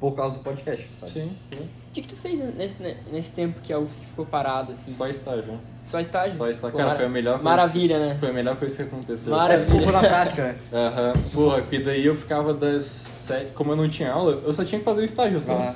por 0.00 0.12
causa 0.16 0.34
do 0.34 0.40
podcast, 0.40 0.88
sabe? 0.98 1.12
Sim, 1.12 1.32
sim. 1.52 1.58
O 1.60 1.92
que, 1.94 2.02
que 2.02 2.08
tu 2.08 2.16
fez 2.16 2.54
nesse, 2.56 2.82
nesse 3.12 3.32
tempo 3.32 3.60
que 3.62 3.72
a 3.72 3.78
UFSC 3.78 4.00
ficou 4.06 4.24
parado, 4.26 4.72
assim? 4.72 4.90
Só 4.90 5.06
estágio. 5.06 5.60
Só 5.84 6.00
estágio? 6.00 6.38
Só 6.38 6.48
estágio. 6.48 6.76
Cara, 6.76 6.86
mara- 6.88 6.98
foi 7.00 7.06
a 7.06 7.10
melhor 7.10 7.32
coisa. 7.34 7.44
Maravilha, 7.44 7.98
né? 7.98 8.16
Foi 8.18 8.30
a 8.30 8.32
melhor 8.32 8.56
coisa 8.56 8.74
que 8.76 8.82
aconteceu. 8.82 9.30
Mara- 9.30 9.54
É, 9.54 9.58
tu 9.58 9.66
focou 9.70 9.92
na 9.92 10.00
prática, 10.00 10.42
né? 10.44 10.56
Aham. 10.72 11.12
Porra, 11.34 11.58
porque 11.60 11.78
daí 11.80 12.06
eu 12.06 12.16
ficava 12.16 12.54
das 12.54 13.04
sete. 13.16 13.52
Como 13.52 13.72
eu 13.72 13.76
não 13.76 13.88
tinha 13.88 14.10
aula, 14.10 14.40
eu 14.44 14.52
só 14.52 14.64
tinha 14.64 14.78
que 14.78 14.84
fazer 14.84 15.02
o 15.02 15.04
estágio 15.04 15.40
só. 15.40 15.52
Ah, 15.54 15.74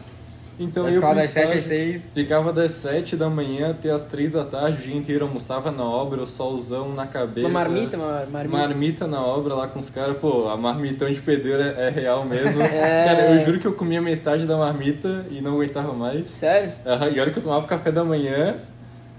Então 0.59 0.89
eu 0.89 0.95
ficar 0.95 1.09
pro 1.09 1.17
das 1.17 1.31
7 1.31 1.45
às 1.45 1.51
estágio- 1.59 1.69
6. 1.69 2.03
Ficava 2.15 2.53
das 2.53 2.73
7 2.73 3.15
da 3.15 3.29
manhã 3.29 3.71
até 3.73 3.91
as 3.91 4.03
3 4.03 4.33
da 4.33 4.43
tarde, 4.45 4.81
o 4.81 4.85
dia 4.85 4.97
inteiro 4.97 5.27
almoçava 5.27 5.71
na 5.71 5.85
obra, 5.85 6.23
o 6.23 6.27
solzão 6.27 6.95
na 6.95 7.07
cabeça. 7.07 7.47
Uma 7.47 7.61
marmita, 7.61 7.97
uma 7.99 8.27
marmita. 8.31 8.57
Marmita 8.59 9.07
na 9.07 9.21
obra 9.23 9.55
lá 9.55 9.69
com 9.69 9.79
os 9.81 9.91
caras, 9.91 10.17
pô, 10.17 10.49
a 10.49 10.57
marmitão 10.57 11.13
de 11.13 11.21
pedreiro 11.21 11.61
é, 11.63 11.89
é 11.89 11.91
real 11.91 12.25
mesmo. 12.25 12.63
É. 12.67 13.05
Cara, 13.05 13.35
eu 13.35 13.45
juro 13.45 13.59
que 13.59 13.67
eu 13.67 13.75
comia 13.75 14.01
metade 14.01 14.47
da 14.47 14.57
marmita 14.57 15.27
e 15.31 15.41
não 15.43 15.53
aguentava 15.55 15.93
mais. 15.93 16.31
Sério? 16.31 16.73
E 17.15 17.21
olha 17.21 17.31
que 17.31 17.39
eu 17.39 17.43
tomava 17.43 17.67
café 17.67 17.93
da 17.93 18.03
manhã, 18.05 18.57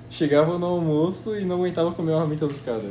chegava 0.09 0.57
no 0.57 0.65
almoço 0.65 1.35
e 1.37 1.45
não 1.45 1.57
aguentava 1.57 1.91
comer 1.91 2.13
a 2.13 2.17
marmita 2.17 2.47
dos 2.47 2.59
caras. 2.61 2.83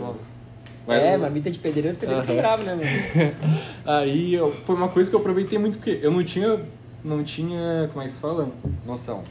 Mas 0.86 1.02
é, 1.02 1.14
eu- 1.14 1.18
marmita 1.18 1.50
de 1.50 1.58
pedreiro, 1.58 1.96
pedreiro 1.96 2.18
Aham. 2.20 2.26
sem 2.26 2.36
grave, 2.36 2.62
né, 2.62 2.74
mano? 2.76 3.32
Aí 3.84 4.34
eu- 4.34 4.54
foi 4.64 4.76
uma 4.76 4.88
coisa 4.88 5.10
que 5.10 5.16
eu 5.16 5.20
aproveitei 5.20 5.58
muito, 5.58 5.78
porque 5.78 5.98
eu 6.00 6.12
não 6.12 6.22
tinha. 6.22 6.60
Não 7.04 7.22
tinha. 7.22 7.88
Como 7.92 8.02
é 8.02 8.06
que 8.06 8.12
se 8.12 8.18
fala? 8.18 8.50
Noção. 8.84 9.24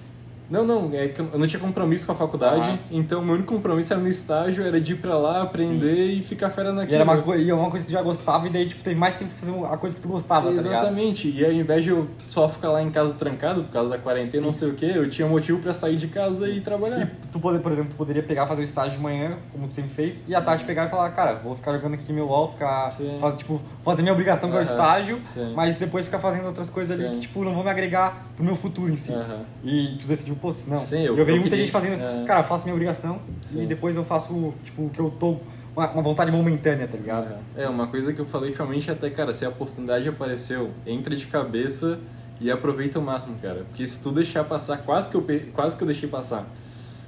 Não, 0.49 0.63
não, 0.65 0.91
é 0.93 1.07
que 1.07 1.19
eu 1.19 1.29
não 1.39 1.47
tinha 1.47 1.59
compromisso 1.59 2.05
com 2.05 2.11
a 2.11 2.15
faculdade, 2.15 2.69
Ah. 2.69 2.77
então 2.91 3.21
meu 3.21 3.33
único 3.35 3.53
compromisso 3.53 3.91
era 3.93 4.01
no 4.01 4.07
estágio, 4.07 4.63
era 4.63 4.79
de 4.79 4.93
ir 4.93 4.97
pra 4.97 5.17
lá, 5.17 5.41
aprender 5.41 6.11
e 6.11 6.21
ficar 6.21 6.49
fera 6.51 6.69
E 6.69 6.73
naquilo. 6.73 6.95
era 6.95 7.03
uma, 7.03 7.17
coi- 7.21 7.41
e 7.41 7.49
é 7.49 7.53
uma 7.53 7.69
coisa 7.69 7.83
que 7.85 7.91
tu 7.91 7.93
já 7.93 8.01
gostava 8.01 8.45
e 8.47 8.49
daí, 8.51 8.67
tipo, 8.67 8.83
tem 8.83 8.93
mais 8.93 9.17
tempo 9.17 9.31
pra 9.31 9.39
fazer 9.51 9.73
a 9.73 9.77
coisa 9.77 9.95
que 9.95 10.01
tu 10.01 10.07
gostava, 10.07 10.47
tá 10.47 10.61
ligado? 10.61 10.67
Exatamente, 10.83 11.29
e 11.29 11.43
ao 11.43 11.51
invés 11.51 11.83
de 11.83 11.89
eu 11.89 12.07
só 12.29 12.47
ficar 12.47 12.69
lá 12.69 12.81
em 12.83 12.91
casa 12.91 13.13
trancado 13.15 13.63
por 13.63 13.71
causa 13.71 13.89
da 13.89 13.97
quarentena, 13.97 14.45
não 14.45 14.53
sei 14.53 14.69
o 14.69 14.73
que, 14.73 14.85
eu 14.85 15.09
tinha 15.09 15.27
motivo 15.27 15.59
pra 15.59 15.73
sair 15.73 15.97
de 15.97 16.07
casa 16.07 16.47
e 16.47 16.61
trabalhar. 16.61 17.01
E 17.01 17.07
tu, 17.31 17.39
poder, 17.39 17.59
por 17.59 17.71
exemplo, 17.71 17.89
tu 17.89 17.95
poderia 17.95 18.21
pegar, 18.21 18.45
fazer 18.45 18.61
o 18.61 18.65
estágio 18.65 18.97
de 18.97 19.03
manhã, 19.03 19.37
como 19.51 19.67
tu 19.67 19.73
sempre 19.73 19.91
fez, 19.91 20.19
e 20.27 20.35
à 20.35 20.41
tarde 20.41 20.63
pegar 20.65 20.85
e 20.85 20.89
falar, 20.89 21.09
cara, 21.11 21.35
vou 21.43 21.55
ficar 21.55 21.73
jogando 21.73 21.95
aqui 21.95 22.13
meu 22.13 22.25
LOL, 22.27 22.51
ficar. 22.51 22.91
Sim. 22.93 23.17
Fazer, 23.19 23.37
tipo, 23.37 23.59
fazer 23.83 24.01
minha 24.03 24.13
obrigação 24.13 24.51
que 24.51 24.57
é 24.57 24.59
o 24.59 24.63
estágio, 24.63 25.19
Sim. 25.33 25.53
mas 25.55 25.77
depois 25.77 26.05
ficar 26.05 26.19
fazendo 26.19 26.45
outras 26.45 26.69
coisas 26.69 26.91
ali 26.91 27.03
Sim. 27.05 27.11
que, 27.15 27.19
tipo, 27.21 27.43
não 27.43 27.53
vão 27.53 27.63
me 27.63 27.69
agregar 27.69 28.27
pro 28.35 28.45
meu 28.45 28.55
futuro 28.55 28.91
em 28.91 28.95
si. 28.97 29.11
Aham. 29.11 29.39
E 29.63 29.97
tu 29.99 30.05
decidiu, 30.07 30.34
putz, 30.35 30.65
não. 30.67 30.79
Sim, 30.79 31.01
eu- 31.01 31.15
eu, 31.17 31.25
vejo 31.25 31.31
eu 31.31 31.35
muita 31.41 31.49
queria- 31.49 31.65
gente 31.65 31.71
fazendo, 31.71 32.01
é. 32.01 32.25
cara, 32.25 32.41
eu 32.41 32.43
faço 32.45 32.63
minha 32.65 32.73
obrigação 32.75 33.19
Sim. 33.41 33.63
e 33.63 33.65
depois 33.65 33.95
eu 33.95 34.03
faço, 34.03 34.53
tipo, 34.63 34.83
o 34.85 34.89
que 34.89 34.99
eu 34.99 35.09
tô. 35.09 35.37
Uma, 35.75 35.89
uma 35.91 36.01
vontade 36.01 36.31
momentânea, 36.31 36.87
tá 36.87 36.97
ligado? 36.97 37.35
É, 37.55 37.67
uma 37.67 37.87
coisa 37.87 38.13
que 38.13 38.19
eu 38.19 38.25
falei 38.25 38.49
ultimamente 38.51 38.89
até, 38.89 39.09
cara, 39.09 39.33
se 39.33 39.43
a 39.43 39.49
oportunidade 39.49 40.07
apareceu, 40.07 40.71
entra 40.87 41.13
de 41.15 41.25
cabeça 41.27 41.99
e 42.39 42.49
aproveita 42.49 42.97
o 42.97 43.01
máximo, 43.01 43.35
cara. 43.41 43.65
Porque 43.67 43.85
se 43.85 43.99
tu 44.01 44.11
deixar 44.11 44.45
passar, 44.45 44.77
quase 44.77 45.09
que 45.09 45.15
eu, 45.15 45.25
quase 45.53 45.75
que 45.75 45.83
eu 45.83 45.87
deixei 45.87 46.07
passar. 46.07 46.45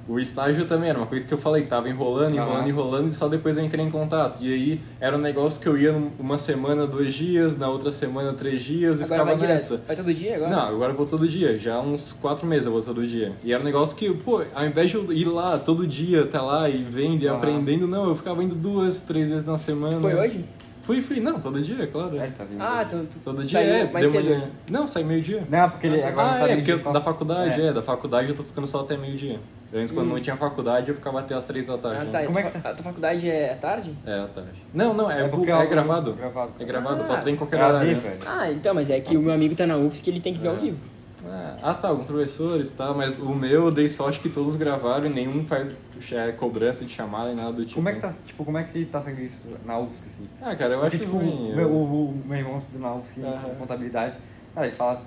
O 0.08 0.18
estágio 0.18 0.64
também 0.66 0.88
era 0.88 0.98
uma 0.98 1.06
coisa 1.06 1.26
que 1.26 1.34
eu 1.34 1.36
falei, 1.36 1.64
tava 1.66 1.86
enrolando, 1.88 2.34
enrolando, 2.34 2.66
enrolando, 2.68 3.08
e 3.10 3.12
só 3.12 3.28
depois 3.28 3.58
eu 3.58 3.64
entrei 3.64 3.84
em 3.84 3.90
contato. 3.90 4.38
E 4.42 4.50
aí 4.52 4.80
era 4.98 5.14
um 5.14 5.20
negócio 5.20 5.60
que 5.60 5.68
eu 5.68 5.76
ia 5.76 5.92
uma 6.18 6.38
semana, 6.38 6.86
dois 6.86 7.12
dias, 7.12 7.58
na 7.58 7.68
outra 7.68 7.90
semana, 7.90 8.32
três 8.32 8.62
dias, 8.62 9.00
e 9.00 9.04
Agora 9.04 9.20
ficava 9.22 9.38
vai 9.38 9.48
nessa. 9.48 9.66
direto. 9.76 9.86
Vai 9.86 9.96
todo 9.96 10.14
dia 10.14 10.36
agora? 10.36 10.50
Não, 10.50 10.60
agora 10.62 10.92
eu 10.92 10.96
vou 10.96 11.04
todo 11.06 11.28
dia. 11.28 11.58
Já 11.58 11.74
há 11.74 11.80
uns 11.82 12.12
quatro 12.14 12.46
meses 12.46 12.64
eu 12.64 12.72
vou 12.72 12.80
todo 12.80 13.06
dia. 13.06 13.32
E 13.44 13.52
era 13.52 13.60
um 13.62 13.64
negócio 13.66 13.94
que, 13.94 14.08
pô, 14.10 14.42
ao 14.54 14.64
invés 14.66 14.88
de 14.88 14.96
eu 14.96 15.12
ir 15.12 15.26
lá 15.26 15.58
todo 15.58 15.86
dia, 15.86 16.26
tá 16.26 16.40
lá 16.40 16.70
e 16.70 16.78
vendo 16.78 17.22
e 17.22 17.28
Aham. 17.28 17.36
aprendendo, 17.36 17.86
não, 17.86 18.08
eu 18.08 18.16
ficava 18.16 18.42
indo 18.42 18.54
duas, 18.54 19.00
três 19.00 19.28
vezes 19.28 19.44
na 19.44 19.58
semana. 19.58 20.00
Foi 20.00 20.14
hoje? 20.14 20.42
Fui, 20.84 21.02
fui. 21.02 21.20
Não, 21.20 21.38
todo 21.38 21.60
dia, 21.60 21.86
claro. 21.86 22.16
É, 22.16 22.28
tá 22.28 22.44
vendo? 22.44 22.62
Ah, 22.62 22.82
tu, 22.88 22.96
tu 23.10 23.18
Todo 23.22 23.42
dia 23.42 23.60
saiu 23.60 23.74
é, 23.74 23.92
mais 23.92 24.10
cedo 24.10 24.24
manhã. 24.24 24.36
hoje. 24.38 24.46
Não, 24.70 24.86
sai 24.86 25.04
meio-dia. 25.04 25.46
Não, 25.50 25.68
porque 25.68 25.86
ele 25.86 26.02
agora 26.02 26.28
não 26.28 26.34
Ah, 26.34 26.38
sabe 26.38 26.52
é, 26.52 26.56
porque 26.56 26.76
da 26.76 27.00
faculdade, 27.02 27.60
É. 27.60 27.66
é. 27.66 27.72
da 27.74 27.82
faculdade 27.82 28.30
eu 28.30 28.34
tô 28.34 28.42
ficando 28.42 28.66
só 28.66 28.80
até 28.80 28.96
meio-dia. 28.96 29.38
Antes, 29.72 29.92
quando 29.92 30.06
Hum. 30.06 30.14
não 30.14 30.20
tinha 30.20 30.34
faculdade, 30.36 30.88
eu 30.88 30.94
ficava 30.94 31.20
até 31.20 31.34
as 31.34 31.44
três 31.44 31.66
da 31.66 31.76
tarde. 31.76 31.98
Ah, 32.00 32.04
né? 32.04 32.10
tá. 32.10 32.24
Como 32.24 32.38
a, 32.38 32.40
é 32.40 32.44
que 32.44 32.50
tua, 32.52 32.60
tá? 32.62 32.70
a 32.70 32.74
tua 32.74 32.84
faculdade 32.84 33.28
é 33.30 33.52
à 33.52 33.56
tarde? 33.56 33.94
É, 34.06 34.18
à 34.20 34.26
tarde. 34.26 34.64
Não, 34.72 34.94
não, 34.94 35.10
é, 35.10 35.24
É 35.24 35.28
porque 35.28 35.50
é, 35.50 35.54
é 35.54 35.56
ao- 35.56 35.66
gravado. 35.68 36.12
gravado. 36.14 36.52
É 36.58 36.64
gravado, 36.64 37.02
Ah. 37.02 37.06
posso 37.06 37.24
ver 37.24 37.32
em 37.32 37.36
qualquer 37.36 37.60
AD, 37.60 37.74
horário. 37.74 38.00
velho. 38.00 38.18
Ah, 38.26 38.50
então, 38.50 38.74
mas 38.74 38.88
é 38.88 38.98
que 39.00 39.16
o 39.16 39.20
meu 39.20 39.32
amigo 39.32 39.54
tá 39.54 39.66
na 39.66 39.76
UFSC 39.76 40.02
que 40.04 40.10
ele 40.10 40.20
tem 40.20 40.32
que 40.32 40.40
ver 40.40 40.48
ao 40.48 40.54
É. 40.54 40.58
vivo. 40.58 40.78
Ah, 41.26 41.56
Ah, 41.60 41.74
tá, 41.74 41.88
alguns 41.88 42.06
professores, 42.06 42.70
tá, 42.70 42.94
mas 42.94 43.18
o 43.18 43.34
meu 43.34 43.64
eu 43.64 43.70
dei 43.70 43.88
sorte 43.88 44.20
que 44.20 44.28
todos 44.28 44.54
gravaram 44.56 45.04
e 45.06 45.08
nenhum 45.10 45.44
faz 45.44 45.68
é, 46.12 46.30
cobrança 46.32 46.84
de 46.84 46.92
chamada 46.94 47.30
e 47.32 47.34
nada 47.34 47.52
do 47.52 47.62
tipo. 47.64 47.74
Como 47.74 47.88
é 47.88 47.92
que 47.92 48.00
tá, 48.00 48.08
tipo, 48.24 48.44
como 48.44 48.56
é 48.56 48.62
que 48.62 48.84
tá 48.86 49.02
sendo 49.02 49.20
isso 49.20 49.40
na 49.66 49.76
UFSC, 49.78 50.06
assim? 50.06 50.28
Ah, 50.40 50.54
cara, 50.54 50.74
eu 50.74 50.80
Porque, 50.80 50.96
acho 50.96 51.04
tipo, 51.06 51.18
ruim. 51.18 51.50
o, 51.52 51.56
meu, 51.56 51.68
eu- 51.68 51.70
o, 51.74 52.04
o 52.10 52.22
meu 52.24 52.38
irmão 52.38 52.56
estuda 52.56 52.78
na 52.78 52.94
UFSC 52.94 53.20
em 53.20 53.54
contabilidade, 53.58 54.14
cara, 54.54 54.66
ele 54.68 54.76
fala, 54.76 55.02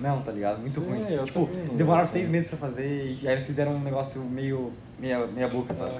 não, 0.00 0.20
tá 0.22 0.32
ligado? 0.32 0.58
Muito 0.60 0.80
Sim, 0.80 0.86
ruim. 0.86 1.04
eu 1.10 1.24
Tipo, 1.24 1.48
não 1.68 1.76
demoraram 1.76 2.06
seis 2.06 2.28
meses 2.28 2.48
pra 2.48 2.56
fazer 2.56 3.16
e 3.20 3.26
aí 3.28 3.34
eles 3.34 3.46
fizeram 3.46 3.72
um 3.74 3.80
negócio 3.80 4.20
meio, 4.22 4.72
meia, 4.98 5.26
meia 5.26 5.48
boca, 5.48 5.74
sabe? 5.74 5.92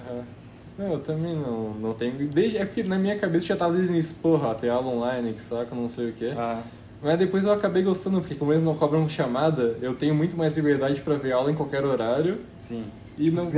Não, 0.79 0.93
eu 0.95 1.01
também 1.01 1.37
não, 1.37 1.75
não 1.75 1.93
tenho. 1.95 2.15
Desde, 2.29 2.57
é 2.59 2.65
porque 2.65 2.83
na 2.83 2.99
minha 2.99 3.17
cabeça 3.19 3.45
já 3.47 3.57
tava 3.57 3.75
desde 3.75 3.97
isso, 3.97 4.15
porra, 4.23 4.55
ter 4.55 4.71
aula 4.71 4.89
online, 4.89 5.35
que 5.35 5.41
saco, 5.41 5.75
não 5.75 5.89
sei 5.89 6.11
o 6.11 6.13
quê. 6.13 6.33
Ah, 6.37 6.63
Mas 7.03 7.19
depois 7.19 7.45
eu 7.45 7.53
acabei 7.53 7.83
gostando, 7.83 8.21
porque 8.21 8.35
como 8.35 8.53
eles 8.53 8.63
não 8.65 8.75
cobram 8.75 9.07
chamada, 9.09 9.77
eu 9.83 9.95
tenho 9.95 10.15
muito 10.15 10.37
mais 10.37 10.57
liberdade 10.57 11.01
pra 11.03 11.15
ver 11.17 11.33
aula 11.33 11.51
em 11.51 11.55
qualquer 11.55 11.85
horário. 11.85 12.39
sim. 12.57 12.85
E 13.19 13.25
tipo, 13.25 13.37
não- 13.37 13.45
se 13.45 13.53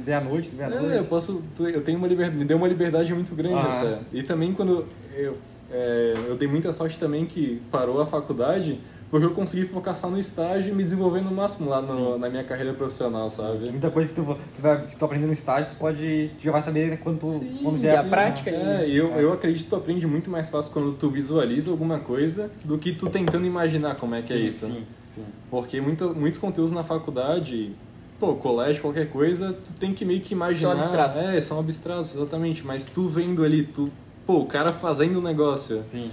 ver 0.00 0.12
à 0.12 0.20
noite, 0.20 0.48
ver 0.56 0.64
à 0.64 0.66
É, 0.70 0.74
eu 0.76 0.82
noite. 0.82 1.06
posso. 1.06 1.40
Eu 1.60 1.82
tenho 1.82 1.96
uma 1.98 2.08
liberdade. 2.08 2.36
Me 2.36 2.44
deu 2.44 2.56
uma 2.56 2.66
liberdade 2.66 3.14
muito 3.14 3.32
grande 3.32 3.54
Ah. 3.54 3.80
até. 3.80 3.98
E 4.12 4.24
também 4.24 4.52
quando 4.52 4.84
eu. 5.16 5.36
é, 5.70 6.14
eu 6.26 6.34
dei 6.34 6.48
muita 6.48 6.72
sorte 6.72 6.98
também 6.98 7.24
que 7.24 7.62
parou 7.70 8.00
a 8.00 8.06
faculdade, 8.06 8.80
porque 9.10 9.24
eu 9.24 9.30
consegui 9.30 9.66
focar 9.66 9.94
só 9.94 10.08
no 10.10 10.18
estágio 10.18 10.70
e 10.70 10.74
me 10.74 10.84
desenvolver 10.84 11.20
no 11.22 11.30
máximo 11.30 11.70
lá 11.70 11.80
no- 11.80 12.14
Sim. 12.14 12.18
na 12.18 12.28
minha 12.28 12.44
carreira 12.44 12.74
profissional, 12.74 13.30
sabe? 13.30 13.70
Muita 13.70 13.90
coisa 13.90 14.08
que 14.08 14.14
tu, 14.14 14.36
que, 14.54 14.60
vai, 14.60 14.86
que 14.86 14.96
tu 14.96 15.04
aprende 15.04 15.24
no 15.26 15.32
estágio, 15.32 15.70
tu 15.70 15.76
pode. 15.76 16.30
Tu 16.38 16.42
já 16.44 16.52
vai 16.52 16.60
saber 16.62 16.90
né, 16.90 16.96
quando 17.02 17.20
tu. 17.20 17.26
Sim, 17.26 17.58
quando 17.62 17.76
e 17.76 17.80
vier 17.80 17.98
a 17.98 18.04
prática 18.04 18.50
É, 18.50 18.86
e 18.88 18.96
eu, 18.96 19.12
É. 19.14 19.22
eu 19.22 19.32
acredito 19.32 19.64
que 19.64 19.70
tu 19.70 19.76
aprende 19.76 20.06
muito 20.06 20.30
mais 20.30 20.50
fácil 20.50 20.70
quando 20.72 20.92
tu 20.92 21.08
visualiza 21.08 21.70
alguma 21.70 21.98
coisa 21.98 22.50
do 22.64 22.76
que 22.78 22.92
tu 22.92 23.08
tentando 23.08 23.46
imaginar 23.46 23.94
como 23.96 24.14
é 24.14 24.20
que 24.22 24.32
é 24.32 24.36
Sim, 24.36 24.46
isso. 24.46 24.66
Sim, 24.66 24.84
sim. 25.06 25.24
Porque 25.50 25.80
muita, 25.80 26.08
muitos 26.08 26.38
conteúdos 26.38 26.70
na 26.72 26.84
faculdade, 26.84 27.72
pô, 28.20 28.34
colégio, 28.34 28.82
qualquer 28.82 29.08
coisa, 29.08 29.52
tu 29.64 29.72
tem 29.74 29.94
que 29.94 30.04
meio 30.04 30.20
que 30.20 30.34
imaginar. 30.34 30.72
São 30.72 30.78
abstratos. 30.80 31.18
É, 31.20 31.40
são 31.40 31.58
abstratos, 31.60 32.14
exatamente. 32.14 32.66
Mas 32.66 32.84
tu 32.84 33.08
vendo 33.08 33.42
ali, 33.42 33.62
tu, 33.62 33.90
pô, 34.26 34.40
o 34.40 34.46
cara 34.46 34.70
fazendo 34.72 35.18
o 35.18 35.22
negócio, 35.22 35.82
Sim, 35.82 36.10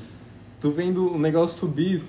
tu 0.61 0.71
vendo 0.71 1.13
o 1.13 1.19
negócio 1.19 1.57
subir, 1.59 2.01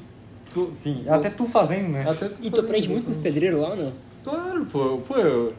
tu. 0.50 0.70
sim. 0.74 1.04
Até 1.08 1.30
tu 1.30 1.46
fazendo, 1.46 1.88
né? 1.90 2.08
Até 2.08 2.30
E 2.40 2.50
tu 2.50 2.60
aprende 2.60 2.88
muito 2.88 3.04
com 3.04 3.10
os 3.10 3.16
pedreiros 3.16 3.60
lá 3.60 3.74
não? 3.74 3.92
Claro, 4.24 4.66
pô, 4.66 4.98
pô, 5.06 5.14
eu, 5.16 5.52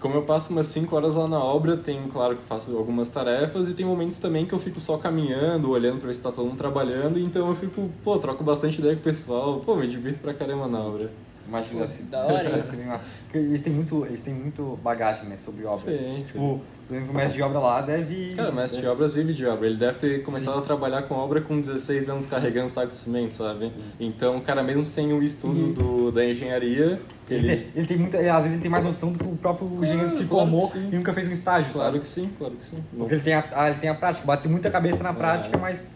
como 0.00 0.14
eu 0.14 0.22
passo 0.22 0.50
umas 0.50 0.66
5 0.66 0.94
horas 0.94 1.14
lá 1.14 1.26
na 1.26 1.38
obra, 1.38 1.76
tenho, 1.76 2.08
claro, 2.08 2.36
que 2.36 2.42
faço 2.44 2.76
algumas 2.76 3.08
tarefas 3.08 3.68
e 3.68 3.74
tem 3.74 3.84
momentos 3.84 4.16
também 4.16 4.46
que 4.46 4.52
eu 4.52 4.58
fico 4.58 4.80
só 4.80 4.96
caminhando, 4.96 5.70
olhando 5.70 5.98
pra 5.98 6.08
ver 6.08 6.14
se 6.14 6.22
tá 6.22 6.30
todo 6.30 6.46
mundo 6.46 6.58
trabalhando, 6.58 7.18
então 7.18 7.48
eu 7.48 7.56
fico, 7.56 7.90
pô, 8.02 8.18
troco 8.18 8.44
bastante 8.44 8.78
ideia 8.78 8.94
com 8.94 9.00
o 9.00 9.04
pessoal, 9.04 9.60
pô, 9.60 9.76
me 9.76 9.88
divirto 9.88 10.20
pra 10.20 10.34
caramba 10.34 10.68
na 10.68 10.78
obra. 10.78 11.10
Imagina, 11.46 11.80
deve 11.80 11.92
ser, 11.92 12.02
da 12.04 12.24
hora, 12.26 12.50
deve 12.50 12.64
ser 12.66 12.76
bem 12.76 12.86
massa. 12.86 13.04
Porque 13.24 13.38
eles 13.38 13.60
têm 13.60 13.72
muito, 13.72 14.06
eles 14.06 14.22
têm 14.22 14.34
muito 14.34 14.78
bagagem, 14.82 15.26
né, 15.28 15.36
sobre 15.36 15.64
obra. 15.66 15.78
Sim, 15.92 16.18
tipo, 16.26 16.60
exemplo, 16.90 17.10
o 17.10 17.14
mestre 17.14 17.34
de 17.34 17.42
obra 17.42 17.58
lá 17.58 17.80
deve... 17.82 18.34
Cara, 18.34 18.50
o 18.50 18.54
mestre 18.54 18.80
de 18.80 18.86
obras 18.86 19.14
vive 19.14 19.34
de 19.34 19.44
obra. 19.46 19.66
Ele 19.66 19.76
deve 19.76 19.98
ter 19.98 20.22
começado 20.22 20.58
a 20.58 20.62
trabalhar 20.62 21.02
com 21.02 21.14
obra 21.14 21.40
com 21.42 21.60
16 21.60 22.08
anos 22.08 22.26
carregando 22.26 22.68
saco 22.70 22.92
de 22.92 22.96
cimento, 22.96 23.34
sabe? 23.34 23.70
Então, 24.00 24.38
o 24.38 24.40
cara 24.40 24.62
mesmo 24.62 24.86
sem 24.86 25.12
o 25.12 25.22
estudo 25.22 25.72
do, 25.74 26.10
da 26.12 26.24
engenharia, 26.24 27.00
Ele, 27.28 27.38
ele... 27.38 27.46
tem, 27.46 27.66
ele 27.76 27.86
tem 27.86 27.96
muita, 27.98 28.18
às 28.18 28.38
vezes 28.42 28.52
ele 28.54 28.62
tem 28.62 28.70
mais 28.70 28.84
noção 28.84 29.12
do 29.12 29.18
que 29.18 29.24
o 29.24 29.36
próprio 29.36 29.68
engenheiro 29.82 30.10
se 30.10 30.24
claro 30.24 30.28
formou 30.50 30.68
sim. 30.70 30.88
e 30.92 30.96
nunca 30.96 31.12
fez 31.12 31.28
um 31.28 31.32
estágio, 31.32 31.70
Claro 31.72 31.86
sabe? 31.96 32.00
que 32.00 32.08
sim, 32.08 32.30
claro 32.38 32.54
que 32.54 32.64
sim. 32.64 32.82
Porque 32.96 33.14
ele 33.14 33.22
tem 33.22 33.34
a, 33.34 33.44
a- 33.52 33.70
ele 33.70 33.78
tem 33.80 33.90
a 33.90 33.94
prática, 33.94 34.26
bate 34.26 34.48
muita 34.48 34.70
cabeça 34.70 35.02
na 35.02 35.12
prática, 35.12 35.56
É. 35.56 35.60
mas 35.60 35.92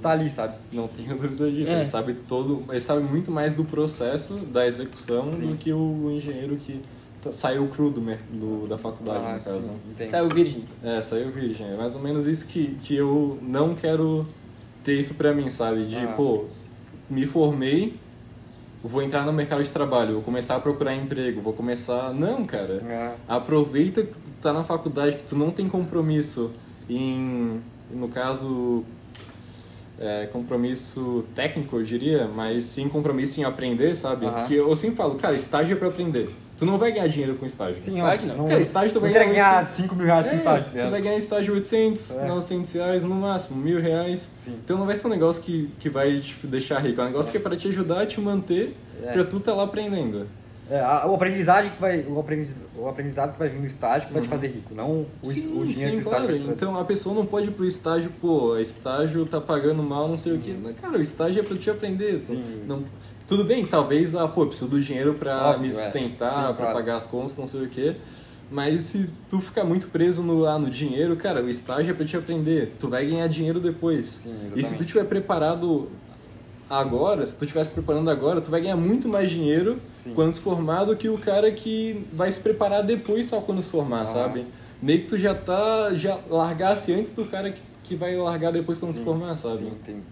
tá 0.00 0.10
ali, 0.10 0.28
sabe? 0.28 0.54
não 0.72 0.88
tenho 0.88 1.16
dúvida 1.16 1.50
disso. 1.50 1.70
É. 1.70 1.76
Ele 1.76 1.84
sabe 1.84 2.14
todo... 2.28 2.64
Ele 2.68 2.80
sabe 2.80 3.02
muito 3.02 3.30
mais 3.30 3.54
do 3.54 3.64
processo, 3.64 4.34
da 4.34 4.66
execução, 4.66 5.30
Sim. 5.30 5.48
do 5.52 5.56
que 5.56 5.72
o 5.72 6.10
engenheiro 6.10 6.56
que 6.56 6.80
tá- 7.22 7.32
saiu 7.32 7.66
cru 7.68 7.90
do, 7.90 8.00
mer- 8.00 8.20
do- 8.30 8.66
da 8.66 8.76
faculdade, 8.76 9.24
Ah, 9.24 9.34
no 9.34 9.40
caso. 9.40 9.70
sim. 9.96 10.08
Saiu 10.08 10.28
virgem. 10.28 10.64
É, 10.82 11.00
saiu 11.00 11.30
virgem. 11.30 11.66
É 11.68 11.76
mais 11.76 11.94
ou 11.94 12.00
menos 12.02 12.26
isso 12.26 12.46
que, 12.46 12.74
que 12.82 12.94
eu 12.96 13.38
não 13.42 13.74
quero 13.74 14.26
ter 14.82 14.98
isso 14.98 15.14
pra 15.14 15.32
mim, 15.32 15.48
sabe? 15.50 15.84
De, 15.86 15.96
Ah. 15.96 16.14
pô, 16.16 16.44
me 17.08 17.24
formei, 17.26 17.94
vou 18.82 19.02
entrar 19.02 19.24
no 19.24 19.32
mercado 19.32 19.62
de 19.62 19.70
trabalho, 19.70 20.14
vou 20.14 20.22
começar 20.22 20.56
a 20.56 20.60
procurar 20.60 20.94
emprego, 20.94 21.40
vou 21.40 21.52
começar... 21.52 22.12
Não, 22.12 22.44
cara. 22.44 22.82
É. 22.88 23.14
Aproveita 23.28 24.02
que 24.02 24.12
tu 24.12 24.20
tá 24.42 24.52
na 24.52 24.62
faculdade, 24.64 25.16
que 25.16 25.22
tu 25.22 25.36
não 25.36 25.50
tem 25.50 25.68
compromisso 25.68 26.50
em, 26.88 27.60
no 27.90 28.08
caso, 28.08 28.84
é, 29.98 30.26
compromisso 30.32 31.24
técnico, 31.34 31.76
eu 31.76 31.82
diria, 31.82 32.28
mas 32.34 32.64
sim 32.66 32.88
compromisso 32.88 33.40
em 33.40 33.44
aprender, 33.44 33.96
sabe? 33.96 34.26
Aham. 34.26 34.46
Que 34.46 34.54
eu 34.54 34.74
sempre 34.76 34.96
falo, 34.96 35.14
cara, 35.16 35.34
estágio 35.34 35.74
é 35.74 35.78
pra 35.78 35.88
aprender. 35.88 36.28
Tu 36.58 36.64
não 36.64 36.78
vai 36.78 36.90
ganhar 36.90 37.06
dinheiro 37.06 37.34
com 37.34 37.44
estágio. 37.44 37.78
Sim, 37.78 37.96
Claro 38.00 38.18
que 38.18 38.24
não. 38.26 38.46
Cara, 38.48 38.60
estágio 38.60 38.92
tu 38.94 39.00
vai 39.00 39.10
não 39.10 39.18
quer 39.18 39.26
ganhar 39.26 39.34
ganhar 39.34 39.58
800. 39.58 39.76
5 39.76 39.94
mil 39.94 40.06
reais 40.06 40.26
com 40.26 40.32
É, 40.32 40.36
estágio, 40.36 40.64
tá 40.70 40.84
tu 40.84 40.90
vai 40.90 41.02
ganhar 41.02 41.16
estágio 41.18 41.54
800, 41.54 42.10
É. 42.16 42.26
900 42.26 42.72
reais 42.72 43.02
no 43.02 43.14
máximo, 43.14 43.56
mil 43.62 43.78
reais. 43.80 44.30
Sim. 44.38 44.54
Então 44.64 44.78
não 44.78 44.86
vai 44.86 44.96
ser 44.96 45.06
um 45.06 45.10
negócio 45.10 45.42
que, 45.42 45.70
que 45.78 45.90
vai 45.90 46.18
te 46.20 46.46
deixar 46.46 46.78
rico, 46.78 46.98
é 47.00 47.04
um 47.04 47.08
negócio 47.08 47.30
que 47.30 47.36
é 47.36 47.40
pra 47.40 47.54
te 47.56 47.68
ajudar 47.68 48.00
a 48.02 48.06
te 48.06 48.18
manter, 48.22 48.74
É. 49.04 49.12
pra 49.12 49.24
tu 49.24 49.38
tá 49.38 49.52
lá 49.52 49.64
aprendendo. 49.64 50.26
É, 50.68 50.80
a- 50.80 51.06
o 51.06 51.14
aprendizagem 51.14 51.70
que 51.70 51.80
vai, 51.80 52.00
o, 52.00 52.18
aprendiz, 52.18 52.66
o 52.76 52.88
aprendizado 52.88 53.32
que 53.34 53.38
vai 53.38 53.48
vir 53.48 53.60
no 53.60 53.66
estágio 53.66 54.08
que 54.08 54.12
vai 54.14 54.22
te 54.22 54.28
fazer 54.28 54.48
rico, 54.48 54.74
não 54.74 55.06
o, 55.22 55.30
Sim, 55.32 55.60
o 55.60 55.64
dinheiro 55.64 55.74
sim, 55.74 55.90
que 55.90 55.96
o 55.96 56.00
estágio 56.00 56.26
claro. 56.26 56.52
Então 56.52 56.76
a 56.80 56.84
pessoa 56.84 57.14
não 57.14 57.24
pode 57.24 57.48
ir 57.48 57.50
pro 57.52 57.64
estágio, 57.64 58.10
pô, 58.20 58.56
estágio 58.58 59.24
tá 59.26 59.40
pagando 59.40 59.80
mal, 59.82 60.08
não 60.08 60.18
sei 60.18 60.32
o 60.34 60.38
quê. 60.40 60.54
Mas, 60.60 60.76
Cara, 60.80 60.98
o 60.98 61.00
estágio 61.00 61.38
é 61.40 61.42
pra 61.44 61.56
te 61.56 61.70
aprender. 61.70 62.18
Sim. 62.18 62.64
Não, 62.66 62.82
tudo 63.28 63.44
bem, 63.44 63.64
talvez, 63.64 64.14
ah, 64.16 64.26
pô, 64.26 64.44
preciso 64.46 64.68
do 64.68 64.80
dinheiro 64.80 65.14
pra 65.14 65.50
Óbvio, 65.50 65.62
me 65.62 65.68
é. 65.68 65.72
sustentar, 65.72 66.30
Sim, 66.30 66.40
pra 66.42 66.54
claro. 66.54 66.72
pagar 66.74 66.96
as 66.96 67.06
contas, 67.06 67.36
não 67.36 67.46
sei 67.46 67.64
o 67.64 67.68
quê. 67.68 67.94
Mas 68.50 68.84
se 68.84 69.08
tu 69.30 69.40
ficar 69.40 69.62
muito 69.64 69.88
preso 69.88 70.20
no, 70.22 70.38
lá 70.40 70.58
no 70.58 70.68
dinheiro, 70.70 71.14
cara, 71.16 71.42
o 71.42 71.48
estágio 71.48 71.92
é 71.92 71.94
pra 71.94 72.04
te 72.04 72.16
aprender. 72.16 72.74
Tu 72.80 72.88
vai 72.88 73.06
ganhar 73.06 73.28
dinheiro 73.28 73.60
depois. 73.60 74.06
Sim, 74.06 74.34
e 74.56 74.62
se 74.64 74.74
tu 74.74 74.84
tiver 74.84 75.04
preparado 75.04 75.88
agora, 76.68 77.24
se 77.26 77.34
tu 77.36 77.44
estiver 77.44 77.64
se 77.64 77.70
preparando 77.70 78.10
agora, 78.10 78.40
tu 78.40 78.50
vai 78.50 78.60
ganhar 78.60 78.76
muito 78.76 79.08
mais 79.08 79.30
dinheiro 79.30 79.78
Sim. 80.06 80.14
quando 80.14 80.32
se 80.32 80.40
formar 80.40 80.84
do 80.84 80.94
que 80.96 81.08
o 81.08 81.18
cara 81.18 81.50
que 81.50 82.06
vai 82.12 82.30
se 82.30 82.38
preparar 82.40 82.82
depois 82.82 83.26
só 83.28 83.40
quando 83.40 83.60
se 83.60 83.68
formar, 83.68 84.02
Ah. 84.02 84.06
sabe? 84.06 84.46
Meio 84.80 85.02
que 85.02 85.08
tu 85.08 85.18
já 85.18 85.34
tá, 85.34 85.90
já 85.94 86.18
largasse 86.28 86.92
antes 86.92 87.10
do 87.10 87.24
cara 87.24 87.50
que, 87.50 87.60
que 87.82 87.94
vai 87.96 88.14
largar 88.16 88.52
depois 88.52 88.78
quando 88.78 88.92
se 88.92 88.98
Sim, 88.98 89.04
formar, 89.04 89.36
sabe? 89.36 89.56
Sim, 89.58 89.66
entendi. 89.68 90.02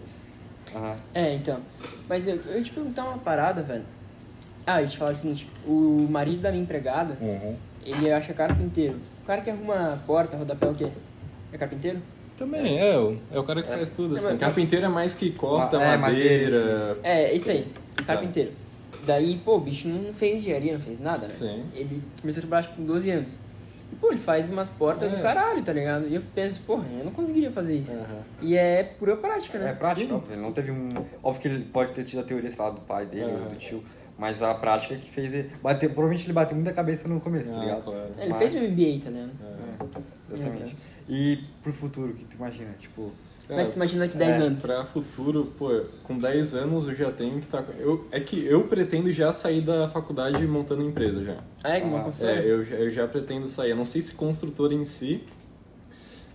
Aham. 0.75 0.95
É, 1.13 1.33
então. 1.33 1.59
Mas 2.09 2.27
eu, 2.27 2.35
eu 2.47 2.57
ia 2.57 2.61
te 2.63 2.71
perguntar 2.71 3.05
uma 3.05 3.17
parada, 3.19 3.61
velho. 3.61 3.83
Ah, 4.67 4.81
eu 4.81 4.87
te 4.87 4.97
falar 4.97 5.11
o 5.11 5.15
seguinte: 5.15 5.47
o 5.65 6.07
marido 6.09 6.41
da 6.41 6.51
minha 6.51 6.63
empregada, 6.63 7.17
ele 7.85 8.11
acha 8.11 8.33
carpinteiro. 8.33 8.95
O 9.23 9.25
cara 9.25 9.41
que 9.41 9.49
arruma 9.49 10.01
porta, 10.05 10.35
rodapé, 10.35 10.67
o 10.67 10.73
quê? 10.73 10.87
É 11.53 11.57
carpinteiro? 11.57 11.99
Também, 12.37 12.77
é, 12.79 12.97
o- 12.97 13.17
é 13.31 13.39
o 13.39 13.43
cara 13.43 13.61
que 13.63 13.69
faz 13.69 13.91
tudo, 13.91 14.15
É, 14.15 14.19
assim. 14.19 14.27
mas- 14.31 14.39
Carpinteiro 14.39 14.85
é 14.85 14.89
mais 14.89 15.13
que 15.13 15.31
corta 15.31 15.77
É, 15.77 15.95
madeira. 15.95 16.59
madeira, 16.59 16.97
É, 17.03 17.33
isso 17.33 17.49
aí, 17.49 17.65
carpinteiro. 18.05 18.51
Daí, 19.05 19.37
pô, 19.43 19.57
o 19.57 19.59
bicho 19.61 19.87
não 19.87 20.13
fez 20.13 20.41
engenharia, 20.41 20.73
não 20.73 20.81
fez 20.81 20.99
nada, 20.99 21.27
né? 21.27 21.33
Sim. 21.35 21.63
Ele 21.73 22.01
começou 22.21 22.39
a 22.39 22.41
trabalhar 22.41 22.59
acho, 22.67 22.75
com 22.75 22.83
12 22.83 23.09
anos. 23.11 23.39
E, 23.91 23.95
pô, 23.95 24.09
ele 24.09 24.17
faz 24.19 24.49
umas 24.49 24.69
portas 24.69 25.11
É. 25.13 25.15
do 25.15 25.21
caralho, 25.21 25.61
tá 25.63 25.71
ligado? 25.71 26.07
E 26.07 26.15
eu 26.15 26.21
penso, 26.33 26.59
porra, 26.61 26.85
eu 26.97 27.05
não 27.05 27.11
conseguiria 27.11 27.51
fazer 27.51 27.75
isso. 27.75 27.93
Aham. 27.93 28.19
E 28.41 28.55
é 28.57 28.83
pura 28.83 29.15
prática, 29.15 29.59
né? 29.59 29.69
É 29.69 29.73
prática, 29.73 30.07
Sim. 30.07 30.13
óbvio. 30.13 30.33
Ele 30.33 30.41
não 30.41 30.51
teve 30.51 30.71
um. 30.71 30.89
Óbvio 31.21 31.41
que 31.41 31.47
ele 31.47 31.65
pode 31.65 31.91
ter 31.91 32.03
tido 32.03 32.19
a 32.19 32.23
teoria, 32.23 32.49
sei 32.49 32.63
lá, 32.65 32.71
do 32.71 32.81
pai 32.81 33.05
dele 33.05 33.25
ou 33.25 33.37
Aham. 33.37 33.47
do 33.49 33.55
tio. 33.57 33.83
Mas 34.17 34.41
a 34.41 34.53
prática 34.55 34.95
que 34.95 35.09
fez 35.11 35.33
ele. 35.33 35.51
Bateu, 35.61 35.89
provavelmente 35.89 36.25
ele 36.25 36.33
bateu 36.33 36.55
muita 36.55 36.71
cabeça 36.73 37.07
no 37.07 37.19
começo, 37.19 37.51
tá 37.51 37.59
Ah, 37.59 37.61
ligado? 37.65 37.83
claro. 37.83 38.09
Ele 38.17 38.29
Mas- 38.29 38.37
fez 38.39 38.53
o 38.55 38.57
MBA, 38.59 39.03
tá 39.03 39.09
ligado? 39.11 39.31
É, 39.41 40.33
exatamente. 40.33 40.75
E 41.07 41.39
pro 41.61 41.71
futuro, 41.73 42.11
o 42.11 42.13
que 42.15 42.23
tu 42.25 42.35
imagina? 42.37 42.71
Tipo. 42.79 43.11
Como 43.47 43.59
é 43.59 43.63
que 43.65 43.69
você 43.71 43.75
imagina 43.77 44.05
daqui 44.05 44.17
10 44.17 44.37
É, 44.37 44.39
anos? 44.41 44.61
Pra 44.61 44.85
futuro, 44.85 45.53
pô, 45.57 45.69
com 46.03 46.17
10 46.17 46.53
anos 46.55 46.87
eu 46.87 46.95
já 46.95 47.11
tenho 47.11 47.39
que 47.39 47.45
estar. 47.45 47.63
eu 47.77 48.07
É 48.11 48.19
que 48.19 48.43
eu 48.45 48.63
pretendo 48.63 49.11
já 49.11 49.31
sair 49.31 49.61
da 49.61 49.87
faculdade 49.87 50.45
montando 50.47 50.81
empresa 50.81 51.23
já. 51.23 51.37
Ah, 51.63 51.77
é 51.77 51.83
uma 51.83 51.99
Ah, 51.99 52.03
construção? 52.05 52.29
É, 52.35 52.43
eu, 52.51 52.65
já- 52.65 52.75
eu 52.75 52.89
já 52.91 53.07
pretendo 53.07 53.47
sair. 53.47 53.69
Eu 53.71 53.75
não 53.75 53.85
sei 53.85 54.01
se 54.01 54.13
construtor 54.15 54.71
em 54.73 54.83
si. 54.83 55.23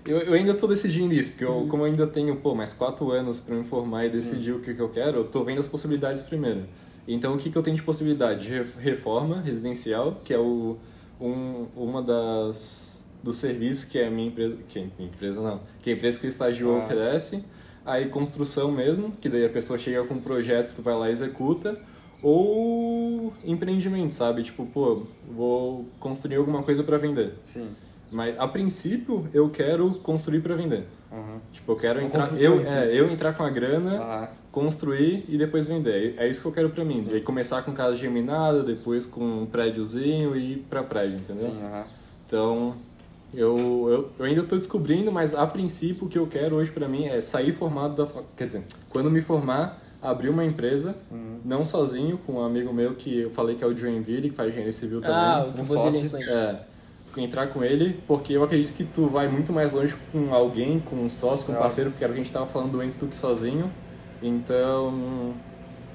Eu, 0.04 0.18
eu 0.18 0.32
ainda 0.34 0.54
tô 0.54 0.66
decidindo 0.66 1.12
isso, 1.12 1.30
porque 1.32 1.44
eu, 1.44 1.66
como 1.68 1.82
eu 1.82 1.86
ainda 1.86 2.06
tenho, 2.06 2.34
pô, 2.36 2.54
mais 2.54 2.72
4 2.72 3.10
anos 3.10 3.38
pra 3.38 3.54
me 3.54 3.64
formar 3.64 4.06
e 4.06 4.10
decidir 4.10 4.52
o 4.52 4.60
que, 4.60 4.72
que 4.72 4.80
eu 4.80 4.88
quero, 4.88 5.18
eu 5.18 5.24
tô 5.24 5.44
vendo 5.44 5.58
as 5.60 5.68
possibilidades 5.68 6.22
primeiro. 6.22 6.62
Então, 7.06 7.34
o 7.34 7.38
que, 7.38 7.50
que 7.50 7.58
eu 7.58 7.62
tenho 7.62 7.76
de 7.76 7.82
possibilidade? 7.82 8.42
De 8.44 8.48
re- 8.48 8.66
reforma 8.78 9.40
residencial, 9.40 10.18
que 10.24 10.32
é 10.32 10.38
o, 10.38 10.76
um, 11.20 11.66
uma 11.76 12.00
das 12.02 12.89
dos 13.22 13.36
serviços 13.36 13.84
que 13.84 14.00
a 14.00 14.10
minha 14.10 14.28
empresa, 14.28 14.56
que 14.68 14.78
a 14.78 14.82
minha 14.98 15.10
empresa 15.10 15.40
não, 15.40 15.60
que 15.82 15.90
a 15.90 15.92
empresa 15.92 16.18
que 16.18 16.26
eu 16.26 16.30
estagio 16.30 16.74
Ah. 16.74 16.84
oferece. 16.84 17.44
Aí 17.84 18.06
construção 18.08 18.70
mesmo, 18.70 19.10
que 19.12 19.28
daí 19.28 19.44
a 19.44 19.48
pessoa 19.48 19.78
chega 19.78 20.04
com 20.04 20.14
um 20.14 20.20
projeto, 20.20 20.74
tu 20.76 20.82
vai 20.82 20.94
lá 20.94 21.08
e 21.08 21.12
executa. 21.12 21.78
Ou 22.22 23.32
empreendimento, 23.44 24.12
sabe? 24.12 24.42
Tipo, 24.42 24.66
pô, 24.66 25.02
vou 25.26 25.86
construir 25.98 26.36
alguma 26.36 26.62
coisa 26.62 26.82
pra 26.84 26.98
vender. 26.98 27.34
Sim. 27.44 27.68
Mas 28.12 28.38
a 28.38 28.46
princípio 28.46 29.28
eu 29.32 29.48
quero 29.48 29.94
construir 30.02 30.40
pra 30.40 30.54
vender. 30.54 30.84
Aham. 31.10 31.40
Tipo, 31.52 31.72
eu 31.72 31.76
quero 31.76 32.00
entrar, 32.02 32.38
eu, 32.38 32.60
é, 32.60 32.94
eu 32.94 33.10
entrar 33.10 33.32
com 33.32 33.42
a 33.42 33.50
grana, 33.50 33.96
Aham. 33.98 34.28
construir 34.52 35.24
e 35.28 35.38
depois 35.38 35.66
vender. 35.66 36.14
É 36.18 36.28
isso 36.28 36.40
que 36.42 36.46
eu 36.46 36.52
quero 36.52 36.70
pra 36.70 36.84
mim. 36.84 37.06
E 37.10 37.14
aí 37.14 37.20
começar 37.20 37.62
com 37.62 37.72
casa 37.72 37.94
geminada, 37.96 38.62
depois 38.62 39.06
com 39.06 39.24
um 39.42 39.46
prédiozinho 39.46 40.36
e 40.36 40.52
ir 40.54 40.56
pra 40.68 40.82
prédio, 40.82 41.18
entendeu? 41.18 41.50
Sim, 41.50 41.62
aham. 41.64 41.84
Então, 42.26 42.76
eu, 43.32 43.86
eu, 43.88 44.10
eu 44.18 44.24
ainda 44.24 44.40
estou 44.42 44.58
descobrindo, 44.58 45.12
mas 45.12 45.34
a 45.34 45.46
princípio 45.46 46.06
o 46.06 46.08
que 46.10 46.18
eu 46.18 46.26
quero 46.26 46.56
hoje 46.56 46.70
pra 46.70 46.88
mim 46.88 47.06
é 47.06 47.20
sair 47.20 47.52
formado 47.52 47.94
da 47.96 48.06
fac- 48.06 48.24
Quer 48.36 48.46
dizer, 48.46 48.64
quando 48.88 49.10
me 49.10 49.20
formar, 49.20 49.78
abrir 50.02 50.28
uma 50.30 50.44
empresa, 50.44 50.96
Uhum. 51.10 51.38
não 51.44 51.64
sozinho, 51.64 52.18
com 52.26 52.34
um 52.34 52.44
amigo 52.44 52.72
meu 52.72 52.94
que 52.94 53.20
eu 53.20 53.30
falei 53.30 53.54
que 53.54 53.62
é 53.62 53.66
o 53.66 53.76
Joinville, 53.76 54.30
que 54.30 54.36
faz 54.36 54.48
engenharia 54.48 54.72
civil 54.72 55.00
também. 55.00 55.14
Ah, 55.16 55.46
o 55.56 55.60
um 55.60 55.64
sócio. 55.64 56.16
É, 56.16 56.56
entrar 57.16 57.48
com 57.48 57.62
ele, 57.62 58.00
porque 58.06 58.32
eu 58.32 58.42
acredito 58.44 58.72
que 58.72 58.84
tu 58.84 59.06
vai 59.08 59.26
muito 59.28 59.52
mais 59.52 59.72
longe 59.72 59.94
com 60.12 60.32
alguém, 60.34 60.78
com 60.80 60.96
um 60.96 61.10
sócio, 61.10 61.44
com 61.46 61.52
um 61.52 61.56
É. 61.56 61.58
parceiro, 61.58 61.90
porque 61.90 62.02
era 62.04 62.12
o 62.12 62.14
que 62.14 62.20
a 62.20 62.24
gente 62.24 62.32
tava 62.32 62.46
falando 62.46 62.80
antes 62.80 62.96
do 62.96 63.06
que 63.06 63.16
sozinho. 63.16 63.70
Então, 64.22 65.34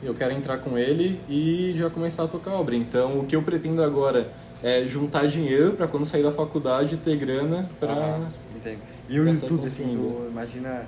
eu 0.03 0.13
quero 0.13 0.33
entrar 0.33 0.57
com 0.59 0.77
ele 0.77 1.19
e 1.29 1.73
já 1.77 1.89
começar 1.89 2.23
a 2.23 2.27
tocar 2.27 2.51
obra. 2.51 2.75
Então, 2.75 3.19
o 3.19 3.25
que 3.25 3.35
eu 3.35 3.41
pretendo 3.41 3.81
agora 3.81 4.29
é 4.65 4.83
juntar 4.87 5.27
dinheiro 5.27 5.73
para 5.73 5.87
quando 5.87 6.07
sair 6.07 6.23
da 6.23 6.31
faculdade 6.31 6.97
ter 6.97 7.15
grana 7.17 7.69
para 7.79 8.19
Entendo. 8.55 8.79
E 9.07 9.19
o 9.19 9.27
YouTube, 9.29 9.67
assim, 9.67 9.93
tu 9.93 10.27
imagina. 10.31 10.87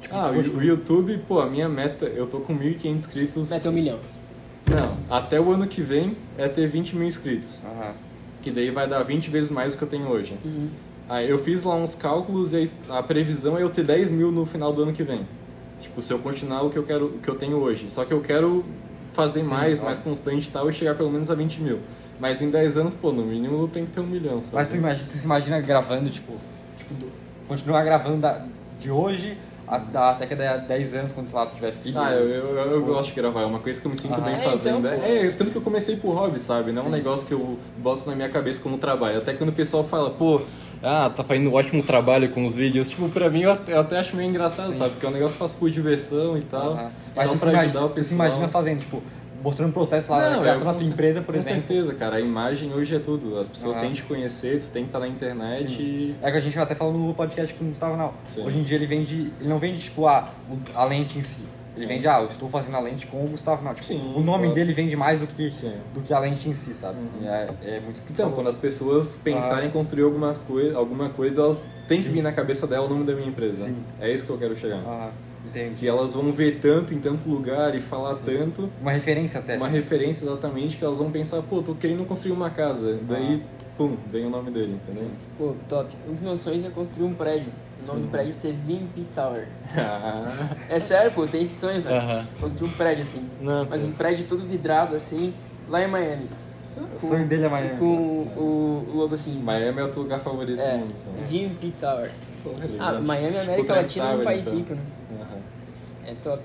Tipo, 0.00 0.14
Ah, 0.14 0.28
tu 0.32 0.38
o, 0.38 0.44
fosse- 0.44 0.64
YouTube, 0.64 1.18
pô, 1.26 1.40
a 1.40 1.46
minha 1.50 1.68
meta, 1.68 2.04
eu 2.06 2.28
tô 2.28 2.38
com 2.38 2.56
1.500 2.56 2.84
inscritos. 2.94 3.48
Vai 3.48 3.58
ter 3.58 3.68
um 3.68 3.72
milhão. 3.72 3.98
Não, 4.70 4.96
até 5.10 5.40
o 5.40 5.50
ano 5.50 5.66
que 5.66 5.82
vem 5.82 6.16
é 6.38 6.46
ter 6.46 6.68
20 6.68 6.94
mil 6.94 7.08
inscritos. 7.08 7.60
Aham. 7.64 7.92
Que 8.42 8.52
daí 8.52 8.70
vai 8.70 8.86
dar 8.86 9.02
20 9.02 9.28
vezes 9.28 9.50
mais 9.50 9.74
do 9.74 9.78
que 9.78 9.82
eu 9.84 9.88
tenho 9.88 10.06
hoje. 10.08 10.38
Uhum. 10.44 10.68
Aí 11.08 11.28
eu 11.28 11.38
fiz 11.40 11.64
lá 11.64 11.74
uns 11.74 11.96
cálculos 11.96 12.52
e 12.52 12.62
a 12.88 13.02
previsão 13.02 13.58
é 13.58 13.62
eu 13.62 13.70
ter 13.70 13.84
10 13.84 14.12
mil 14.12 14.30
no 14.30 14.46
final 14.46 14.72
do 14.72 14.82
ano 14.82 14.92
que 14.92 15.02
vem. 15.02 15.26
Tipo, 15.80 16.00
se 16.00 16.12
eu 16.12 16.20
continuar 16.20 16.62
o 16.62 16.70
que 16.70 16.76
eu 16.78 16.84
quero, 16.84 17.06
o 17.06 17.18
que 17.18 17.28
eu 17.28 17.34
tenho 17.34 17.56
hoje. 17.56 17.90
Só 17.90 18.04
que 18.04 18.12
eu 18.14 18.20
quero 18.20 18.64
fazer 19.14 19.42
Sim, 19.44 19.50
mais, 19.50 19.72
óbvio. 19.80 19.84
mais 19.86 19.98
constante 20.00 20.46
e 20.46 20.50
tal, 20.52 20.68
e 20.70 20.72
chegar 20.72 20.94
pelo 20.94 21.10
menos 21.10 21.28
a 21.30 21.34
20 21.34 21.60
mil. 21.60 21.78
Mas 22.18 22.40
em 22.40 22.50
10 22.50 22.76
anos, 22.76 22.94
pô, 22.94 23.12
no 23.12 23.22
mínimo 23.24 23.68
tenho 23.68 23.86
que 23.86 23.92
ter 23.92 24.00
um 24.00 24.06
milhão, 24.06 24.42
sabe? 24.42 24.54
Mas 24.54 24.68
tu, 24.68 24.76
imagina, 24.76 25.06
tu 25.08 25.12
se 25.14 25.24
imagina 25.24 25.60
gravando, 25.60 26.08
tipo, 26.10 26.32
tipo 26.76 26.94
do- 26.94 27.12
continuar 27.46 27.84
gravando 27.84 28.18
da, 28.18 28.42
de 28.80 28.90
hoje 28.90 29.36
a, 29.68 29.78
da, 29.78 30.10
até 30.10 30.26
que 30.26 30.34
dá 30.34 30.56
10 30.56 30.94
anos, 30.94 31.12
quando 31.12 31.28
sei 31.28 31.38
lá, 31.38 31.46
tu 31.46 31.54
tiver 31.56 31.72
filho. 31.72 31.98
Ah, 31.98 32.12
eu, 32.12 32.26
eu, 32.26 32.28
eu, 32.28 32.56
eu 32.56 32.66
esposa. 32.68 32.80
gosto 32.86 33.08
de 33.10 33.14
gravar, 33.16 33.42
é 33.42 33.46
uma 33.46 33.58
coisa 33.58 33.80
que 33.80 33.86
eu 33.86 33.90
me 33.90 33.96
sinto 33.96 34.14
Aham. 34.14 34.24
bem 34.24 34.34
É, 34.36 34.38
fazendo. 34.38 34.78
então, 34.86 34.98
pô. 34.98 35.04
é, 35.04 35.28
tanto 35.30 35.50
que 35.50 35.56
eu 35.58 35.62
comecei 35.62 35.96
por 35.96 36.14
hobby, 36.14 36.38
sabe? 36.40 36.72
Não 36.72 36.82
é 36.82 36.86
um 36.86 36.90
negócio 36.90 37.26
que 37.26 37.34
eu 37.34 37.58
boto 37.78 38.08
na 38.08 38.16
minha 38.16 38.28
cabeça 38.28 38.60
como 38.60 38.78
trabalho. 38.78 39.18
Até 39.18 39.34
quando 39.34 39.50
o 39.50 39.52
pessoal 39.52 39.84
fala, 39.84 40.10
pô, 40.10 40.40
ah, 40.82 41.10
tá 41.14 41.22
fazendo 41.24 41.50
um 41.50 41.54
ótimo 41.54 41.82
trabalho 41.82 42.28
com 42.30 42.46
os 42.46 42.54
vídeos. 42.54 42.88
Tipo, 42.90 43.08
pra 43.08 43.28
mim 43.28 43.42
eu 43.42 43.52
até, 43.52 43.72
eu 43.74 43.80
até 43.80 43.98
acho 43.98 44.14
meio 44.16 44.28
engraçado, 44.30 44.72
Sim. 44.72 44.78
sabe? 44.78 44.90
Porque 44.92 45.04
é 45.04 45.08
um 45.08 45.12
negócio 45.12 45.36
que 45.36 45.42
eu 45.42 45.48
faço 45.48 45.58
por 45.58 45.68
diversão 45.70 46.38
e 46.38 46.42
tal. 46.42 46.72
Aham. 46.72 46.90
Mas 47.14 47.24
só 47.26 47.30
pra 47.36 47.50
imagina, 47.50 47.60
ajudar 47.62 47.84
o 47.84 47.88
tu 47.88 47.94
se 48.02 48.10
pessoal. 48.10 48.28
imagina 48.28 48.48
fazendo, 48.48 48.80
tipo, 48.80 49.02
mostrando 49.46 49.70
o 49.70 49.72
processo 49.72 50.10
lá 50.10 50.30
Não, 50.30 50.40
criação 50.40 50.62
eu 50.62 50.66
da 50.66 50.72
com 50.72 50.78
tua 50.80 50.88
empresa, 50.88 51.22
por 51.22 51.32
com 51.34 51.38
exemplo. 51.40 51.62
certeza, 51.68 51.94
cara. 51.94 52.16
A 52.16 52.20
imagem 52.20 52.72
hoje 52.74 52.96
é 52.96 52.98
tudo. 52.98 53.38
As 53.38 53.46
pessoas 53.48 53.76
Ah. 53.76 53.80
têm 53.80 53.90
que 53.90 53.96
te 53.96 54.02
conhecer, 54.02 54.58
tu 54.58 54.66
tem 54.70 54.82
que 54.82 54.88
estar 54.88 54.98
na 54.98 55.06
internet 55.08 55.68
Sim. 55.68 55.82
e... 55.82 56.16
É 56.20 56.30
que 56.32 56.36
a 56.36 56.40
gente 56.40 56.58
até 56.58 56.74
falou 56.74 56.92
no 56.92 57.14
podcast 57.14 57.54
com 57.54 57.64
o 57.64 57.68
Gustavo. 57.68 58.12
Sim. 58.28 58.44
Hoje 58.44 58.58
em 58.58 58.62
dia 58.64 58.76
ele 58.76 58.86
vende. 58.86 59.32
Ele 59.40 59.48
não 59.48 59.58
vende, 59.58 59.80
tipo, 59.80 60.06
a, 60.06 60.30
a 60.74 60.84
lente 60.84 61.18
em 61.18 61.22
si. 61.22 61.42
Ele 61.76 61.84
vende, 61.86 62.08
ah, 62.08 62.20
eu 62.20 62.26
estou 62.26 62.48
fazendo 62.48 62.74
a 62.74 62.80
lente 62.80 63.06
com 63.06 63.22
o 63.22 63.28
Gustavo 63.28 63.62
Nal. 63.62 63.74
Tipo, 63.74 63.86
Sim, 63.86 64.00
o 64.16 64.20
nome 64.20 64.44
claro. 64.44 64.54
dele 64.54 64.72
vende 64.72 64.96
mais 64.96 65.20
do 65.20 65.26
que, 65.26 65.50
Sim. 65.52 65.74
do 65.94 66.00
que 66.00 66.12
a 66.12 66.18
lente 66.18 66.48
em 66.48 66.54
si, 66.54 66.72
sabe? 66.72 66.96
Uhum. 66.98 67.28
É, 67.28 67.48
é 67.64 67.80
muito 67.80 68.00
Então, 68.10 68.32
quando 68.32 68.48
as 68.48 68.56
pessoas 68.56 69.14
pensarem 69.22 69.66
Ah. 69.66 69.68
em 69.68 69.70
construir 69.70 70.04
alguma 70.04 70.32
coisa, 70.34 70.76
alguma 70.76 71.10
coisa, 71.10 71.42
elas 71.42 71.66
têm 71.86 72.02
que 72.02 72.08
vir 72.08 72.22
na 72.22 72.32
cabeça 72.32 72.66
dela 72.66 72.86
o 72.86 72.88
nome 72.88 73.04
da 73.04 73.12
minha 73.14 73.28
empresa. 73.28 73.66
Sim. 73.66 73.76
É 74.00 74.10
isso 74.10 74.24
que 74.24 74.30
eu 74.32 74.38
quero 74.38 74.56
chegar. 74.56 74.80
Ah, 74.86 75.10
entendi. 75.48 75.74
Que 75.76 75.88
elas 75.88 76.12
vão 76.12 76.32
ver 76.32 76.58
tanto 76.60 76.92
em 76.94 76.98
tanto 76.98 77.28
lugar 77.28 77.74
e 77.74 77.80
falar 77.80 78.14
tanto, 78.16 78.70
Uma 78.80 78.92
referência 78.92 79.40
até. 79.40 79.56
uma 79.56 79.68
referência 79.68 80.24
exatamente, 80.24 80.76
que 80.76 80.84
elas 80.84 80.98
vão 80.98 81.10
pensar, 81.10 81.42
pô, 81.42 81.62
tô 81.62 81.74
querendo 81.74 82.04
construir 82.06 82.32
uma 82.32 82.50
casa. 82.50 82.98
Daí, 83.08 83.42
pum, 83.76 83.96
vem 84.10 84.26
o 84.26 84.30
nome 84.30 84.50
dele, 84.50 84.74
entendeu? 84.82 85.04
Sim. 85.04 85.10
Pô, 85.38 85.54
top. 85.68 85.90
Um 86.08 86.12
dos 86.12 86.20
meus 86.20 86.40
sonhos 86.40 86.64
é 86.64 86.70
construir 86.70 87.06
um 87.06 87.14
prédio. 87.14 87.52
O 87.82 87.86
nome 87.86 88.02
do 88.02 88.08
prédio 88.08 88.30
é 88.32 88.34
ser 88.34 88.52
VMP 88.52 89.04
Tower. 89.14 89.46
Ah, 89.76 90.32
É 90.68 90.80
sério, 90.80 91.10
pô, 91.12 91.26
tem 91.26 91.42
esse 91.42 91.54
sonho, 91.54 91.82
velho. 91.82 91.94
Aham. 91.96 92.26
Construir 92.40 92.68
um 92.68 92.72
prédio 92.72 93.02
assim. 93.04 93.22
Não, 93.40 93.66
Mas 93.68 93.80
pô. 93.82 93.86
um 93.88 93.92
prédio 93.92 94.24
todo 94.26 94.44
vidrado 94.46 94.96
assim, 94.96 95.32
lá 95.68 95.82
em 95.84 95.88
Miami. 95.88 96.28
O 96.94 97.00
sonho 97.00 97.26
dele 97.26 97.44
é 97.44 97.48
Miami. 97.48 97.78
Com 97.78 97.86
o, 97.86 98.84
o 98.92 98.96
logo 98.98 99.14
assim. 99.14 99.38
Miami 99.40 99.80
é 99.80 99.84
o 99.84 99.88
teu 99.88 100.02
lugar 100.02 100.20
favorito 100.20 100.60
É, 100.60 100.72
do 100.72 100.78
mundo. 100.80 100.94
Então. 101.16 101.48
VMP 101.48 101.72
Tower. 101.80 102.10
Porra, 102.42 102.64
é 102.64 102.66
legal. 102.66 102.88
Ah, 102.96 103.00
Miami, 103.00 103.28
Tipo 103.38 103.42
América 103.44 103.74
Latina 103.76 104.04
é 104.10 104.16
um 104.16 104.24
país 104.24 104.46
então. 104.46 104.58
rico, 104.58 104.74
né? 104.74 104.80
É 106.06 106.14
top. 106.22 106.42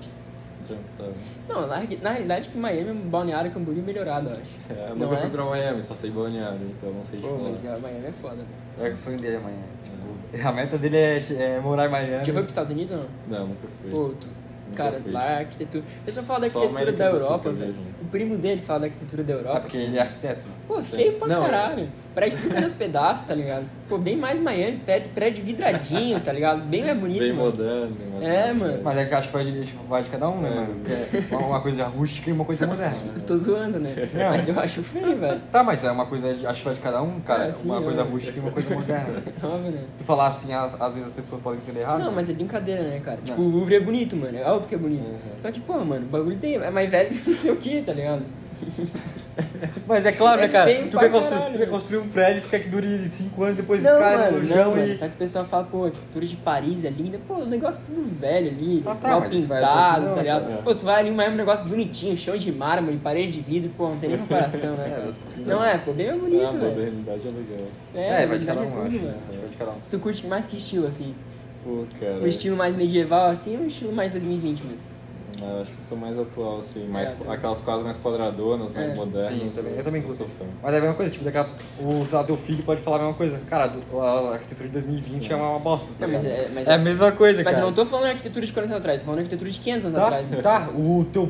Tower. 0.96 1.12
Não, 1.48 1.66
na, 1.66 1.82
na 2.00 2.10
realidade 2.12 2.48
que 2.48 2.56
Miami 2.56 2.88
é 2.88 2.92
um 2.92 3.08
balneário 3.10 3.50
Camboriú 3.50 3.82
melhorado, 3.82 4.30
eu 4.30 4.36
acho. 4.36 4.50
É, 4.70 4.90
eu 4.90 4.96
Não 4.96 5.06
nunca 5.08 5.16
é? 5.16 5.20
fui 5.22 5.30
pra 5.30 5.44
Miami, 5.44 5.82
só 5.82 5.94
sei 5.94 6.10
balneário, 6.10 6.60
então 6.78 6.90
não 6.92 7.04
sei 7.04 7.20
te 7.20 7.26
Pô, 7.26 7.36
falar. 7.36 7.50
mas 7.50 7.64
é, 7.64 7.76
Miami 7.78 8.06
é 8.06 8.12
foda. 8.12 8.36
velho. 8.36 8.46
É 8.80 8.88
que 8.88 8.94
o 8.94 8.96
sonho 8.98 9.18
dele 9.18 9.36
é 9.36 9.38
Miami. 9.40 9.62
Tipo, 9.84 10.48
a 10.48 10.52
meta 10.52 10.78
dele 10.78 10.96
é, 10.96 11.18
é 11.18 11.60
morar 11.60 11.86
em 11.86 11.90
Miami. 11.90 12.24
Já 12.24 12.32
foi 12.32 12.42
pros 12.42 12.48
Estados 12.48 12.70
Unidos 12.70 12.92
ou 12.92 12.98
não? 12.98 13.06
Não, 13.40 13.46
nunca 13.48 13.68
fui. 13.82 13.90
Pô, 13.90 14.08
tu, 14.18 14.28
Nunca 14.68 14.84
cara, 14.84 15.00
fui. 15.02 15.12
lá 15.12 15.20
a 15.24 15.38
arquitetura. 15.40 15.84
O 16.00 16.04
pessoal 16.04 16.26
fala 16.26 16.40
da 16.40 16.48
Só 16.50 16.62
arquitetura 16.62 16.92
da 16.92 17.04
Europa, 17.06 17.52
velho. 17.52 17.74
O 18.00 18.04
primo 18.06 18.38
dele 18.38 18.62
fala 18.62 18.80
da 18.80 18.86
arquitetura 18.86 19.24
da 19.24 19.32
É 19.32 19.36
Europa. 19.36 19.60
porque 19.60 19.76
ele 19.76 19.98
é 19.98 20.00
arquiteto, 20.00 20.40
mano. 20.42 20.54
Pô, 20.68 20.80
feio 20.82 21.12
pra 21.18 21.28
Não, 21.28 21.42
é- 21.44 21.50
caralho. 21.50 21.88
Prédio 22.14 22.38
tudo 22.42 22.60
nos 22.60 22.72
pedaços, 22.74 23.26
tá 23.26 23.34
ligado? 23.34 23.64
Pô, 23.88 23.96
bem 23.96 24.16
mais 24.16 24.38
Miami, 24.38 24.76
prédio, 24.84 25.08
prédio 25.14 25.42
vidradinho, 25.44 26.20
tá 26.20 26.30
ligado? 26.30 26.62
Bem 26.62 26.84
mais 26.84 26.98
bonito, 26.98 27.20
Bem 27.20 27.32
mano. 27.32 27.44
moderno. 27.50 27.86
bem 27.96 28.08
mais 28.10 28.22
É, 28.22 28.28
moderno. 28.52 28.60
mano. 28.60 28.80
Mas 28.84 28.96
é 28.98 29.04
que 29.06 29.14
acho 29.14 29.28
que 29.28 29.32
vai 29.34 29.44
de, 29.46 29.62
vai 29.88 30.02
de 30.02 30.10
cada 30.10 30.28
um, 30.28 30.40
né, 30.40 30.48
É. 30.50 30.54
mano? 30.54 30.74
Porque 30.74 31.34
é 31.34 31.38
uma 31.38 31.60
coisa 31.60 31.84
rústica 31.84 32.28
e 32.28 32.32
uma 32.34 32.44
coisa 32.44 32.66
moderna. 32.66 32.96
Eu 33.16 33.22
tô 33.24 33.36
zoando, 33.38 33.78
né? 33.78 33.94
Não. 34.12 34.28
Mas 34.30 34.46
eu 34.46 34.60
acho 34.60 34.82
feio, 34.82 35.16
velho. 35.18 35.40
Tá, 35.50 35.62
mas 35.64 35.82
é 35.84 35.90
uma 35.90 36.04
coisa, 36.04 36.34
de- 36.34 36.46
acho 36.46 36.58
que 36.58 36.64
vai 36.66 36.74
de 36.74 36.80
cada 36.80 37.00
um, 37.02 37.18
cara. 37.20 37.50
Sim, 37.52 37.68
uma 37.68 37.78
é. 37.80 37.82
coisa 37.82 38.02
rústica 38.02 38.38
e 38.38 38.42
uma 38.42 38.50
coisa 38.52 38.74
moderna. 38.74 39.22
Óbvio, 39.42 39.70
né? 39.72 39.84
Tu 39.96 40.04
falar 40.04 40.26
assim, 40.26 40.52
às, 40.52 40.78
às 40.80 40.92
vezes 40.92 41.08
as 41.08 41.14
pessoas 41.14 41.40
podem 41.40 41.60
entender 41.60 41.80
errado. 41.80 42.00
Não, 42.00 42.12
mas 42.12 42.28
é 42.28 42.34
brincadeira, 42.34 42.82
né, 42.82 43.00
cara? 43.02 43.18
Tipo, 43.24 43.40
Não. 43.40 43.48
o 43.48 43.50
Louvre 43.52 43.74
é 43.76 43.80
bonito, 43.80 44.14
mano. 44.16 44.36
É 44.36 44.44
óbvio 44.50 44.68
que 44.68 44.74
é 44.74 44.78
bonito. 44.78 45.08
Uhum. 45.08 45.40
Só 45.40 45.50
que, 45.50 45.60
pô, 45.60 45.78
mano, 45.82 46.04
o 46.04 46.08
bagulho 46.10 46.36
tem, 46.36 46.56
é 46.56 46.70
mais 46.70 46.90
velho 46.90 47.10
que 47.18 47.30
não 47.30 47.36
sei 47.38 47.50
o 47.50 47.56
que, 47.56 47.80
tá 47.82 47.92
ligado? 47.94 48.22
Mas 49.86 50.04
é 50.06 50.12
claro, 50.12 50.40
É 50.42 50.46
né, 50.46 50.52
cara? 50.52 50.70
feio 50.70 50.88
Tu 50.88 50.98
quer, 50.98 51.10
construir, 51.10 51.40
tu 51.40 51.52
quer 51.52 51.58
né? 51.58 51.66
construir 51.66 51.98
um 51.98 52.08
prédio, 52.08 52.42
tu 52.42 52.48
quer 52.48 52.58
que 52.60 52.68
dure 52.68 52.86
5 53.08 53.42
anos, 53.42 53.56
depois 53.56 53.82
Não, 53.82 53.98
cai 53.98 54.16
mano, 54.18 54.38
no 54.38 54.44
não, 54.44 54.48
chão 54.56 54.78
e. 54.78 54.96
Só 54.96 55.06
que 55.08 55.14
o 55.14 55.18
pessoal 55.18 55.44
fala, 55.44 55.64
pô, 55.64 55.84
a 55.84 55.86
arquitetura 55.86 56.26
de 56.26 56.36
Paris 56.36 56.84
é 56.84 56.90
linda. 56.90 57.18
Pô, 57.26 57.34
o 57.34 57.46
negócio 57.46 57.82
tudo 57.86 58.20
velho 58.20 58.50
ali, 58.50 58.82
Ah, 58.86 58.94
tá, 58.94 59.08
mal 59.08 59.22
pintado, 59.22 59.60
tá 60.04 60.10
não, 60.10 60.18
ligado? 60.18 60.48
cara. 60.48 60.62
Pô, 60.62 60.74
tu 60.74 60.84
vai 60.84 61.00
ali 61.00 61.10
um 61.10 61.34
negócio 61.36 61.64
bonitinho, 61.64 62.16
chão 62.16 62.36
de 62.36 62.52
mármore, 62.52 62.96
parede 62.98 63.32
de 63.32 63.40
vidro, 63.40 63.70
pô, 63.76 63.88
não 63.88 63.96
tem 63.98 64.10
nem 64.10 64.18
comparação, 64.18 64.76
né? 64.76 64.82
É, 64.86 64.90
cara? 64.90 65.14
Não 65.38 65.64
é, 65.64 65.78
pô, 65.78 65.92
bem 65.92 66.08
mais 66.08 66.20
bonito, 66.20 66.44
Ah, 66.44 66.48
a 66.48 66.52
modernidade 66.52 67.20
é 67.26 67.30
legal. 67.30 67.66
É, 67.94 68.26
vai 68.26 68.38
de 68.38 68.46
cada 68.46 68.60
um, 68.60 68.64
é 68.64 68.66
tudo, 68.70 68.86
acho. 68.86 68.96
mano. 68.98 69.14
Vai 69.30 69.48
de 69.48 69.56
cada 69.56 69.70
um. 69.70 69.74
Tu 69.90 69.98
curte 69.98 70.26
mais 70.26 70.46
que 70.46 70.56
estilo, 70.56 70.86
assim? 70.86 71.14
Pô, 71.64 71.84
cara. 71.98 72.14
Um 72.20 72.26
estilo 72.26 72.56
mais 72.56 72.74
medieval, 72.76 73.26
assim, 73.30 73.56
ou 73.56 73.62
um 73.62 73.66
estilo 73.66 73.92
mais 73.92 74.10
2020 74.12 74.62
mesmo? 74.64 74.92
Ah, 75.44 75.56
eu 75.56 75.62
acho 75.62 75.70
que 75.72 75.82
sou 75.82 75.98
mais 75.98 76.18
atual, 76.18 76.58
assim. 76.60 76.86
Mais, 76.88 77.10
É, 77.10 77.14
também. 77.14 77.32
aquelas 77.34 77.60
quadras 77.60 77.84
mais 77.84 77.98
quadradonas, 77.98 78.72
mais 78.72 78.90
É. 78.90 78.94
modernas. 78.94 79.32
Sim, 79.32 79.50
também, 79.62 79.74
eu 79.76 79.84
também 79.84 80.08
sou 80.08 80.16
curto. 80.26 80.32
fã. 80.38 80.44
Mas 80.62 80.74
é 80.74 80.78
a 80.78 80.80
mesma 80.80 80.94
coisa, 80.96 81.12
tipo, 81.12 81.24
daqui 81.24 81.38
a, 81.38 81.46
o, 81.80 82.06
sei 82.06 82.18
lá, 82.18 82.24
teu 82.24 82.36
filho 82.36 82.62
pode 82.62 82.80
falar 82.80 82.96
a 82.96 83.00
mesma 83.00 83.14
coisa. 83.14 83.40
Cara, 83.48 83.66
do- 83.66 84.00
a 84.00 84.32
arquitetura 84.34 84.68
de 84.68 84.72
2020 84.74 85.26
Sim. 85.26 85.32
é 85.32 85.36
uma 85.36 85.58
bosta. 85.58 85.92
tá 85.98 86.06
Não, 86.06 86.12
mas 86.14 86.24
ligado? 86.24 86.40
é- 86.40 86.48
mas 86.54 86.68
é 86.68 86.70
a 86.70 86.74
é- 86.74 86.78
mesma 86.78 87.12
coisa, 87.12 87.42
Mas 87.42 87.54
cara. 87.54 87.58
eu 87.64 87.66
não 87.66 87.74
tô 87.74 87.84
falando 87.86 88.04
de 88.06 88.10
arquitetura 88.12 88.46
de 88.46 88.52
40 88.52 88.72
anos 88.74 88.80
atrás, 88.82 89.00
tô 89.02 89.06
falando 89.06 89.18
de 89.18 89.22
arquitetura 89.24 89.50
de 89.50 89.58
500 89.58 89.84
anos 89.86 89.98
Tá, 89.98 90.04
atrás. 90.06 90.28
né? 90.28 90.40
tá, 90.42 90.68
o 90.76 91.04
teu 91.12 91.28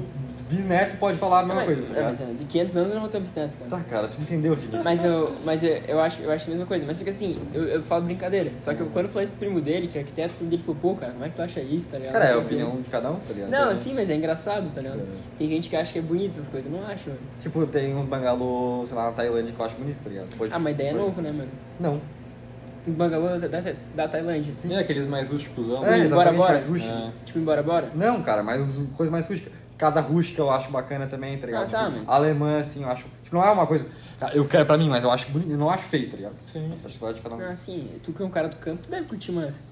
bisneto 0.57 0.97
pode 0.97 1.19
falar 1.19 1.41
a 1.41 1.43
mesma 1.43 1.55
mas, 1.57 1.65
coisa, 1.67 1.83
tá 1.83 1.87
é, 1.89 1.95
ligado? 1.95 2.11
mas 2.11 2.21
é, 2.21 2.25
de 2.35 2.45
500 2.45 2.77
anos 2.77 2.89
eu 2.89 2.95
não 2.95 3.01
vou 3.03 3.11
ter 3.11 3.19
um 3.19 3.21
bisneto, 3.23 3.57
cara. 3.57 3.71
Tá, 3.71 3.81
cara, 3.83 4.09
tu 4.09 4.21
entendeu, 4.21 4.55
Vinícius. 4.55 4.85
Mas 4.85 5.05
eu, 5.05 5.33
mas 5.45 5.63
eu, 5.63 5.71
eu, 5.89 6.01
acho, 6.01 6.23
eu 6.23 6.31
acho 6.31 6.47
a 6.47 6.51
mesma 6.51 6.67
coisa. 6.67 6.85
Mas 6.87 6.97
só 6.99 7.05
que 7.05 7.11
assim, 7.11 7.39
eu, 7.55 7.65
eu 7.65 7.83
falo 7.83 8.05
brincadeira. 8.05 8.51
Só 8.61 8.75
que 8.75 8.81
eu, 8.81 8.87
quando 8.87 9.07
eu 9.07 9.11
falei 9.13 9.25
isso 9.25 9.33
pro 9.33 9.41
primo 9.47 9.61
dele, 9.61 9.89
que 9.89 9.97
é 9.99 10.01
arquiteto, 10.03 10.35
o 10.35 10.37
primo 10.37 10.51
dele 10.51 10.63
falou, 10.65 10.81
pô, 10.81 10.95
cara, 10.95 11.13
como 11.13 11.25
é 11.25 11.29
que 11.29 11.35
tu 11.35 11.43
acha 11.43 11.61
isso, 11.61 11.89
tá 11.91 11.99
ligado? 11.99 12.13
Cara, 12.13 12.25
é 12.27 12.33
a 12.35 12.39
opinião 12.39 12.81
de 12.81 12.89
cada 12.91 13.11
um, 13.11 13.17
tá 13.17 13.33
ligado? 13.33 13.51
Não, 13.51 13.79
sim, 13.79 13.95
mas 13.95 14.11
é 14.11 14.15
engraçado, 14.15 14.71
tá 14.75 14.81
ligado? 14.81 15.01
É. 15.01 15.05
Tem 15.39 15.49
gente 15.49 15.69
que 15.69 15.77
acha 15.77 15.93
que 15.93 15.99
é 15.99 16.03
bonito 16.03 16.31
essas 16.33 16.49
coisas, 16.49 16.71
eu 16.73 16.79
não 16.79 16.87
acho, 16.87 17.09
mano. 17.09 17.21
Tipo, 17.41 17.67
tem 17.67 17.95
uns 17.97 18.05
bangalô, 18.07 18.85
sei 18.87 18.97
lá, 18.97 19.07
na 19.07 19.13
Tailândia 19.13 19.53
que 19.53 19.61
eu 19.61 19.65
acho 19.67 19.77
bonito, 19.77 20.03
tá 20.03 20.09
ligado? 20.11 20.37
Pode, 20.37 20.53
Ah, 20.53 20.59
mas 20.59 20.77
daí 20.77 20.87
é 20.89 20.91
pode- 20.93 21.05
novo, 21.05 21.21
né, 21.23 21.33
mano? 21.33 21.51
Não. 21.81 22.01
Um 22.85 22.93
bangalô 22.95 23.39
da, 23.39 23.47
da, 23.47 23.73
da 23.95 24.09
Tailândia, 24.09 24.51
assim. 24.51 24.69
E 24.69 24.75
aqueles 24.77 25.07
mais 25.07 25.29
rústicos, 25.31 25.67
É, 25.69 25.75
Bora, 25.77 25.99
exatamente, 25.99 26.37
bora. 26.37 26.53
mais 26.53 26.67
rústico. 26.67 26.93
É. 26.93 27.13
Tipo, 27.25 27.39
embora, 27.39 27.63
bora? 27.63 27.89
Não, 27.95 28.21
cara, 28.25 28.43
mas 28.43 28.77
os- 28.77 28.89
coisa 28.97 29.13
mais 29.13 29.25
rústica. 29.29 29.53
Casa 29.83 30.01
rústica 30.01 30.41
eu 30.41 30.51
acho 30.51 30.71
bacana 30.71 31.07
também, 31.09 31.37
tá 31.39 31.47
ligado? 31.47 31.65
Ah, 31.75 31.91
tá, 31.91 31.91
Tipo, 31.91 32.11
Alemã, 32.11 32.59
assim, 32.61 32.85
eu 32.85 32.89
acho. 32.91 33.05
Tipo, 33.23 33.35
não 33.37 33.45
é 33.45 33.51
uma 33.51 33.67
coisa. 33.67 33.89
Eu 34.33 34.47
quero 34.47 34.65
pra 34.65 34.79
mim, 34.79 34.89
mas 34.89 35.03
eu 35.03 35.11
acho 35.11 35.29
bonito, 35.31 35.51
eu 35.51 35.59
não 35.59 35.69
acho 35.69 35.85
feio, 35.89 36.09
tá 36.09 36.17
ligado? 36.17 36.35
Sim. 36.47 36.73
Acho 36.85 36.95
que 36.95 37.01
vai 37.05 37.13
de 37.15 37.21
cada 37.21 37.35
um. 37.35 37.41
Ah, 37.41 37.57
sim, 37.57 37.89
tu 38.03 38.13
que 38.13 38.23
é 38.23 38.25
um 38.25 38.31
cara 38.31 38.49
do 38.49 38.57
campo, 38.59 38.83
tu 38.85 38.91
deve 38.91 39.07
curtir 39.09 39.33
mais. 39.33 39.63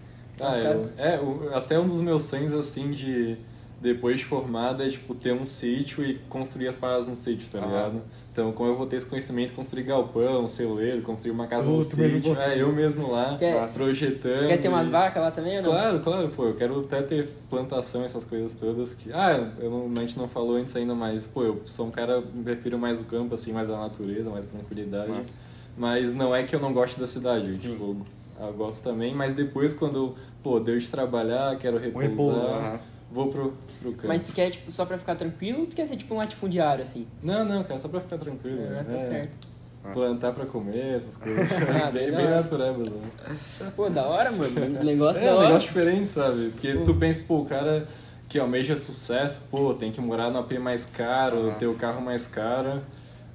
Ah, 0.40 0.46
eu, 0.72 0.90
é, 0.98 1.20
o- 1.20 1.54
até 1.54 1.78
um 1.78 1.86
dos 1.86 2.00
meus 2.00 2.24
sonhos, 2.24 2.52
assim, 2.52 2.90
de 2.90 3.36
depois 3.80 4.18
de 4.18 4.24
formada 4.26 4.84
é, 4.84 4.90
tipo, 4.90 5.14
ter 5.14 5.32
um 5.32 5.46
sítio 5.46 6.04
e 6.04 6.18
construir 6.28 6.66
as 6.68 6.76
paradas 6.76 7.06
no 7.06 7.14
sítio, 7.14 7.48
tá 7.50 7.60
ligado? 7.60 8.02
Então, 8.32 8.52
como 8.52 8.70
eu 8.70 8.76
vou 8.76 8.86
ter 8.86 8.96
esse 8.96 9.06
conhecimento, 9.06 9.52
construir 9.54 9.82
galpão, 9.82 10.46
celeiro, 10.46 11.02
construir 11.02 11.32
uma 11.32 11.48
casa 11.48 11.66
no 11.68 11.82
sítio, 11.82 12.22
construiu. 12.22 12.52
é, 12.52 12.62
eu 12.62 12.72
mesmo 12.72 13.10
lá, 13.10 13.36
Quer- 13.36 13.72
projetando. 13.72 14.46
Quer 14.46 14.58
ter 14.60 14.68
umas 14.68 14.86
e- 14.86 14.90
vacas 14.92 15.20
lá 15.20 15.30
também 15.32 15.56
ou 15.56 15.62
não? 15.64 15.70
Claro, 15.72 16.00
claro, 16.00 16.28
pô, 16.28 16.44
eu 16.46 16.54
quero 16.54 16.80
até 16.80 17.02
ter 17.02 17.28
plantação, 17.50 18.04
essas 18.04 18.24
coisas 18.24 18.54
todas 18.54 18.92
que... 18.94 19.12
Ah, 19.12 19.50
eu 19.58 19.68
não, 19.68 19.90
a 19.96 20.00
gente 20.02 20.16
não 20.16 20.28
falou 20.28 20.54
antes 20.54 20.74
ainda, 20.76 20.94
mas, 20.94 21.26
pô, 21.26 21.42
eu 21.42 21.60
sou 21.66 21.86
um 21.86 21.90
cara, 21.90 22.22
prefiro 22.44 22.78
mais 22.78 23.00
o 23.00 23.04
campo, 23.04 23.34
assim, 23.34 23.52
mais 23.52 23.68
a 23.68 23.76
natureza, 23.76 24.30
mais 24.30 24.46
tranquilidade. 24.46 25.08
Massa. 25.10 25.42
Mas 25.76 26.14
não 26.14 26.34
é 26.34 26.44
que 26.44 26.54
eu 26.54 26.60
não 26.60 26.72
gosto 26.72 27.00
da 27.00 27.08
cidade, 27.08 27.56
Sim. 27.56 27.72
tipo, 27.72 27.96
eu 28.40 28.52
gosto 28.52 28.80
também, 28.82 29.12
mas 29.14 29.34
depois 29.34 29.72
quando, 29.72 30.14
pô, 30.40 30.60
deu 30.60 30.78
de 30.78 30.86
trabalhar, 30.86 31.56
quero 31.58 31.76
Um 31.78 31.80
repousar, 31.80 32.10
repouso, 32.10 32.46
aham. 32.46 32.80
Vou 33.10 33.28
pro, 33.30 33.54
pro 33.80 33.92
campo. 33.92 34.08
Mas 34.08 34.22
tu 34.22 34.32
quer, 34.32 34.50
tipo, 34.50 34.70
só 34.72 34.84
pra 34.84 34.98
ficar 34.98 35.14
tranquilo 35.16 35.60
ou 35.60 35.66
tu 35.66 35.76
quer 35.76 35.86
ser, 35.86 35.96
tipo, 35.96 36.14
um 36.14 36.18
latifundiário, 36.18 36.84
assim? 36.84 37.06
Não, 37.22 37.44
não, 37.44 37.62
cara, 37.64 37.78
só 37.78 37.88
pra 37.88 38.00
ficar 38.00 38.18
tranquilo. 38.18 38.62
Ah, 38.70 38.84
tá 38.84 38.92
né? 38.92 39.06
certo. 39.08 39.50
Massa. 39.82 39.94
Plantar 39.94 40.32
pra 40.32 40.44
comer, 40.44 40.96
essas 40.96 41.16
coisas. 41.18 41.50
Ah, 41.70 41.90
bem, 41.90 42.08
bem 42.08 42.16
bem 42.16 42.24
da 42.26 42.32
hora. 42.32 42.42
naturebas, 42.42 42.88
né? 42.90 43.72
Pô, 43.74 43.88
da 43.88 44.04
hora, 44.06 44.30
mano. 44.30 44.84
Negócio 44.84 45.22
É 45.22 45.26
da 45.26 45.32
um 45.32 45.36
hora. 45.38 45.46
negócio 45.48 45.68
diferente, 45.68 46.06
sabe? 46.06 46.50
Porque 46.50 46.74
Pô. 46.74 46.84
tu 46.84 46.94
pensa, 46.94 47.22
pô, 47.26 47.38
o 47.40 47.46
cara 47.46 47.88
que 48.28 48.38
almeja 48.38 48.76
sucesso, 48.76 49.48
pô, 49.50 49.72
tem 49.74 49.90
que 49.90 50.00
morar 50.00 50.30
no 50.30 50.38
AP 50.38 50.52
mais 50.58 50.84
caro, 50.86 51.48
Aham. 51.48 51.54
ter 51.54 51.66
o 51.66 51.74
carro 51.74 52.00
mais 52.02 52.26
caro, 52.26 52.82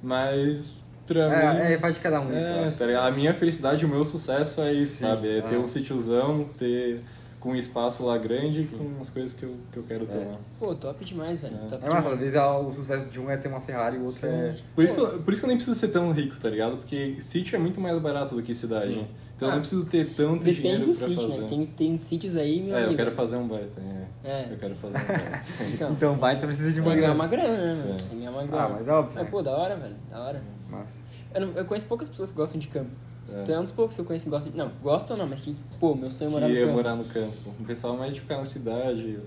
mas 0.02 0.72
pra 1.06 1.28
mim... 1.28 1.58
É, 1.60 1.72
é, 1.72 1.76
vai 1.76 1.92
de 1.92 2.00
cada 2.00 2.20
um 2.20 2.34
isso, 2.36 2.46
É, 2.48 2.64
acho. 2.68 2.78
tá? 2.78 3.06
A 3.06 3.10
minha 3.10 3.34
felicidade, 3.34 3.84
o 3.84 3.88
meu 3.88 4.04
sucesso 4.04 4.60
é 4.62 4.72
isso, 4.72 4.94
Sim, 4.96 5.04
sabe? 5.06 5.38
É 5.38 5.42
ter 5.42 5.56
um 5.58 5.68
sítiozão, 5.68 6.46
ter 6.58 7.00
com 7.46 7.52
um 7.52 7.56
espaço 7.56 8.04
lá 8.04 8.18
grande 8.18 8.60
Sim. 8.64 8.76
com 8.76 9.00
as 9.00 9.08
coisas 9.08 9.32
que 9.32 9.44
eu, 9.44 9.54
que 9.70 9.76
eu 9.78 9.84
quero 9.84 10.04
ter 10.04 10.16
É. 10.20 10.24
lá. 10.24 10.36
Pô, 10.58 10.74
top 10.74 11.04
demais, 11.04 11.40
velho. 11.40 11.54
É. 11.54 11.68
Top 11.68 11.86
É 11.86 11.88
massa, 11.88 12.08
às 12.08 12.18
vezes 12.18 12.34
ah, 12.34 12.58
o 12.58 12.72
sucesso 12.72 13.06
de 13.06 13.20
um 13.20 13.30
é 13.30 13.36
ter 13.36 13.46
uma 13.46 13.60
Ferrari 13.60 13.96
e 13.96 14.00
o 14.00 14.04
outro 14.06 14.26
é. 14.26 14.56
Por 14.74 14.82
isso, 14.82 14.94
que 14.94 15.00
eu, 15.00 15.06
por 15.20 15.32
isso 15.32 15.40
que 15.40 15.44
eu 15.46 15.48
nem 15.48 15.56
preciso 15.56 15.78
ser 15.78 15.88
tão 15.88 16.10
rico, 16.10 16.34
tá 16.40 16.50
ligado? 16.50 16.76
Porque 16.78 17.16
sítio 17.20 17.54
é 17.54 17.58
muito 17.60 17.80
mais 17.80 17.96
barato 18.00 18.34
do 18.34 18.42
que 18.42 18.52
cidade. 18.52 18.94
Sim. 18.94 19.06
Então 19.36 19.46
eu 19.48 19.52
Ah, 19.52 19.54
não 19.54 19.60
preciso 19.60 19.84
ter 19.84 20.06
tanto 20.14 20.40
Depende 20.40 20.60
dinheiro 20.62 20.86
do 20.86 20.98
pra 20.98 21.08
sítio, 21.08 21.28
fazer. 21.28 21.40
né? 21.42 21.46
Tem, 21.48 21.66
tem 21.66 21.98
sítios 21.98 22.36
aí, 22.36 22.60
meu 22.62 22.74
É, 22.74 22.80
eu 22.80 22.84
amigo. 22.86 22.96
quero 22.96 23.10
fazer 23.12 23.36
um 23.36 23.46
baita. 23.46 23.80
É. 24.24 24.28
É. 24.28 24.48
Eu 24.50 24.56
quero 24.58 24.74
fazer 24.74 24.98
um 24.98 25.06
baita. 25.06 25.42
Então, 25.74 25.90
Então 25.92 26.16
vai, 26.16 26.34
então 26.34 26.48
precisa 26.48 26.72
de 26.72 26.80
uma 26.80 26.90
tem 26.90 26.94
que 26.96 27.00
ganhar 27.06 27.14
grana. 27.14 27.22
uma 27.22 27.28
grana, 27.28 27.66
né, 27.66 27.72
Sim. 27.72 27.96
Tem 28.10 28.28
uma 28.28 28.42
grana. 28.44 28.64
Ah, 28.64 28.68
mas 28.70 28.88
é 28.88 28.92
óbvio. 28.92 29.12
Mas, 29.14 29.24
né? 29.24 29.30
pô, 29.30 29.42
da 29.42 29.56
hora, 29.56 29.76
velho. 29.76 29.94
Da 30.10 30.20
hora. 30.20 30.42
Massa. 30.68 31.02
Eu, 31.32 31.40
não- 31.46 31.52
eu 31.54 31.64
conheço 31.64 31.86
poucas 31.86 32.08
pessoas 32.08 32.30
que 32.30 32.36
gostam 32.36 32.58
de 32.58 32.66
campo. 32.66 32.90
É. 33.32 33.42
Tu 33.44 33.52
é 33.52 33.58
um 33.58 33.62
dos 33.64 33.72
poucos 33.72 33.94
que 33.94 34.00
eu 34.00 34.04
conheço 34.04 34.24
que 34.24 34.30
gostam 34.30 34.52
de... 34.52 34.58
Não, 34.58 34.70
gostam 34.82 35.16
não, 35.16 35.26
mas 35.26 35.40
que, 35.40 35.56
pô, 35.80 35.94
meu 35.94 36.10
sonho 36.10 36.28
é 36.30 36.32
morar 36.32 36.46
que 36.46 36.52
no 36.52 36.58
ia 36.58 36.64
campo. 36.66 36.76
morar 36.76 36.94
no 36.96 37.04
campo. 37.04 37.50
O 37.60 37.64
pessoal 37.64 37.96
mais 37.96 38.14
de 38.14 38.20
ficar 38.20 38.36
na 38.38 38.44
cidade, 38.44 39.18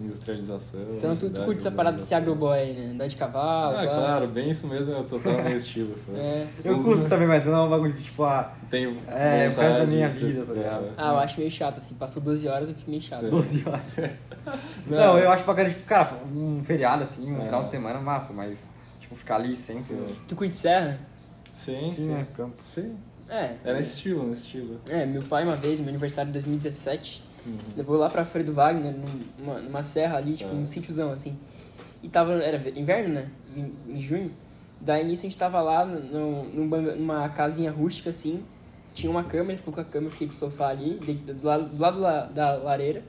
industrialização. 0.00 0.80
Então, 0.88 1.16
tu, 1.16 1.30
tu 1.30 1.42
curte 1.44 1.60
essa 1.60 1.70
parada 1.70 1.98
de 1.98 2.04
ser 2.04 2.14
agroboy 2.14 2.56
aí, 2.58 2.72
né? 2.74 2.92
Andar 2.92 3.08
de 3.08 3.16
cavalo, 3.16 3.76
Ah, 3.76 3.86
claro, 3.86 4.28
bem 4.28 4.50
isso 4.50 4.66
mesmo, 4.66 4.94
é 4.94 5.02
total 5.02 5.32
meu 5.42 5.56
estilo. 5.56 5.94
É. 6.14 6.46
Eu 6.64 6.82
curto 6.82 7.08
também, 7.08 7.26
mas 7.26 7.44
não 7.46 7.54
é 7.54 7.62
um 7.62 7.70
bagulho 7.70 7.92
que, 7.94 8.02
tipo, 8.02 8.22
ah, 8.24 8.52
Tenho 8.70 8.98
É, 9.08 9.48
por 9.50 9.60
causa 9.60 9.78
da 9.78 9.86
minha 9.86 10.08
de- 10.08 10.24
vida, 10.26 10.46
tá 10.46 10.52
ligado? 10.52 10.86
Ah, 10.96 11.12
eu 11.12 11.18
acho 11.18 11.38
meio 11.40 11.50
chato, 11.50 11.78
assim. 11.78 11.94
Passou 11.94 12.22
12 12.22 12.46
horas, 12.46 12.68
eu 12.68 12.74
fico 12.74 12.90
meio 12.90 13.02
chato. 13.02 13.24
Sim. 13.24 13.30
12 13.30 13.64
horas. 13.68 13.82
Não. 14.86 14.96
Não, 14.96 15.18
eu 15.18 15.30
acho 15.30 15.44
bacana, 15.44 15.68
tipo, 15.68 15.82
cara, 15.84 16.14
um 16.32 16.62
feriado 16.64 17.02
assim, 17.02 17.30
um 17.30 17.40
É. 17.40 17.44
final 17.44 17.64
de 17.64 17.70
semana, 17.70 18.00
massa, 18.00 18.32
mas 18.32 18.68
tipo, 19.00 19.14
ficar 19.16 19.36
ali 19.36 19.54
sempre. 19.56 19.96
Tu 20.28 20.34
curte 20.36 20.56
serra? 20.56 20.98
Sim, 21.54 21.80
Sim, 21.90 21.94
sim. 21.94 22.06
né? 22.08 22.26
Campo. 22.34 22.56
Sim. 22.64 22.96
É. 23.30 23.54
É 23.64 23.72
nesse 23.74 23.96
estilo, 23.96 24.26
nesse 24.28 24.42
estilo. 24.42 24.80
É, 24.88 25.06
meu 25.06 25.22
pai 25.22 25.44
uma 25.44 25.56
vez, 25.56 25.78
meu 25.80 25.88
aniversário 25.88 26.28
de 26.32 26.38
2017, 26.40 27.22
Uhum. 27.46 27.56
levou 27.76 27.96
lá 27.96 28.10
pra 28.10 28.24
Freire 28.24 28.46
do 28.50 28.54
Wagner, 28.54 28.94
numa, 29.38 29.58
numa 29.60 29.84
serra 29.84 30.18
ali, 30.18 30.34
tipo, 30.34 30.50
É. 30.50 30.54
um 30.54 30.64
sítiozão, 30.66 31.10
assim. 31.12 31.38
E 32.02 32.08
tava, 32.08 32.32
era 32.42 32.56
inverno, 32.78 33.14
né? 33.14 33.28
Em, 33.56 33.72
em 33.94 34.00
junho. 34.00 34.30
Daí 34.80 35.04
nisso 35.04 35.20
a 35.20 35.28
gente 35.28 35.38
tava 35.38 35.60
lá 35.62 35.84
no, 35.84 36.44
num 36.44 36.68
banga- 36.68 36.94
numa 36.94 37.28
casinha 37.30 37.70
rústica, 37.70 38.10
assim. 38.10 38.42
Tinha 38.92 39.10
uma 39.10 39.22
cama, 39.22 39.50
ele 39.52 39.58
ficou 39.58 39.72
com 39.72 39.80
a 39.80 39.84
cama, 39.84 40.08
eu 40.08 40.10
fiquei 40.10 40.26
com 40.26 40.34
o 40.34 40.36
sofá 40.36 40.68
ali, 40.68 40.94
do 40.98 41.46
lado, 41.46 41.64
do 41.68 41.80
lado 41.80 42.00
la- 42.00 42.24
da 42.26 42.54
lareira. 42.56 43.02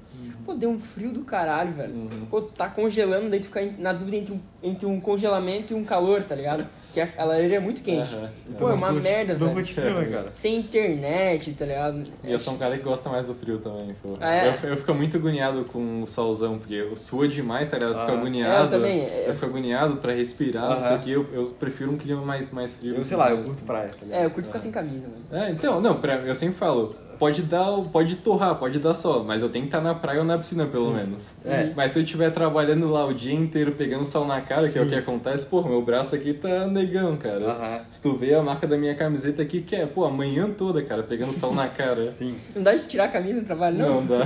Pô, 0.46 0.54
deu 0.54 0.70
um 0.70 0.80
frio 0.80 1.12
do 1.12 1.24
caralho, 1.24 1.74
velho. 1.74 1.94
Uhum. 1.94 2.26
Pô, 2.30 2.42
tá 2.42 2.70
congelando, 2.70 3.30
daí 3.30 3.40
tu 3.40 3.48
fica 3.48 3.66
na 3.80 3.92
dúvida 3.92 4.16
entre 4.18 4.34
um, 4.34 4.40
entre 4.62 4.86
um 4.86 5.00
congelamento 5.02 5.74
e 5.74 5.76
um 5.76 5.84
calor, 5.84 6.24
tá 6.24 6.36
ligado? 6.36 6.66
Que 6.94 7.00
a, 7.00 7.08
a 7.18 7.24
lareira 7.24 7.56
é 7.56 7.60
muito 7.60 7.82
quente. 7.82 8.14
Aham. 8.14 8.30
Pô, 8.60 8.70
é 8.70 8.74
uma 8.74 8.92
merda, 8.92 9.34
Tu 9.34 9.40
não 9.40 9.48
velho. 9.48 9.54
curte 9.60 9.74
frio, 9.74 9.94
né, 9.94 10.06
cara? 10.12 10.30
Sem 10.34 10.58
internet, 10.58 11.54
tá 11.54 11.66
ligado? 11.66 12.04
E 12.24 12.32
eu 12.32 12.38
sou 12.40 12.54
um 12.54 12.58
cara 12.58 12.78
que 12.78 12.84
gosta 12.84 13.10
mais 13.10 13.28
do 13.28 13.34
frio 13.36 13.60
também, 13.60 13.96
pô. 14.02 14.18
Ah, 14.20 14.34
é? 14.36 14.48
eu, 14.64 14.70
eu 14.72 14.78
fico 14.78 14.94
muito 14.94 15.16
agoniado 15.18 15.64
com 15.66 16.04
o 16.04 16.08
solzão, 16.08 16.58
porque 16.58 16.74
eu 16.74 16.96
sua 16.96 17.28
demais, 17.28 17.70
tá 17.70 17.78
ligado? 17.78 17.94
Eu 17.94 18.00
fico 18.02 18.12
Ah. 18.12 18.18
agoniado. 18.18 18.52
É, 18.54 18.62
eu 18.66 18.70
também, 18.70 19.00
é. 19.02 19.26
Eu 19.28 19.34
fico 19.34 19.46
agoniado 19.46 19.96
pra 19.98 20.12
respirar, 20.14 20.70
não 20.70 20.82
sei 20.82 20.96
o 20.96 21.00
que. 21.00 21.12
Eu, 21.12 21.26
eu 21.34 21.46
prefiro 21.48 21.92
um 21.92 21.98
clima 21.98 22.22
mais, 22.22 22.52
mais 22.52 22.76
frio. 22.76 22.96
Eu 22.96 23.04
sei 23.04 23.16
lá, 23.18 23.32
eu 23.32 23.44
curto 23.44 23.64
praia, 23.64 23.90
tá 23.90 23.96
ligado? 24.06 24.20
É, 24.22 24.26
eu 24.26 24.32
curto 24.32 24.48
ficar 24.48 24.60
sem 24.60 24.72
camisa, 24.72 25.08
mano. 25.08 25.46
É, 25.46 25.52
então, 25.52 25.80
não, 25.80 25.96
pra, 26.00 26.16
eu 26.16 26.36
sempre 26.36 26.56
falo, 26.56 26.96
pode 27.22 27.44
dar, 27.44 27.72
pode 27.92 28.16
torrar, 28.16 28.56
pode 28.56 28.80
dar 28.80 28.96
sol, 28.96 29.24
mas 29.24 29.44
eu 29.44 29.50
tenho 29.50 29.66
que 29.66 29.68
estar 29.68 29.80
na 29.80 29.94
praia 29.94 30.22
ou 30.22 30.26
na 30.26 30.40
piscina, 30.40 30.66
pelo 30.66 30.92
menos. 30.92 31.36
É. 31.46 31.72
Mas 31.76 31.92
se 31.92 32.00
eu 32.00 32.04
estiver 32.04 32.32
trabalhando 32.32 32.90
lá 32.90 33.06
o 33.06 33.14
dia 33.14 33.32
inteiro, 33.32 33.74
pegando 33.74 34.04
sol 34.06 34.26
na 34.26 34.42
cara, 34.42 34.68
que 34.68 34.76
é 34.76 34.82
o 34.82 34.86
Sim. 34.86 34.90
que 34.90 34.96
acontece, 34.96 35.46
pô, 35.46 35.62
meu 35.62 35.84
braço 35.84 36.16
aqui 36.16 36.34
tá 36.34 36.66
negão, 36.66 37.16
cara. 37.18 37.46
Aham. 37.52 37.82
Se 37.92 38.02
tu 38.02 38.16
vê 38.18 38.34
a 38.34 38.42
marca 38.42 38.66
da 38.66 38.76
minha 38.76 38.96
camiseta 38.96 39.44
aqui, 39.44 39.62
que 39.62 39.76
é, 39.76 39.86
pô, 39.86 40.04
a 40.04 40.10
manhã 40.10 40.50
toda, 40.50 40.82
cara, 40.82 41.04
pegando 41.04 41.32
sol 41.32 41.54
na 41.54 41.68
cara. 41.68 42.08
Sim. 42.10 42.36
Não 42.56 42.64
dá 42.64 42.74
de 42.74 42.88
tirar 42.88 43.04
a 43.04 43.10
camisa 43.10 43.36
no 43.40 43.46
trabalho, 43.46 43.78
não? 43.78 44.02
Não 44.02 44.06
dá. 44.08 44.26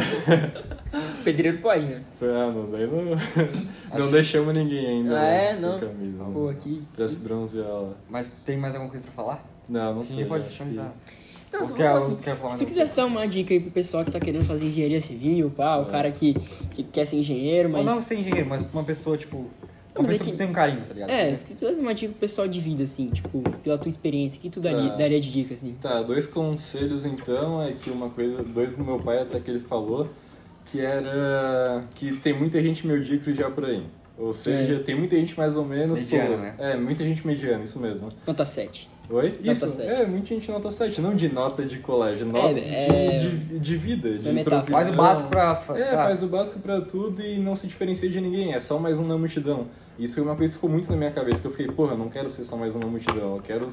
Pedreiro 1.26 1.58
pode, 1.58 1.86
né? 1.86 2.02
Ah, 2.22 2.50
não, 2.56 2.72
daí 2.72 2.88
não, 2.88 3.18
não 4.00 4.10
deixamos 4.10 4.54
ninguém 4.54 4.86
ainda. 4.88 5.18
Ah, 5.18 5.22
né, 5.22 5.50
é? 5.52 5.56
Não. 5.60 5.78
Camisa, 5.78 6.24
né? 6.24 6.30
Pô, 6.32 6.48
aqui. 6.48 6.82
Pra 6.96 7.10
se 7.10 7.20
bronzear 7.20 7.68
lá. 7.68 7.90
Mas 8.10 8.30
tem 8.46 8.56
mais 8.56 8.74
alguma 8.74 8.90
coisa 8.90 9.04
pra 9.04 9.14
falar? 9.14 9.46
Não, 9.68 9.96
não 9.96 10.04
Sim, 10.06 10.16
tem. 10.16 10.26
pode 10.26 10.44
acho 10.44 10.52
que- 10.52 10.58
finalizar. 10.60 10.94
Não, 11.56 11.62
Ou 11.62 11.68
só 11.68 11.74
quer- 11.74 11.94
ou 11.94 12.02
falar 12.02 12.16
tu 12.16 12.22
quer 12.22 12.36
falar 12.36 12.52
se 12.54 12.58
tu 12.60 12.66
quisesse 12.66 12.96
dar 12.96 13.06
uma 13.06 13.26
dica 13.28 13.54
aí 13.54 13.60
pro 13.62 13.72
pessoal 13.72 14.04
que 14.04 14.12
tá 14.12 14.20
querendo 14.20 14.44
fazer 14.44 14.66
engenharia 14.66 15.00
civil, 15.00 15.50
pá, 15.50 15.78
o 15.78 15.84
É. 15.84 15.86
cara 15.86 16.12
que, 16.12 16.34
que 16.72 16.84
quer 16.84 17.06
ser 17.06 17.16
engenheiro, 17.18 17.70
Ou 17.70 17.76
mas. 17.76 17.86
não 17.86 18.02
ser 18.02 18.20
engenheiro, 18.20 18.48
mas 18.50 18.62
uma 18.74 18.84
pessoa, 18.84 19.18
tipo. 19.18 19.38
Uma 19.38 19.50
mas 20.04 20.10
é 20.10 20.12
pessoa 20.12 20.26
que- 20.26 20.32
que 20.34 20.38
tem 20.38 20.48
um 20.50 20.52
carinho, 20.52 20.82
tá 20.86 20.94
ligado? 20.94 21.10
É, 21.10 21.34
se 21.34 21.46
tu 21.46 21.56
tivesse 21.56 21.80
uma 21.80 21.94
dica 21.96 22.12
pro 22.12 22.20
pessoal 22.20 22.48
de 22.50 22.60
vida, 22.60 22.84
assim, 22.84 23.10
tipo, 23.12 23.42
pela 23.64 23.78
tua 23.78 23.88
experiência, 23.88 24.38
o 24.38 24.42
que 24.42 24.50
tu 24.50 24.60
daria, 24.60 24.90
Tá. 24.90 24.96
daria 24.98 25.22
de 25.22 25.32
dica, 25.32 25.54
assim? 25.54 25.74
Tá, 25.82 26.02
dois 26.02 26.28
conselhos 26.28 27.06
então, 27.06 27.62
é 27.64 27.72
que 27.72 27.90
uma 27.90 28.10
coisa, 28.10 28.44
dois 28.44 28.74
do 28.74 28.84
meu 28.84 29.00
pai 29.00 29.20
até 29.22 29.40
que 29.40 29.50
ele 29.50 29.62
falou, 29.62 30.10
que 30.66 30.82
era 30.82 31.86
que 31.96 32.12
tem 32.18 32.34
muita 32.38 32.62
gente 32.62 32.86
medíocre 32.86 33.34
já 33.34 33.50
por 33.50 33.64
aí. 33.64 33.84
Ou 34.18 34.32
seja, 34.34 34.80
tem 34.80 34.96
muita 34.96 35.16
gente 35.16 35.38
mais 35.38 35.58
ou 35.58 35.66
menos. 35.66 36.00
Mediana, 36.00 36.30
pô, 36.30 36.38
né? 36.38 36.56
É, 36.58 36.76
muita 36.78 37.04
gente 37.04 37.26
mediana, 37.26 37.64
isso 37.64 37.80
mesmo. 37.80 38.10
Nota 38.26 38.46
7. 38.46 38.90
Oi? 39.08 39.30
Nota 39.30 39.52
Isso, 39.52 39.70
sete. 39.70 39.88
é, 39.88 40.04
muita 40.08 40.28
gente 40.30 40.50
nota 40.50 40.72
7, 40.72 41.00
não 41.00 41.14
de 41.16 41.30
nota 41.32 41.64
de 41.64 41.78
colégio, 41.78 42.26
nota 42.26 42.58
é- 42.60 43.20
de, 43.20 43.38
de, 43.38 43.60
de 43.60 43.78
vida, 43.78 44.10
Isso 44.10 44.28
é 44.30 44.34
de 44.34 44.44
profissão. 44.44 44.74
Faz 44.74 44.90
o 44.90 44.94
básico 44.94 45.30
pra. 45.30 45.54
pra- 45.54 45.78
É, 45.80 45.92
faz 45.94 46.24
o 46.24 46.28
básico 46.28 46.58
pra 46.60 46.82
tudo 46.82 47.22
e 47.22 47.38
não 47.38 47.56
se 47.56 47.68
diferencia 47.68 48.10
de 48.10 48.20
ninguém, 48.20 48.54
é 48.54 48.60
só 48.60 48.80
mais 48.80 48.98
um 48.98 49.06
na 49.06 49.16
multidão. 49.16 49.68
Isso 50.00 50.16
foi 50.16 50.24
uma 50.24 50.36
coisa 50.36 50.54
que 50.54 50.58
ficou 50.58 50.70
muito 50.72 50.90
na 50.90 50.98
minha 50.98 51.12
cabeça, 51.12 51.40
que 51.40 51.46
eu 51.46 51.52
fiquei, 51.52 51.68
porra, 51.68 51.92
eu 51.94 51.98
não 52.00 52.10
quero 52.10 52.32
ser 52.32 52.46
só 52.46 52.58
mais 52.58 52.74
um 52.76 52.80
na 52.80 52.88
multidão, 52.88 53.36
eu 53.36 53.42
quero 53.44 53.68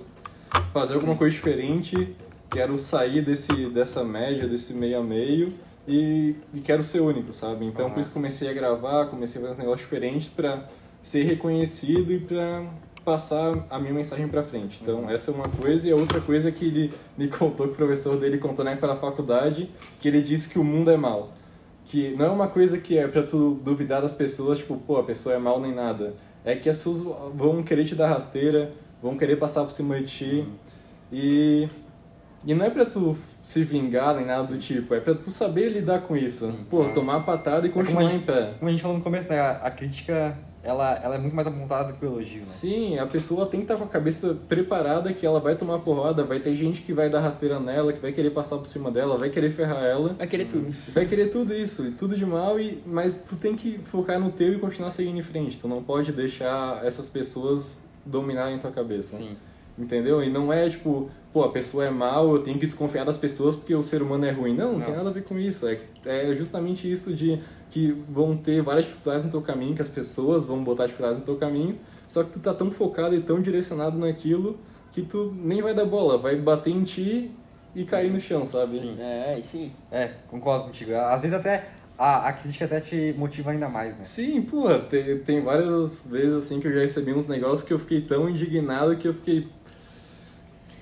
fazer 0.72 0.94
alguma 0.94 1.16
coisa 1.16 1.34
diferente, 1.34 2.14
quero 2.50 2.76
sair 2.76 3.22
desse, 3.22 3.70
dessa 3.70 4.04
média, 4.04 4.46
desse 4.46 4.74
meio 4.74 4.98
a 4.98 5.02
meio 5.02 5.54
e, 5.86 6.36
e 6.54 6.60
quero 6.60 6.82
ser 6.82 7.00
único, 7.00 7.32
sabe? 7.32 7.64
Então 7.66 7.90
por 7.90 8.00
isso 8.00 8.10
comecei 8.10 8.48
a 8.48 8.52
gravar, 8.52 9.06
comecei 9.06 9.40
a 9.40 9.42
fazer 9.42 9.54
uns 9.54 9.58
negócios 9.58 9.80
diferentes 9.80 10.28
pra 10.28 10.68
ser 11.02 11.24
reconhecido 11.24 12.12
e 12.12 12.20
pra 12.20 12.64
passar 13.04 13.66
a 13.68 13.78
minha 13.78 13.92
mensagem 13.92 14.28
pra 14.28 14.42
frente. 14.42 14.80
Então 14.82 15.10
essa 15.10 15.30
é 15.30 15.34
uma 15.34 15.48
coisa 15.48 15.88
e 15.88 15.92
a 15.92 15.96
outra 15.96 16.20
coisa 16.20 16.48
é 16.48 16.52
que 16.52 16.66
ele 16.66 16.92
me 17.18 17.28
contou 17.28 17.66
que 17.66 17.72
o 17.72 17.76
professor 17.76 18.16
dele 18.16 18.38
contou 18.38 18.64
na 18.64 18.72
época 18.72 18.86
da 18.86 18.96
faculdade, 18.96 19.70
que 19.98 20.06
ele 20.06 20.22
disse 20.22 20.48
que 20.48 20.58
o 20.58 20.64
mundo 20.64 20.90
é 20.90 20.96
mal 20.96 21.32
que 21.84 22.14
não 22.16 22.26
é 22.26 22.28
uma 22.28 22.48
coisa 22.48 22.78
que 22.78 22.96
é 22.96 23.06
pra 23.08 23.22
tu 23.22 23.54
duvidar 23.62 24.02
das 24.02 24.14
pessoas, 24.14 24.58
tipo, 24.58 24.76
pô, 24.76 24.98
a 24.98 25.02
pessoa 25.02 25.34
é 25.34 25.38
mal 25.38 25.60
nem 25.60 25.74
nada. 25.74 26.14
É 26.44 26.54
que 26.54 26.68
as 26.68 26.76
pessoas 26.76 27.00
vão 27.34 27.62
querer 27.62 27.84
te 27.84 27.94
dar 27.94 28.08
rasteira, 28.08 28.72
vão 29.02 29.16
querer 29.16 29.36
passar 29.36 29.62
por 29.62 29.70
cima 29.70 29.98
de 30.00 30.06
ti. 30.06 30.48
E 31.12 31.68
e 32.44 32.54
não 32.54 32.64
é 32.66 32.70
pra 32.70 32.84
tu 32.84 33.16
se 33.40 33.62
vingar 33.64 34.14
nem 34.16 34.24
nada 34.26 34.44
do 34.44 34.58
tipo, 34.58 34.94
é 34.94 35.00
pra 35.00 35.14
tu 35.14 35.30
saber 35.30 35.68
lidar 35.68 36.00
com 36.02 36.16
isso. 36.16 36.46
Sim. 36.46 36.58
Pô, 36.70 36.84
tomar 36.94 37.16
a 37.16 37.20
patada 37.20 37.66
e 37.66 37.70
como 37.70 37.84
continuar 37.84 38.08
a 38.08 38.12
gente- 38.12 38.22
em 38.22 38.26
pé. 38.26 38.54
Como 38.58 38.68
a 38.68 38.70
gente 38.72 38.82
falou 38.82 38.96
no 38.98 39.02
começo, 39.02 39.30
né? 39.32 39.40
A, 39.40 39.50
a 39.52 39.70
crítica, 39.70 40.36
ela, 40.64 40.94
ela 41.02 41.14
é 41.16 41.18
muito 41.18 41.34
mais 41.34 41.46
apontada 41.48 41.92
do 41.92 41.98
que 41.98 42.04
o 42.04 42.08
elogio, 42.08 42.40
né? 42.40 42.46
Sim, 42.46 42.98
a 42.98 43.06
pessoa 43.06 43.46
tem 43.46 43.60
que 43.60 43.64
estar 43.64 43.76
com 43.76 43.84
a 43.84 43.88
cabeça 43.88 44.36
preparada 44.48 45.12
que 45.12 45.26
ela 45.26 45.40
vai 45.40 45.56
tomar 45.56 45.78
porrada, 45.80 46.22
vai 46.24 46.38
ter 46.40 46.54
gente 46.54 46.82
que 46.82 46.92
vai 46.92 47.10
dar 47.10 47.20
rasteira 47.20 47.58
nela, 47.58 47.92
que 47.92 47.98
vai 48.00 48.12
querer 48.12 48.30
passar 48.30 48.56
por 48.58 48.66
cima 48.66 48.90
dela, 48.90 49.16
vai 49.18 49.28
querer 49.30 49.50
ferrar 49.50 49.82
ela. 49.84 50.14
Vai 50.14 50.26
querer 50.26 50.46
tudo. 50.46 50.72
Vai 50.92 51.04
querer 51.06 51.26
tudo 51.30 51.52
isso, 51.54 51.86
e 51.86 51.90
tudo 51.92 52.16
de 52.16 52.24
mal, 52.26 52.60
e, 52.60 52.82
mas 52.86 53.16
tu 53.28 53.36
tem 53.36 53.54
que 53.56 53.78
focar 53.84 54.20
no 54.20 54.30
teu 54.30 54.52
e 54.54 54.58
continuar 54.58 54.90
seguindo 54.92 55.18
em 55.18 55.22
frente. 55.22 55.58
Tu 55.58 55.66
não 55.66 55.82
pode 55.82 56.12
deixar 56.12 56.84
essas 56.84 57.08
pessoas 57.08 57.82
dominarem 58.06 58.58
tua 58.58 58.70
cabeça. 58.70 59.16
Sim. 59.16 59.36
Entendeu? 59.78 60.22
E 60.22 60.28
não 60.28 60.52
é 60.52 60.68
tipo, 60.68 61.06
pô, 61.32 61.42
a 61.44 61.50
pessoa 61.50 61.84
é 61.86 61.90
mal, 61.90 62.30
eu 62.34 62.42
tenho 62.42 62.58
que 62.58 62.66
desconfiar 62.66 63.04
das 63.04 63.16
pessoas 63.16 63.56
porque 63.56 63.74
o 63.74 63.82
ser 63.82 64.02
humano 64.02 64.24
é 64.26 64.30
ruim. 64.30 64.54
Não, 64.54 64.72
não, 64.72 64.78
Não. 64.78 64.84
tem 64.86 64.94
nada 64.96 65.08
a 65.08 65.12
ver 65.12 65.24
com 65.24 65.38
isso. 65.38 65.66
É, 65.66 65.76
que- 65.76 65.86
é 66.08 66.34
justamente 66.34 66.90
isso 66.90 67.14
de 67.14 67.40
que 67.70 67.90
vão 68.10 68.36
ter 68.36 68.60
várias 68.62 68.84
dificuldades 68.84 69.24
no 69.24 69.30
teu 69.30 69.40
caminho, 69.40 69.74
que 69.74 69.80
as 69.80 69.88
pessoas 69.88 70.44
vão 70.44 70.62
botar 70.62 70.84
dificuldades 70.86 71.20
no 71.20 71.24
teu 71.24 71.36
caminho, 71.36 71.78
só 72.06 72.22
que 72.22 72.32
tu 72.32 72.40
tá 72.40 72.52
tão 72.52 72.70
focado 72.70 73.14
e 73.14 73.20
tão 73.20 73.40
direcionado 73.40 73.96
naquilo 73.98 74.58
que 74.90 75.00
tu 75.00 75.34
nem 75.42 75.62
vai 75.62 75.72
dar 75.72 75.86
bola, 75.86 76.18
vai 76.18 76.36
bater 76.36 76.68
em 76.70 76.84
ti 76.84 77.30
e 77.74 77.84
cair 77.84 78.10
no 78.12 78.20
chão, 78.20 78.44
sabe? 78.44 78.72
Sim. 78.72 78.96
É, 79.00 79.38
e 79.38 79.42
sim. 79.42 79.72
É, 79.90 80.10
concordo 80.28 80.66
contigo. 80.66 80.94
Às 80.94 81.22
vezes 81.22 81.34
até 81.34 81.66
a, 81.96 82.28
a 82.28 82.32
crítica 82.34 82.66
até 82.66 82.78
te 82.78 83.14
motiva 83.16 83.52
ainda 83.52 83.70
mais, 83.70 83.96
né? 83.96 84.04
Sim, 84.04 84.42
porra, 84.42 84.80
tem, 84.80 85.18
tem 85.20 85.40
várias 85.42 86.06
vezes 86.06 86.34
assim 86.34 86.60
que 86.60 86.66
eu 86.68 86.74
já 86.74 86.80
recebi 86.80 87.14
uns 87.14 87.26
negócios 87.26 87.62
que 87.62 87.72
eu 87.72 87.78
fiquei 87.78 88.02
tão 88.02 88.28
indignado 88.28 88.94
que 88.98 89.08
eu 89.08 89.14
fiquei. 89.14 89.48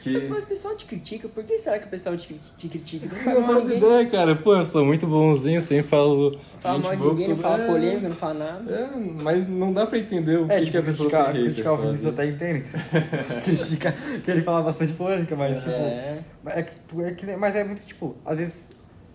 Que. 0.03 0.29
Mas 0.29 0.45
o 0.45 0.47
pessoal 0.47 0.75
te 0.77 0.85
critica, 0.87 1.29
por 1.29 1.45
que 1.45 1.59
será 1.59 1.79
que 1.79 1.87
o 1.87 1.91
pessoal 1.91 2.17
te, 2.17 2.41
te 2.57 2.69
critica? 2.69 3.07
Não 3.27 3.33
Eu 3.37 3.45
faço 3.45 3.69
ninguém. 3.69 3.77
ideia, 3.79 4.07
cara. 4.11 4.35
Pô, 4.37 4.57
eu 4.57 4.65
sou 4.65 4.85
muito 4.85 5.07
bonzinho, 5.07 5.61
sempre 5.61 5.89
falo. 5.89 6.39
Fala 6.59 6.79
mal 6.79 6.91
de 6.93 6.97
boa, 6.97 7.11
ninguém, 7.13 7.29
não 7.29 7.37
fala 7.37 7.63
é, 7.63 7.67
polêmica, 7.67 8.09
não 8.09 8.17
fala 8.17 8.35
nada. 8.35 8.73
É, 8.75 8.91
mas 9.23 9.49
não 9.49 9.73
dá 9.73 9.87
pra 9.87 9.99
entender 9.99 10.39
o 10.39 10.45
É, 10.51 10.59
que, 10.59 10.67
tipo, 10.67 10.71
que 10.73 10.79
a 10.79 10.83
pessoa 10.83 11.09
criticar, 11.11 11.27
hater, 11.35 11.45
criticar 11.45 11.73
o? 11.73 11.77
Vinícius 11.79 12.07
até 12.13 12.27
entende. 12.27 12.65
Critica 13.45 13.95
que 14.25 14.31
ele 14.31 14.43
fala 14.43 14.63
bastante 14.63 14.93
polêmica, 14.95 15.37
mas 15.37 15.59
tipo. 15.59 15.71
É. 15.71 16.19
É 16.47 16.63
que, 16.63 16.73
é 17.03 17.11
que- 17.13 17.37
mas 17.37 17.55
é 17.57 17.65
muito, 17.65 17.83
tipo, 17.85 18.17
às 18.25 18.37
vezes, 18.37 18.71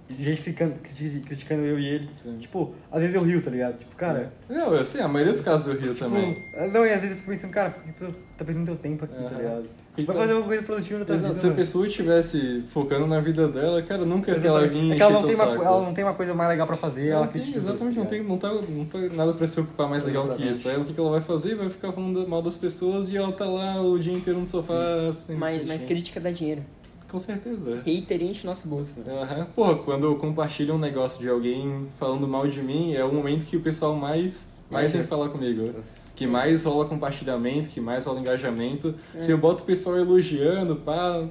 gente 0.10 0.42
criticando, 0.42 0.76
criti- 0.76 1.20
criticando 1.26 1.64
eu 1.66 1.80
e 1.80 1.86
ele. 1.88 2.10
Sim. 2.22 2.38
Tipo, 2.38 2.74
às 2.92 3.00
vezes 3.00 3.16
eu 3.16 3.24
rio, 3.24 3.42
tá 3.42 3.50
ligado? 3.50 3.78
Tipo, 3.78 3.96
cara. 3.96 4.32
Não, 4.50 4.74
eu 4.76 4.86
sei, 4.86 5.02
a 5.02 5.08
maioria 5.08 5.34
dos 5.34 5.42
casos 5.42 5.68
eu 5.74 5.80
rio 5.80 5.94
Tipo, 5.94 6.06
também. 6.10 6.38
não, 6.72 6.86
e 6.86 6.90
às 6.92 6.98
vezes 7.00 7.12
eu 7.12 7.18
fico 7.18 7.32
pensando, 7.32 7.52
cara, 7.52 7.70
por 7.72 7.84
que 7.84 7.94
tu 7.94 8.14
tá 8.38 8.46
perdendo 8.46 8.66
teu 8.68 8.76
tempo 8.76 9.06
aqui, 9.06 9.16
tá 9.16 9.22
Aham. 9.22 9.38
ligado? 9.38 9.66
Vai 10.04 10.16
fazer 10.18 10.34
uma 10.34 10.44
coisa 10.44 10.64
produtiva 10.64 11.00
na 11.00 11.06
tua 11.06 11.16
Exato, 11.16 11.28
vida. 11.34 11.40
se 11.40 11.46
a 11.46 11.50
mano. 11.50 11.62
pessoa 11.62 11.88
estivesse 11.88 12.64
focando 12.70 13.08
na 13.08 13.20
vida 13.22 13.48
dela, 13.48 13.82
cara, 13.82 14.06
nunca 14.06 14.34
que 14.38 14.46
ela 14.48 14.68
vinha 14.68 14.94
É 14.94 14.98
que 14.98 15.02
ela 15.04 15.14
não, 15.14 15.24
tem 15.24 15.36
uma, 15.36 15.46
saco. 15.46 15.64
ela 15.64 15.82
não 15.86 15.94
tem 15.94 16.04
uma 16.04 16.14
coisa 16.14 16.34
mais 16.34 16.50
legal 16.50 16.68
pra 16.68 16.76
fazer, 16.76 17.08
ela 17.10 17.22
Não 17.22 17.28
tem, 17.28 17.42
critica 17.42 17.60
exatamente, 17.60 17.98
não 17.98 18.04
tá 18.06 18.10
tem, 18.10 18.24
não, 18.24 18.38
tá, 18.38 18.54
não 18.54 18.86
tá 18.86 19.00
nada 19.16 19.34
pra 19.34 19.48
se 19.48 19.60
ocupar 19.60 19.90
mais 19.90 20.04
legal 20.06 20.28
que 20.30 20.44
isso. 20.44 20.68
Aí 20.68 20.78
o 20.78 20.86
que 20.86 21.00
ela 21.00 21.10
vai 21.12 21.22
fazer? 21.22 21.56
Vai 21.56 21.70
ficar 21.70 21.92
falando 21.92 22.28
mal 22.28 22.42
das 22.42 22.58
pessoas 22.58 23.10
e 23.10 23.16
ela 23.18 23.32
tá 23.32 23.46
lá 23.46 23.82
o 23.82 23.98
dia 23.98 24.14
inteiro 24.14 24.40
no 24.40 24.46
sofá. 24.48 24.74
Assim, 25.10 25.36
Mas, 25.36 25.68
mas 25.68 25.86
crítica 25.86 26.20
dá 26.20 26.32
dinheiro. 26.32 26.62
Com 27.10 27.20
certeza. 27.20 27.82
Hater 27.86 28.22
enche 28.22 28.46
nosso 28.46 28.68
bolso, 28.68 28.94
velho. 28.98 29.18
Aham. 29.22 29.48
Porra, 29.56 29.76
quando 29.76 30.06
eu 30.06 30.16
compartilho 30.18 30.74
um 30.74 30.78
negócio 30.80 31.22
de 31.22 31.30
alguém 31.30 31.88
falando 31.98 32.28
mal 32.28 32.48
de 32.48 32.62
mim, 32.62 32.94
é 32.94 33.04
o 33.06 33.14
momento 33.14 33.46
que 33.46 33.56
o 33.56 33.62
pessoal 33.62 33.96
mais, 33.96 34.48
mais 34.70 34.94
É. 34.94 34.98
vem 34.98 35.08
falar 35.08 35.30
comigo. 35.30 35.72
Que 36.16 36.26
mais 36.26 36.64
rola 36.64 36.86
compartilhamento, 36.86 37.70
que 37.70 37.82
mais 37.82 38.06
rola 38.06 38.20
engajamento. 38.22 38.96
É. 39.14 39.20
Se 39.22 39.32
eu 39.32 39.38
boto 39.38 39.64
o 39.64 39.66
pessoal 39.66 39.98
elogiando, 39.98 40.78
pá. 40.78 41.24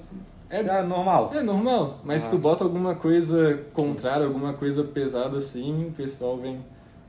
É, 0.51 0.61
É 0.61 0.83
normal. 0.83 1.33
é 1.35 1.43
normal, 1.43 1.99
mas 2.05 2.21
se 2.21 2.29
Ah. 2.29 2.31
tu 2.31 2.39
bota 2.39 2.63
alguma 2.63 2.95
coisa 2.95 3.61
contrária, 3.73 4.25
alguma 4.27 4.53
coisa 4.53 4.85
pesada 4.85 5.39
assim, 5.39 5.87
o 5.89 5.93
pessoal 5.93 6.37
vem, 6.37 6.61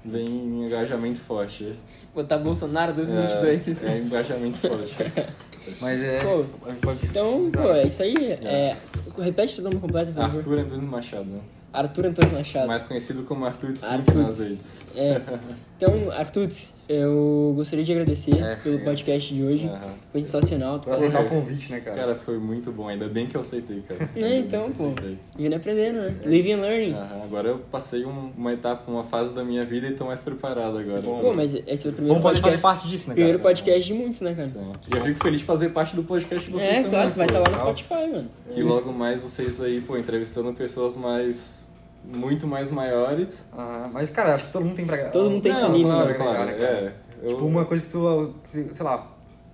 vem 0.06 0.26
em 0.26 0.66
engajamento 0.66 1.20
forte. 1.20 1.74
Botar 2.16 2.38
Bolsonaro 2.38 2.94
2022. 2.94 3.84
É, 3.84 3.88
é 3.88 3.98
engajamento 4.00 4.58
forte. 4.58 4.96
Mas 5.82 6.00
é. 6.02 6.20
Pô, 6.22 6.92
Então, 7.04 7.50
pô, 7.52 7.72
é 7.72 7.88
isso 7.88 8.02
aí. 8.04 8.16
É, 8.44 8.78
repete 9.18 9.60
o 9.60 9.64
nome 9.64 9.78
completo, 9.80 10.14
por 10.14 10.22
favor. 10.22 10.38
Arthur 10.38 10.60
Antunes 10.60 10.84
Machado. 10.90 11.42
Arthur 11.74 12.06
Antônio 12.06 12.34
Machado. 12.34 12.68
Mais 12.68 12.84
conhecido 12.84 13.24
como 13.24 13.44
Arthur 13.46 13.76
Sink 13.78 13.92
Arthur. 13.94 14.16
nas 14.16 14.40
redes. 14.40 14.88
É. 14.96 15.20
Então, 15.78 16.10
Arthur, 16.12 16.48
eu 16.88 17.52
gostaria 17.54 17.84
de 17.84 17.92
agradecer 17.92 18.34
É, 18.42 18.56
pelo 18.56 18.78
é. 18.80 18.84
podcast 18.84 19.34
de 19.34 19.44
hoje. 19.44 19.68
Aham. 19.68 19.94
Foi 20.10 20.22
sensacional. 20.22 20.80
Por 20.80 20.94
aceitar 20.94 21.26
o 21.26 21.28
convite, 21.28 21.70
né, 21.70 21.82
cara? 21.82 21.96
Cara, 21.98 22.16
foi 22.16 22.38
muito 22.38 22.72
bom. 22.72 22.88
Ainda 22.88 23.10
bem 23.10 23.26
que 23.28 23.36
eu 23.36 23.42
aceitei, 23.42 23.82
cara. 23.82 24.10
É, 24.16 24.38
então, 24.40 24.72
pô. 24.72 24.94
eu. 25.04 25.18
Vindo 25.38 25.54
aprendendo, 25.54 25.98
né? 26.00 26.16
Living 26.26 26.54
and 26.54 26.62
learning. 26.62 26.94
Aham, 26.94 27.24
Agora 27.24 27.50
eu 27.50 27.58
passei 27.70 28.06
um- 28.06 28.32
uma 28.38 28.54
etapa, 28.54 28.90
uma 28.90 29.04
fase 29.04 29.34
da 29.34 29.44
minha 29.44 29.66
vida 29.66 29.88
e 29.88 29.92
tô 29.96 30.06
mais 30.06 30.22
preparado 30.22 30.78
agora. 30.78 31.02
Bom. 31.02 31.20
Pô, 31.20 31.34
mas 31.36 31.54
esse 31.54 31.88
é 31.88 31.90
o 31.90 31.94
primeiro 31.94 32.22
Vamos 32.22 32.22
poder 32.40 32.42
fazer 32.42 32.62
parte 32.62 32.88
disso, 32.88 33.10
né, 33.10 33.16
cara? 33.16 33.16
Primeiro 33.16 33.40
podcast 33.40 33.84
de 33.86 33.94
muitos, 34.00 34.22
né, 34.22 34.34
cara? 34.34 34.48
Sim. 34.48 34.72
Já 34.94 35.02
fico 35.04 35.24
feliz 35.24 35.40
de 35.42 35.46
fazer 35.46 35.70
parte 35.70 35.94
do 35.94 36.04
podcast 36.04 36.46
de 36.46 36.52
vocês 36.52 36.70
É, 36.70 36.76
também. 36.76 36.90
claro, 36.92 37.12
tu 37.12 37.18
vai 37.18 37.26
estar 37.28 37.40
lá 37.40 37.50
no. 37.50 37.56
Spotify, 37.58 38.08
mano. 38.14 38.30
Que 38.50 38.64
logo 38.64 38.94
mais 38.94 39.20
vocês 39.20 39.60
aí, 39.62 39.82
pô, 39.82 39.98
entrevistando 39.98 40.54
pessoas 40.54 40.96
mais. 40.96 41.65
Muito 42.14 42.48
mais 42.48 42.72
maiores. 42.72 43.46
Ah, 43.54 43.90
mas, 43.92 44.10
cara, 44.10 44.34
acho 44.36 44.46
que 44.46 44.52
todo 44.52 44.64
mundo 44.66 44.76
tem 44.76 44.86
pra... 44.86 45.10
Todo 45.10 45.30
mundo 45.30 45.42
tem 45.42 45.52
Não, 45.52 45.60
esse 45.62 45.70
nível, 45.72 45.92
claro, 45.92 46.08
né, 46.10 46.14
claro, 46.16 46.46
né, 46.46 46.54
cara? 46.54 46.64
é. 46.64 46.94
Eu- 47.24 47.30
Tipo, 47.30 47.46
uma 47.46 47.66
coisa 47.66 47.84
que 47.84 47.90
tu, 47.90 48.34
sei 48.52 48.86
lá, 48.86 49.12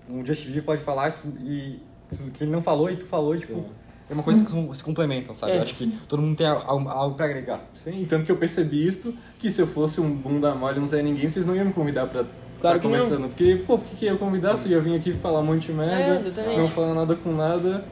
um 0.09 0.25
Justin 0.25 0.47
Bieber 0.47 0.63
pode 0.63 0.81
falar 0.83 1.11
que, 1.11 1.27
e, 1.27 1.79
que 2.33 2.43
ele 2.43 2.51
não 2.51 2.61
falou 2.61 2.89
e 2.89 2.95
tu 2.97 3.05
falou, 3.05 3.35
tipo, 3.37 3.53
Sim. 3.53 3.65
é 4.09 4.13
uma 4.13 4.23
coisa 4.23 4.43
que 4.43 4.51
se- 4.75 4.83
complementam, 4.83 5.33
sabe? 5.35 5.53
É. 5.53 5.59
Acho 5.61 5.75
que 5.75 5.87
todo 6.07 6.21
mundo 6.21 6.35
tem 6.35 6.47
algo, 6.47 6.89
algo 6.89 7.15
pra 7.15 7.25
agregar. 7.25 7.61
Sim, 7.83 8.05
tanto 8.09 8.25
que 8.25 8.31
eu 8.31 8.35
percebi 8.37 8.85
isso, 8.85 9.15
que 9.39 9.49
se 9.49 9.61
eu 9.61 9.67
fosse 9.67 10.01
um 10.01 10.09
bunda 10.11 10.53
mole 10.55 10.79
não 10.79 10.87
sei 10.87 11.01
ninguém, 11.01 11.29
vocês 11.29 11.45
não 11.45 11.55
iam 11.55 11.65
me 11.65 11.73
convidar 11.73 12.07
pra 12.07 12.25
Claro 12.59 12.77
tá 12.77 12.81
que 12.81 12.87
não. 12.87 12.99
conversando. 12.99 13.27
Porque, 13.29 13.63
pô, 13.65 13.77
por 13.77 13.87
que 13.87 13.95
que 13.95 14.05
eu 14.05 14.13
ia 14.13 14.19
convidar 14.19 14.57
se 14.57 14.71
eu 14.71 14.77
ia 14.77 14.83
vir 14.83 14.95
aqui 14.95 15.13
falar 15.13 15.39
um 15.39 15.45
monte 15.45 15.67
de 15.67 15.73
merda, 15.73 16.29
É, 16.41 16.57
não 16.57 16.67
falar 16.67 16.93
nada 16.93 17.15
com 17.15 17.31
nada. 17.31 17.85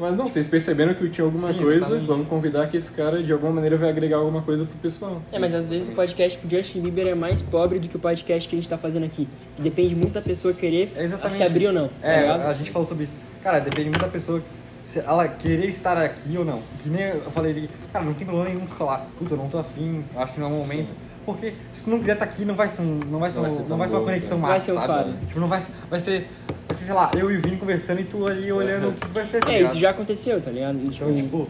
Mas 0.00 0.16
não, 0.16 0.24
vocês 0.26 0.48
perceberam 0.48 0.94
que 0.94 1.04
eu 1.04 1.10
tinha 1.10 1.24
alguma 1.26 1.48
Sim, 1.52 1.58
coisa, 1.58 1.76
exatamente. 1.76 2.06
vamos 2.06 2.26
convidar 2.26 2.66
que 2.68 2.76
esse 2.78 2.90
cara 2.90 3.22
de 3.22 3.30
alguma 3.32 3.52
maneira 3.52 3.76
vai 3.76 3.90
agregar 3.90 4.16
alguma 4.16 4.40
coisa 4.40 4.64
pro 4.64 4.78
pessoal. 4.78 5.20
É, 5.30 5.38
mas 5.38 5.52
às 5.54 5.68
vezes 5.68 5.88
o 5.88 5.92
podcast 5.92 6.38
pro 6.38 6.48
Justin 6.48 6.80
Bieber 6.80 7.06
é 7.08 7.14
mais 7.14 7.42
pobre 7.42 7.78
do 7.78 7.86
que 7.86 7.96
o 7.96 7.98
podcast 8.00 8.48
que 8.48 8.56
a 8.56 8.58
gente 8.58 8.68
tá 8.68 8.78
fazendo 8.78 9.04
aqui. 9.04 9.28
Que 9.56 9.62
depende 9.62 9.94
muito 9.94 10.12
da 10.14 10.22
pessoa 10.22 10.54
querer 10.54 10.90
É 10.96 11.06
se 11.30 11.42
abrir 11.42 11.66
ou 11.66 11.72
não. 11.74 11.88
tá 11.88 12.08
É, 12.08 12.22
ligado? 12.22 12.40
a 12.48 12.54
gente 12.54 12.70
falou 12.70 12.88
sobre 12.88 13.04
isso. 13.04 13.14
Cara, 13.42 13.58
depende 13.60 13.90
muito 13.90 14.00
da 14.00 14.08
pessoa, 14.08 14.42
se 14.84 15.00
ela 15.00 15.28
querer 15.28 15.66
estar 15.68 15.98
aqui 15.98 16.36
ou 16.38 16.44
não. 16.46 16.62
Que 16.82 16.88
nem 16.88 17.02
eu 17.08 17.30
falei 17.30 17.68
cara, 17.92 18.04
não 18.04 18.14
tem 18.14 18.26
problema 18.26 18.48
nenhum 18.50 18.66
falar, 18.66 19.06
puta, 19.18 19.34
eu 19.34 19.38
não 19.38 19.48
tô 19.48 19.58
afim, 19.58 20.02
acho 20.16 20.32
que 20.32 20.40
não 20.40 20.46
é 20.46 20.50
o 20.50 20.54
momento. 20.54 20.94
Porque 21.26 21.54
se 21.72 21.84
tu 21.84 21.90
não 21.90 21.98
quiser 21.98 22.14
estar 22.14 22.24
aqui, 22.24 22.44
não 22.44 22.54
vai 22.54 22.68
ser, 22.68 22.82
um, 22.82 23.00
não 23.10 23.20
vai 23.20 23.30
ser, 23.30 23.36
Não 23.36 23.42
vai 23.44 23.50
um- 23.52 23.56
ser 23.62 23.68
não 23.68 23.76
vai 23.78 23.88
ser 23.88 23.94
uma 23.96 24.04
conexão? 24.04 24.38
Vai 24.40 24.50
massa, 24.52 24.64
ser 24.64 24.72
um 24.72 24.80
sabe? 24.80 25.12
Tipo, 25.26 25.40
não 25.40 25.48
vai, 25.48 25.60
ser- 25.60 25.72
vai 25.90 26.00
ser, 26.00 26.28
vai 26.66 26.74
ser, 26.76 26.84
sei 26.84 26.94
lá, 26.94 27.10
eu 27.14 27.30
e 27.30 27.36
o 27.36 27.40
Vini 27.40 27.56
conversando 27.56 28.00
e 28.00 28.04
tu 28.04 28.26
ali 28.26 28.50
olhando 28.50 28.88
o 28.88 28.92
que 28.94 29.06
vai 29.08 29.26
ser, 29.26 29.40
tá 29.40 29.52
É, 29.52 29.58
ligado? 29.58 29.72
isso 29.72 29.80
já 29.80 29.90
aconteceu, 29.90 30.40
tá 30.40 30.50
ligado? 30.50 30.78
Então, 30.82 31.12
tipo, 31.14 31.48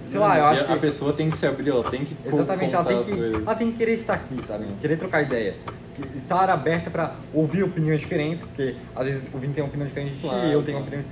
sei 0.00 0.18
lá, 0.18 0.38
eu 0.38 0.44
acho 0.46 0.64
a 0.64 0.66
que... 0.66 0.76
pessoa 0.80 1.12
tem 1.12 1.28
que 1.30 1.36
se 1.36 1.46
abrir, 1.46 1.70
ela 1.70 1.84
tem 1.88 2.04
que 2.04 2.16
Exatamente, 2.26 2.74
ela 2.74 2.84
tem, 2.84 3.02
que, 3.02 3.12
ela 3.46 3.54
tem 3.54 3.70
que 3.70 3.78
querer 3.78 3.94
estar 3.94 4.14
aqui, 4.14 4.44
sabe? 4.44 4.64
Sim. 4.64 4.76
Querer 4.80 4.96
trocar 4.96 5.22
ideia. 5.22 5.54
Estar 6.16 6.48
aberta 6.48 6.90
pra 6.90 7.14
ouvir 7.34 7.62
opiniões 7.62 8.00
diferentes, 8.00 8.44
porque 8.44 8.74
às 8.96 9.04
vezes 9.06 9.30
o 9.32 9.38
Vini 9.38 9.52
tem 9.52 9.62
uma 9.62 9.68
opinião 9.68 9.86
diferente 9.86 10.12
de 10.14 10.20
ti, 10.22 10.26
Claro, 10.26 10.46
eu 10.48 10.62
tenho 10.62 10.78
uma 10.78 10.86
opinião. 10.86 11.04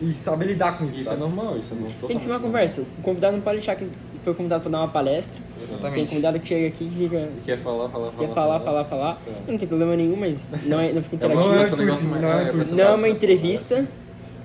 E, 0.00 0.10
e 0.10 0.14
saber 0.14 0.46
lidar 0.46 0.78
com 0.78 0.84
isso, 0.86 1.00
Isso 1.00 1.08
é 1.08 1.12
sabe? 1.12 1.20
normal, 1.20 1.58
isso 1.58 1.68
é 1.72 1.74
normal. 1.76 1.92
Tem 2.08 2.16
que 2.16 2.22
ser 2.22 2.30
uma 2.30 2.40
conversa. 2.40 2.80
O 2.80 3.02
convidado 3.02 3.36
não 3.36 3.42
pode 3.42 3.58
deixar 3.58 3.76
que 3.76 3.86
foi 4.22 4.34
convidado 4.34 4.62
pra 4.62 4.70
dar 4.70 4.78
uma 4.80 4.88
palestra. 4.88 5.40
Tem 5.56 5.64
Exatamente. 5.64 6.08
convidado 6.08 6.40
que 6.40 6.48
chega 6.48 6.66
aqui 6.68 6.84
e 6.84 6.90
fica. 6.90 7.28
Quer 7.44 7.58
falar, 7.58 7.88
falar, 7.88 8.10
falar. 8.12 8.26
Quer 8.26 8.34
falar, 8.34 8.60
falar, 8.60 8.84
falar. 8.84 9.22
É. 9.26 9.50
Não 9.50 9.58
tem 9.58 9.68
problema 9.68 9.96
nenhum, 9.96 10.16
mas 10.16 10.50
não, 10.64 10.78
é, 10.80 10.92
não 10.92 11.02
fica 11.02 11.14
É 11.14 11.28
interativo. 11.28 11.48
Não 12.16 12.28
é 12.28 12.64
não 12.76 12.84
é 12.84 12.94
uma 12.94 13.08
entrevista 13.08 13.86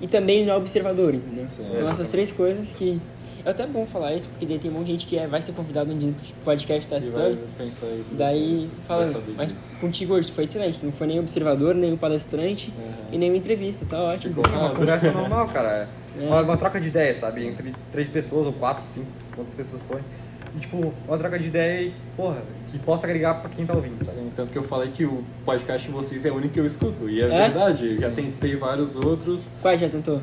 e 0.00 0.06
também 0.06 0.44
não 0.44 0.54
é 0.54 0.56
observador, 0.56 1.14
entendeu? 1.14 1.48
Sim, 1.48 1.64
São 1.76 1.88
essas 1.90 2.10
três 2.10 2.32
coisas 2.32 2.72
que. 2.74 3.00
É 3.44 3.50
até 3.50 3.64
bom 3.66 3.86
falar 3.86 4.14
isso, 4.14 4.28
porque 4.28 4.44
daí 4.44 4.58
tem 4.58 4.70
um 4.70 4.74
monte 4.74 4.86
de 4.86 4.92
gente 4.92 5.06
que 5.06 5.16
é- 5.16 5.26
vai 5.26 5.40
ser 5.40 5.52
convidado 5.52 5.90
um 5.90 5.96
dia 5.96 6.08
no 6.08 6.14
podcast 6.44 6.86
tá 6.90 6.98
estudando. 6.98 7.38
pensar 7.56 7.86
isso 7.98 8.10
Daí, 8.12 8.68
saber 8.86 9.34
mas 9.36 9.52
disso. 9.52 9.76
contigo 9.80 10.14
hoje 10.14 10.30
foi 10.32 10.44
excelente, 10.44 10.80
não 10.82 10.92
foi 10.92 11.06
nem 11.06 11.18
observador, 11.20 11.74
nem 11.74 11.96
palestrante 11.96 12.74
Uhum. 12.76 12.84
e 13.12 13.16
nem 13.16 13.30
uma 13.30 13.38
entrevista, 13.38 13.86
tá 13.86 14.02
ótimo. 14.02 14.34
Ficou 14.34 14.52
É 14.52 14.58
uma 14.58 14.70
conversa 14.74 15.12
normal, 15.12 15.46
cara. 15.48 15.88
Uma, 16.18 16.42
uma 16.42 16.56
troca 16.56 16.80
de 16.80 16.88
ideia, 16.88 17.14
sabe? 17.14 17.46
Entre 17.46 17.74
três 17.92 18.08
pessoas, 18.08 18.46
ou 18.46 18.52
quatro, 18.52 18.84
cinco, 18.84 19.06
quantas 19.34 19.54
pessoas 19.54 19.82
forem. 19.82 20.04
E, 20.56 20.58
tipo, 20.60 20.92
uma 21.06 21.18
troca 21.18 21.38
de 21.38 21.46
ideia 21.48 21.82
e, 21.82 21.92
porra, 22.16 22.38
que 22.70 22.78
possa 22.78 23.06
agregar 23.06 23.34
pra 23.34 23.50
quem 23.50 23.66
tá 23.66 23.74
ouvindo, 23.74 24.02
sabe? 24.04 24.18
Sim, 24.18 24.32
Tanto 24.34 24.50
que 24.50 24.58
eu 24.58 24.62
falei 24.64 24.90
que 24.90 25.04
o 25.04 25.22
podcast 25.44 25.86
de 25.86 25.92
vocês 25.92 26.24
é 26.24 26.30
o 26.30 26.34
único 26.36 26.54
que 26.54 26.60
eu 26.60 26.64
escuto. 26.66 27.08
E 27.08 27.20
é, 27.20 27.24
É? 27.24 27.28
verdade, 27.48 27.96
já 27.96 28.10
tentei 28.10 28.56
vários 28.56 28.96
outros. 28.96 29.46
Quais 29.62 29.80
já 29.80 29.88
tentou? 29.88 30.20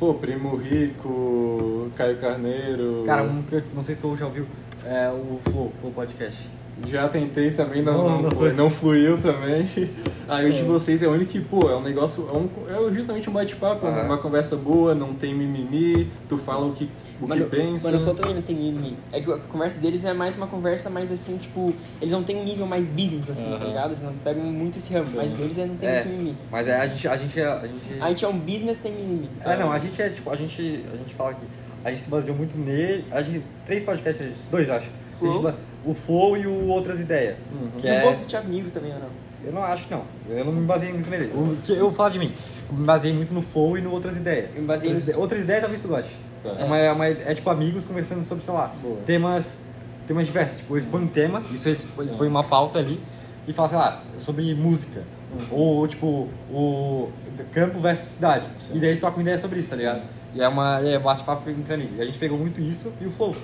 Pô, 0.00 0.14
Primo 0.14 0.56
Rico, 0.56 1.90
Caio 1.96 2.16
Carneiro. 2.18 3.02
Cara, 3.06 3.22
um 3.22 3.42
que 3.42 3.54
eu 3.56 3.62
não 3.74 3.82
sei 3.82 3.94
se 3.94 4.00
tu 4.00 4.16
já 4.16 4.26
ouviu, 4.26 4.46
é 4.84 5.08
o 5.10 5.38
Flow, 5.50 5.72
Flow 5.80 5.92
Podcast. 5.92 6.48
Já 6.84 7.08
tentei 7.08 7.52
também, 7.52 7.80
não, 7.82 7.94
Não, 7.96 8.08
não, 8.08 8.22
não 8.22 8.30
foi- 8.32 8.52
não 8.52 8.68
fluiu 8.70 9.16
também. 9.16 9.66
Aí 10.28 10.50
o 10.50 10.52
de 10.52 10.60
É. 10.60 10.64
vocês 10.64 11.02
é 11.02 11.06
o 11.06 11.12
único 11.12 11.30
que, 11.30 11.40
pô, 11.40 11.70
é 11.70 11.76
um 11.76 11.80
negócio, 11.80 12.28
é, 12.28 12.32
um, 12.36 12.90
é 12.90 12.92
justamente 12.92 13.30
um 13.30 13.32
bate-papo, 13.32 13.86
Aham. 13.86 14.02
uma 14.04 14.18
conversa 14.18 14.56
boa, 14.56 14.94
não 14.94 15.14
tem 15.14 15.34
mimimi, 15.34 16.08
tu 16.28 16.36
fala 16.36 16.66
o 16.66 16.72
que, 16.72 16.88
o 17.20 17.26
Mano, 17.28 17.44
que 17.44 17.50
pensa. 17.56 17.88
Mano, 17.88 18.00
o 18.00 18.04
Flow 18.04 18.14
também 18.14 18.34
não 18.34 18.42
tem 18.42 18.54
mimimi. 18.56 18.96
É 19.10 19.20
que 19.20 19.32
a 19.32 19.38
conversa 19.38 19.78
deles 19.78 20.04
é 20.04 20.12
mais 20.12 20.36
uma 20.36 20.46
conversa 20.48 20.90
mais 20.90 21.10
assim, 21.10 21.38
tipo, 21.38 21.72
eles 22.02 22.12
não 22.12 22.22
têm 22.22 22.36
um 22.36 22.44
nível 22.44 22.66
mais 22.66 22.88
business, 22.88 23.30
assim, 23.30 23.44
tá 23.48 23.54
Aham. 23.56 23.64
ligado? 23.68 23.90
Eles 23.92 24.02
não 24.02 24.12
pegam 24.12 24.42
muito 24.44 24.78
esse 24.78 24.92
ramo, 24.92 25.06
Sim. 25.06 25.16
mas 25.16 25.32
deles 25.32 25.56
é, 25.58 25.66
não 25.66 25.76
tem 25.76 25.88
É, 25.88 26.04
muito 26.04 26.08
mimimi. 26.18 26.36
mas 26.50 26.66
é, 26.68 26.76
a 26.76 26.86
gente, 26.86 27.08
a 27.08 27.16
gente, 27.16 27.40
é- 27.40 27.46
a 27.46 27.66
gente... 27.66 28.00
A 28.02 28.08
gente 28.10 28.24
é 28.24 28.28
um 28.28 28.38
business 28.38 28.76
sem 28.78 28.92
mimimi. 28.92 29.30
É, 29.44 29.56
não, 29.56 29.72
a 29.72 29.78
gente 29.78 30.02
é, 30.02 30.08
tipo, 30.10 30.28
a 30.28 30.36
gente, 30.36 30.60
a 30.92 30.96
gente 30.96 31.14
fala 31.14 31.32
que 31.34 31.40
a 31.84 31.90
gente 31.90 32.02
se 32.02 32.10
baseou 32.10 32.36
muito 32.36 32.58
nele, 32.58 33.04
a 33.10 33.22
gente, 33.22 33.42
três 33.64 33.82
podcasts, 33.82 34.26
dois 34.50 34.68
acho. 34.68 34.90
Flow. 35.18 35.54
O 35.86 35.94
Flow 35.94 36.36
e 36.36 36.46
o 36.46 36.66
Outras 36.68 37.00
Ideias. 37.00 37.36
Uhum. 37.52 37.70
Que 37.78 37.86
Um 37.86 37.90
é... 37.90 38.14
Thiago 38.26 38.48
Nigro 38.48 38.70
também, 38.70 38.92
ou 38.92 38.98
não? 38.98 39.08
Eu 39.44 39.52
não 39.52 39.62
acho 39.62 39.84
que 39.84 39.90
não. 39.94 40.02
Eu 40.28 40.44
não 40.44 40.52
me 40.52 40.66
baseei 40.66 40.92
muito 40.92 41.08
nele. 41.08 41.32
O 41.32 41.56
que 41.62 41.72
eu 41.72 41.78
vou 41.86 41.92
falar 41.92 42.08
de 42.10 42.18
mim. 42.18 42.34
Eu 42.68 42.76
me 42.76 42.84
baseei 42.84 43.12
muito 43.14 43.32
no 43.32 43.40
Flow 43.42 43.78
e 43.78 43.80
no 43.80 43.92
Outras 43.92 44.16
Ideias. 44.16 44.50
Eu 44.54 44.62
me 44.62 44.66
baseei 44.66 44.92
outras, 44.92 45.14
no- 45.14 45.20
outras 45.22 45.40
ideias 45.42 45.60
talvez 45.62 45.80
tu 45.80 45.88
goste. 45.88 46.16
Tá. 46.42 46.50
É, 46.58 46.64
uma, 46.64 46.76
é, 46.78 46.92
uma- 46.92 47.06
é 47.06 47.34
tipo 47.34 47.48
amigos 47.50 47.84
conversando 47.84 48.24
sobre, 48.24 48.42
sei 48.44 48.52
lá, 48.52 48.74
Boa. 48.82 48.96
temas, 49.06 49.60
temas 50.06 50.26
diversos. 50.26 50.58
Tipo, 50.58 50.74
eles 50.74 50.86
põem 50.86 51.02
um 51.04 51.06
tema, 51.06 51.42
isso 51.52 51.68
eles 51.68 51.84
põem 51.94 52.08
Sim. 52.12 52.26
uma 52.26 52.42
pauta 52.42 52.78
ali 52.80 53.00
e 53.46 53.52
falam, 53.52 53.68
sei 53.68 53.78
lá, 53.78 54.02
sobre 54.18 54.52
música. 54.54 55.04
Uhum. 55.32 55.46
Ou, 55.58 55.86
tipo, 55.86 56.28
o 56.50 57.10
campo 57.52 57.78
versus 57.78 58.08
cidade. 58.08 58.46
E 58.72 58.78
daí 58.80 58.88
eles 58.88 58.98
trocam 58.98 59.20
ideia 59.20 59.38
sobre 59.38 59.60
isso, 59.60 59.68
tá 59.70 59.76
ligado? 59.76 60.02
E 60.34 60.40
é 60.40 60.48
uma 60.48 60.80
é 60.80 60.98
bate-papo 60.98 61.48
entre 61.50 61.72
ali. 61.74 61.92
E 61.96 62.00
a 62.00 62.04
gente 62.04 62.18
pegou 62.18 62.36
muito 62.38 62.60
isso 62.60 62.92
e 63.00 63.06
o 63.06 63.10
Flow. 63.10 63.34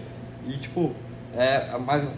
E, 0.49 0.53
tipo, 0.59 0.93
é 1.37 1.79
mais 1.79 2.03
o 2.05 2.09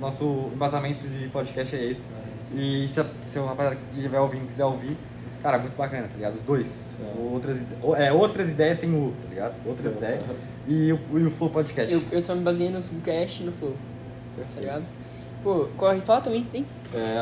nosso 0.00 0.50
embasamento 0.54 1.06
de 1.06 1.28
podcast 1.28 1.74
é 1.76 1.84
esse. 1.84 2.08
E 2.54 2.86
se, 2.88 3.00
a, 3.00 3.06
se 3.22 3.38
o 3.38 3.46
rapaziada 3.46 3.76
que 3.76 3.96
estiver 3.96 4.20
ouvindo 4.20 4.46
quiser 4.46 4.64
ouvir, 4.64 4.96
cara, 5.42 5.58
muito 5.58 5.76
bacana, 5.76 6.06
tá 6.08 6.14
ligado? 6.16 6.34
Os 6.34 6.42
dois. 6.42 6.98
O 7.16 7.32
Outras, 7.32 7.64
o- 7.82 7.94
é, 7.96 8.12
outras 8.12 8.50
ideias 8.50 8.78
sem 8.78 8.90
o, 8.90 9.12
tá 9.22 9.28
ligado? 9.28 9.54
Outras 9.66 9.92
Uhum. 9.92 9.98
ideias. 9.98 10.22
E 10.68 10.92
o, 10.92 11.18
e 11.18 11.22
o 11.26 11.30
Flow 11.30 11.50
Podcast. 11.50 11.92
Eu, 11.92 12.02
eu 12.12 12.20
só 12.22 12.34
me 12.34 12.42
baseei 12.42 12.70
no 12.70 12.80
Subcast 12.82 13.42
e 13.42 13.46
no 13.46 13.52
Flow, 13.52 13.74
tá 14.54 14.60
ligado? 14.60 14.84
Pô, 15.42 15.66
corre, 15.76 16.00
fala 16.02 16.20
também 16.20 16.42
se 16.42 16.48
tem. 16.48 16.64
É. 16.94 17.18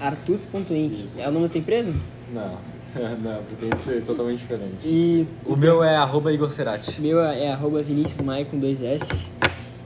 Artuts.inc. 0.00 1.04
Isso. 1.04 1.20
É 1.20 1.28
o 1.28 1.32
nome 1.32 1.46
da 1.46 1.52
tua 1.52 1.58
empresa? 1.58 1.92
Não, 2.32 2.58
não, 3.20 3.42
pretende 3.42 3.82
ser 3.82 4.04
totalmente 4.04 4.40
diferente. 4.40 4.76
E 4.84 5.26
O 5.44 5.56
meu 5.56 5.82
é 5.82 5.96
arroba 5.96 6.32
Igor 6.32 6.50
Cerati. 6.52 6.98
o 6.98 7.02
meu 7.02 7.20
é 7.24 7.48
arroba 7.48 7.82
Vinícius 7.82 8.20
Maia 8.20 8.44
com 8.44 8.58
dois 8.58 8.80
S. 8.82 9.32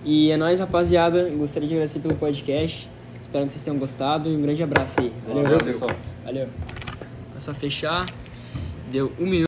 E 0.05 0.31
é 0.31 0.37
nóis, 0.37 0.61
rapaziada. 0.61 1.29
Gostaria 1.31 1.69
de 1.69 1.75
agradecer 1.75 2.01
pelo 2.01 2.15
podcast. 2.15 2.89
Espero 3.21 3.47
que 3.47 3.53
vocês 3.53 3.63
tenham 3.63 3.79
gostado 3.79 4.29
e 4.29 4.37
um 4.37 4.41
grande 4.41 4.63
abraço 4.63 5.01
aí. 5.01 5.13
Valeu, 5.27 5.43
Valeu, 5.43 5.59
pessoal. 5.59 5.91
Valeu. 6.25 6.49
É 7.37 7.41
só 7.41 7.53
fechar. 7.53 8.07
Deu 8.91 9.13
um 9.19 9.27
minuto. 9.27 9.37